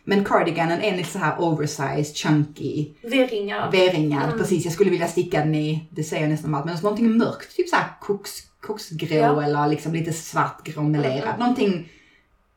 men 0.03 0.25
cardiganen 0.25 0.81
är 0.81 0.97
lite 0.97 1.09
så 1.09 1.19
här 1.19 1.35
oversized, 1.41 2.15
chunky, 2.15 2.87
V-ringar. 3.01 3.71
V-ringad. 3.71 4.23
Mm. 4.23 4.37
Precis, 4.39 4.63
jag 4.65 4.73
skulle 4.73 4.91
vilja 4.91 5.07
sticka 5.07 5.39
den 5.39 5.55
i, 5.55 5.87
det 5.89 6.03
säger 6.03 6.23
jag 6.23 6.29
nästan 6.31 6.55
allt, 6.55 6.65
men 6.65 6.77
någonting 6.83 7.17
mörkt. 7.17 7.55
Typ 7.55 7.69
så 7.69 7.75
här 7.75 7.87
koks, 8.01 8.31
koksgrå 8.61 9.15
Ja. 9.15 9.43
eller 9.43 9.67
liksom 9.67 9.93
lite 9.93 10.13
svartgrå 10.13 10.83
melerad. 10.83 11.23
Mm. 11.27 11.39
Någonting 11.39 11.89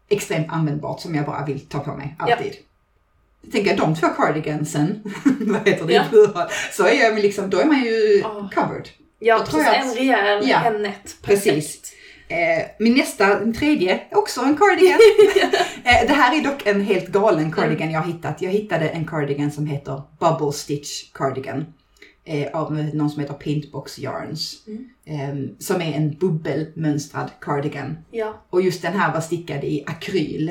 extremt 0.08 0.46
användbart 0.50 1.00
som 1.00 1.14
jag 1.14 1.24
bara 1.26 1.44
vill 1.44 1.60
ta 1.60 1.78
på 1.78 1.94
mig 1.96 2.16
Ja. 2.18 2.24
alltid. 2.34 2.52
Jag 2.52 2.54
tänker 3.52 3.76
de 3.76 3.94
två 3.94 4.06
cardigansen, 4.08 5.02
vad 5.40 5.68
heter 5.68 5.86
det, 5.86 5.92
Ja. 6.34 6.48
så 6.72 6.86
är 6.86 7.00
jag 7.04 7.18
liksom, 7.18 7.50
då 7.50 7.58
är 7.58 7.64
man 7.64 7.84
ju 7.84 8.20
Ja. 8.22 8.50
covered. 8.54 8.88
Ja, 9.18 9.46
tror 9.46 9.60
precis. 9.62 9.80
att- 9.80 9.86
En 9.86 9.94
rejäl, 9.94 10.48
Ja. 10.48 10.64
en 10.64 10.82
nätt. 10.82 11.16
Precis. 11.22 11.92
Eh, 12.28 12.62
min 12.78 12.94
nästa, 12.94 13.40
min 13.40 13.54
tredje, 13.54 14.00
också 14.12 14.40
en 14.40 14.56
cardigan. 14.56 14.98
eh, 15.84 16.06
det 16.08 16.12
här 16.14 16.38
är 16.38 16.44
dock 16.44 16.66
en 16.66 16.80
helt 16.80 17.08
galen 17.08 17.52
cardigan 17.52 17.90
jag 17.90 18.00
har 18.00 18.12
hittat. 18.12 18.42
Jag 18.42 18.50
hittade 18.50 18.88
en 18.88 19.06
cardigan 19.06 19.50
som 19.50 19.66
heter 19.66 20.02
Bubble 20.20 20.52
Stitch 20.52 21.12
Cardigan. 21.12 21.66
Eh, 22.24 22.46
av 22.60 22.72
någon 22.94 23.10
som 23.10 23.20
heter 23.20 23.34
Paintbox 23.34 23.98
Yarns. 23.98 24.62
Mm. 24.66 24.88
Eh, 25.06 25.50
som 25.58 25.82
är 25.82 25.92
en 25.92 26.14
bubbelmönstrad 26.18 27.30
cardigan. 27.40 27.98
Ja. 28.10 28.42
Och 28.50 28.62
just 28.62 28.82
den 28.82 28.92
här 28.92 29.12
var 29.12 29.20
stickad 29.20 29.64
i 29.64 29.84
akryl. 29.86 30.48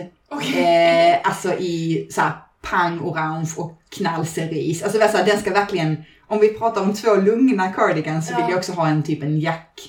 Eh, 0.56 1.18
alltså 1.24 1.54
i 1.54 2.08
så 2.12 2.22
här 2.64 2.72
pang 2.80 3.00
orange 3.00 3.54
och 3.58 3.78
knallcerise. 3.90 4.86
Alltså 4.86 5.00
så 5.00 5.18
här, 5.18 5.26
den 5.26 5.40
ska 5.40 5.52
verkligen, 5.54 6.04
om 6.28 6.40
vi 6.40 6.48
pratar 6.54 6.82
om 6.82 6.94
två 6.94 7.16
lugna 7.16 7.72
cardigans 7.74 8.28
så 8.28 8.34
Ja. 8.34 8.38
vill 8.38 8.50
jag 8.50 8.58
också 8.58 8.72
ha 8.72 8.88
en 8.88 9.04
typ 9.04 9.24
en 9.24 9.40
jack, 9.40 9.82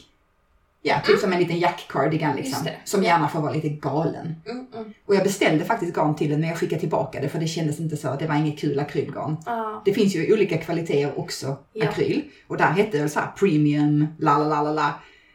ja 0.82 0.94
typ 1.06 1.18
som 1.18 1.32
en 1.32 1.38
liten 1.38 1.58
jack-cardigan 1.58 2.36
liksom. 2.36 2.66
Som 2.84 3.02
gärna 3.02 3.28
får 3.28 3.40
vara 3.40 3.52
lite 3.52 3.68
galen. 3.68 4.34
Mm, 4.46 4.66
mm. 4.74 4.92
Och 5.06 5.14
jag 5.14 5.22
beställde 5.22 5.64
faktiskt 5.64 5.94
garn 5.96 6.14
till 6.16 6.30
den 6.30 6.40
men 6.40 6.48
jag 6.48 6.58
skickade 6.58 6.80
tillbaka 6.80 7.20
det 7.20 7.28
för 7.28 7.38
det 7.38 7.46
kändes 7.46 7.80
inte 7.80 7.96
så, 7.96 8.16
det 8.18 8.26
var 8.26 8.34
inget 8.34 8.58
kul 8.58 8.78
akrylgarn. 8.78 9.36
Ja. 9.46 9.82
Det 9.84 9.94
finns 9.94 10.14
ju 10.14 10.32
olika 10.34 10.58
kvaliteter 10.58 11.18
också, 11.18 11.56
Ja. 11.72 11.88
akryl. 11.88 12.22
Och 12.46 12.56
där 12.56 12.70
hette 12.70 12.98
det 13.02 13.08
så 13.08 13.20
här 13.20 13.30
premium, 13.38 14.06
la 14.18 14.38
la 14.38 14.44
la 14.48 14.62
la 14.62 14.72
la. 14.72 14.94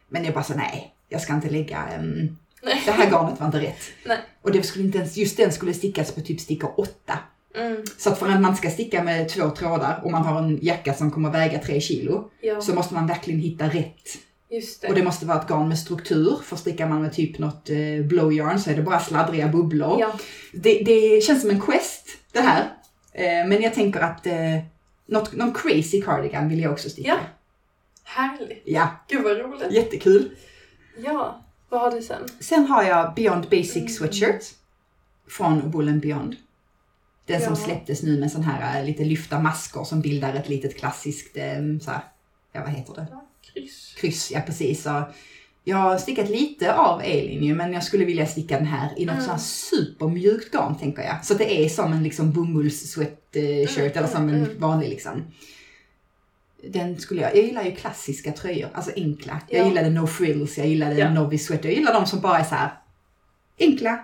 Men 0.09 0.23
jag 0.25 0.33
bara 0.33 0.43
så 0.43 0.53
nej, 0.53 0.93
jag 1.09 1.21
ska 1.21 1.33
inte 1.33 1.49
lägga, 1.49 1.83
um, 1.99 2.37
Nej. 2.67 2.81
det 2.85 2.91
här 2.91 3.11
garnet 3.11 3.39
var 3.39 3.45
inte 3.45 3.59
rätt. 3.61 3.79
Nej. 4.05 4.17
Och 4.41 4.51
det 4.51 4.63
skulle 4.63 4.85
inte 4.85 4.97
ens, 4.97 5.17
just 5.17 5.37
den 5.37 5.51
skulle 5.53 5.73
stickas 5.73 6.11
på 6.11 6.21
typ 6.21 6.39
stickor 6.41 6.73
8. 6.77 7.19
Mm. 7.55 7.83
Så 7.97 8.09
att 8.09 8.19
för 8.19 8.29
att 8.29 8.41
man 8.41 8.55
ska 8.55 8.69
sticka 8.69 9.03
med 9.03 9.29
två 9.29 9.49
trådar 9.49 10.01
och 10.03 10.11
man 10.11 10.23
har 10.23 10.41
en 10.41 10.59
jacka 10.61 10.93
som 10.93 11.11
kommer 11.11 11.31
väga 11.31 11.59
3 11.59 11.81
kilo 11.81 12.29
Ja, 12.41 12.61
så 12.61 12.73
måste 12.75 12.93
man 12.93 13.07
verkligen 13.07 13.39
hitta 13.39 13.65
rätt. 13.67 14.17
just 14.51 14.81
det. 14.81 14.87
Och 14.87 14.95
det 14.95 15.03
måste 15.03 15.25
vara 15.25 15.41
ett 15.41 15.47
garn 15.47 15.69
med 15.69 15.79
struktur, 15.79 16.39
för 16.43 16.55
stickar 16.55 16.87
man 16.89 17.01
med 17.01 17.13
typ 17.13 17.39
något 17.39 17.69
eh, 17.69 18.05
blow 18.05 18.33
yarn 18.33 18.59
så 18.59 18.69
är 18.69 18.75
det 18.75 18.81
bara 18.81 18.99
sladdriga 18.99 19.47
bubblor. 19.47 19.99
Ja. 19.99 20.13
Det, 20.53 20.83
det 20.85 21.23
känns 21.23 21.41
som 21.41 21.49
en 21.49 21.61
quest 21.61 22.07
det 22.31 22.39
här. 22.41 22.61
Eh, 23.13 23.47
men 23.47 23.61
jag 23.61 23.73
tänker 23.73 23.99
att 23.99 24.27
eh, 24.27 24.33
något, 25.07 25.33
någon 25.35 25.53
crazy 25.53 26.01
cardigan 26.01 26.49
vill 26.49 26.59
jag 26.59 26.71
också 26.71 26.89
sticka. 26.89 27.09
Ja. 27.09 27.17
Härligt. 28.03 28.63
ja 28.65 28.89
Gud 29.07 29.23
vad 29.23 29.37
roligt. 29.37 29.71
jättekul. 29.71 30.29
Ja. 30.97 31.43
Vad 31.69 31.81
har 31.81 31.91
du 31.91 32.01
sen? 32.01 32.21
Sen 32.39 32.65
har 32.65 32.83
jag 32.83 33.13
Beyond 33.15 33.43
Basic 33.49 33.75
Mm. 33.75 33.87
Sweatshirt 33.89 34.43
från 35.29 35.71
Wool 35.71 35.87
and 35.89 36.01
Beyond. 36.01 36.35
Den 37.25 37.41
som 37.41 37.49
Ja. 37.53 37.55
släpptes 37.65 38.03
nu 38.03 38.19
med 38.19 38.31
sån 38.31 38.43
här 38.43 38.79
eh, 38.79 38.85
lite 38.85 39.03
lyfta 39.05 39.39
masker 39.39 39.83
som 39.83 40.01
bildar 40.01 40.33
ett 40.33 40.49
litet 40.49 40.77
klassiskt, 40.77 41.37
eh, 41.37 41.43
så 41.81 41.91
här, 41.91 42.01
ja 42.53 42.61
vad 42.61 42.69
heter 42.69 42.93
det? 42.95 43.07
Kryss. 43.53 43.93
Kryss, 43.97 44.31
ja 44.31 44.41
precis. 44.45 44.83
Så 44.83 45.03
jag 45.63 45.77
har 45.77 45.97
stickat 45.97 46.29
lite 46.29 46.73
av 46.75 46.99
A-linje 46.99 47.55
men 47.55 47.73
jag 47.73 47.83
skulle 47.83 48.05
vilja 48.05 48.25
sticka 48.27 48.57
den 48.57 48.65
här 48.67 48.89
i 48.99 49.05
något 49.05 49.13
Mm. 49.13 49.25
sånt 49.25 49.31
här 49.39 49.45
supermjukt 49.47 50.51
garn 50.51 50.77
tänker 50.77 51.01
jag. 51.03 51.25
Så 51.25 51.33
det 51.33 51.65
är 51.65 51.69
som 51.69 51.93
en 51.93 52.03
liksom 52.03 52.31
bomulls 52.31 52.91
sweatshirt 52.91 53.77
Mm, 53.77 53.91
eller 53.97 54.07
som 54.07 54.21
mm, 54.23 54.35
en 54.35 54.43
mm. 54.45 54.59
vanlig 54.59 54.89
liksom. 54.89 55.23
Den 56.63 56.99
skulle 56.99 57.21
jag, 57.21 57.35
jag 57.35 57.43
gillar 57.43 57.63
ju 57.63 57.75
klassiska 57.75 58.31
tröjor, 58.31 58.69
alltså 58.73 58.91
enkla. 58.95 59.41
Jag 59.47 59.61
Ja. 59.61 59.67
gillade 59.67 59.89
No 59.89 60.07
Frills, 60.07 60.57
jag 60.57 60.67
gillade 60.67 60.95
Ja. 60.95 61.09
Novice 61.09 61.45
Sweater. 61.45 61.69
Jag 61.69 61.77
gillar 61.77 61.93
de 61.93 62.05
som 62.05 62.19
bara 62.19 62.39
är 62.39 62.43
så 62.43 62.55
här 62.55 62.69
enkla, 63.59 63.99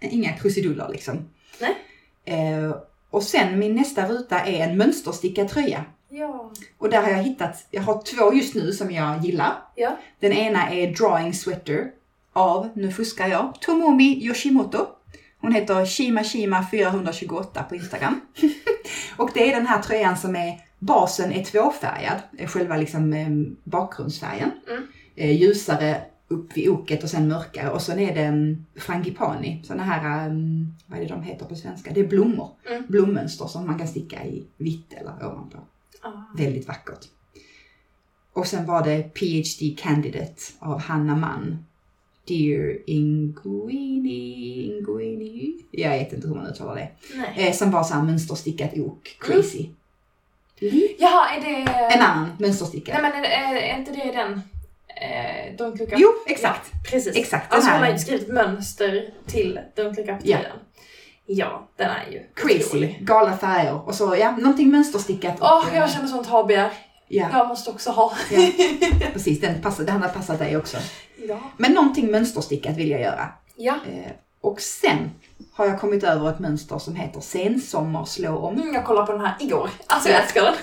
inga 0.00 0.32
krusiduller 0.32 0.88
liksom. 0.92 1.28
Nej. 1.60 1.76
Eh, 2.24 2.74
och 3.10 3.22
sen 3.22 3.58
min 3.58 3.74
nästa 3.74 4.08
ruta 4.08 4.40
är 4.40 4.68
en 4.68 4.76
mönsterstickad 4.76 5.48
tröja. 5.48 5.84
Ja. 6.08 6.52
Och 6.78 6.90
där 6.90 7.02
har 7.02 7.10
jag 7.10 7.22
hittat, 7.22 7.66
jag 7.70 7.82
har 7.82 8.02
två 8.02 8.34
just 8.34 8.54
nu 8.54 8.72
som 8.72 8.90
jag 8.90 9.24
gillar. 9.24 9.52
Ja. 9.76 9.96
Den 10.20 10.32
ena 10.32 10.70
är 10.70 10.86
Drawing 10.94 11.34
Sweater 11.34 11.90
av, 12.32 12.68
nu 12.74 12.92
fuskar 12.92 13.28
jag, 13.28 13.60
Tomomi 13.60 14.24
Yoshimoto. 14.26 14.86
Hon 15.40 15.52
heter 15.54 15.86
Shima 15.86 16.24
Shima 16.24 16.66
428 16.70 17.62
på 17.62 17.74
Instagram. 17.74 18.20
och 19.16 19.30
det 19.34 19.50
är 19.52 19.56
den 19.56 19.66
här 19.66 19.82
tröjan 19.82 20.16
som 20.16 20.36
är, 20.36 20.58
basen 20.80 21.32
är 21.32 21.44
tvåfärgad, 21.44 22.20
är 22.38 22.46
själva 22.46 22.76
liksom 22.76 23.12
eh, 23.12 23.28
bakgrundsfärgen. 23.64 24.50
Mm. 24.68 24.86
Eh, 25.14 25.40
ljusare 25.40 26.02
upp 26.28 26.56
vid 26.56 26.68
oket 26.68 27.02
och 27.02 27.10
sen 27.10 27.28
mörkare. 27.28 27.70
Och 27.70 27.82
sen 27.82 27.98
är 27.98 28.14
det 28.14 28.28
um, 28.28 28.66
frangipani, 28.76 29.62
sådana 29.64 29.82
här, 29.82 30.28
um, 30.28 30.74
vad 30.86 30.98
är 30.98 31.02
det 31.02 31.08
de 31.08 31.22
heter 31.22 31.46
på 31.46 31.54
svenska? 31.54 31.92
Det 31.92 32.00
är 32.00 32.08
blommor. 32.08 32.50
Mm. 32.70 32.82
Blommönster 32.88 33.46
som 33.46 33.66
man 33.66 33.78
kan 33.78 33.88
sticka 33.88 34.24
i 34.24 34.46
vitt 34.56 34.92
eller 34.92 35.26
ovanpå. 35.26 35.58
Ah. 36.02 36.36
Väldigt 36.36 36.68
vackert. 36.68 37.06
Och 38.32 38.46
sen 38.46 38.66
var 38.66 38.84
det 38.84 39.02
PhD 39.02 39.76
Candidate 39.78 40.42
av 40.58 40.80
Hanna 40.80 41.16
Mann. 41.16 41.64
Dear 42.28 42.78
Inguini, 42.86 44.62
Inguini, 44.62 45.64
jag 45.70 45.90
vet 45.90 46.12
inte 46.12 46.28
hur 46.28 46.34
man 46.34 46.46
uttalar 46.46 46.74
det. 46.74 46.88
Nej. 47.14 47.48
Eh, 47.48 47.54
som 47.54 47.70
var 47.70 47.82
så 47.82 47.94
här 47.94 48.02
mönsterstickat 48.02 48.78
ok, 48.78 49.16
crazy. 49.20 49.68
Jaha, 50.98 51.28
är 51.36 51.40
det... 51.40 51.70
En 51.94 52.02
annan 52.02 52.32
mönsterstickat. 52.38 53.02
Nej 53.02 53.12
men 53.12 53.24
är, 53.24 53.28
är, 53.30 53.56
är 53.56 53.78
inte 53.78 53.90
det 53.92 54.12
den? 54.12 54.42
Eh, 54.96 55.66
Up? 55.66 55.88
Jo, 55.96 56.08
exakt. 56.26 56.70
Ja, 56.72 56.78
precis. 56.90 57.16
Exakt, 57.16 57.52
Alltså 57.52 57.70
hon 57.70 57.80
har 57.80 57.88
ju 57.90 57.98
skrivit 57.98 58.28
mönster 58.28 59.10
till 59.26 59.60
Up 59.76 59.96
Ja. 60.22 60.38
Ja, 61.26 61.68
den 61.76 61.90
är 61.90 62.12
ju 62.12 62.22
Crazy, 62.34 62.64
otrolig. 62.68 62.98
galna 63.00 63.36
färger 63.36 63.88
och 63.88 63.94
så 63.94 64.16
ja, 64.18 64.30
någonting 64.30 64.70
mönsterstickat. 64.70 65.36
Åh, 65.40 65.68
eh, 65.72 65.76
jag 65.78 65.90
känner 65.90 66.06
sånt 66.08 66.26
habegär. 66.26 66.70
Ja, 67.08 67.28
Jag 67.32 67.48
måste 67.48 67.70
också 67.70 67.90
ha. 67.90 68.12
ja. 68.30 68.48
precis. 69.12 69.40
Den, 69.40 69.62
passar, 69.62 69.84
den 69.84 70.02
hade 70.02 70.14
passat 70.14 70.38
dig 70.38 70.56
också. 70.56 70.76
Ja. 71.28 71.40
Men 71.56 71.72
någonting 71.72 72.10
mönsterstickat 72.10 72.76
vill 72.76 72.90
jag 72.90 73.00
göra. 73.00 73.28
Ja. 73.56 73.74
Eh, 73.74 74.10
och 74.40 74.60
sen 74.60 75.10
har 75.52 75.66
jag 75.66 75.80
kommit 75.80 76.04
över 76.04 76.30
ett 76.30 76.38
mönster 76.38 76.78
som 76.78 76.94
heter 76.96 77.20
Sensommar 77.20 78.04
slå 78.04 78.36
om. 78.38 78.54
Mm, 78.54 78.74
jag 78.74 78.84
kollade 78.84 79.06
på 79.06 79.12
den 79.12 79.20
här 79.20 79.36
igår. 79.40 79.70
Alltså 79.86 80.08
jag 80.08 80.18
Ja. 80.18 80.22
älskar 80.22 80.42
den. 80.42 80.54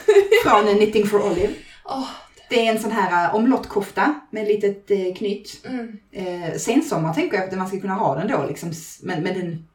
Från 0.65 0.75
Knitting 0.77 1.07
for 1.07 1.31
Olive. 1.31 1.53
Åh, 1.85 2.09
Det 2.49 2.67
är 2.67 2.71
en 2.75 2.79
sån 2.81 2.91
här 2.91 3.29
eh, 3.29 3.35
omlottkofta 3.35 4.13
med 4.31 4.47
litet 4.47 4.91
eh, 4.91 5.13
knyt. 5.15 5.65
mm. 5.65 5.97
Eh, 6.11 6.57
sensommar 6.57 7.13
tänker 7.13 7.37
jag 7.37 7.47
att 7.49 7.57
man 7.57 7.67
ska 7.67 7.79
kunna 7.79 7.93
ha 7.93 8.15
den 8.15 8.27
då 8.27 8.45
liksom. 8.47 8.71
Men, 9.03 9.23
men 9.23 9.33
den... 9.33 9.45
den 9.45 9.67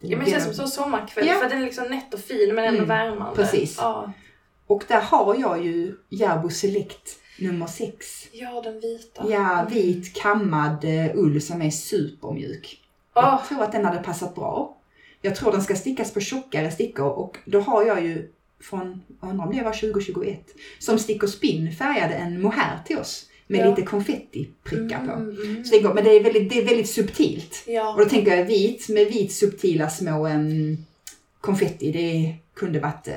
Ja 0.00 0.16
men 0.16 0.24
det 0.24 0.30
känns 0.30 0.44
som 0.44 0.54
så 0.54 0.66
sommarkväll 0.66 1.26
Ja. 1.26 1.34
för 1.34 1.48
den 1.48 1.58
är 1.58 1.64
liksom 1.64 1.84
nätt 1.84 2.14
och 2.14 2.20
fin 2.20 2.54
men 2.54 2.64
ändå 2.64 2.82
Mm, 2.82 2.88
värmande. 2.88 3.36
precis. 3.36 3.76
Ja. 3.78 4.12
Och 4.66 4.84
där 4.88 5.00
har 5.00 5.36
jag 5.40 5.64
ju 5.64 5.94
Järbo 6.08 6.50
Select 6.50 7.16
nummer 7.38 7.66
6. 7.66 8.28
ja, 8.32 8.60
den 8.64 8.80
vita. 8.80 9.24
Ja, 9.30 9.66
vit 9.70 10.14
kammad 10.16 10.84
eh, 10.84 11.10
ull 11.14 11.42
som 11.42 11.62
är 11.62 11.70
supermjuk. 11.70 12.79
Jag 13.22 13.48
tror 13.48 13.62
att 13.62 13.72
den 13.72 13.84
hade 13.84 14.02
passat 14.02 14.34
bra. 14.34 14.76
Jag 15.22 15.36
tror 15.36 15.52
den 15.52 15.62
ska 15.62 15.76
stickas 15.76 16.12
på 16.14 16.20
tjockare 16.20 16.70
stickor 16.70 17.06
och 17.08 17.38
då 17.44 17.60
har 17.60 17.84
jag 17.84 18.02
ju 18.04 18.30
från, 18.62 19.02
undrar 19.20 19.46
om 19.46 19.56
det 19.56 19.62
var 19.62 19.72
2021, 19.72 20.40
som 20.78 20.98
Stick 20.98 21.22
och 21.22 21.28
Spinn 21.28 21.72
färgade 21.72 22.14
en 22.14 22.42
mohair 22.42 22.78
till 22.86 22.98
oss 22.98 23.26
med 23.46 23.60
Ja. 23.60 23.70
lite 23.70 23.82
konfettiprickar 23.82 24.98
på. 25.06 25.12
Mm, 25.12 25.36
mm. 25.42 25.64
Så 25.64 25.74
det 25.74 25.80
går, 25.80 25.94
men 25.94 26.04
det 26.04 26.10
är, 26.10 26.22
väldigt, 26.22 26.50
det 26.50 26.58
är 26.58 26.64
väldigt 26.64 26.90
subtilt. 26.90 27.62
Ja. 27.66 27.92
Och 27.92 27.98
då 27.98 28.04
tänker 28.04 28.36
jag 28.36 28.44
vit 28.44 28.88
med 28.88 29.06
vit 29.06 29.32
subtila 29.32 29.90
små 29.90 30.26
em, 30.26 30.76
konfetti, 31.40 31.92
det 31.92 32.34
kunde 32.54 32.80
varit 32.80 33.08
eh, 33.08 33.14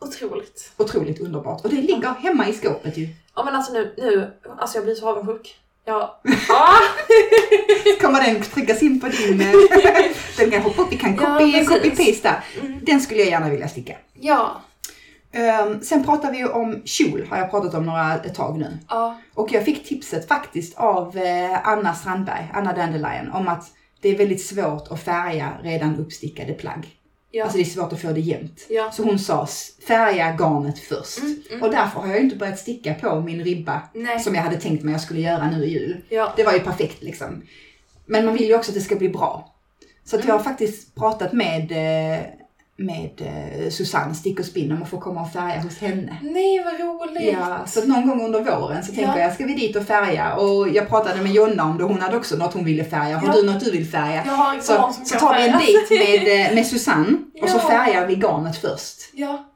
Otroligt. 0.00 0.72
otroligt 0.76 1.20
underbart. 1.20 1.64
Och 1.64 1.70
det 1.70 1.76
ligger 1.82 2.08
hemma 2.14 2.48
i 2.48 2.52
skåpet 2.52 2.96
ju. 2.98 3.08
Ja 3.36 3.44
men 3.44 3.54
alltså 3.54 3.72
nu, 3.72 3.94
nu, 3.96 4.30
alltså 4.58 4.78
jag 4.78 4.84
blir 4.84 4.94
så 4.94 5.08
avundsjuk. 5.08 5.56
Ja. 5.84 6.20
Ah! 6.50 6.78
Kommer 8.00 8.20
den 8.24 8.42
tryckas 8.42 8.82
in 8.82 9.00
på 9.00 9.08
din... 9.08 9.40
eh, 9.40 9.52
den 10.38 10.50
kan 10.50 10.62
hoppa 10.62 10.82
upp, 10.82 10.92
vi 10.92 10.96
kan 10.96 11.14
Ja, 11.14 11.38
copy, 11.38 11.52
precis. 11.52 11.68
copy-paste 11.68 12.22
där. 12.22 12.44
Mm. 12.66 12.80
Den 12.84 13.00
skulle 13.00 13.20
jag 13.20 13.28
gärna 13.30 13.50
vilja 13.50 13.68
sticka. 13.68 13.96
Ja. 14.20 14.60
Ehm, 15.32 15.80
sen 15.80 16.04
pratar 16.04 16.32
vi 16.32 16.38
ju 16.38 16.48
om 16.48 16.82
kjol, 16.84 17.26
har 17.30 17.38
jag 17.38 17.50
pratat 17.50 17.74
om 17.74 17.86
några 17.86 18.14
ett 18.14 18.34
tag 18.34 18.58
nu. 18.58 18.78
Ja. 18.88 19.20
Och 19.34 19.52
jag 19.52 19.64
fick 19.64 19.88
tipset 19.88 20.28
faktiskt 20.28 20.78
av 20.78 21.16
eh, 21.16 21.68
Anna 21.68 21.94
Strandberg, 21.94 22.50
Anna 22.54 22.72
Dandelion, 22.72 23.30
om 23.32 23.48
att 23.48 23.64
det 24.02 24.08
är 24.08 24.18
väldigt 24.18 24.46
svårt 24.46 24.88
att 24.90 25.02
färga 25.02 25.52
redan 25.62 25.96
uppstickade 25.96 26.52
plagg. 26.52 26.88
Ja. 27.30 27.44
Alltså 27.44 27.58
det 27.58 27.62
är 27.62 27.64
svårt 27.64 27.92
att 27.92 28.00
få 28.00 28.12
det 28.12 28.20
jämnt. 28.20 28.66
Ja. 28.68 28.90
Så 28.92 29.02
hon 29.02 29.18
sa 29.18 29.48
färga 29.86 30.36
garnet 30.36 30.78
först. 30.78 31.18
Mm, 31.18 31.42
mm. 31.50 31.62
Och 31.62 31.70
därför 31.70 32.00
har 32.00 32.08
jag 32.08 32.20
inte 32.20 32.36
börjat 32.36 32.58
sticka 32.58 32.94
på 32.94 33.20
min 33.20 33.44
ribba 33.44 33.82
Nej. 33.94 34.20
som 34.20 34.34
jag 34.34 34.42
hade 34.42 34.60
tänkt 34.60 34.84
mig 34.84 34.92
jag 34.92 35.00
skulle 35.00 35.20
göra 35.20 35.50
nu 35.50 35.64
i 35.64 35.70
jul. 35.70 36.00
Ja. 36.08 36.32
Det 36.36 36.44
var 36.44 36.52
ju 36.52 36.60
perfekt 36.60 37.02
liksom. 37.02 37.42
Men 38.06 38.24
man 38.24 38.34
vill 38.34 38.48
ju 38.48 38.54
också 38.54 38.70
att 38.70 38.74
det 38.74 38.80
ska 38.80 38.96
bli 38.96 39.08
bra. 39.08 39.54
Så 40.04 40.16
att 40.16 40.24
jag 40.24 40.34
har 40.34 40.44
faktiskt 40.44 40.94
pratat 40.94 41.32
med, 41.32 41.72
eh, 41.72 42.24
med 42.80 43.10
eh, 43.16 43.70
Susanne 43.70 44.14
Stick 44.14 44.38
och 44.40 44.44
Spinn 44.44 44.72
om 44.72 44.82
att 44.82 44.88
få 44.88 45.00
komma 45.00 45.20
och 45.22 45.32
färga 45.32 45.60
hos 45.60 45.78
henne. 45.78 46.16
Nej 46.22 46.64
vad 46.64 46.80
roligt. 46.80 47.32
Ja, 47.32 47.58
så 47.66 47.84
någon 47.86 48.08
gång 48.08 48.24
under 48.24 48.40
våren 48.40 48.82
så 48.84 48.92
tänker 48.94 49.12
Ja. 49.16 49.18
jag, 49.18 49.34
ska 49.34 49.44
vi 49.44 49.54
dit 49.54 49.76
och 49.76 49.82
färga? 49.86 50.34
Och 50.34 50.68
jag 50.68 50.88
pratade 50.88 51.22
med 51.22 51.32
Jonna 51.32 51.64
om 51.64 51.78
det, 51.78 51.84
hon 51.84 52.00
hade 52.00 52.16
också 52.16 52.36
något 52.36 52.54
hon 52.54 52.64
ville 52.64 52.84
färga. 52.84 53.16
Har 53.18 53.26
Ja. 53.26 53.32
du 53.32 53.42
något 53.52 53.64
du 53.64 53.70
vill 53.70 53.86
färga? 53.90 54.22
Jag 54.26 54.32
har 54.32 54.56
ett 54.56 54.64
Så, 54.64 54.72
som 54.92 55.04
så 55.04 55.18
tar 55.18 55.34
vi 55.34 55.48
en 55.48 55.58
dejt 55.58 55.94
med, 56.28 56.46
eh, 56.46 56.54
med 56.54 56.66
Susanne 56.66 57.16
och 57.42 57.48
så 57.48 57.56
Ja. 57.56 57.68
färgar 57.70 58.06
vi 58.06 58.14
garnet 58.14 58.56
först. 58.56 58.96
Ja. 59.14 59.46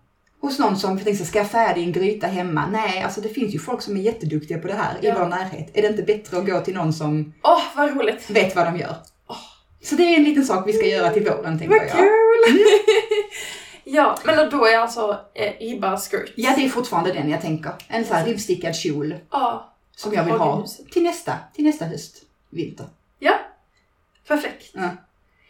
Hos 0.40 0.58
någon 0.58 0.76
som 0.76 0.98
tänkte, 1.00 1.24
ska 1.24 1.38
jag 1.38 1.50
färga 1.50 1.74
det 1.74 1.80
i 1.80 1.84
en 1.84 1.92
gryta 1.92 2.26
hemma? 2.26 2.66
Nej, 2.72 3.02
alltså 3.02 3.20
det 3.20 3.28
finns 3.28 3.54
ju 3.54 3.58
folk 3.58 3.82
som 3.82 3.96
är 3.96 4.00
jätteduktiga 4.00 4.58
på 4.58 4.66
det 4.68 4.74
här 4.74 4.94
i 5.02 5.06
Ja. 5.08 5.14
vår 5.18 5.26
närhet. 5.26 5.70
Är 5.74 5.82
det 5.82 5.88
inte 5.88 6.02
bättre 6.02 6.38
att 6.38 6.46
gå 6.46 6.60
till 6.60 6.74
någon 6.74 6.92
som 6.92 7.32
Åh 7.42 7.62
vad 7.76 7.96
roligt. 7.96 8.30
vet 8.30 8.56
vad 8.56 8.66
de 8.66 8.76
gör? 8.76 8.94
Så 9.84 9.94
det 9.94 10.02
är 10.02 10.16
en 10.16 10.24
liten 10.24 10.44
sak 10.44 10.68
vi 10.68 10.72
ska 10.72 10.86
göra 10.86 11.10
till 11.10 11.24
våren 11.24 11.58
tänker 11.58 11.76
Vad 11.76 11.86
jag. 11.86 11.92
kul! 11.96 12.64
ja, 13.84 14.18
men 14.24 14.50
då 14.50 14.66
är 14.66 14.78
alltså 14.78 15.20
eh, 15.34 15.52
ribba 15.60 15.96
skirt. 15.98 16.32
Ja, 16.36 16.52
det 16.56 16.64
är 16.64 16.68
fortfarande 16.68 17.12
den 17.12 17.30
jag 17.30 17.40
tänker. 17.40 17.72
En 17.88 18.04
sån 18.04 18.16
här 18.16 18.26
ribbstickad 18.26 18.76
kjol 18.76 19.14
Ja. 19.30 19.72
som 19.96 20.12
jag 20.12 20.24
vill 20.24 20.34
ha 20.34 20.66
till 20.92 21.02
nästa, 21.02 21.32
till 21.54 21.64
nästa 21.64 21.84
höst, 21.84 22.22
vinter. 22.50 22.86
Ja. 23.18 23.34
Perfekt. 24.28 24.70
Ja. 24.72 24.88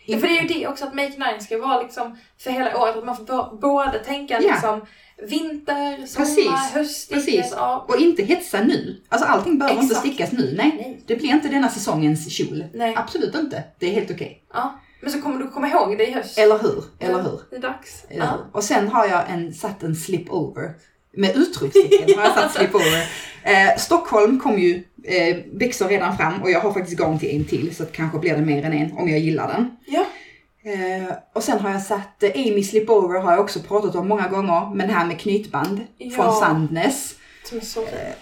Ja, 0.07 0.19
för 0.19 0.27
det 0.29 0.39
är 0.39 0.43
ju 0.43 0.49
det 0.49 0.67
också 0.69 0.85
att 0.85 0.95
Make 0.95 1.09
Nine 1.11 1.41
ska 1.41 1.59
vara 1.59 1.83
liksom 1.83 2.19
för 2.39 2.51
hela 2.51 2.79
året. 2.79 2.97
Att 2.97 3.05
man 3.05 3.17
får 3.17 3.57
både 3.61 3.99
tänka 3.99 4.35
Ja. 4.43 4.51
liksom 4.53 4.81
vinter, 5.29 6.07
sommar, 6.07 6.73
höststicket. 6.75 7.25
Precis. 7.25 7.53
Ja. 7.57 7.85
Och 7.89 7.97
inte 7.97 8.23
hetsa 8.23 8.61
nu. 8.61 9.03
Alltså 9.09 9.29
allting 9.29 9.59
behöver 9.59 9.83
inte 9.83 9.95
Exakt. 9.95 10.07
stickas 10.09 10.33
nu. 10.33 10.55
Nej. 10.57 10.73
Nej. 10.77 11.03
Det 11.07 11.17
blir 11.17 11.29
inte 11.29 11.49
denna 11.49 11.69
säsongens 11.69 12.31
kjol. 12.33 12.65
Nej. 12.75 12.95
Absolut 12.97 13.35
inte. 13.35 13.63
Det 13.79 13.87
är 13.87 13.91
helt 13.93 14.11
okej. 14.11 14.45
ja. 14.55 14.81
Men 15.01 15.13
så 15.13 15.23
kommer 15.23 15.39
du 15.39 15.49
komma 15.51 15.69
ihåg 15.69 15.99
det 15.99 16.07
i 16.07 16.11
höst. 16.13 16.39
Eller 16.39 16.59
hur? 16.59 16.85
Eller 16.99 17.23
hur? 17.23 17.41
Det 17.51 17.57
är 17.57 17.61
dags. 17.61 18.05
Ja. 18.09 18.39
Och 18.53 18.65
sen 18.65 18.89
har 18.89 19.07
jag 19.07 19.23
en, 19.31 19.55
satt 19.55 19.83
en 19.83 19.97
slip 19.97 20.31
over. 20.31 20.71
Med 21.17 21.37
utropstecken 21.37 22.19
har 22.19 22.25
jag 22.25 22.35
satt 22.35 22.53
slip 22.55 22.75
over. 22.75 23.09
Eh, 23.43 23.77
Stockholm 23.79 24.41
kom 24.41 24.59
ju, 24.59 24.83
eh, 25.05 25.37
växer 25.53 25.89
redan 25.89 26.17
fram 26.17 26.43
och 26.43 26.51
jag 26.51 26.61
har 26.61 26.73
faktiskt 26.73 26.99
garn 27.01 27.19
till 27.19 27.37
en 27.37 27.45
till 27.45 27.77
så 27.77 27.85
kanske 27.85 28.19
blir 28.19 28.35
det 28.37 28.43
mer 28.43 28.65
än 28.65 28.73
en 28.73 28.93
om 28.93 29.09
jag 29.09 29.19
gillar 29.19 29.49
den. 29.49 29.77
Ja. 29.87 30.05
Eh, 30.73 31.15
och 31.33 31.43
sen 31.43 31.59
har 31.59 31.71
jag 31.71 31.83
satt 31.83 32.23
eh, 32.23 32.31
Amy 32.35 32.63
Slipover 32.63 33.21
har 33.21 33.33
jag 33.33 33.41
också 33.41 33.61
pratat 33.61 33.95
om 33.95 34.09
många 34.09 34.29
gånger, 34.29 34.75
men 34.75 34.91
här 34.91 35.07
med 35.07 35.21
knytband 35.21 35.81
Ja. 35.99 36.11
från 36.11 36.33
Sandnes. 36.41 37.15
Eh, 37.53 37.59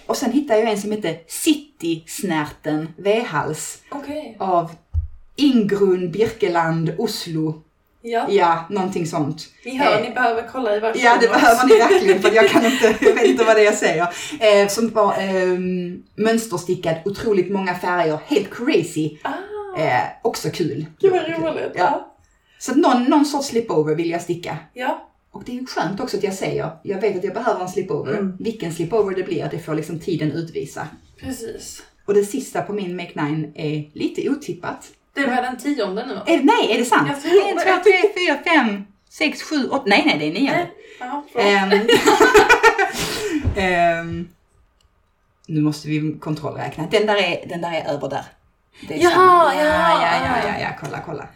och 0.05 0.17
sen 0.17 0.31
hittade 0.31 0.59
jag 0.59 0.69
en 0.71 0.81
som 0.81 0.91
heter 0.91 1.17
City-snärten 1.27 2.87
V-hals 2.97 3.77
Okej. 3.91 4.35
av 4.39 4.71
Ingrun 5.35 6.11
Birkeland 6.11 6.93
Oslo. 6.97 7.62
Ja. 8.05 8.25
Ja, 8.29 8.65
någonting 8.69 9.05
sånt. 9.07 9.47
Ni 9.65 9.77
hör, 9.77 9.95
Eh, 9.97 10.01
ni 10.03 10.11
behöver 10.11 10.47
kolla 10.51 10.75
i 10.75 10.79
våra 10.79 10.95
Ja, 10.95 11.17
det 11.21 11.27
behöver 11.27 11.67
ni 11.67 11.77
verkligen 11.77 12.21
för 12.21 12.31
jag 12.31 12.49
kan 12.49 12.65
inte, 12.65 12.95
jag 13.05 13.13
vet 13.13 13.25
inte 13.25 13.43
vad 13.43 13.55
det 13.55 13.61
är 13.61 13.65
jag 13.65 13.73
säger. 13.77 14.07
Eh, 14.39 14.67
som 14.67 14.89
var 14.89 15.13
eh, 15.13 15.59
mönsterstickad, 16.15 16.95
otroligt 17.05 17.51
många 17.51 17.75
färger, 17.75 18.19
helt 18.25 18.49
crazy. 18.53 19.17
Ah, 19.21 19.31
Eh, 19.77 20.01
också 20.21 20.49
kul. 20.49 20.85
gud 20.99 21.11
vad 21.11 21.21
roligt. 21.21 21.71
Ja. 21.75 21.79
Ja. 21.81 22.15
Så 22.59 22.75
någon, 22.75 23.03
någon 23.03 23.25
sorts 23.25 23.47
slipover 23.47 23.95
vill 23.95 24.09
jag 24.09 24.21
sticka. 24.21 24.57
Ja. 24.73 25.09
Och 25.31 25.43
det 25.45 25.51
är 25.51 25.55
ju 25.55 25.65
skönt 25.65 25.99
också 25.99 26.17
att 26.17 26.23
jag 26.23 26.33
säger, 26.33 26.71
jag 26.83 27.01
vet 27.01 27.17
att 27.17 27.23
jag 27.23 27.33
behöver 27.33 27.61
en 27.61 27.69
slipover. 27.69 28.13
Mm. 28.13 28.37
Vilken 28.39 28.73
slipover 28.73 29.15
det 29.15 29.23
blir, 29.23 29.47
det 29.51 29.59
får 29.59 29.75
liksom 29.75 29.99
tiden 29.99 30.31
utvisa. 30.31 30.87
Precis. 31.19 31.83
Och 32.05 32.13
det 32.13 32.23
sista 32.25 32.61
på 32.61 32.73
min 32.73 32.95
Make 32.95 33.21
9 33.23 33.51
är 33.55 33.89
lite 33.99 34.29
otippat. 34.29 34.87
Det 35.15 35.25
var 35.25 35.41
den 35.41 35.57
tionde 35.57 36.05
nu. 36.05 36.33
Är, 36.33 36.43
nej, 36.43 36.71
är 36.73 36.77
det 36.77 36.85
sant? 36.85 37.07
Jag 37.11 37.21
tror 37.21 37.49
En, 37.49 37.55
det. 37.55 37.61
två, 37.63 37.83
tre, 37.83 37.93
fyra, 38.17 38.37
fem, 38.45 38.83
sex, 39.09 39.43
sju, 39.43 39.67
åtta. 39.69 39.83
Nej, 39.85 40.03
nej, 40.05 40.17
det 40.19 40.27
är 40.27 40.31
nionde. 40.41 40.67
Ja. 40.99 41.23
Ehm, 41.41 41.71
ehm, 43.55 44.27
nu 45.47 45.61
måste 45.61 45.87
vi 45.87 46.17
kontrollräkna. 46.19 46.87
Den 46.91 47.05
där 47.05 47.15
är, 47.15 47.47
den 47.49 47.61
där 47.61 47.71
är 47.71 47.93
över 47.93 48.09
där. 48.09 48.23
Det 48.87 48.93
är 48.93 49.03
Jaha, 49.03 49.11
samma. 49.11 49.55
ja. 49.55 49.63
ja, 49.65 50.17
ja, 50.25 50.47
ja, 50.47 50.53
ja, 50.61 50.67
kolla, 50.81 50.99
kolla. 51.05 51.27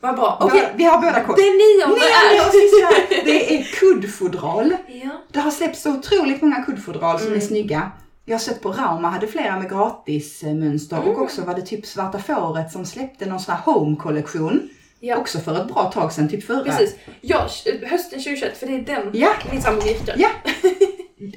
Vad 0.00 0.16
bra. 0.16 0.38
Okej. 0.40 0.60
Båda- 0.60 0.72
Vi 0.76 0.84
har 0.84 0.98
båda 0.98 1.24
koll. 1.24 1.36
Det 1.36 1.42
nionde 1.42 2.04
är... 2.06 3.24
det 3.24 3.54
är 3.58 3.62
kuddfodral. 3.64 4.76
Ja. 4.88 5.10
Det 5.32 5.40
har 5.40 5.50
släppts 5.50 5.82
så 5.82 5.92
otroligt 5.98 6.42
många 6.42 6.62
kuddfodral 6.62 7.18
som 7.18 7.26
Mm. 7.26 7.38
är 7.38 7.42
snygga. 7.44 7.90
Jag 8.28 8.34
har 8.34 8.38
sett 8.40 8.60
på 8.62 8.72
Rauma 8.72 9.08
hade 9.10 9.26
flera 9.26 9.58
med 9.58 9.68
gratismönster 9.70 10.96
Mm. 10.96 11.08
och 11.08 11.22
också 11.22 11.42
var 11.42 11.54
det 11.54 11.62
typ 11.62 11.86
Svarta 11.86 12.18
Fåret 12.18 12.72
som 12.72 12.86
släppte 12.86 13.26
någon 13.26 13.40
sån 13.40 13.54
här 13.54 13.62
home-kollektion. 13.62 14.68
Ja. 15.00 15.16
Också 15.16 15.38
för 15.38 15.60
ett 15.60 15.68
bra 15.74 15.92
tag 15.92 16.12
sedan, 16.12 16.28
typ 16.28 16.44
förra. 16.44 16.64
Precis. 16.64 16.94
Ja, 17.20 17.48
hösten 17.86 18.18
2021, 18.22 18.56
för 18.56 18.66
det 18.66 18.74
är 18.74 18.78
den 18.82 19.10
Ja. 19.14 19.28
min 19.52 19.62
sambo 19.62 19.86
gifter. 19.86 20.14
Ja. 20.18 20.28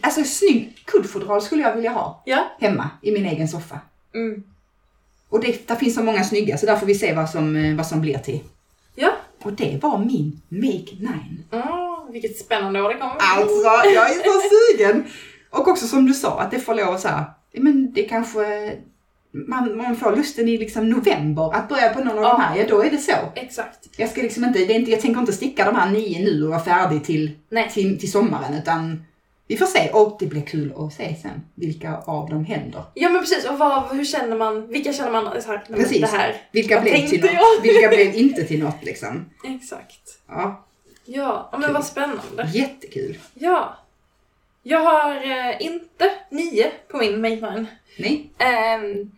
Alltså 0.02 0.24
snygg 0.24 0.78
kuddfodral 0.86 1.42
skulle 1.42 1.62
jag 1.64 1.76
vilja 1.76 1.92
ha 1.92 2.22
Ja. 2.26 2.44
hemma 2.60 2.90
i 3.02 3.12
min 3.12 3.26
egen 3.26 3.48
soffa. 3.48 3.80
Mm. 4.16 4.44
Och 5.30 5.40
det, 5.42 5.68
där 5.68 5.76
finns 5.76 5.96
så 5.96 6.04
många 6.04 6.24
snygga 6.24 6.58
så 6.58 6.66
där 6.66 6.76
får 6.78 6.86
vi 6.88 6.96
se 6.96 7.14
vad 7.14 7.30
som, 7.30 7.56
eh, 7.56 7.76
vad 7.76 7.88
som 7.88 8.02
blir 8.02 8.18
till. 8.18 8.40
Ja. 8.96 9.12
Och 9.44 9.54
det 9.54 9.80
var 9.82 9.98
min 9.98 10.42
Make 10.50 10.96
9. 11.00 11.10
Mm, 11.52 12.12
vilket 12.12 12.38
spännande 12.38 12.82
år 12.82 12.90
det 12.90 12.96
kommer. 13.00 13.16
Alltså, 13.20 13.90
jag 13.96 14.10
är 14.10 14.24
så 14.24 14.42
sugen! 14.50 15.04
Och 15.50 15.68
också 15.68 15.88
som 15.88 16.06
du 16.06 16.14
sa, 16.14 16.39
att 16.39 16.52
det 16.52 16.60
får 16.60 16.76
lov 16.76 16.93
att 16.93 17.02
säga, 17.02 17.26
men 17.54 17.91
det 17.93 18.04
kanske, 18.04 18.74
man, 19.32 19.78
man 19.78 19.95
får 19.95 20.16
lusten 20.16 20.47
i 20.47 20.58
liksom 20.58 20.89
november 20.89 21.54
att 21.56 21.70
börja 21.70 21.89
på 21.93 22.00
någon 22.00 22.18
av 22.18 22.24
Ja. 22.24 22.32
de 22.38 22.41
här, 22.41 22.58
ja 22.58 22.66
då 22.70 22.84
är 22.84 22.89
det 22.89 22.97
så. 22.97 23.12
Exakt. 23.36 23.80
Jag 23.97 24.10
ska 24.10 24.22
liksom 24.22 24.43
inte, 24.43 24.60
det 24.60 24.74
är 24.74 24.80
inte, 24.80 24.91
jag 24.91 25.02
tänker 25.02 25.20
inte 25.20 25.34
sticka 25.34 25.66
de 25.66 25.76
här 25.76 25.89
nio 25.89 26.20
nu 26.26 26.43
och 26.43 26.50
vara 26.50 26.60
färdig 26.60 27.04
till, 27.04 27.32
Nej. 27.50 27.70
till, 27.74 28.00
till 28.00 28.12
sommaren 28.12 28.54
utan 28.54 29.04
vi 29.47 29.58
får 29.58 29.66
se 29.66 29.89
och 29.93 30.18
det 30.20 30.26
blir 30.26 30.41
kul 30.41 30.74
att 30.78 30.93
se 30.93 31.16
sen 31.22 31.41
vilka 31.56 31.97
av 31.97 32.30
dem 32.30 32.45
händer. 32.45 32.84
Ja 32.93 33.10
men 33.10 33.22
precis, 33.22 33.45
och 33.50 33.58
vad, 33.60 33.84
hur 33.91 34.06
känner 34.06 34.38
man, 34.38 34.68
vilka 34.68 34.93
känner 34.93 35.12
man 35.12 35.41
så 35.41 35.47
här, 35.52 35.64
men 35.70 35.80
Precis. 35.80 36.02
det 36.02 36.08
här? 36.18 36.36
Vilka 36.52 36.82
blev 36.82 37.08
till 37.08 37.22
något, 37.22 37.32
jag? 37.34 37.62
vilka 37.64 37.88
blev 37.88 38.16
inte 38.16 38.43
till 38.43 38.64
något 38.64 38.84
liksom. 38.84 39.26
Exakt. 39.47 40.20
Ja, 40.28 40.66
Ja, 41.06 41.50
ja, 41.52 41.58
men 41.58 41.62
Kul. 41.68 41.74
vad 41.74 41.86
spännande. 41.86 42.50
jättekul. 42.54 43.18
Ja. 43.34 43.78
Jag 44.64 44.80
har 44.80 45.16
eh, 45.16 45.62
inte 45.62 46.12
nio 46.30 46.72
på 46.88 46.97
min 46.97 47.22
Make 47.22 47.36
Mine. 47.36 47.66
Nej. 47.97 48.30
Ehm, 48.38 49.12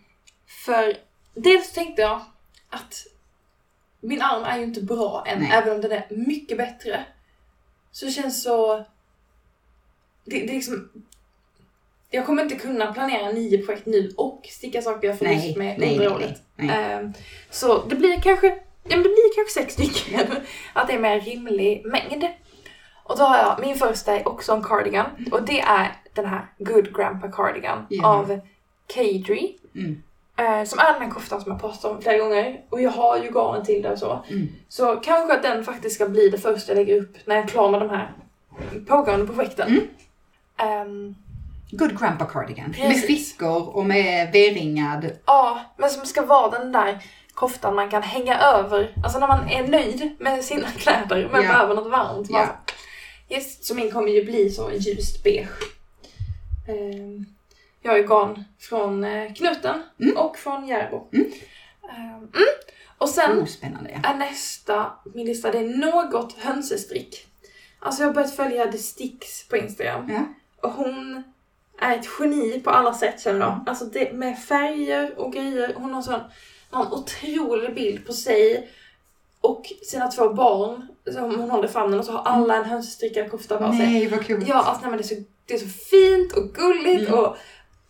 för 0.66 0.98
dels 1.34 1.72
tänkte 1.72 2.02
jag 2.02 2.22
att 2.70 3.06
min 4.00 4.22
arm 4.22 4.44
är 4.44 4.58
ju 4.58 4.64
inte 4.64 4.82
bra 4.82 5.24
än, 5.28 5.40
Nej. 5.40 5.52
även 5.54 5.76
om 5.76 5.82
den 5.82 5.92
är 5.92 6.06
mycket 6.10 6.58
bättre. 6.58 7.06
Så 7.92 8.06
det 8.06 8.12
känns 8.12 8.44
så... 8.44 8.78
Det, 10.26 10.40
det 10.40 10.50
är 10.50 10.54
liksom... 10.54 10.92
Jag 12.10 12.26
kommer 12.26 12.44
inte 12.44 12.56
kunna 12.56 12.94
planera 12.94 13.32
nio 13.32 13.66
projekt 13.66 13.86
nu 13.86 14.14
och 14.18 14.48
sticka 14.50 14.82
saker 14.82 15.08
jag 15.08 15.18
får 15.18 15.26
Nej, 15.26 15.36
lust 15.48 15.58
med 15.58 15.80
nej, 15.80 15.94
under 15.94 16.14
året. 16.14 16.42
nej. 16.56 16.70
Ehm, 16.70 17.14
så 17.50 17.84
det 17.86 17.96
blir 17.96 18.22
kanske, 18.22 18.48
ja 18.84 18.96
men 18.98 19.04
det 19.04 19.10
blir 19.10 19.36
kanske 19.36 19.62
sex 19.62 19.74
stycken. 19.74 20.28
att 20.74 20.88
det 20.88 20.94
är 20.94 21.00
mer 21.00 21.22
rimlig 21.22 21.86
mängd. 21.86 22.26
Och 23.12 23.18
då 23.18 23.24
har 23.24 23.38
jag, 23.38 23.60
min 23.60 23.76
första 23.76 24.16
är 24.16 24.28
också 24.28 24.54
en 24.54 24.64
cardigan. 24.64 25.06
Och 25.32 25.44
det 25.44 25.60
är 25.62 25.92
den 26.14 26.26
här 26.26 26.46
Good 26.58 26.96
Grandpa 26.96 27.28
Cardigan 27.32 27.86
Ja. 27.90 28.08
av 28.08 28.40
Kadri. 28.94 29.58
Mm. 29.76 30.04
Eh, 30.38 30.64
som 30.68 30.80
är 30.80 30.94
den 30.94 31.02
här 31.02 31.10
koftan 31.10 31.42
som 31.42 31.52
jag 31.52 31.62
pratat 31.62 31.86
om 31.86 32.02
flera 32.02 32.18
gånger. 32.18 32.62
Och 32.70 32.82
jag 32.82 32.92
har 32.92 33.18
ju 33.18 33.32
garnen 33.32 33.66
till 33.66 33.82
det 33.82 33.92
och 33.92 34.00
så. 34.00 34.24
Mm. 34.30 34.48
Så 34.70 34.96
kanske 34.96 35.34
att 35.34 35.44
den 35.44 35.64
faktiskt 35.64 35.96
ska 35.96 36.06
bli 36.10 36.30
det 36.30 36.38
första 36.38 36.72
jag 36.72 36.76
lägger 36.78 37.02
upp 37.02 37.18
när 37.26 37.36
jag 37.36 37.44
är 37.44 37.48
klar 37.48 37.70
med 37.72 37.82
de 37.82 37.90
här 37.90 38.12
pågående 38.88 39.26
projekten. 39.28 39.68
Mm. 39.68 39.88
Ehm, 40.58 41.16
Good 41.72 42.00
Grandpa 42.00 42.26
Cardigan. 42.26 42.70
Med 42.80 42.90
Precis. 42.92 43.08
fickor 43.08 43.76
och 43.76 43.86
med 43.86 44.30
V-ringad. 44.34 45.12
Ja, 45.26 45.60
men 45.78 45.90
som 45.90 46.06
ska 46.06 46.22
vara 46.26 46.60
den 46.60 46.72
där 46.72 47.00
koftan 47.34 47.76
man 47.76 47.90
kan 47.90 48.04
hänga 48.04 48.40
över. 48.40 48.94
Alltså 49.04 49.20
när 49.20 49.28
man 49.28 49.50
är 49.50 49.68
nöjd 49.68 50.16
med 50.20 50.44
sina 50.44 50.68
kläder 50.78 51.30
men 51.32 51.44
Ja. 51.44 51.48
behöver 51.48 51.76
något 51.76 51.92
varmt. 51.92 52.28
Ja. 52.30 52.48
Yes, 53.32 53.66
så 53.68 53.76
min 53.76 53.92
kommer 53.92 54.08
ju 54.08 54.26
bli 54.26 54.50
så 54.50 54.72
ljust 54.72 55.24
beige. 55.24 55.50
Ehm, 56.68 57.26
jag 57.82 57.98
ju 57.98 58.04
garn 58.08 58.44
från 58.60 59.04
eh, 59.04 59.34
Knuten 59.34 59.84
Mm. 60.00 60.18
och 60.18 60.38
från 60.38 60.68
Järbo. 60.68 61.08
Mm. 61.14 61.32
Ehm, 61.90 62.14
mm. 62.14 62.48
Och 62.98 63.10
sen 63.10 63.40
Oh, 63.40 63.48
ja. 63.94 64.10
är 64.10 64.18
nästa, 64.18 64.92
min 65.14 65.26
lista, 65.26 65.52
det 65.52 65.58
är 65.58 65.78
något 65.78 66.34
hönsestrick. 66.38 67.28
Alltså 67.80 68.02
jag 68.02 68.10
har 68.10 68.14
börjat 68.14 68.36
följa 68.36 68.72
The 68.72 68.78
Sticks 68.78 69.48
på 69.48 69.58
Instagram. 69.58 70.10
Ja. 70.12 70.26
Och 70.62 70.72
hon 70.74 71.24
är 71.80 71.98
ett 71.98 72.08
geni 72.20 72.60
på 72.60 72.70
alla 72.70 72.94
sätt 72.94 73.22
känner 73.22 73.40
jag. 73.40 73.64
Alltså 73.66 73.86
det, 73.86 74.14
med 74.14 74.40
färger 74.40 75.20
och 75.20 75.34
grejer. 75.34 75.74
Hon 75.76 75.94
har 75.94 76.02
sån, 76.02 76.20
någon 76.72 76.94
otrolig 76.94 77.76
bild 77.76 78.06
på 78.08 78.14
sig 78.14 78.70
och 79.42 79.74
sina 79.84 80.08
två 80.08 80.34
barn 80.34 80.88
som 81.14 81.36
hon 81.40 81.50
håller 81.50 81.68
famnen 81.68 82.00
och 82.00 82.06
så 82.06 82.12
har 82.12 82.24
alla 82.24 82.56
en 82.56 82.66
hönsstrickad 82.66 83.32
kofta 83.32 83.58
på 83.58 83.74
sig. 83.74 83.80
Nej, 83.80 84.08
vad 84.08 84.26
kul. 84.26 84.46
Ja, 84.48 84.56
alltså 84.56 84.82
nej, 84.82 84.90
men 84.90 84.98
det, 84.98 85.04
är 85.04 85.16
så, 85.16 85.24
det 85.46 85.54
är 85.54 85.58
så 85.58 85.68
fint 85.68 86.34
och 86.34 86.54
gulligt 86.54 87.10
Mm. 87.10 87.20
och, 87.20 87.38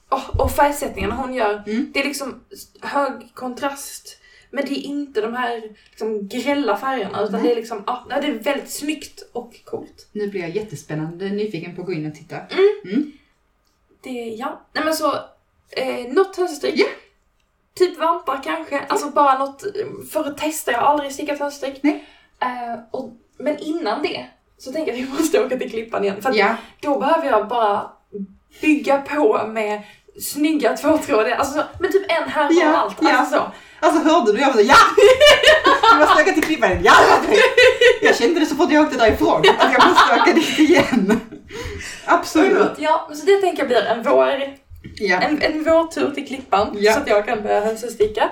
och, 0.10 0.40
och 0.42 0.52
färgsättningarna 0.52 1.16
hon 1.16 1.34
gör. 1.34 1.64
Mm. 1.68 1.92
Det 1.94 2.00
är 2.00 2.04
liksom 2.04 2.44
hög 2.82 3.32
kontrast. 3.34 4.18
Men 4.54 4.66
det 4.66 4.72
är 4.72 4.84
inte 4.84 5.22
de 5.22 5.34
här 5.34 5.62
liksom, 5.90 6.28
grälla 6.28 6.78
färgerna 6.78 7.22
utan 7.22 7.32
Nej. 7.32 7.44
det 7.44 7.52
är 7.52 7.56
liksom, 7.56 7.84
ja, 7.88 8.06
det 8.10 8.28
är 8.28 8.32
väldigt 8.32 8.70
snyggt 8.72 9.30
och 9.34 9.62
coolt. 9.66 10.08
Nu 10.12 10.28
blir 10.28 10.42
jag 10.42 10.50
jättespännande 10.50 11.30
nyfiken 11.30 11.76
på 11.76 11.82
att 11.82 11.88
gå 11.88 11.94
in 11.94 12.06
och 12.06 12.16
titta. 12.16 12.38
Det, 14.04 14.10
ja. 14.10 14.62
Nej 14.74 14.84
men 14.86 14.96
så, 14.96 15.14
eh, 15.72 16.14
något 16.14 16.36
hönsestrick. 16.38 16.80
Ja. 16.80 16.86
Typ 17.74 18.00
vantar 18.00 18.42
kanske. 18.44 18.80
Alltså 18.80 19.10
bara 19.10 19.38
något 19.40 19.64
eh, 19.66 19.72
för 20.12 20.24
att 20.24 20.38
testa. 20.38 20.72
Jag 20.72 20.80
har 20.80 20.88
aldrig 20.88 21.12
stickat 21.12 21.40
hönsestrick. 21.40 21.80
Nej. 21.84 22.08
Eh, 22.42 22.80
och, 22.92 23.10
men 23.40 23.58
innan 23.60 24.02
det 24.02 24.26
så 24.58 24.72
tänker 24.72 24.94
jag 24.94 25.02
att 25.04 25.10
vi 25.10 25.14
måste 25.22 25.40
åka 25.46 25.58
till 25.58 25.70
Klippan 25.72 26.04
igen. 26.04 26.22
För 26.22 26.34
Ja, 26.36 26.56
då 26.82 27.00
behöver 27.00 27.28
jag 27.28 27.48
bara 27.48 27.92
bygga 28.62 28.98
på 28.98 29.42
med 29.48 29.82
snygga 30.22 30.78
tvåtrådiga, 30.78 31.36
alltså 31.36 31.54
så, 31.54 31.64
men 31.80 31.92
typ 31.92 32.06
en 32.12 32.30
här 32.30 32.50
Ja, 32.52 32.70
och 32.72 32.78
allt. 32.78 32.98
ja. 33.02 33.18
Alltså 33.18 33.36
så. 33.36 33.52
alltså 33.86 34.02
hörde 34.10 34.32
du? 34.34 34.40
Jag 34.40 34.48
var 34.48 34.54
så 34.54 34.62
ja! 34.62 34.76
Du 35.94 36.00
måste 36.00 36.22
åka 36.22 36.32
till 36.32 36.44
Klippan. 36.44 36.84
Ja! 36.84 36.94
Jag 38.02 38.16
kände 38.16 38.40
det 38.40 38.46
så 38.46 38.56
fort 38.56 38.72
jag 38.72 38.84
åkte 38.86 38.98
därifrån. 38.98 39.42
Att 39.60 39.74
jag 39.74 39.88
måste 39.88 40.22
åka 40.22 40.34
dit 40.34 40.60
igen. 40.60 41.20
Absolut. 42.06 42.72
Ja, 42.78 43.10
så 43.14 43.26
det 43.26 43.38
tänker 43.42 43.58
jag 43.60 43.68
blir 43.68 43.86
en 43.86 44.04
vår, 44.04 44.56
Ja. 44.96 45.20
en, 45.22 45.42
en 45.42 45.64
vårtur 45.64 46.12
till 46.12 46.28
Klippan 46.28 46.78
så 46.94 47.00
att 47.00 47.08
jag 47.08 47.26
kan 47.26 47.42
börja 47.44 47.60
hönsesticka. 47.66 48.30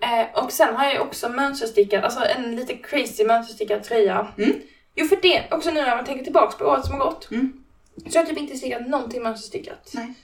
Eh, 0.00 0.44
och 0.44 0.52
sen 0.52 0.76
har 0.76 0.86
jag 0.86 1.02
också 1.02 1.28
mönsterstickat, 1.28 2.04
alltså 2.04 2.20
en 2.24 2.56
lite 2.56 2.74
crazy 2.74 3.24
mönsterstickad 3.24 3.82
tröja. 3.82 4.32
Mm. 4.38 4.52
Jo 4.94 5.06
för 5.06 5.18
det, 5.22 5.44
också 5.50 5.70
nu 5.70 5.82
när 5.82 5.96
man 5.96 6.04
tänker 6.04 6.24
tillbaks 6.24 6.56
på 6.56 6.64
året 6.64 6.84
som 6.84 6.94
har 6.94 7.04
gått. 7.04 7.30
Mm. 7.30 7.64
Så 7.96 8.18
jag 8.18 8.22
har 8.22 8.28
typ 8.28 8.38
inte 8.38 8.56
stickat 8.56 8.88
någonting 8.88 9.22
mönsterstickat. 9.22 9.92
Nej. 9.94 10.14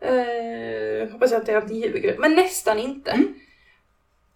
Eh, 0.00 1.12
hoppas 1.12 1.30
jag 1.30 1.42
att 1.42 1.48
jag 1.48 1.62
inte 1.62 1.74
ljuger, 1.74 2.16
men 2.18 2.34
nästan 2.34 2.78
inte. 2.78 3.10
Mm. 3.10 3.34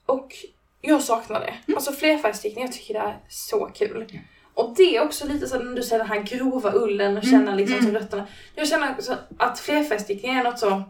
Och 0.06 0.34
jag 0.80 1.02
saknar 1.02 1.40
det. 1.40 1.74
Alltså 1.74 1.92
flerfärgstickning, 1.92 2.64
jag 2.64 2.72
tycker 2.72 2.94
det 2.94 3.00
är 3.00 3.18
så 3.28 3.66
kul. 3.66 4.20
Och 4.54 4.74
det 4.76 4.96
är 4.96 5.04
också 5.04 5.26
lite 5.26 5.48
så 5.48 5.58
när 5.58 5.74
du 5.74 5.82
ser 5.82 5.98
den 5.98 6.06
här 6.06 6.22
grova 6.22 6.72
ullen 6.74 7.16
och 7.16 7.24
känner 7.24 7.56
liksom 7.56 7.78
mm. 7.78 7.94
rötterna. 7.94 8.26
Jag 8.54 8.68
känner 8.68 8.96
att 9.38 9.58
flerfärgstickning 9.60 10.34
är 10.34 10.44
något 10.44 10.58
så 10.58 10.82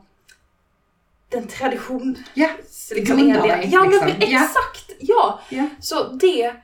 den 1.28 1.46
tradition 1.48 2.16
Ja, 2.34 2.48
liksom, 2.94 3.16
dig, 3.32 3.68
Ja 3.72 3.80
men 3.84 3.90
liksom. 3.90 4.08
Exakt! 4.20 4.90
Ja. 4.98 5.40
Ja. 5.48 5.68
Så 5.80 6.08
det, 6.08 6.54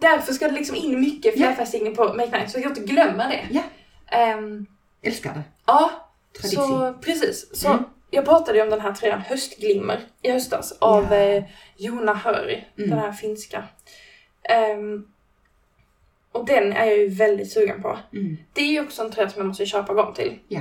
därför 0.00 0.32
ska 0.32 0.48
det 0.48 0.54
liksom 0.54 0.76
in 0.76 1.00
mycket 1.00 1.34
flerfärgstickning 1.36 1.94
på 1.96 2.04
Make 2.04 2.38
Night 2.38 2.50
så 2.50 2.58
jag 2.58 2.70
inte 2.70 2.80
glömmer 2.80 3.28
det. 3.28 3.46
Ja. 3.50 3.62
Ehm, 4.18 4.66
älskar 5.02 5.34
det. 5.34 5.42
ja, 5.66 5.90
Tradition. 6.40 6.68
så 6.68 6.94
precis. 7.00 7.56
Så 7.60 7.68
Mm. 7.68 7.84
jag 8.10 8.24
pratade 8.24 8.58
ju 8.58 8.64
om 8.64 8.70
den 8.70 8.80
här 8.80 8.92
tröjan 8.92 9.20
Höstglimmer 9.20 10.00
i 10.22 10.30
höstas 10.30 10.72
av 10.80 11.04
Ja. 11.10 11.16
eh, 11.16 11.44
Jona 11.76 12.14
Höri, 12.14 12.64
Mm. 12.78 12.90
den 12.90 12.98
här 12.98 13.12
finska. 13.12 13.64
Ehm, 14.42 15.06
och 16.32 16.46
den 16.46 16.72
är 16.72 16.84
jag 16.86 16.98
ju 16.98 17.08
väldigt 17.08 17.52
sugen 17.52 17.82
på. 17.82 17.98
Mm. 18.12 18.36
Det 18.52 18.60
är 18.62 18.66
ju 18.66 18.80
också 18.80 19.02
en 19.02 19.10
tröja 19.10 19.28
som 19.30 19.40
jag 19.40 19.46
måste 19.48 19.66
köpa 19.66 19.94
garn 19.94 20.14
till. 20.14 20.38
Ja. 20.48 20.60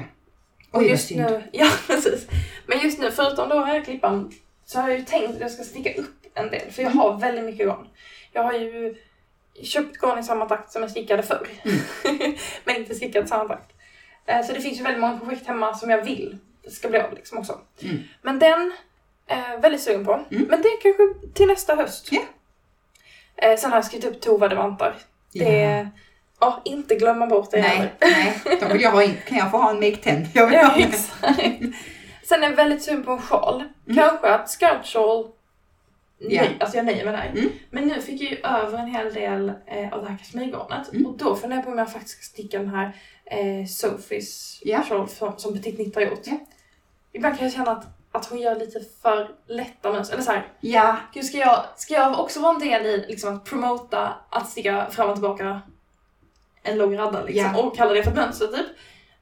Och 0.77 0.83
just 0.83 1.11
nu, 1.11 1.43
ja 1.51 1.67
precis. 1.87 2.27
Men 2.65 2.79
just 2.79 2.99
nu, 2.99 3.11
förutom 3.11 3.49
då 3.49 3.63
här 3.63 3.81
klippan, 3.83 4.31
så 4.65 4.79
har 4.79 4.89
jag 4.89 4.99
ju 4.99 5.05
tänkt 5.05 5.29
att 5.35 5.39
jag 5.41 5.51
ska 5.51 5.63
sticka 5.63 5.93
upp 6.01 6.25
en 6.33 6.49
del. 6.49 6.71
För 6.71 6.81
jag 6.81 6.91
Mm. 6.91 6.97
har 6.97 7.19
väldigt 7.19 7.45
mycket 7.45 7.67
garn. 7.67 7.87
Jag 8.31 8.43
har 8.43 8.53
ju 8.53 8.95
köpt 9.63 9.97
garn 9.97 10.19
i 10.19 10.23
samma 10.23 10.45
takt 10.45 10.71
som 10.71 10.81
jag 10.81 10.91
stickade 10.91 11.23
förr. 11.23 11.47
Mm. 11.63 12.35
Men 12.63 12.75
inte 12.75 12.95
stickat 12.95 13.25
i 13.25 13.27
samma 13.27 13.47
takt. 13.47 13.71
Eh, 14.25 14.45
Så 14.45 14.53
det 14.53 14.61
finns 14.61 14.79
ju 14.79 14.83
väldigt 14.83 15.01
många 15.01 15.19
projekt 15.19 15.47
hemma 15.47 15.73
som 15.73 15.89
jag 15.89 16.03
vill 16.05 16.37
ska 16.69 16.89
bli 16.89 16.99
av 16.99 17.13
liksom 17.13 17.37
också. 17.37 17.59
Mm. 17.83 17.97
Men 18.21 18.39
den 18.39 18.71
är 19.27 19.51
jag 19.51 19.61
väldigt 19.61 19.81
sugen 19.81 20.05
på. 20.05 20.13
Mm. 20.31 20.43
Men 20.49 20.61
det 20.61 20.69
kanske 20.83 21.03
till 21.33 21.47
nästa 21.47 21.75
höst. 21.75 22.09
Eh, 23.35 23.57
Sen 23.57 23.71
har 23.71 23.77
jag 23.77 23.85
skrivit 23.85 24.05
upp 24.05 24.21
tovade 24.21 24.55
vantar. 24.55 24.95
Det, 25.33 25.87
Ja. 26.39 26.61
ja, 26.65 26.71
inte 26.71 26.95
glömma 26.95 27.27
bort 27.27 27.51
det. 27.51 27.61
Nej, 27.61 27.93
nej. 28.01 28.41
Då 28.61 28.67
vill 28.67 28.81
jag 28.81 28.91
ha 28.91 29.03
in, 29.03 29.17
kan 29.27 29.37
jag 29.37 29.51
få 29.51 29.57
ha 29.57 29.69
en 29.69 29.75
Make 29.75 29.95
10? 29.97 30.27
Jag 30.33 30.45
vill 30.47 30.55
Ja, 30.55 30.65
ha 30.67 30.77
exakt. 30.79 31.41
Sen 32.29 32.43
är 32.43 32.49
jag 32.49 32.55
väldigt 32.55 32.83
sugen 32.83 33.03
på 33.03 33.11
en 33.11 33.21
sjal. 33.21 33.63
Mm. 33.87 33.97
Kanske 33.97 34.27
att 34.33 34.49
scout 34.49 34.85
shawl, 34.85 35.27
Ja. 36.19 36.41
nej, 36.41 36.57
alltså 36.59 36.77
jag 36.77 36.85
nöjer 36.85 37.05
mig 37.05 37.13
där. 37.13 37.39
Mm. 37.39 37.51
Men 37.71 37.87
nu 37.87 38.01
fick 38.01 38.21
jag 38.21 38.31
ju 38.31 38.37
över 38.43 38.77
en 38.79 38.87
hel 38.87 39.13
del 39.13 39.49
eh, 39.65 39.93
av 39.93 40.03
det 40.03 40.09
här 40.09 40.17
kashmirgarnet. 40.17 40.93
Mm. 40.93 41.05
Och 41.05 41.17
då 41.17 41.35
funderar 41.35 41.57
jag 41.57 41.65
på 41.65 41.71
om 41.71 41.77
jag 41.77 41.91
faktiskt 41.91 42.15
ska 42.23 42.33
sticka 42.33 42.57
den 42.59 42.69
här 42.69 42.91
eh, 43.25 43.65
Sophies 43.67 44.59
Ja. 44.63 44.83
shawl 44.89 45.09
som, 45.09 45.33
som 45.37 45.53
Petit 45.53 45.79
Nitt 45.79 45.95
har 45.95 46.01
gjort. 46.01 46.21
Ja. 46.23 46.37
Ibland 47.13 47.37
kan 47.37 47.45
jag 47.47 47.53
känna 47.53 47.71
att, 47.71 47.85
att 48.11 48.25
hon 48.25 48.39
gör 48.39 48.55
lite 48.55 48.79
för 49.01 49.29
lätta 49.47 49.91
mönster. 49.91 50.13
Eller 50.15 50.23
så 50.23 50.31
här, 50.31 50.47
Ja, 50.59 50.97
gud, 51.13 51.25
ska, 51.25 51.37
jag, 51.37 51.63
ska 51.75 51.93
jag 51.93 52.19
också 52.19 52.39
vara 52.39 52.53
en 52.53 52.59
del 52.59 52.85
i 52.85 53.05
liksom, 53.07 53.35
att 53.35 53.45
promota 53.45 54.13
att 54.29 54.49
sticka 54.49 54.87
fram 54.89 55.09
och 55.09 55.15
tillbaka 55.15 55.61
en 56.71 56.77
lång 56.77 56.97
radda 56.97 57.23
liksom, 57.23 57.51
Ja. 57.55 57.61
och 57.63 57.75
kalla 57.77 57.93
det 57.93 58.03
för 58.03 58.11
ett 58.11 58.17
mönster 58.17 58.47
typ. 58.47 58.65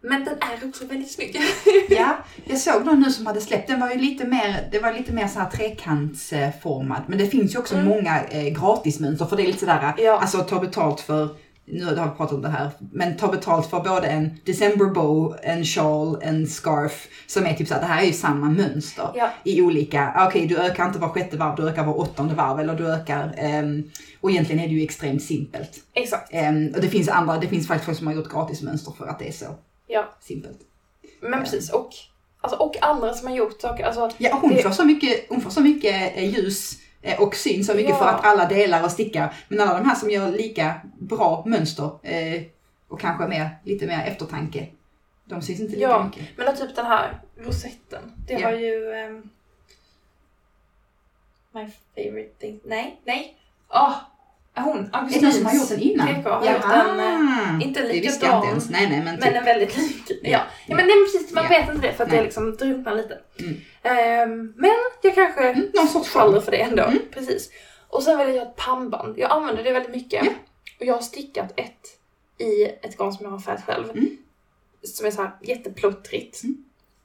Men 0.01 0.23
den 0.25 0.33
är 0.33 0.67
också 0.69 0.85
väldigt 0.85 1.11
snygg. 1.11 1.37
ja. 1.89 2.17
Jag 2.45 2.57
såg 2.57 2.85
någon 2.85 2.99
nu 2.99 3.11
som 3.11 3.25
hade 3.25 3.41
släppt, 3.41 3.67
den 3.67 3.79
var 3.79 3.89
ju 3.91 3.97
lite 3.99 4.25
mer, 4.27 4.67
det 4.71 4.79
var 4.79 4.93
lite 4.93 5.13
mer 5.13 5.27
så 5.27 5.39
här 5.39 5.49
trekantsformad. 5.49 7.01
Men 7.07 7.17
det 7.17 7.27
finns 7.27 7.55
ju 7.55 7.59
också 7.59 7.75
Mm. 7.75 7.87
många 7.87 8.21
eh, 8.29 8.43
gratismönster 8.61 9.25
för 9.25 9.35
det 9.37 9.43
är 9.43 9.47
lite 9.47 9.59
sådär, 9.59 9.93
Ja. 9.97 10.19
alltså 10.19 10.39
ta 10.39 10.59
betalt 10.59 11.01
för 11.01 11.29
nu 11.67 11.85
har 11.85 11.91
vi 11.91 12.11
pratat 12.17 12.31
om 12.31 12.41
det 12.41 12.49
här, 12.49 12.69
men 12.91 13.17
ta 13.17 13.27
betalt 13.27 13.69
för 13.69 13.79
både 13.79 14.07
en 14.07 14.39
december 14.45 14.85
bow, 14.85 15.35
en 15.43 15.65
shawl, 15.65 16.17
en 16.21 16.47
scarf 16.47 17.07
som 17.27 17.45
är 17.45 17.53
typ 17.53 17.67
såhär, 17.67 17.81
det 17.81 17.87
här 17.87 18.01
är 18.01 18.05
ju 18.05 18.13
samma 18.13 18.49
mönster 18.49 19.09
Ja. 19.15 19.29
i 19.43 19.61
olika, 19.61 20.25
okej 20.27 20.47
du 20.47 20.57
ökar 20.57 20.85
inte 20.87 20.99
var 20.99 21.09
sjätte 21.09 21.37
varv, 21.37 21.55
du 21.55 21.69
ökar 21.69 21.83
var 21.85 21.99
åttonde 21.99 22.35
varv 22.35 22.59
eller 22.59 22.75
du 22.75 22.87
ökar, 22.93 23.33
ehm, 23.37 23.83
och 24.21 24.31
egentligen 24.31 24.63
är 24.63 24.67
det 24.67 24.73
ju 24.73 24.83
extremt 24.83 25.23
simpelt. 25.23 25.71
Exakt. 25.93 26.29
Ehm, 26.33 26.71
och 26.75 26.81
det 26.81 26.87
finns 26.89 27.09
andra, 27.09 27.37
det 27.37 27.47
finns 27.47 27.67
faktiskt 27.67 27.85
folk 27.85 27.97
som 27.97 28.07
har 28.07 28.13
gjort 28.13 28.31
gratismönster 28.31 28.91
för 28.91 29.05
att 29.07 29.19
det 29.19 29.27
är 29.27 29.31
så 29.31 29.45
Ja. 29.87 30.05
simpelt. 30.21 30.57
Men 31.21 31.39
precis, 31.43 31.69
och, 31.69 31.89
alltså, 32.41 32.59
och 32.59 32.83
andra 32.83 33.13
som 33.13 33.27
har 33.27 33.35
gjort 33.35 33.61
saker. 33.61 33.83
Alltså, 33.83 34.09
Ja, 34.17 34.37
hon, 34.41 34.53
Det- 34.53 34.61
får 34.63 34.69
så 34.69 34.85
mycket, 34.85 35.25
hon 35.29 35.41
får 35.41 35.49
så 35.49 35.61
mycket 35.61 36.17
eh, 36.17 36.29
ljus 36.35 36.73
och 37.19 37.35
syn 37.35 37.63
så 37.65 37.73
mycket 37.73 37.89
Ja. 37.89 37.97
för 37.97 38.05
att 38.05 38.25
alla 38.25 38.45
delar 38.45 38.83
och 38.83 38.91
stickar. 38.91 39.33
Men 39.47 39.59
alla 39.59 39.79
de 39.79 39.85
här 39.85 39.95
som 39.95 40.09
gör 40.09 40.31
lika 40.31 40.81
bra 40.99 41.43
mönster 41.45 41.89
eh, 42.03 42.41
och 42.87 42.99
kanske 42.99 43.27
mer, 43.27 43.49
lite 43.63 43.87
mer 43.87 44.05
eftertanke 44.05 44.67
De 45.25 45.41
syns 45.41 45.59
inte 45.59 45.71
lika 45.75 45.81
Ja, 45.89 46.03
mycket. 46.03 46.37
men 46.37 46.55
typ 46.57 46.75
den 46.75 46.85
här 46.85 47.19
rosetten. 47.37 48.11
Det 48.27 48.33
Ja. 48.33 48.47
har 48.47 48.53
ju... 48.55 48.91
ehm, 48.93 49.29
my 51.51 51.67
favorite 51.95 52.33
thing. 52.39 52.59
Nej, 52.65 53.01
nej. 53.03 53.37
Åh! 53.69 53.95
Hon, 54.63 54.77
Är 54.77 54.81
det 54.83 54.89
någon 54.91 55.01
Augustins. 55.03 55.35
som 55.37 55.45
har 55.45 55.53
gjort 55.55 55.69
den 55.69 55.79
innan? 55.79 56.07
PK 56.07 56.29
har 56.29 56.45
gjort 56.45 56.63
en, 56.65 56.99
eh, 56.99 57.67
inte 57.67 57.83
likadan, 57.83 58.35
inte 58.37 58.47
ens. 58.49 58.69
Nej, 58.69 58.89
nej, 58.89 59.01
men 59.05 59.15
typ. 59.15 59.25
Men 59.25 59.35
en 59.35 59.45
väldigt 59.45 59.77
lik. 59.77 60.03
Ja, 60.09 60.15
ja. 60.29 60.39
Ja. 60.67 60.75
men 60.75 60.87
nej, 60.87 60.95
precis. 61.05 61.33
Man 61.33 61.43
Ja. 61.43 61.49
vet 61.49 61.69
inte 61.75 61.87
det 61.87 61.93
för 61.93 62.03
att 62.03 62.09
Nej. 62.09 62.17
det 62.19 62.23
liksom 62.23 62.55
drunknar 62.55 62.95
lite. 62.95 63.19
Mm. 63.39 63.55
Ehm, 63.83 64.53
men 64.57 64.69
jag 65.01 65.15
kanske 65.15 65.49
Mm, 65.49 65.71
någon 65.73 65.87
sorts 65.87 66.09
faller 66.09 66.41
för 66.41 66.51
det 66.51 66.57
ändå. 66.61 66.83
Mm. 66.83 66.99
Precis. 67.11 67.49
Och 67.89 68.03
sen 68.03 68.17
vill 68.17 68.27
jag 68.27 68.35
göra 68.35 68.47
ett 68.49 68.55
pannband. 68.55 69.17
Jag 69.17 69.31
använder 69.31 69.63
det 69.63 69.71
väldigt 69.71 69.91
mycket. 69.95 70.25
Ja. 70.25 70.31
Och 70.79 70.85
jag 70.85 70.93
har 70.93 71.01
stickat 71.01 71.53
ett 71.59 71.81
i 72.37 72.63
ett 72.63 72.97
garn 72.97 73.13
som 73.13 73.23
jag 73.25 73.31
har 73.31 73.39
färgat 73.39 73.63
själv. 73.65 73.89
Mm. 73.89 74.17
Som 74.83 75.05
är 75.07 75.11
så 75.11 75.21
här 75.21 75.31
jätteplottrigt. 75.41 76.43
Mm. 76.43 76.57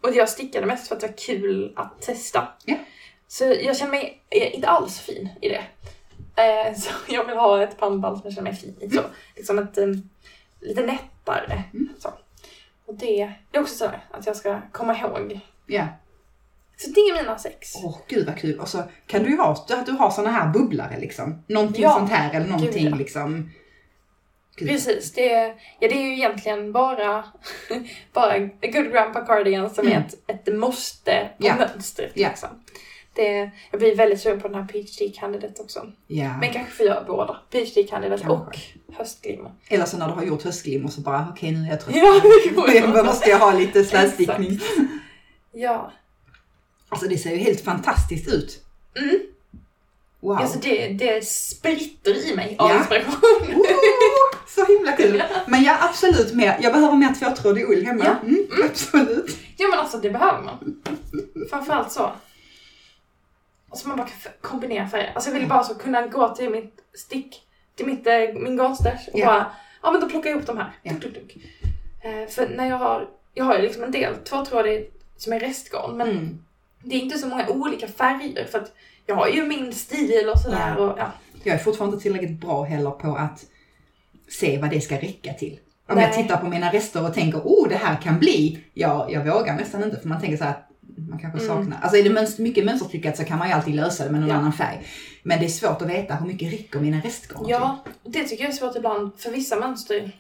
Och 0.03 0.15
jag 0.15 0.29
stickade 0.29 0.67
mest 0.67 0.89
för 0.89 0.95
att 0.95 1.01
det 1.01 1.07
var 1.07 1.17
kul 1.17 1.73
att 1.77 2.03
testa. 2.03 2.49
Ja. 2.65 2.75
Så 3.29 3.45
jag 3.45 3.77
känner 3.77 3.91
mig 3.93 4.23
eh, 4.31 4.55
inte 4.55 4.69
alls 4.69 5.01
fin 5.01 5.29
i 5.41 5.49
det. 5.49 5.63
Eh, 6.37 6.75
så 6.79 6.91
jag 7.09 7.25
vill 7.25 7.37
ha 7.37 7.63
ett 7.63 7.79
pannband 7.79 8.19
som 8.19 8.27
jag 8.27 8.35
känner 8.35 8.51
mig 8.51 8.61
fin 8.61 8.77
i. 8.81 8.91
Så, 8.91 9.03
liksom 9.37 9.59
ett 9.59 9.79
um, 9.79 10.09
lite 10.61 10.87
nättare. 10.87 11.63
Mm. 11.75 11.89
Så. 11.99 12.09
Och 12.87 12.95
det, 12.95 13.33
det 13.51 13.59
är 13.59 13.63
också 13.63 13.75
så 13.75 13.87
här, 13.87 14.05
att 14.11 14.27
jag 14.27 14.37
ska 14.37 14.61
komma 14.73 14.97
ihåg. 14.99 15.41
Ja. 15.67 15.87
Så 16.77 16.91
det 16.91 17.01
är 17.01 17.23
mina 17.23 17.39
sex. 17.39 17.73
Åh, 17.85 17.99
gud 18.09 18.27
vad 18.27 18.39
kul. 18.39 18.61
Och 18.61 18.69
så 18.69 18.83
kan 19.07 19.23
du 19.23 19.31
ju 19.31 19.37
ha, 19.37 19.53
att 19.71 19.87
du 19.87 19.93
har 19.93 20.11
såna 20.11 20.31
här 20.31 20.49
bubblare 20.53 20.99
liksom. 21.01 21.43
Någonting 21.47 21.83
Ja, 21.83 21.93
sånt 21.93 22.11
här 22.11 22.35
eller 22.35 22.47
någonting 22.47 22.83
gud, 22.85 22.93
ja. 22.93 22.97
liksom. 22.97 23.51
Gud. 24.57 24.69
Precis, 24.69 25.13
det 25.13 25.33
är, 25.33 25.47
ja, 25.79 25.89
det 25.89 25.95
är 25.95 26.03
ju 26.03 26.13
egentligen 26.13 26.73
bara, 26.73 27.25
bara 28.13 28.33
A 28.35 28.49
Good 28.63 28.93
Grandpa 28.93 29.21
Cardigan 29.27 29.71
som 29.71 29.87
Mm. 29.87 29.99
är 29.99 30.07
ett, 30.07 30.47
ett 30.47 30.55
måste 30.59 31.31
på 31.39 31.47
Ja. 31.47 31.55
mönstret. 31.57 32.17
Liksom. 32.17 32.49
Det, 33.15 33.51
jag 33.71 33.81
blir 33.81 33.97
väldigt 33.97 34.21
sugen 34.21 34.41
på 34.41 34.49
den 34.49 34.57
här 34.63 34.69
PhD 34.69 35.13
Candidate 35.21 35.63
också. 35.63 35.93
Ja. 36.07 36.37
Men 36.41 36.53
kanske 36.53 36.73
får 36.73 36.87
göra 36.87 37.05
båda. 37.07 37.37
PhD 37.51 37.83
Candidate 37.83 38.23
Kanske. 38.23 38.45
och 38.47 38.59
höstglimmer. 38.97 39.53
Eller 39.69 39.85
så 39.85 39.97
när 39.99 40.09
du 40.09 40.15
har 40.15 40.23
gjort 40.23 40.43
höstglim 40.43 40.85
och 40.85 40.93
så 40.93 41.01
bara, 41.01 41.27
okej 41.31 41.53
nu 41.53 41.67
är 41.67 41.71
jag 41.71 41.81
trött. 41.81 41.97
Ja. 41.97 42.93
Då 42.95 43.05
måste 43.05 43.31
jag 43.31 43.39
ha 43.39 43.53
lite 43.53 43.85
slätstickning. 43.85 44.61
Ja. 45.53 45.93
Alltså 46.89 47.09
det 47.09 47.19
ser 47.19 47.31
ju 47.31 47.37
helt 47.37 47.61
fantastiskt 47.61 48.29
ut. 48.33 48.65
Mm. 48.99 49.21
Wow. 50.21 50.37
Alltså 50.37 50.59
det, 50.59 50.89
det 50.89 51.25
spritter 51.27 52.31
i 52.31 52.37
mig 52.37 52.57
av 52.59 52.71
Ja. 52.71 52.79
inspiration. 52.79 53.55
Oh, 53.55 53.67
så 54.49 54.65
himla 54.67 54.93
kul. 54.93 55.23
Men 55.47 55.63
jag 55.63 55.79
är 55.81 55.89
absolut 55.89 56.35
med. 56.35 56.57
Jag 56.63 56.73
behöver 56.73 56.97
mer 56.97 57.15
tvåtrådig 57.15 57.65
ull 57.71 57.85
hemma. 57.87 58.05
Ja. 58.05 58.17
Mm, 58.29 58.47
absolut. 58.71 59.37
Ja 59.57 59.69
men 59.69 59.79
alltså 59.79 59.99
det 59.99 60.11
behöver 60.11 60.43
man. 60.43 60.83
Framförallt 61.51 61.93
så. 61.93 62.11
Alltså 63.71 63.89
man 63.89 63.97
bara 63.97 64.07
kan 64.07 64.33
kombinera 64.41 64.89
färger. 64.89 65.13
Alltså 65.15 65.31
jag 65.31 65.39
vill 65.39 65.49
bara 65.49 65.63
så 65.65 65.75
kunna 65.75 66.07
gå 66.07 66.35
till 66.35 66.51
mitt 66.51 66.75
stick, 66.95 67.43
till 67.77 67.87
mitt, 67.87 68.07
eh, 68.07 68.15
min 68.35 68.57
garnstash 68.57 69.09
och 69.13 69.19
Ja. 69.19 69.27
bara, 69.27 69.47
ja 69.83 69.91
men 69.93 70.01
då 70.01 70.09
plockar 70.09 70.31
jag 70.31 70.37
ihop 70.37 70.47
de 70.47 70.57
här. 70.59 70.71
Ja. 70.83 70.93
Tuk, 70.93 71.03
tuk, 71.03 71.15
tuk. 71.15 71.37
Eh, 72.01 72.29
för 72.29 72.49
när 72.49 72.69
jag 72.69 72.77
har, 72.77 73.09
jag 73.35 73.45
har 73.45 73.57
ju 73.57 73.63
liksom 73.63 73.83
en 73.83 73.91
del 73.93 74.15
tvåtrådig 74.17 74.91
som 75.17 75.33
är 75.33 75.41
restgarn 75.41 75.97
men 75.97 76.11
Mm. 76.11 76.45
det 76.85 76.95
är 76.97 77.01
inte 77.01 77.19
så 77.19 77.27
många 77.27 77.49
olika 77.49 77.89
färger 77.89 78.45
för 78.45 78.59
att 78.59 78.73
jag 79.07 79.15
har 79.15 79.29
ju 79.29 79.47
min 79.47 79.73
stil 79.73 80.29
och 80.35 80.41
sådär 80.41 80.75
Ja. 80.79 80.85
och 80.85 80.99
ja. 80.99 81.13
Jag 81.45 81.55
är 81.55 81.59
fortfarande 81.59 81.95
inte 81.95 82.03
tillräckligt 82.03 82.41
bra 82.41 82.63
heller 82.63 82.91
på 82.91 83.17
att 83.17 83.45
se 84.29 84.59
vad 84.59 84.71
det 84.71 84.81
ska 84.81 84.95
räcka 84.97 85.33
till. 85.33 85.59
Om 85.87 85.97
Nej. 85.97 86.05
jag 86.05 86.15
tittar 86.15 86.37
på 86.37 86.47
mina 86.47 86.73
rester 86.73 87.05
och 87.09 87.15
tänker, 87.15 87.39
oh 87.39 87.69
det 87.69 87.75
här 87.77 87.97
kan 88.03 88.19
bli. 88.19 88.65
Ja, 88.75 89.07
jag 89.11 89.25
vågar 89.25 89.55
nästan 89.57 89.85
inte 89.85 90.01
för 90.01 90.09
man 90.09 90.21
tänker 90.21 90.37
så 90.37 90.45
här, 90.45 90.55
man 91.09 91.19
kanske 91.19 91.41
Mm. 91.45 91.57
saknar. 91.57 91.79
Alltså 91.83 91.97
är 91.99 92.03
det 92.05 92.11
mönster, 92.11 92.43
mycket 92.43 92.65
mönsterstyckat 92.65 93.17
så 93.17 93.25
kan 93.25 93.39
man 93.39 93.49
ju 93.49 93.55
alltid 93.55 93.75
lösa 93.75 94.05
det 94.05 94.11
med 94.11 94.21
någon 94.21 94.31
Ja. 94.31 94.37
annan 94.37 94.53
färg. 94.53 94.87
Men 95.23 95.39
det 95.39 95.45
är 95.45 95.49
svårt 95.49 95.83
att 95.83 95.89
veta 95.89 96.15
hur 96.15 96.27
mycket 96.27 96.53
räcker 96.53 96.81
mina 96.81 97.01
restgarn. 97.01 97.45
Ja, 97.49 97.85
det 98.05 98.25
tycker 98.25 98.45
jag 98.45 98.53
är 98.53 98.57
svårt 98.57 98.77
ibland 98.77 99.11
för 99.19 99.31
vissa 99.31 99.57
mönster. 99.57 100.13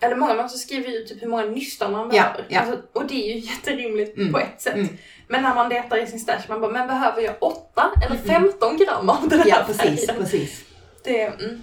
Eller 0.00 0.16
många 0.16 0.34
mönster 0.34 0.58
skriver 0.58 0.88
ju 0.88 1.04
typ 1.04 1.22
hur 1.22 1.28
många 1.28 1.44
nystan 1.44 1.92
man 1.92 2.00
Ja, 2.12 2.22
behöver. 2.22 2.44
ja. 2.48 2.60
Alltså, 2.60 2.78
och 2.92 3.06
det 3.06 3.14
är 3.30 3.34
ju 3.34 3.40
jätterimligt 3.50 4.16
Mm, 4.16 4.32
på 4.32 4.38
ett 4.38 4.60
sätt. 4.60 4.74
mm. 4.74 4.88
Men 5.28 5.42
när 5.42 5.54
man 5.54 5.68
letar 5.68 6.02
i 6.02 6.06
sin 6.06 6.20
stash, 6.20 6.42
man 6.48 6.60
bara, 6.60 6.70
men 6.72 6.86
behöver 6.88 7.22
jag 7.22 7.34
8 7.40 7.90
eller 8.06 8.16
15 8.16 8.76
gram 8.76 9.08
av 9.08 9.28
den 9.28 9.38
här 9.40 9.48
Ja, 9.48 9.56
precis, 9.66 10.06
färgen? 10.06 10.22
precis. 10.22 10.64
Det, 11.04 11.22
mm, 11.22 11.60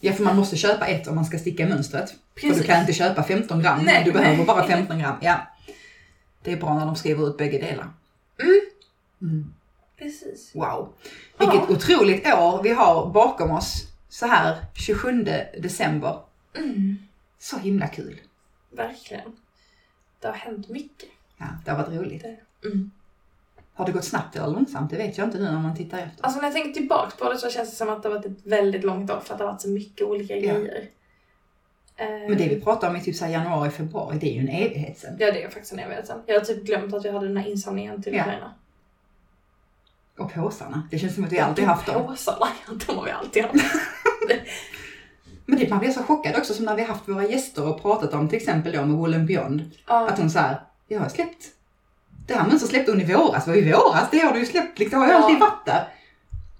Ja, 0.00 0.12
för 0.12 0.22
man 0.24 0.36
måste 0.36 0.56
köpa 0.56 0.86
ett 0.86 1.06
om 1.08 1.14
man 1.14 1.24
ska 1.24 1.38
sticka 1.38 1.66
mönstret. 1.66 2.10
För 2.10 2.40
Precis. 2.40 2.58
du 2.58 2.64
kan 2.66 2.80
inte 2.80 2.92
köpa 2.92 3.22
15 3.22 3.62
gram, 3.62 3.80
Nej, 3.84 4.02
du 4.04 4.12
behöver 4.12 4.44
bara 4.44 4.66
15 4.66 4.98
gram. 4.98 5.14
Ja. 5.20 5.34
Det 6.46 6.52
är 6.52 6.56
bra 6.56 6.74
när 6.78 6.86
de 6.86 6.96
skriver 6.96 7.28
ut 7.28 7.36
bägge 7.36 7.58
delar. 7.58 7.88
Mm. 8.42 8.60
Mm. 9.22 9.54
precis. 9.98 10.54
Wow. 10.54 10.92
Vilket 11.38 11.70
otroligt 11.70 12.26
år 12.26 12.62
vi 12.62 12.70
har 12.72 13.10
bakom 13.10 13.50
oss 13.50 13.74
så 14.08 14.26
här 14.26 14.64
27 14.74 15.22
december. 15.58 16.18
Mm, 16.54 16.96
Så 17.38 17.58
himla 17.58 17.86
kul. 17.88 18.20
verkligen. 18.70 19.32
Det 20.20 20.26
har 20.28 20.34
hänt 20.34 20.68
mycket. 20.68 21.08
Ja, 21.38 21.46
det 21.64 21.70
har 21.70 21.78
varit 21.78 22.00
roligt. 22.00 22.24
Mm. 22.64 22.90
Har 23.74 23.86
det 23.86 23.92
gått 23.92 24.04
snabbt 24.04 24.36
eller 24.36 24.46
långsamt? 24.48 24.90
Det 24.90 24.96
vet 24.96 25.18
jag 25.18 25.26
inte 25.26 25.38
nu 25.38 25.44
när 25.44 25.60
man 25.60 25.76
tittar 25.76 25.98
efter. 25.98 26.24
Alltså 26.24 26.40
när 26.40 26.46
jag 26.46 26.54
tänker 26.54 26.72
tillbaka 26.80 27.16
på 27.18 27.32
det 27.32 27.38
så 27.38 27.50
känns 27.50 27.70
det 27.70 27.76
som 27.76 27.88
att 27.88 28.02
det 28.02 28.08
har 28.08 28.16
varit 28.16 28.26
ett 28.26 28.46
väldigt 28.46 28.84
långt 28.84 29.10
år 29.10 29.20
för 29.20 29.34
att 29.34 29.38
det 29.38 29.44
har 29.44 29.52
varit 29.52 29.60
så 29.62 29.68
mycket 29.68 30.06
olika 30.06 30.36
Ja. 30.36 30.54
grejer. 30.54 30.88
Men 31.98 32.38
det 32.38 32.48
vi 32.48 32.60
pratar 32.60 32.90
om 32.90 32.96
i 32.96 33.00
typ 33.00 33.16
så 33.16 33.26
januari, 33.26 33.70
februari, 33.70 34.18
det 34.20 34.26
är 34.30 34.32
ju 34.34 34.40
en 34.40 34.48
evighet 34.48 34.98
sen. 34.98 35.16
Ja, 35.18 35.32
det 35.32 35.42
är 35.42 35.48
faktiskt 35.48 35.72
en 35.72 35.78
evighet 35.78 36.06
sedan. 36.06 36.22
Jag 36.26 36.34
har 36.40 36.44
typ 36.44 36.64
glömt 36.64 36.94
att 36.94 37.04
vi 37.04 37.10
hade 37.10 37.26
den 37.26 37.36
här 37.36 37.48
insamlingen 37.50 38.02
till 38.02 38.14
Ja. 38.14 38.20
Ukraina. 38.22 38.54
Och 40.18 40.32
påsarna. 40.34 40.88
Det 40.90 40.98
känns 40.98 41.14
som 41.14 41.24
att 41.24 41.32
vi 41.32 41.38
alltid 41.38 41.64
haft 41.64 41.86
dem. 41.86 42.06
Påsarna, 42.06 42.46
ja, 42.68 42.72
de 42.86 42.96
har 42.96 43.04
vi 43.04 43.10
alltid 43.10 43.42
haft. 43.44 43.54
Men 45.46 45.58
det, 45.58 45.70
man 45.70 45.78
blir 45.78 45.90
så 45.90 46.02
chockad 46.02 46.36
också 46.36 46.54
som 46.54 46.64
när 46.64 46.74
vi 46.76 46.82
haft 46.82 47.08
våra 47.08 47.24
gäster 47.26 47.68
och 47.68 47.82
pratat 47.82 48.14
om 48.14 48.28
till 48.28 48.36
exempel 48.36 48.72
då 48.72 48.84
med 48.84 48.96
Wool 48.96 49.18
Beyond. 49.18 49.70
Ja. 49.86 50.08
Att 50.08 50.18
hon 50.18 50.30
såhär, 50.30 50.60
jag 50.88 51.00
har 51.00 51.08
släppt. 51.08 51.44
Det 52.26 52.34
här 52.34 52.46
mönstret 52.48 52.70
släppte 52.70 52.92
hon 52.92 53.00
i 53.00 53.14
våras. 53.14 53.46
Vad 53.46 53.56
i 53.56 53.72
våras? 53.72 54.08
Det 54.10 54.18
har 54.18 54.32
du 54.32 54.38
ju 54.38 54.46
släppt. 54.46 54.78
liksom. 54.78 55.00
Det 55.00 55.06
har 55.06 55.12
ju 55.12 55.18
Ja. 55.18 55.24
alltid 55.24 55.40
varit 55.40 55.66
där. 55.66 55.88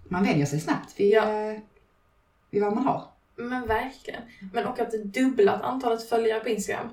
Man 0.09 0.25
vänjer 0.25 0.47
sig 0.47 0.61
snabbt 0.61 1.01
vid, 1.01 1.13
Ja. 1.15 1.23
eh, 1.31 1.59
vid 2.51 2.63
vad 2.63 2.75
man 2.75 2.85
har. 2.87 3.05
Men 3.37 3.67
verkligen. 3.67 4.23
Men 4.53 4.67
och 4.67 4.79
att 4.81 4.91
det 4.91 5.05
dubblat 5.05 5.63
antalet 5.63 6.09
följare 6.09 6.41
på 6.41 6.49
Instagram. 6.49 6.89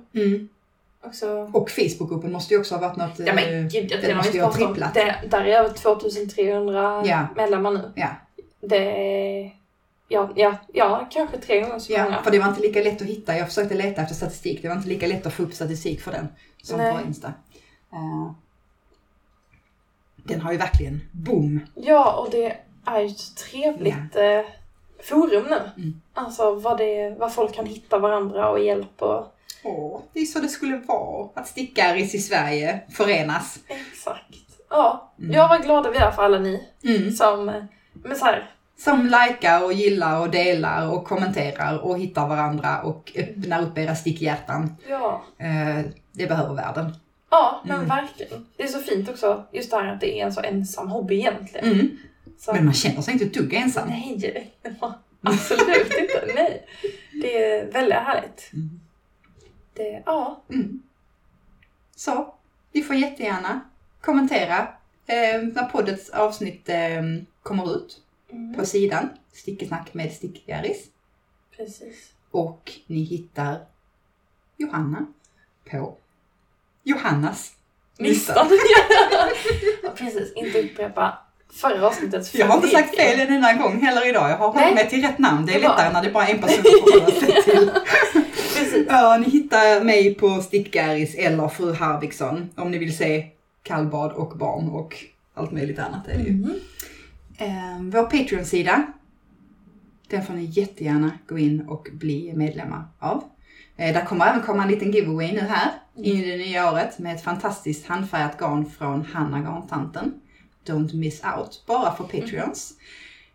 Också... 1.05 1.49
Och 1.53 1.69
Facebookgruppen 1.69 2.31
måste 2.31 2.53
ju 2.53 2.59
också 2.59 2.75
ha 2.75 2.81
varit 2.81 2.97
något... 2.97 3.19
Ja 3.19 3.25
eh, 3.25 3.35
men 3.35 3.69
gud, 3.69 3.89
det, 3.89 3.97
den 3.97 4.09
har 4.09 4.17
måste 4.17 4.37
ju 4.37 4.43
ha 4.43 4.53
tripplat. 4.53 4.93
Det, 4.93 5.15
där 5.29 5.41
är 5.45 5.59
över 5.59 5.69
2300 5.69 7.03
Ja. 7.05 7.27
medlemmar 7.35 7.71
nu. 7.71 7.91
Ja. 7.95 8.09
Det. 8.61 9.51
Ja, 10.07 10.29
ja, 10.35 10.55
ja, 10.73 11.07
kanske 11.11 11.37
tre 11.37 11.61
gånger 11.61 11.79
så 11.79 11.93
Ja, 11.93 12.03
många. 12.03 12.21
för 12.23 12.31
det 12.31 12.39
var 12.39 12.47
inte 12.49 12.61
lika 12.61 12.79
lätt 12.83 13.01
att 13.01 13.07
hitta. 13.07 13.37
Jag 13.37 13.47
försökte 13.47 13.75
leta 13.75 14.01
efter 14.01 14.15
statistik. 14.15 14.61
Det 14.61 14.67
var 14.67 14.75
inte 14.75 14.87
lika 14.89 15.07
lätt 15.07 15.25
att 15.25 15.33
få 15.33 15.43
upp 15.43 15.53
statistik 15.53 16.01
för 16.01 16.11
den 16.11 16.27
som 16.63 16.77
Nej. 16.77 16.93
på 16.93 17.01
Insta. 17.07 17.27
Eh, 17.93 18.31
den 20.15 20.41
har 20.41 20.51
ju 20.51 20.57
verkligen 20.57 21.01
boom. 21.11 21.59
Ja, 21.75 22.13
och 22.13 22.31
det 22.31 22.57
är 22.85 22.99
ju 22.99 23.09
så 23.09 23.33
trevligt 23.35 24.15
eh, 24.15 24.39
forum 25.03 25.43
nu. 25.49 25.59
Mm. 25.83 26.01
Alltså 26.13 26.55
vad, 26.55 26.77
det, 26.77 27.15
vad 27.19 27.33
folk 27.33 27.55
kan 27.55 27.65
hitta 27.65 27.99
varandra 27.99 28.49
och 28.49 28.59
hjälp 28.59 29.01
och... 29.01 29.35
Åh, 29.63 30.01
det 30.13 30.19
är 30.19 30.25
så 30.25 30.39
det 30.39 30.47
skulle 30.47 30.77
vara. 30.77 31.29
Att 31.33 31.47
stickaris 31.47 32.15
i 32.15 32.19
Sverige 32.19 32.79
förenas. 32.91 33.59
Exakt. 33.67 34.25
Ja, 34.69 35.09
Mm. 35.19 35.31
jag 35.31 35.49
var 35.49 35.59
glada 35.59 35.91
vi 35.91 35.97
är 35.97 36.11
för 36.11 36.23
alla 36.23 36.39
ni 36.39 36.67
Mm. 36.85 37.11
som... 37.11 37.45
Men 37.93 38.15
så 38.17 38.25
här, 38.25 38.49
Som 38.77 39.05
likar 39.05 39.63
och 39.63 39.73
gillar 39.73 40.19
och 40.21 40.29
delar 40.29 40.89
och 40.91 41.05
kommenterar 41.05 41.79
och 41.85 41.99
hittar 41.99 42.27
varandra 42.27 42.81
och 42.81 43.11
öppnar 43.15 43.61
upp 43.61 43.77
era 43.77 43.95
stickhjärtan. 43.95 44.75
ja. 44.89 45.23
Eh, 45.37 45.85
det 46.11 46.27
behöver 46.27 46.53
världen. 46.55 46.93
Ja, 47.29 47.61
men 47.65 47.75
Mm. 47.75 47.89
verkligen. 47.89 48.45
Det 48.57 48.63
är 48.63 48.67
så 48.67 48.79
fint 48.79 49.09
också, 49.09 49.43
just 49.51 49.71
det 49.71 49.77
här 49.77 49.93
att 49.93 49.99
det 50.01 50.19
är 50.19 50.25
en 50.25 50.33
så 50.33 50.41
ensam 50.41 50.87
hobby 50.87 51.15
egentligen. 51.19 51.99
Så, 52.39 52.53
Men 52.53 52.65
man 52.65 52.73
känner 52.73 53.01
sig 53.01 53.13
inte 53.13 53.25
ett 53.25 53.33
dugg 53.33 53.53
ensam. 53.53 53.87
Nej, 53.87 54.53
absolut 55.21 55.93
inte. 55.99 56.31
Nej. 56.35 56.65
Det 57.21 57.43
är 57.43 57.71
väldigt 57.71 57.97
härligt. 57.97 58.49
Mm. 58.53 58.79
Det, 59.73 60.03
ja, 60.05 60.43
Mm. 60.49 60.83
Så, 61.95 62.35
ni 62.71 62.81
får 62.81 62.95
jättegärna 62.95 63.61
kommentera 64.01 64.59
eh, 65.05 65.41
när 65.41 65.65
poddets 65.65 66.09
avsnitt 66.09 66.69
eh, 66.69 67.01
kommer 67.43 67.75
ut 67.75 68.01
mm, 68.31 68.53
på 68.55 68.65
sidan. 68.65 69.09
Stickesnack 69.31 69.93
med 69.93 70.11
Stickgaris. 70.11 70.87
precis. 71.57 72.13
Och 72.31 72.71
ni 72.87 73.03
hittar 73.03 73.65
Johanna 74.57 75.05
på 75.71 75.97
Johannas 76.83 77.55
Listan. 77.97 78.49
ja, 79.83 79.91
precis. 79.95 80.33
Inte 80.33 80.61
upprepa 80.61 81.17
förra 81.53 81.87
avsnittets 81.87 82.35
Jag 82.35 82.45
har 82.47 82.55
inte 82.55 82.67
sagt 82.67 82.95
fel 82.95 83.19
en 83.19 83.33
enda 83.33 83.53
gång 83.53 83.81
heller 83.81 84.09
idag. 84.09 84.29
Jag 84.29 84.37
har 84.37 84.51
hållit 84.51 84.75
mig 84.75 84.89
till 84.89 85.01
rätt 85.01 85.19
namn. 85.19 85.45
Det 85.45 85.53
är 85.53 85.61
var- 85.61 85.69
lättare 85.69 85.93
när 85.93 86.01
det 86.01 86.07
är 86.07 86.13
bara 86.13 86.27
en 86.27 86.39
person 86.39 86.63
som 86.63 86.91
förhåller 86.91 87.19
sig 87.19 87.43
till. 87.43 87.71
Ja, 88.87 89.17
ni 89.17 89.29
hittar 89.29 89.83
mig 89.83 90.15
på 90.15 90.41
Stickgaris 90.41 91.15
eller 91.15 91.47
Fru 91.47 91.73
Harviksson 91.73 92.49
om 92.55 92.71
ni 92.71 92.77
vill 92.77 92.97
se 92.97 93.25
kallbad 93.63 94.11
och 94.11 94.37
barn 94.37 94.69
och 94.69 94.95
allt 95.33 95.51
möjligt 95.51 95.79
annat 95.79 96.07
är 96.07 96.17
det 96.17 96.23
ju. 96.23 96.29
Mm. 96.29 96.51
Eh, 97.37 97.81
vår 97.81 98.03
Patreon-sida, 98.03 98.83
den 100.09 100.25
får 100.25 100.33
ni 100.33 100.43
jättegärna 100.45 101.11
gå 101.27 101.37
in 101.37 101.61
och 101.67 101.87
bli 101.93 102.33
medlemmar 102.35 102.83
av. 102.99 103.23
Eh, 103.77 103.93
där 103.93 104.05
kommer 104.05 104.25
även 104.27 104.41
komma 104.41 104.63
en 104.63 104.69
liten 104.69 104.91
giveaway 104.91 105.31
nu 105.31 105.39
här 105.39 105.71
in 105.97 106.23
i 106.23 106.31
det 106.31 106.37
nya 106.37 106.71
året 106.71 106.99
med 106.99 107.15
ett 107.15 107.23
fantastiskt 107.23 107.87
handfärgat 107.87 108.37
garn 108.39 108.65
från 108.77 109.05
Hanna 109.13 109.39
Garntanten. 109.39 110.13
Don't 110.65 110.95
miss 110.95 111.21
out, 111.37 111.63
bara 111.67 111.95
för 111.95 112.03
Patreons. 112.03 112.73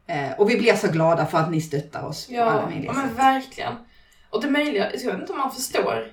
Eh, 0.06 0.32
och 0.38 0.50
vi 0.50 0.56
blir 0.56 0.74
så 0.76 0.88
glada 0.88 1.26
för 1.26 1.38
att 1.38 1.50
ni 1.50 1.60
stöttar 1.60 2.02
oss 2.06 2.26
på 2.26 2.40
alla 2.42 2.60
Ja, 2.60 2.66
möjliga 2.68 2.86
ja 2.86 2.92
men 2.92 3.08
sätt. 3.08 3.18
verkligen. 3.18 3.72
Och 4.30 4.42
det 4.42 4.50
möjliga, 4.50 4.92
jag 4.94 5.10
vet 5.12 5.20
inte 5.20 5.32
om 5.32 5.38
man 5.38 5.52
förstår. 5.52 6.12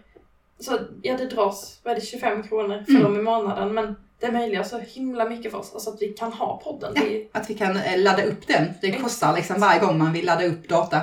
Så 0.60 0.78
ja, 1.02 1.18
det 1.18 1.26
dras, 1.26 1.80
vad 1.84 1.92
är 1.92 2.00
det, 2.00 2.06
25 2.06 2.44
kronor 2.44 2.84
för 2.86 2.92
Mm. 2.92 3.04
dem 3.04 3.20
i 3.20 3.22
månaden. 3.22 3.74
Men 3.74 3.96
det 4.20 4.32
möjliga 4.32 4.64
så 4.64 4.80
himla 4.80 5.26
mycket 5.30 5.52
för 5.52 5.58
oss. 5.60 5.72
Alltså 5.74 5.90
att 5.90 6.02
vi 6.02 6.08
kan 6.08 6.34
ha 6.34 6.58
podden. 6.64 6.94
Ja. 6.96 7.02
Är- 7.04 7.28
Att 7.32 7.50
vi 7.50 7.54
kan 7.54 7.78
eh, 7.78 7.98
ladda 8.00 8.24
upp 8.24 8.48
den. 8.48 8.74
Det 8.82 8.92
kostar 8.92 9.36
liksom 9.36 9.60
varje 9.62 9.80
gång 9.80 9.98
man 9.98 10.14
vill 10.14 10.26
ladda 10.26 10.46
upp 10.46 10.70
data. 10.70 11.02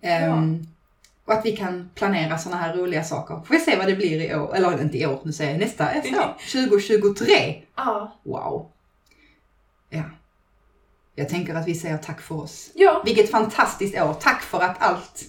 Ehm, 0.00 0.66
Och 1.24 1.32
att 1.32 1.46
vi 1.46 1.56
kan 1.56 1.90
planera 1.94 2.38
sådana 2.38 2.62
här 2.62 2.74
roliga 2.76 3.04
saker. 3.04 3.34
Får 3.46 3.54
vi 3.54 3.60
se 3.60 3.76
vad 3.76 3.86
det 3.86 3.94
blir 3.96 4.20
i 4.30 4.34
år, 4.34 4.56
eller 4.56 4.82
inte 4.82 4.98
i 4.98 5.06
år, 5.06 5.20
nu 5.22 5.32
säger 5.32 5.50
jag 5.50 5.60
nästa, 5.60 5.84
nästa 5.94 6.20
år. 6.20 6.34
2023. 6.52 7.62
Ja. 7.76 8.12
Wow. 8.22 8.70
Ja. 9.90 10.02
Jag 11.14 11.28
tänker 11.28 11.54
att 11.54 11.68
vi 11.68 11.74
säger 11.74 11.98
tack 11.98 12.20
för 12.20 12.34
oss. 12.34 12.70
Ja. 12.74 13.02
Vilket 13.04 13.30
fantastiskt 13.30 13.98
år. 13.98 14.14
Tack 14.14 14.42
för 14.42 14.60
att 14.60 14.82
allt. 14.82 15.24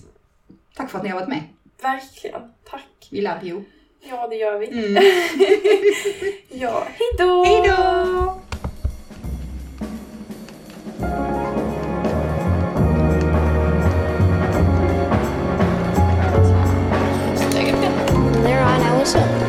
Tack 0.75 0.89
för 0.89 0.97
att 0.97 1.03
ni 1.03 1.09
har 1.09 1.19
varit 1.19 1.29
med. 1.29 1.43
Verkligen. 1.81 2.41
Tack. 2.69 3.07
Vi 3.11 3.21
love 3.21 3.39
you. 3.43 3.63
Ja, 4.09 4.27
det 4.27 4.35
gör 4.35 4.59
vi. 4.59 4.67
Mm. 4.67 5.03
ja, 6.61 6.87
hejdå! 7.17 7.43
Hejdå! 7.43 8.41
Later 19.11 19.35
on, 19.35 19.40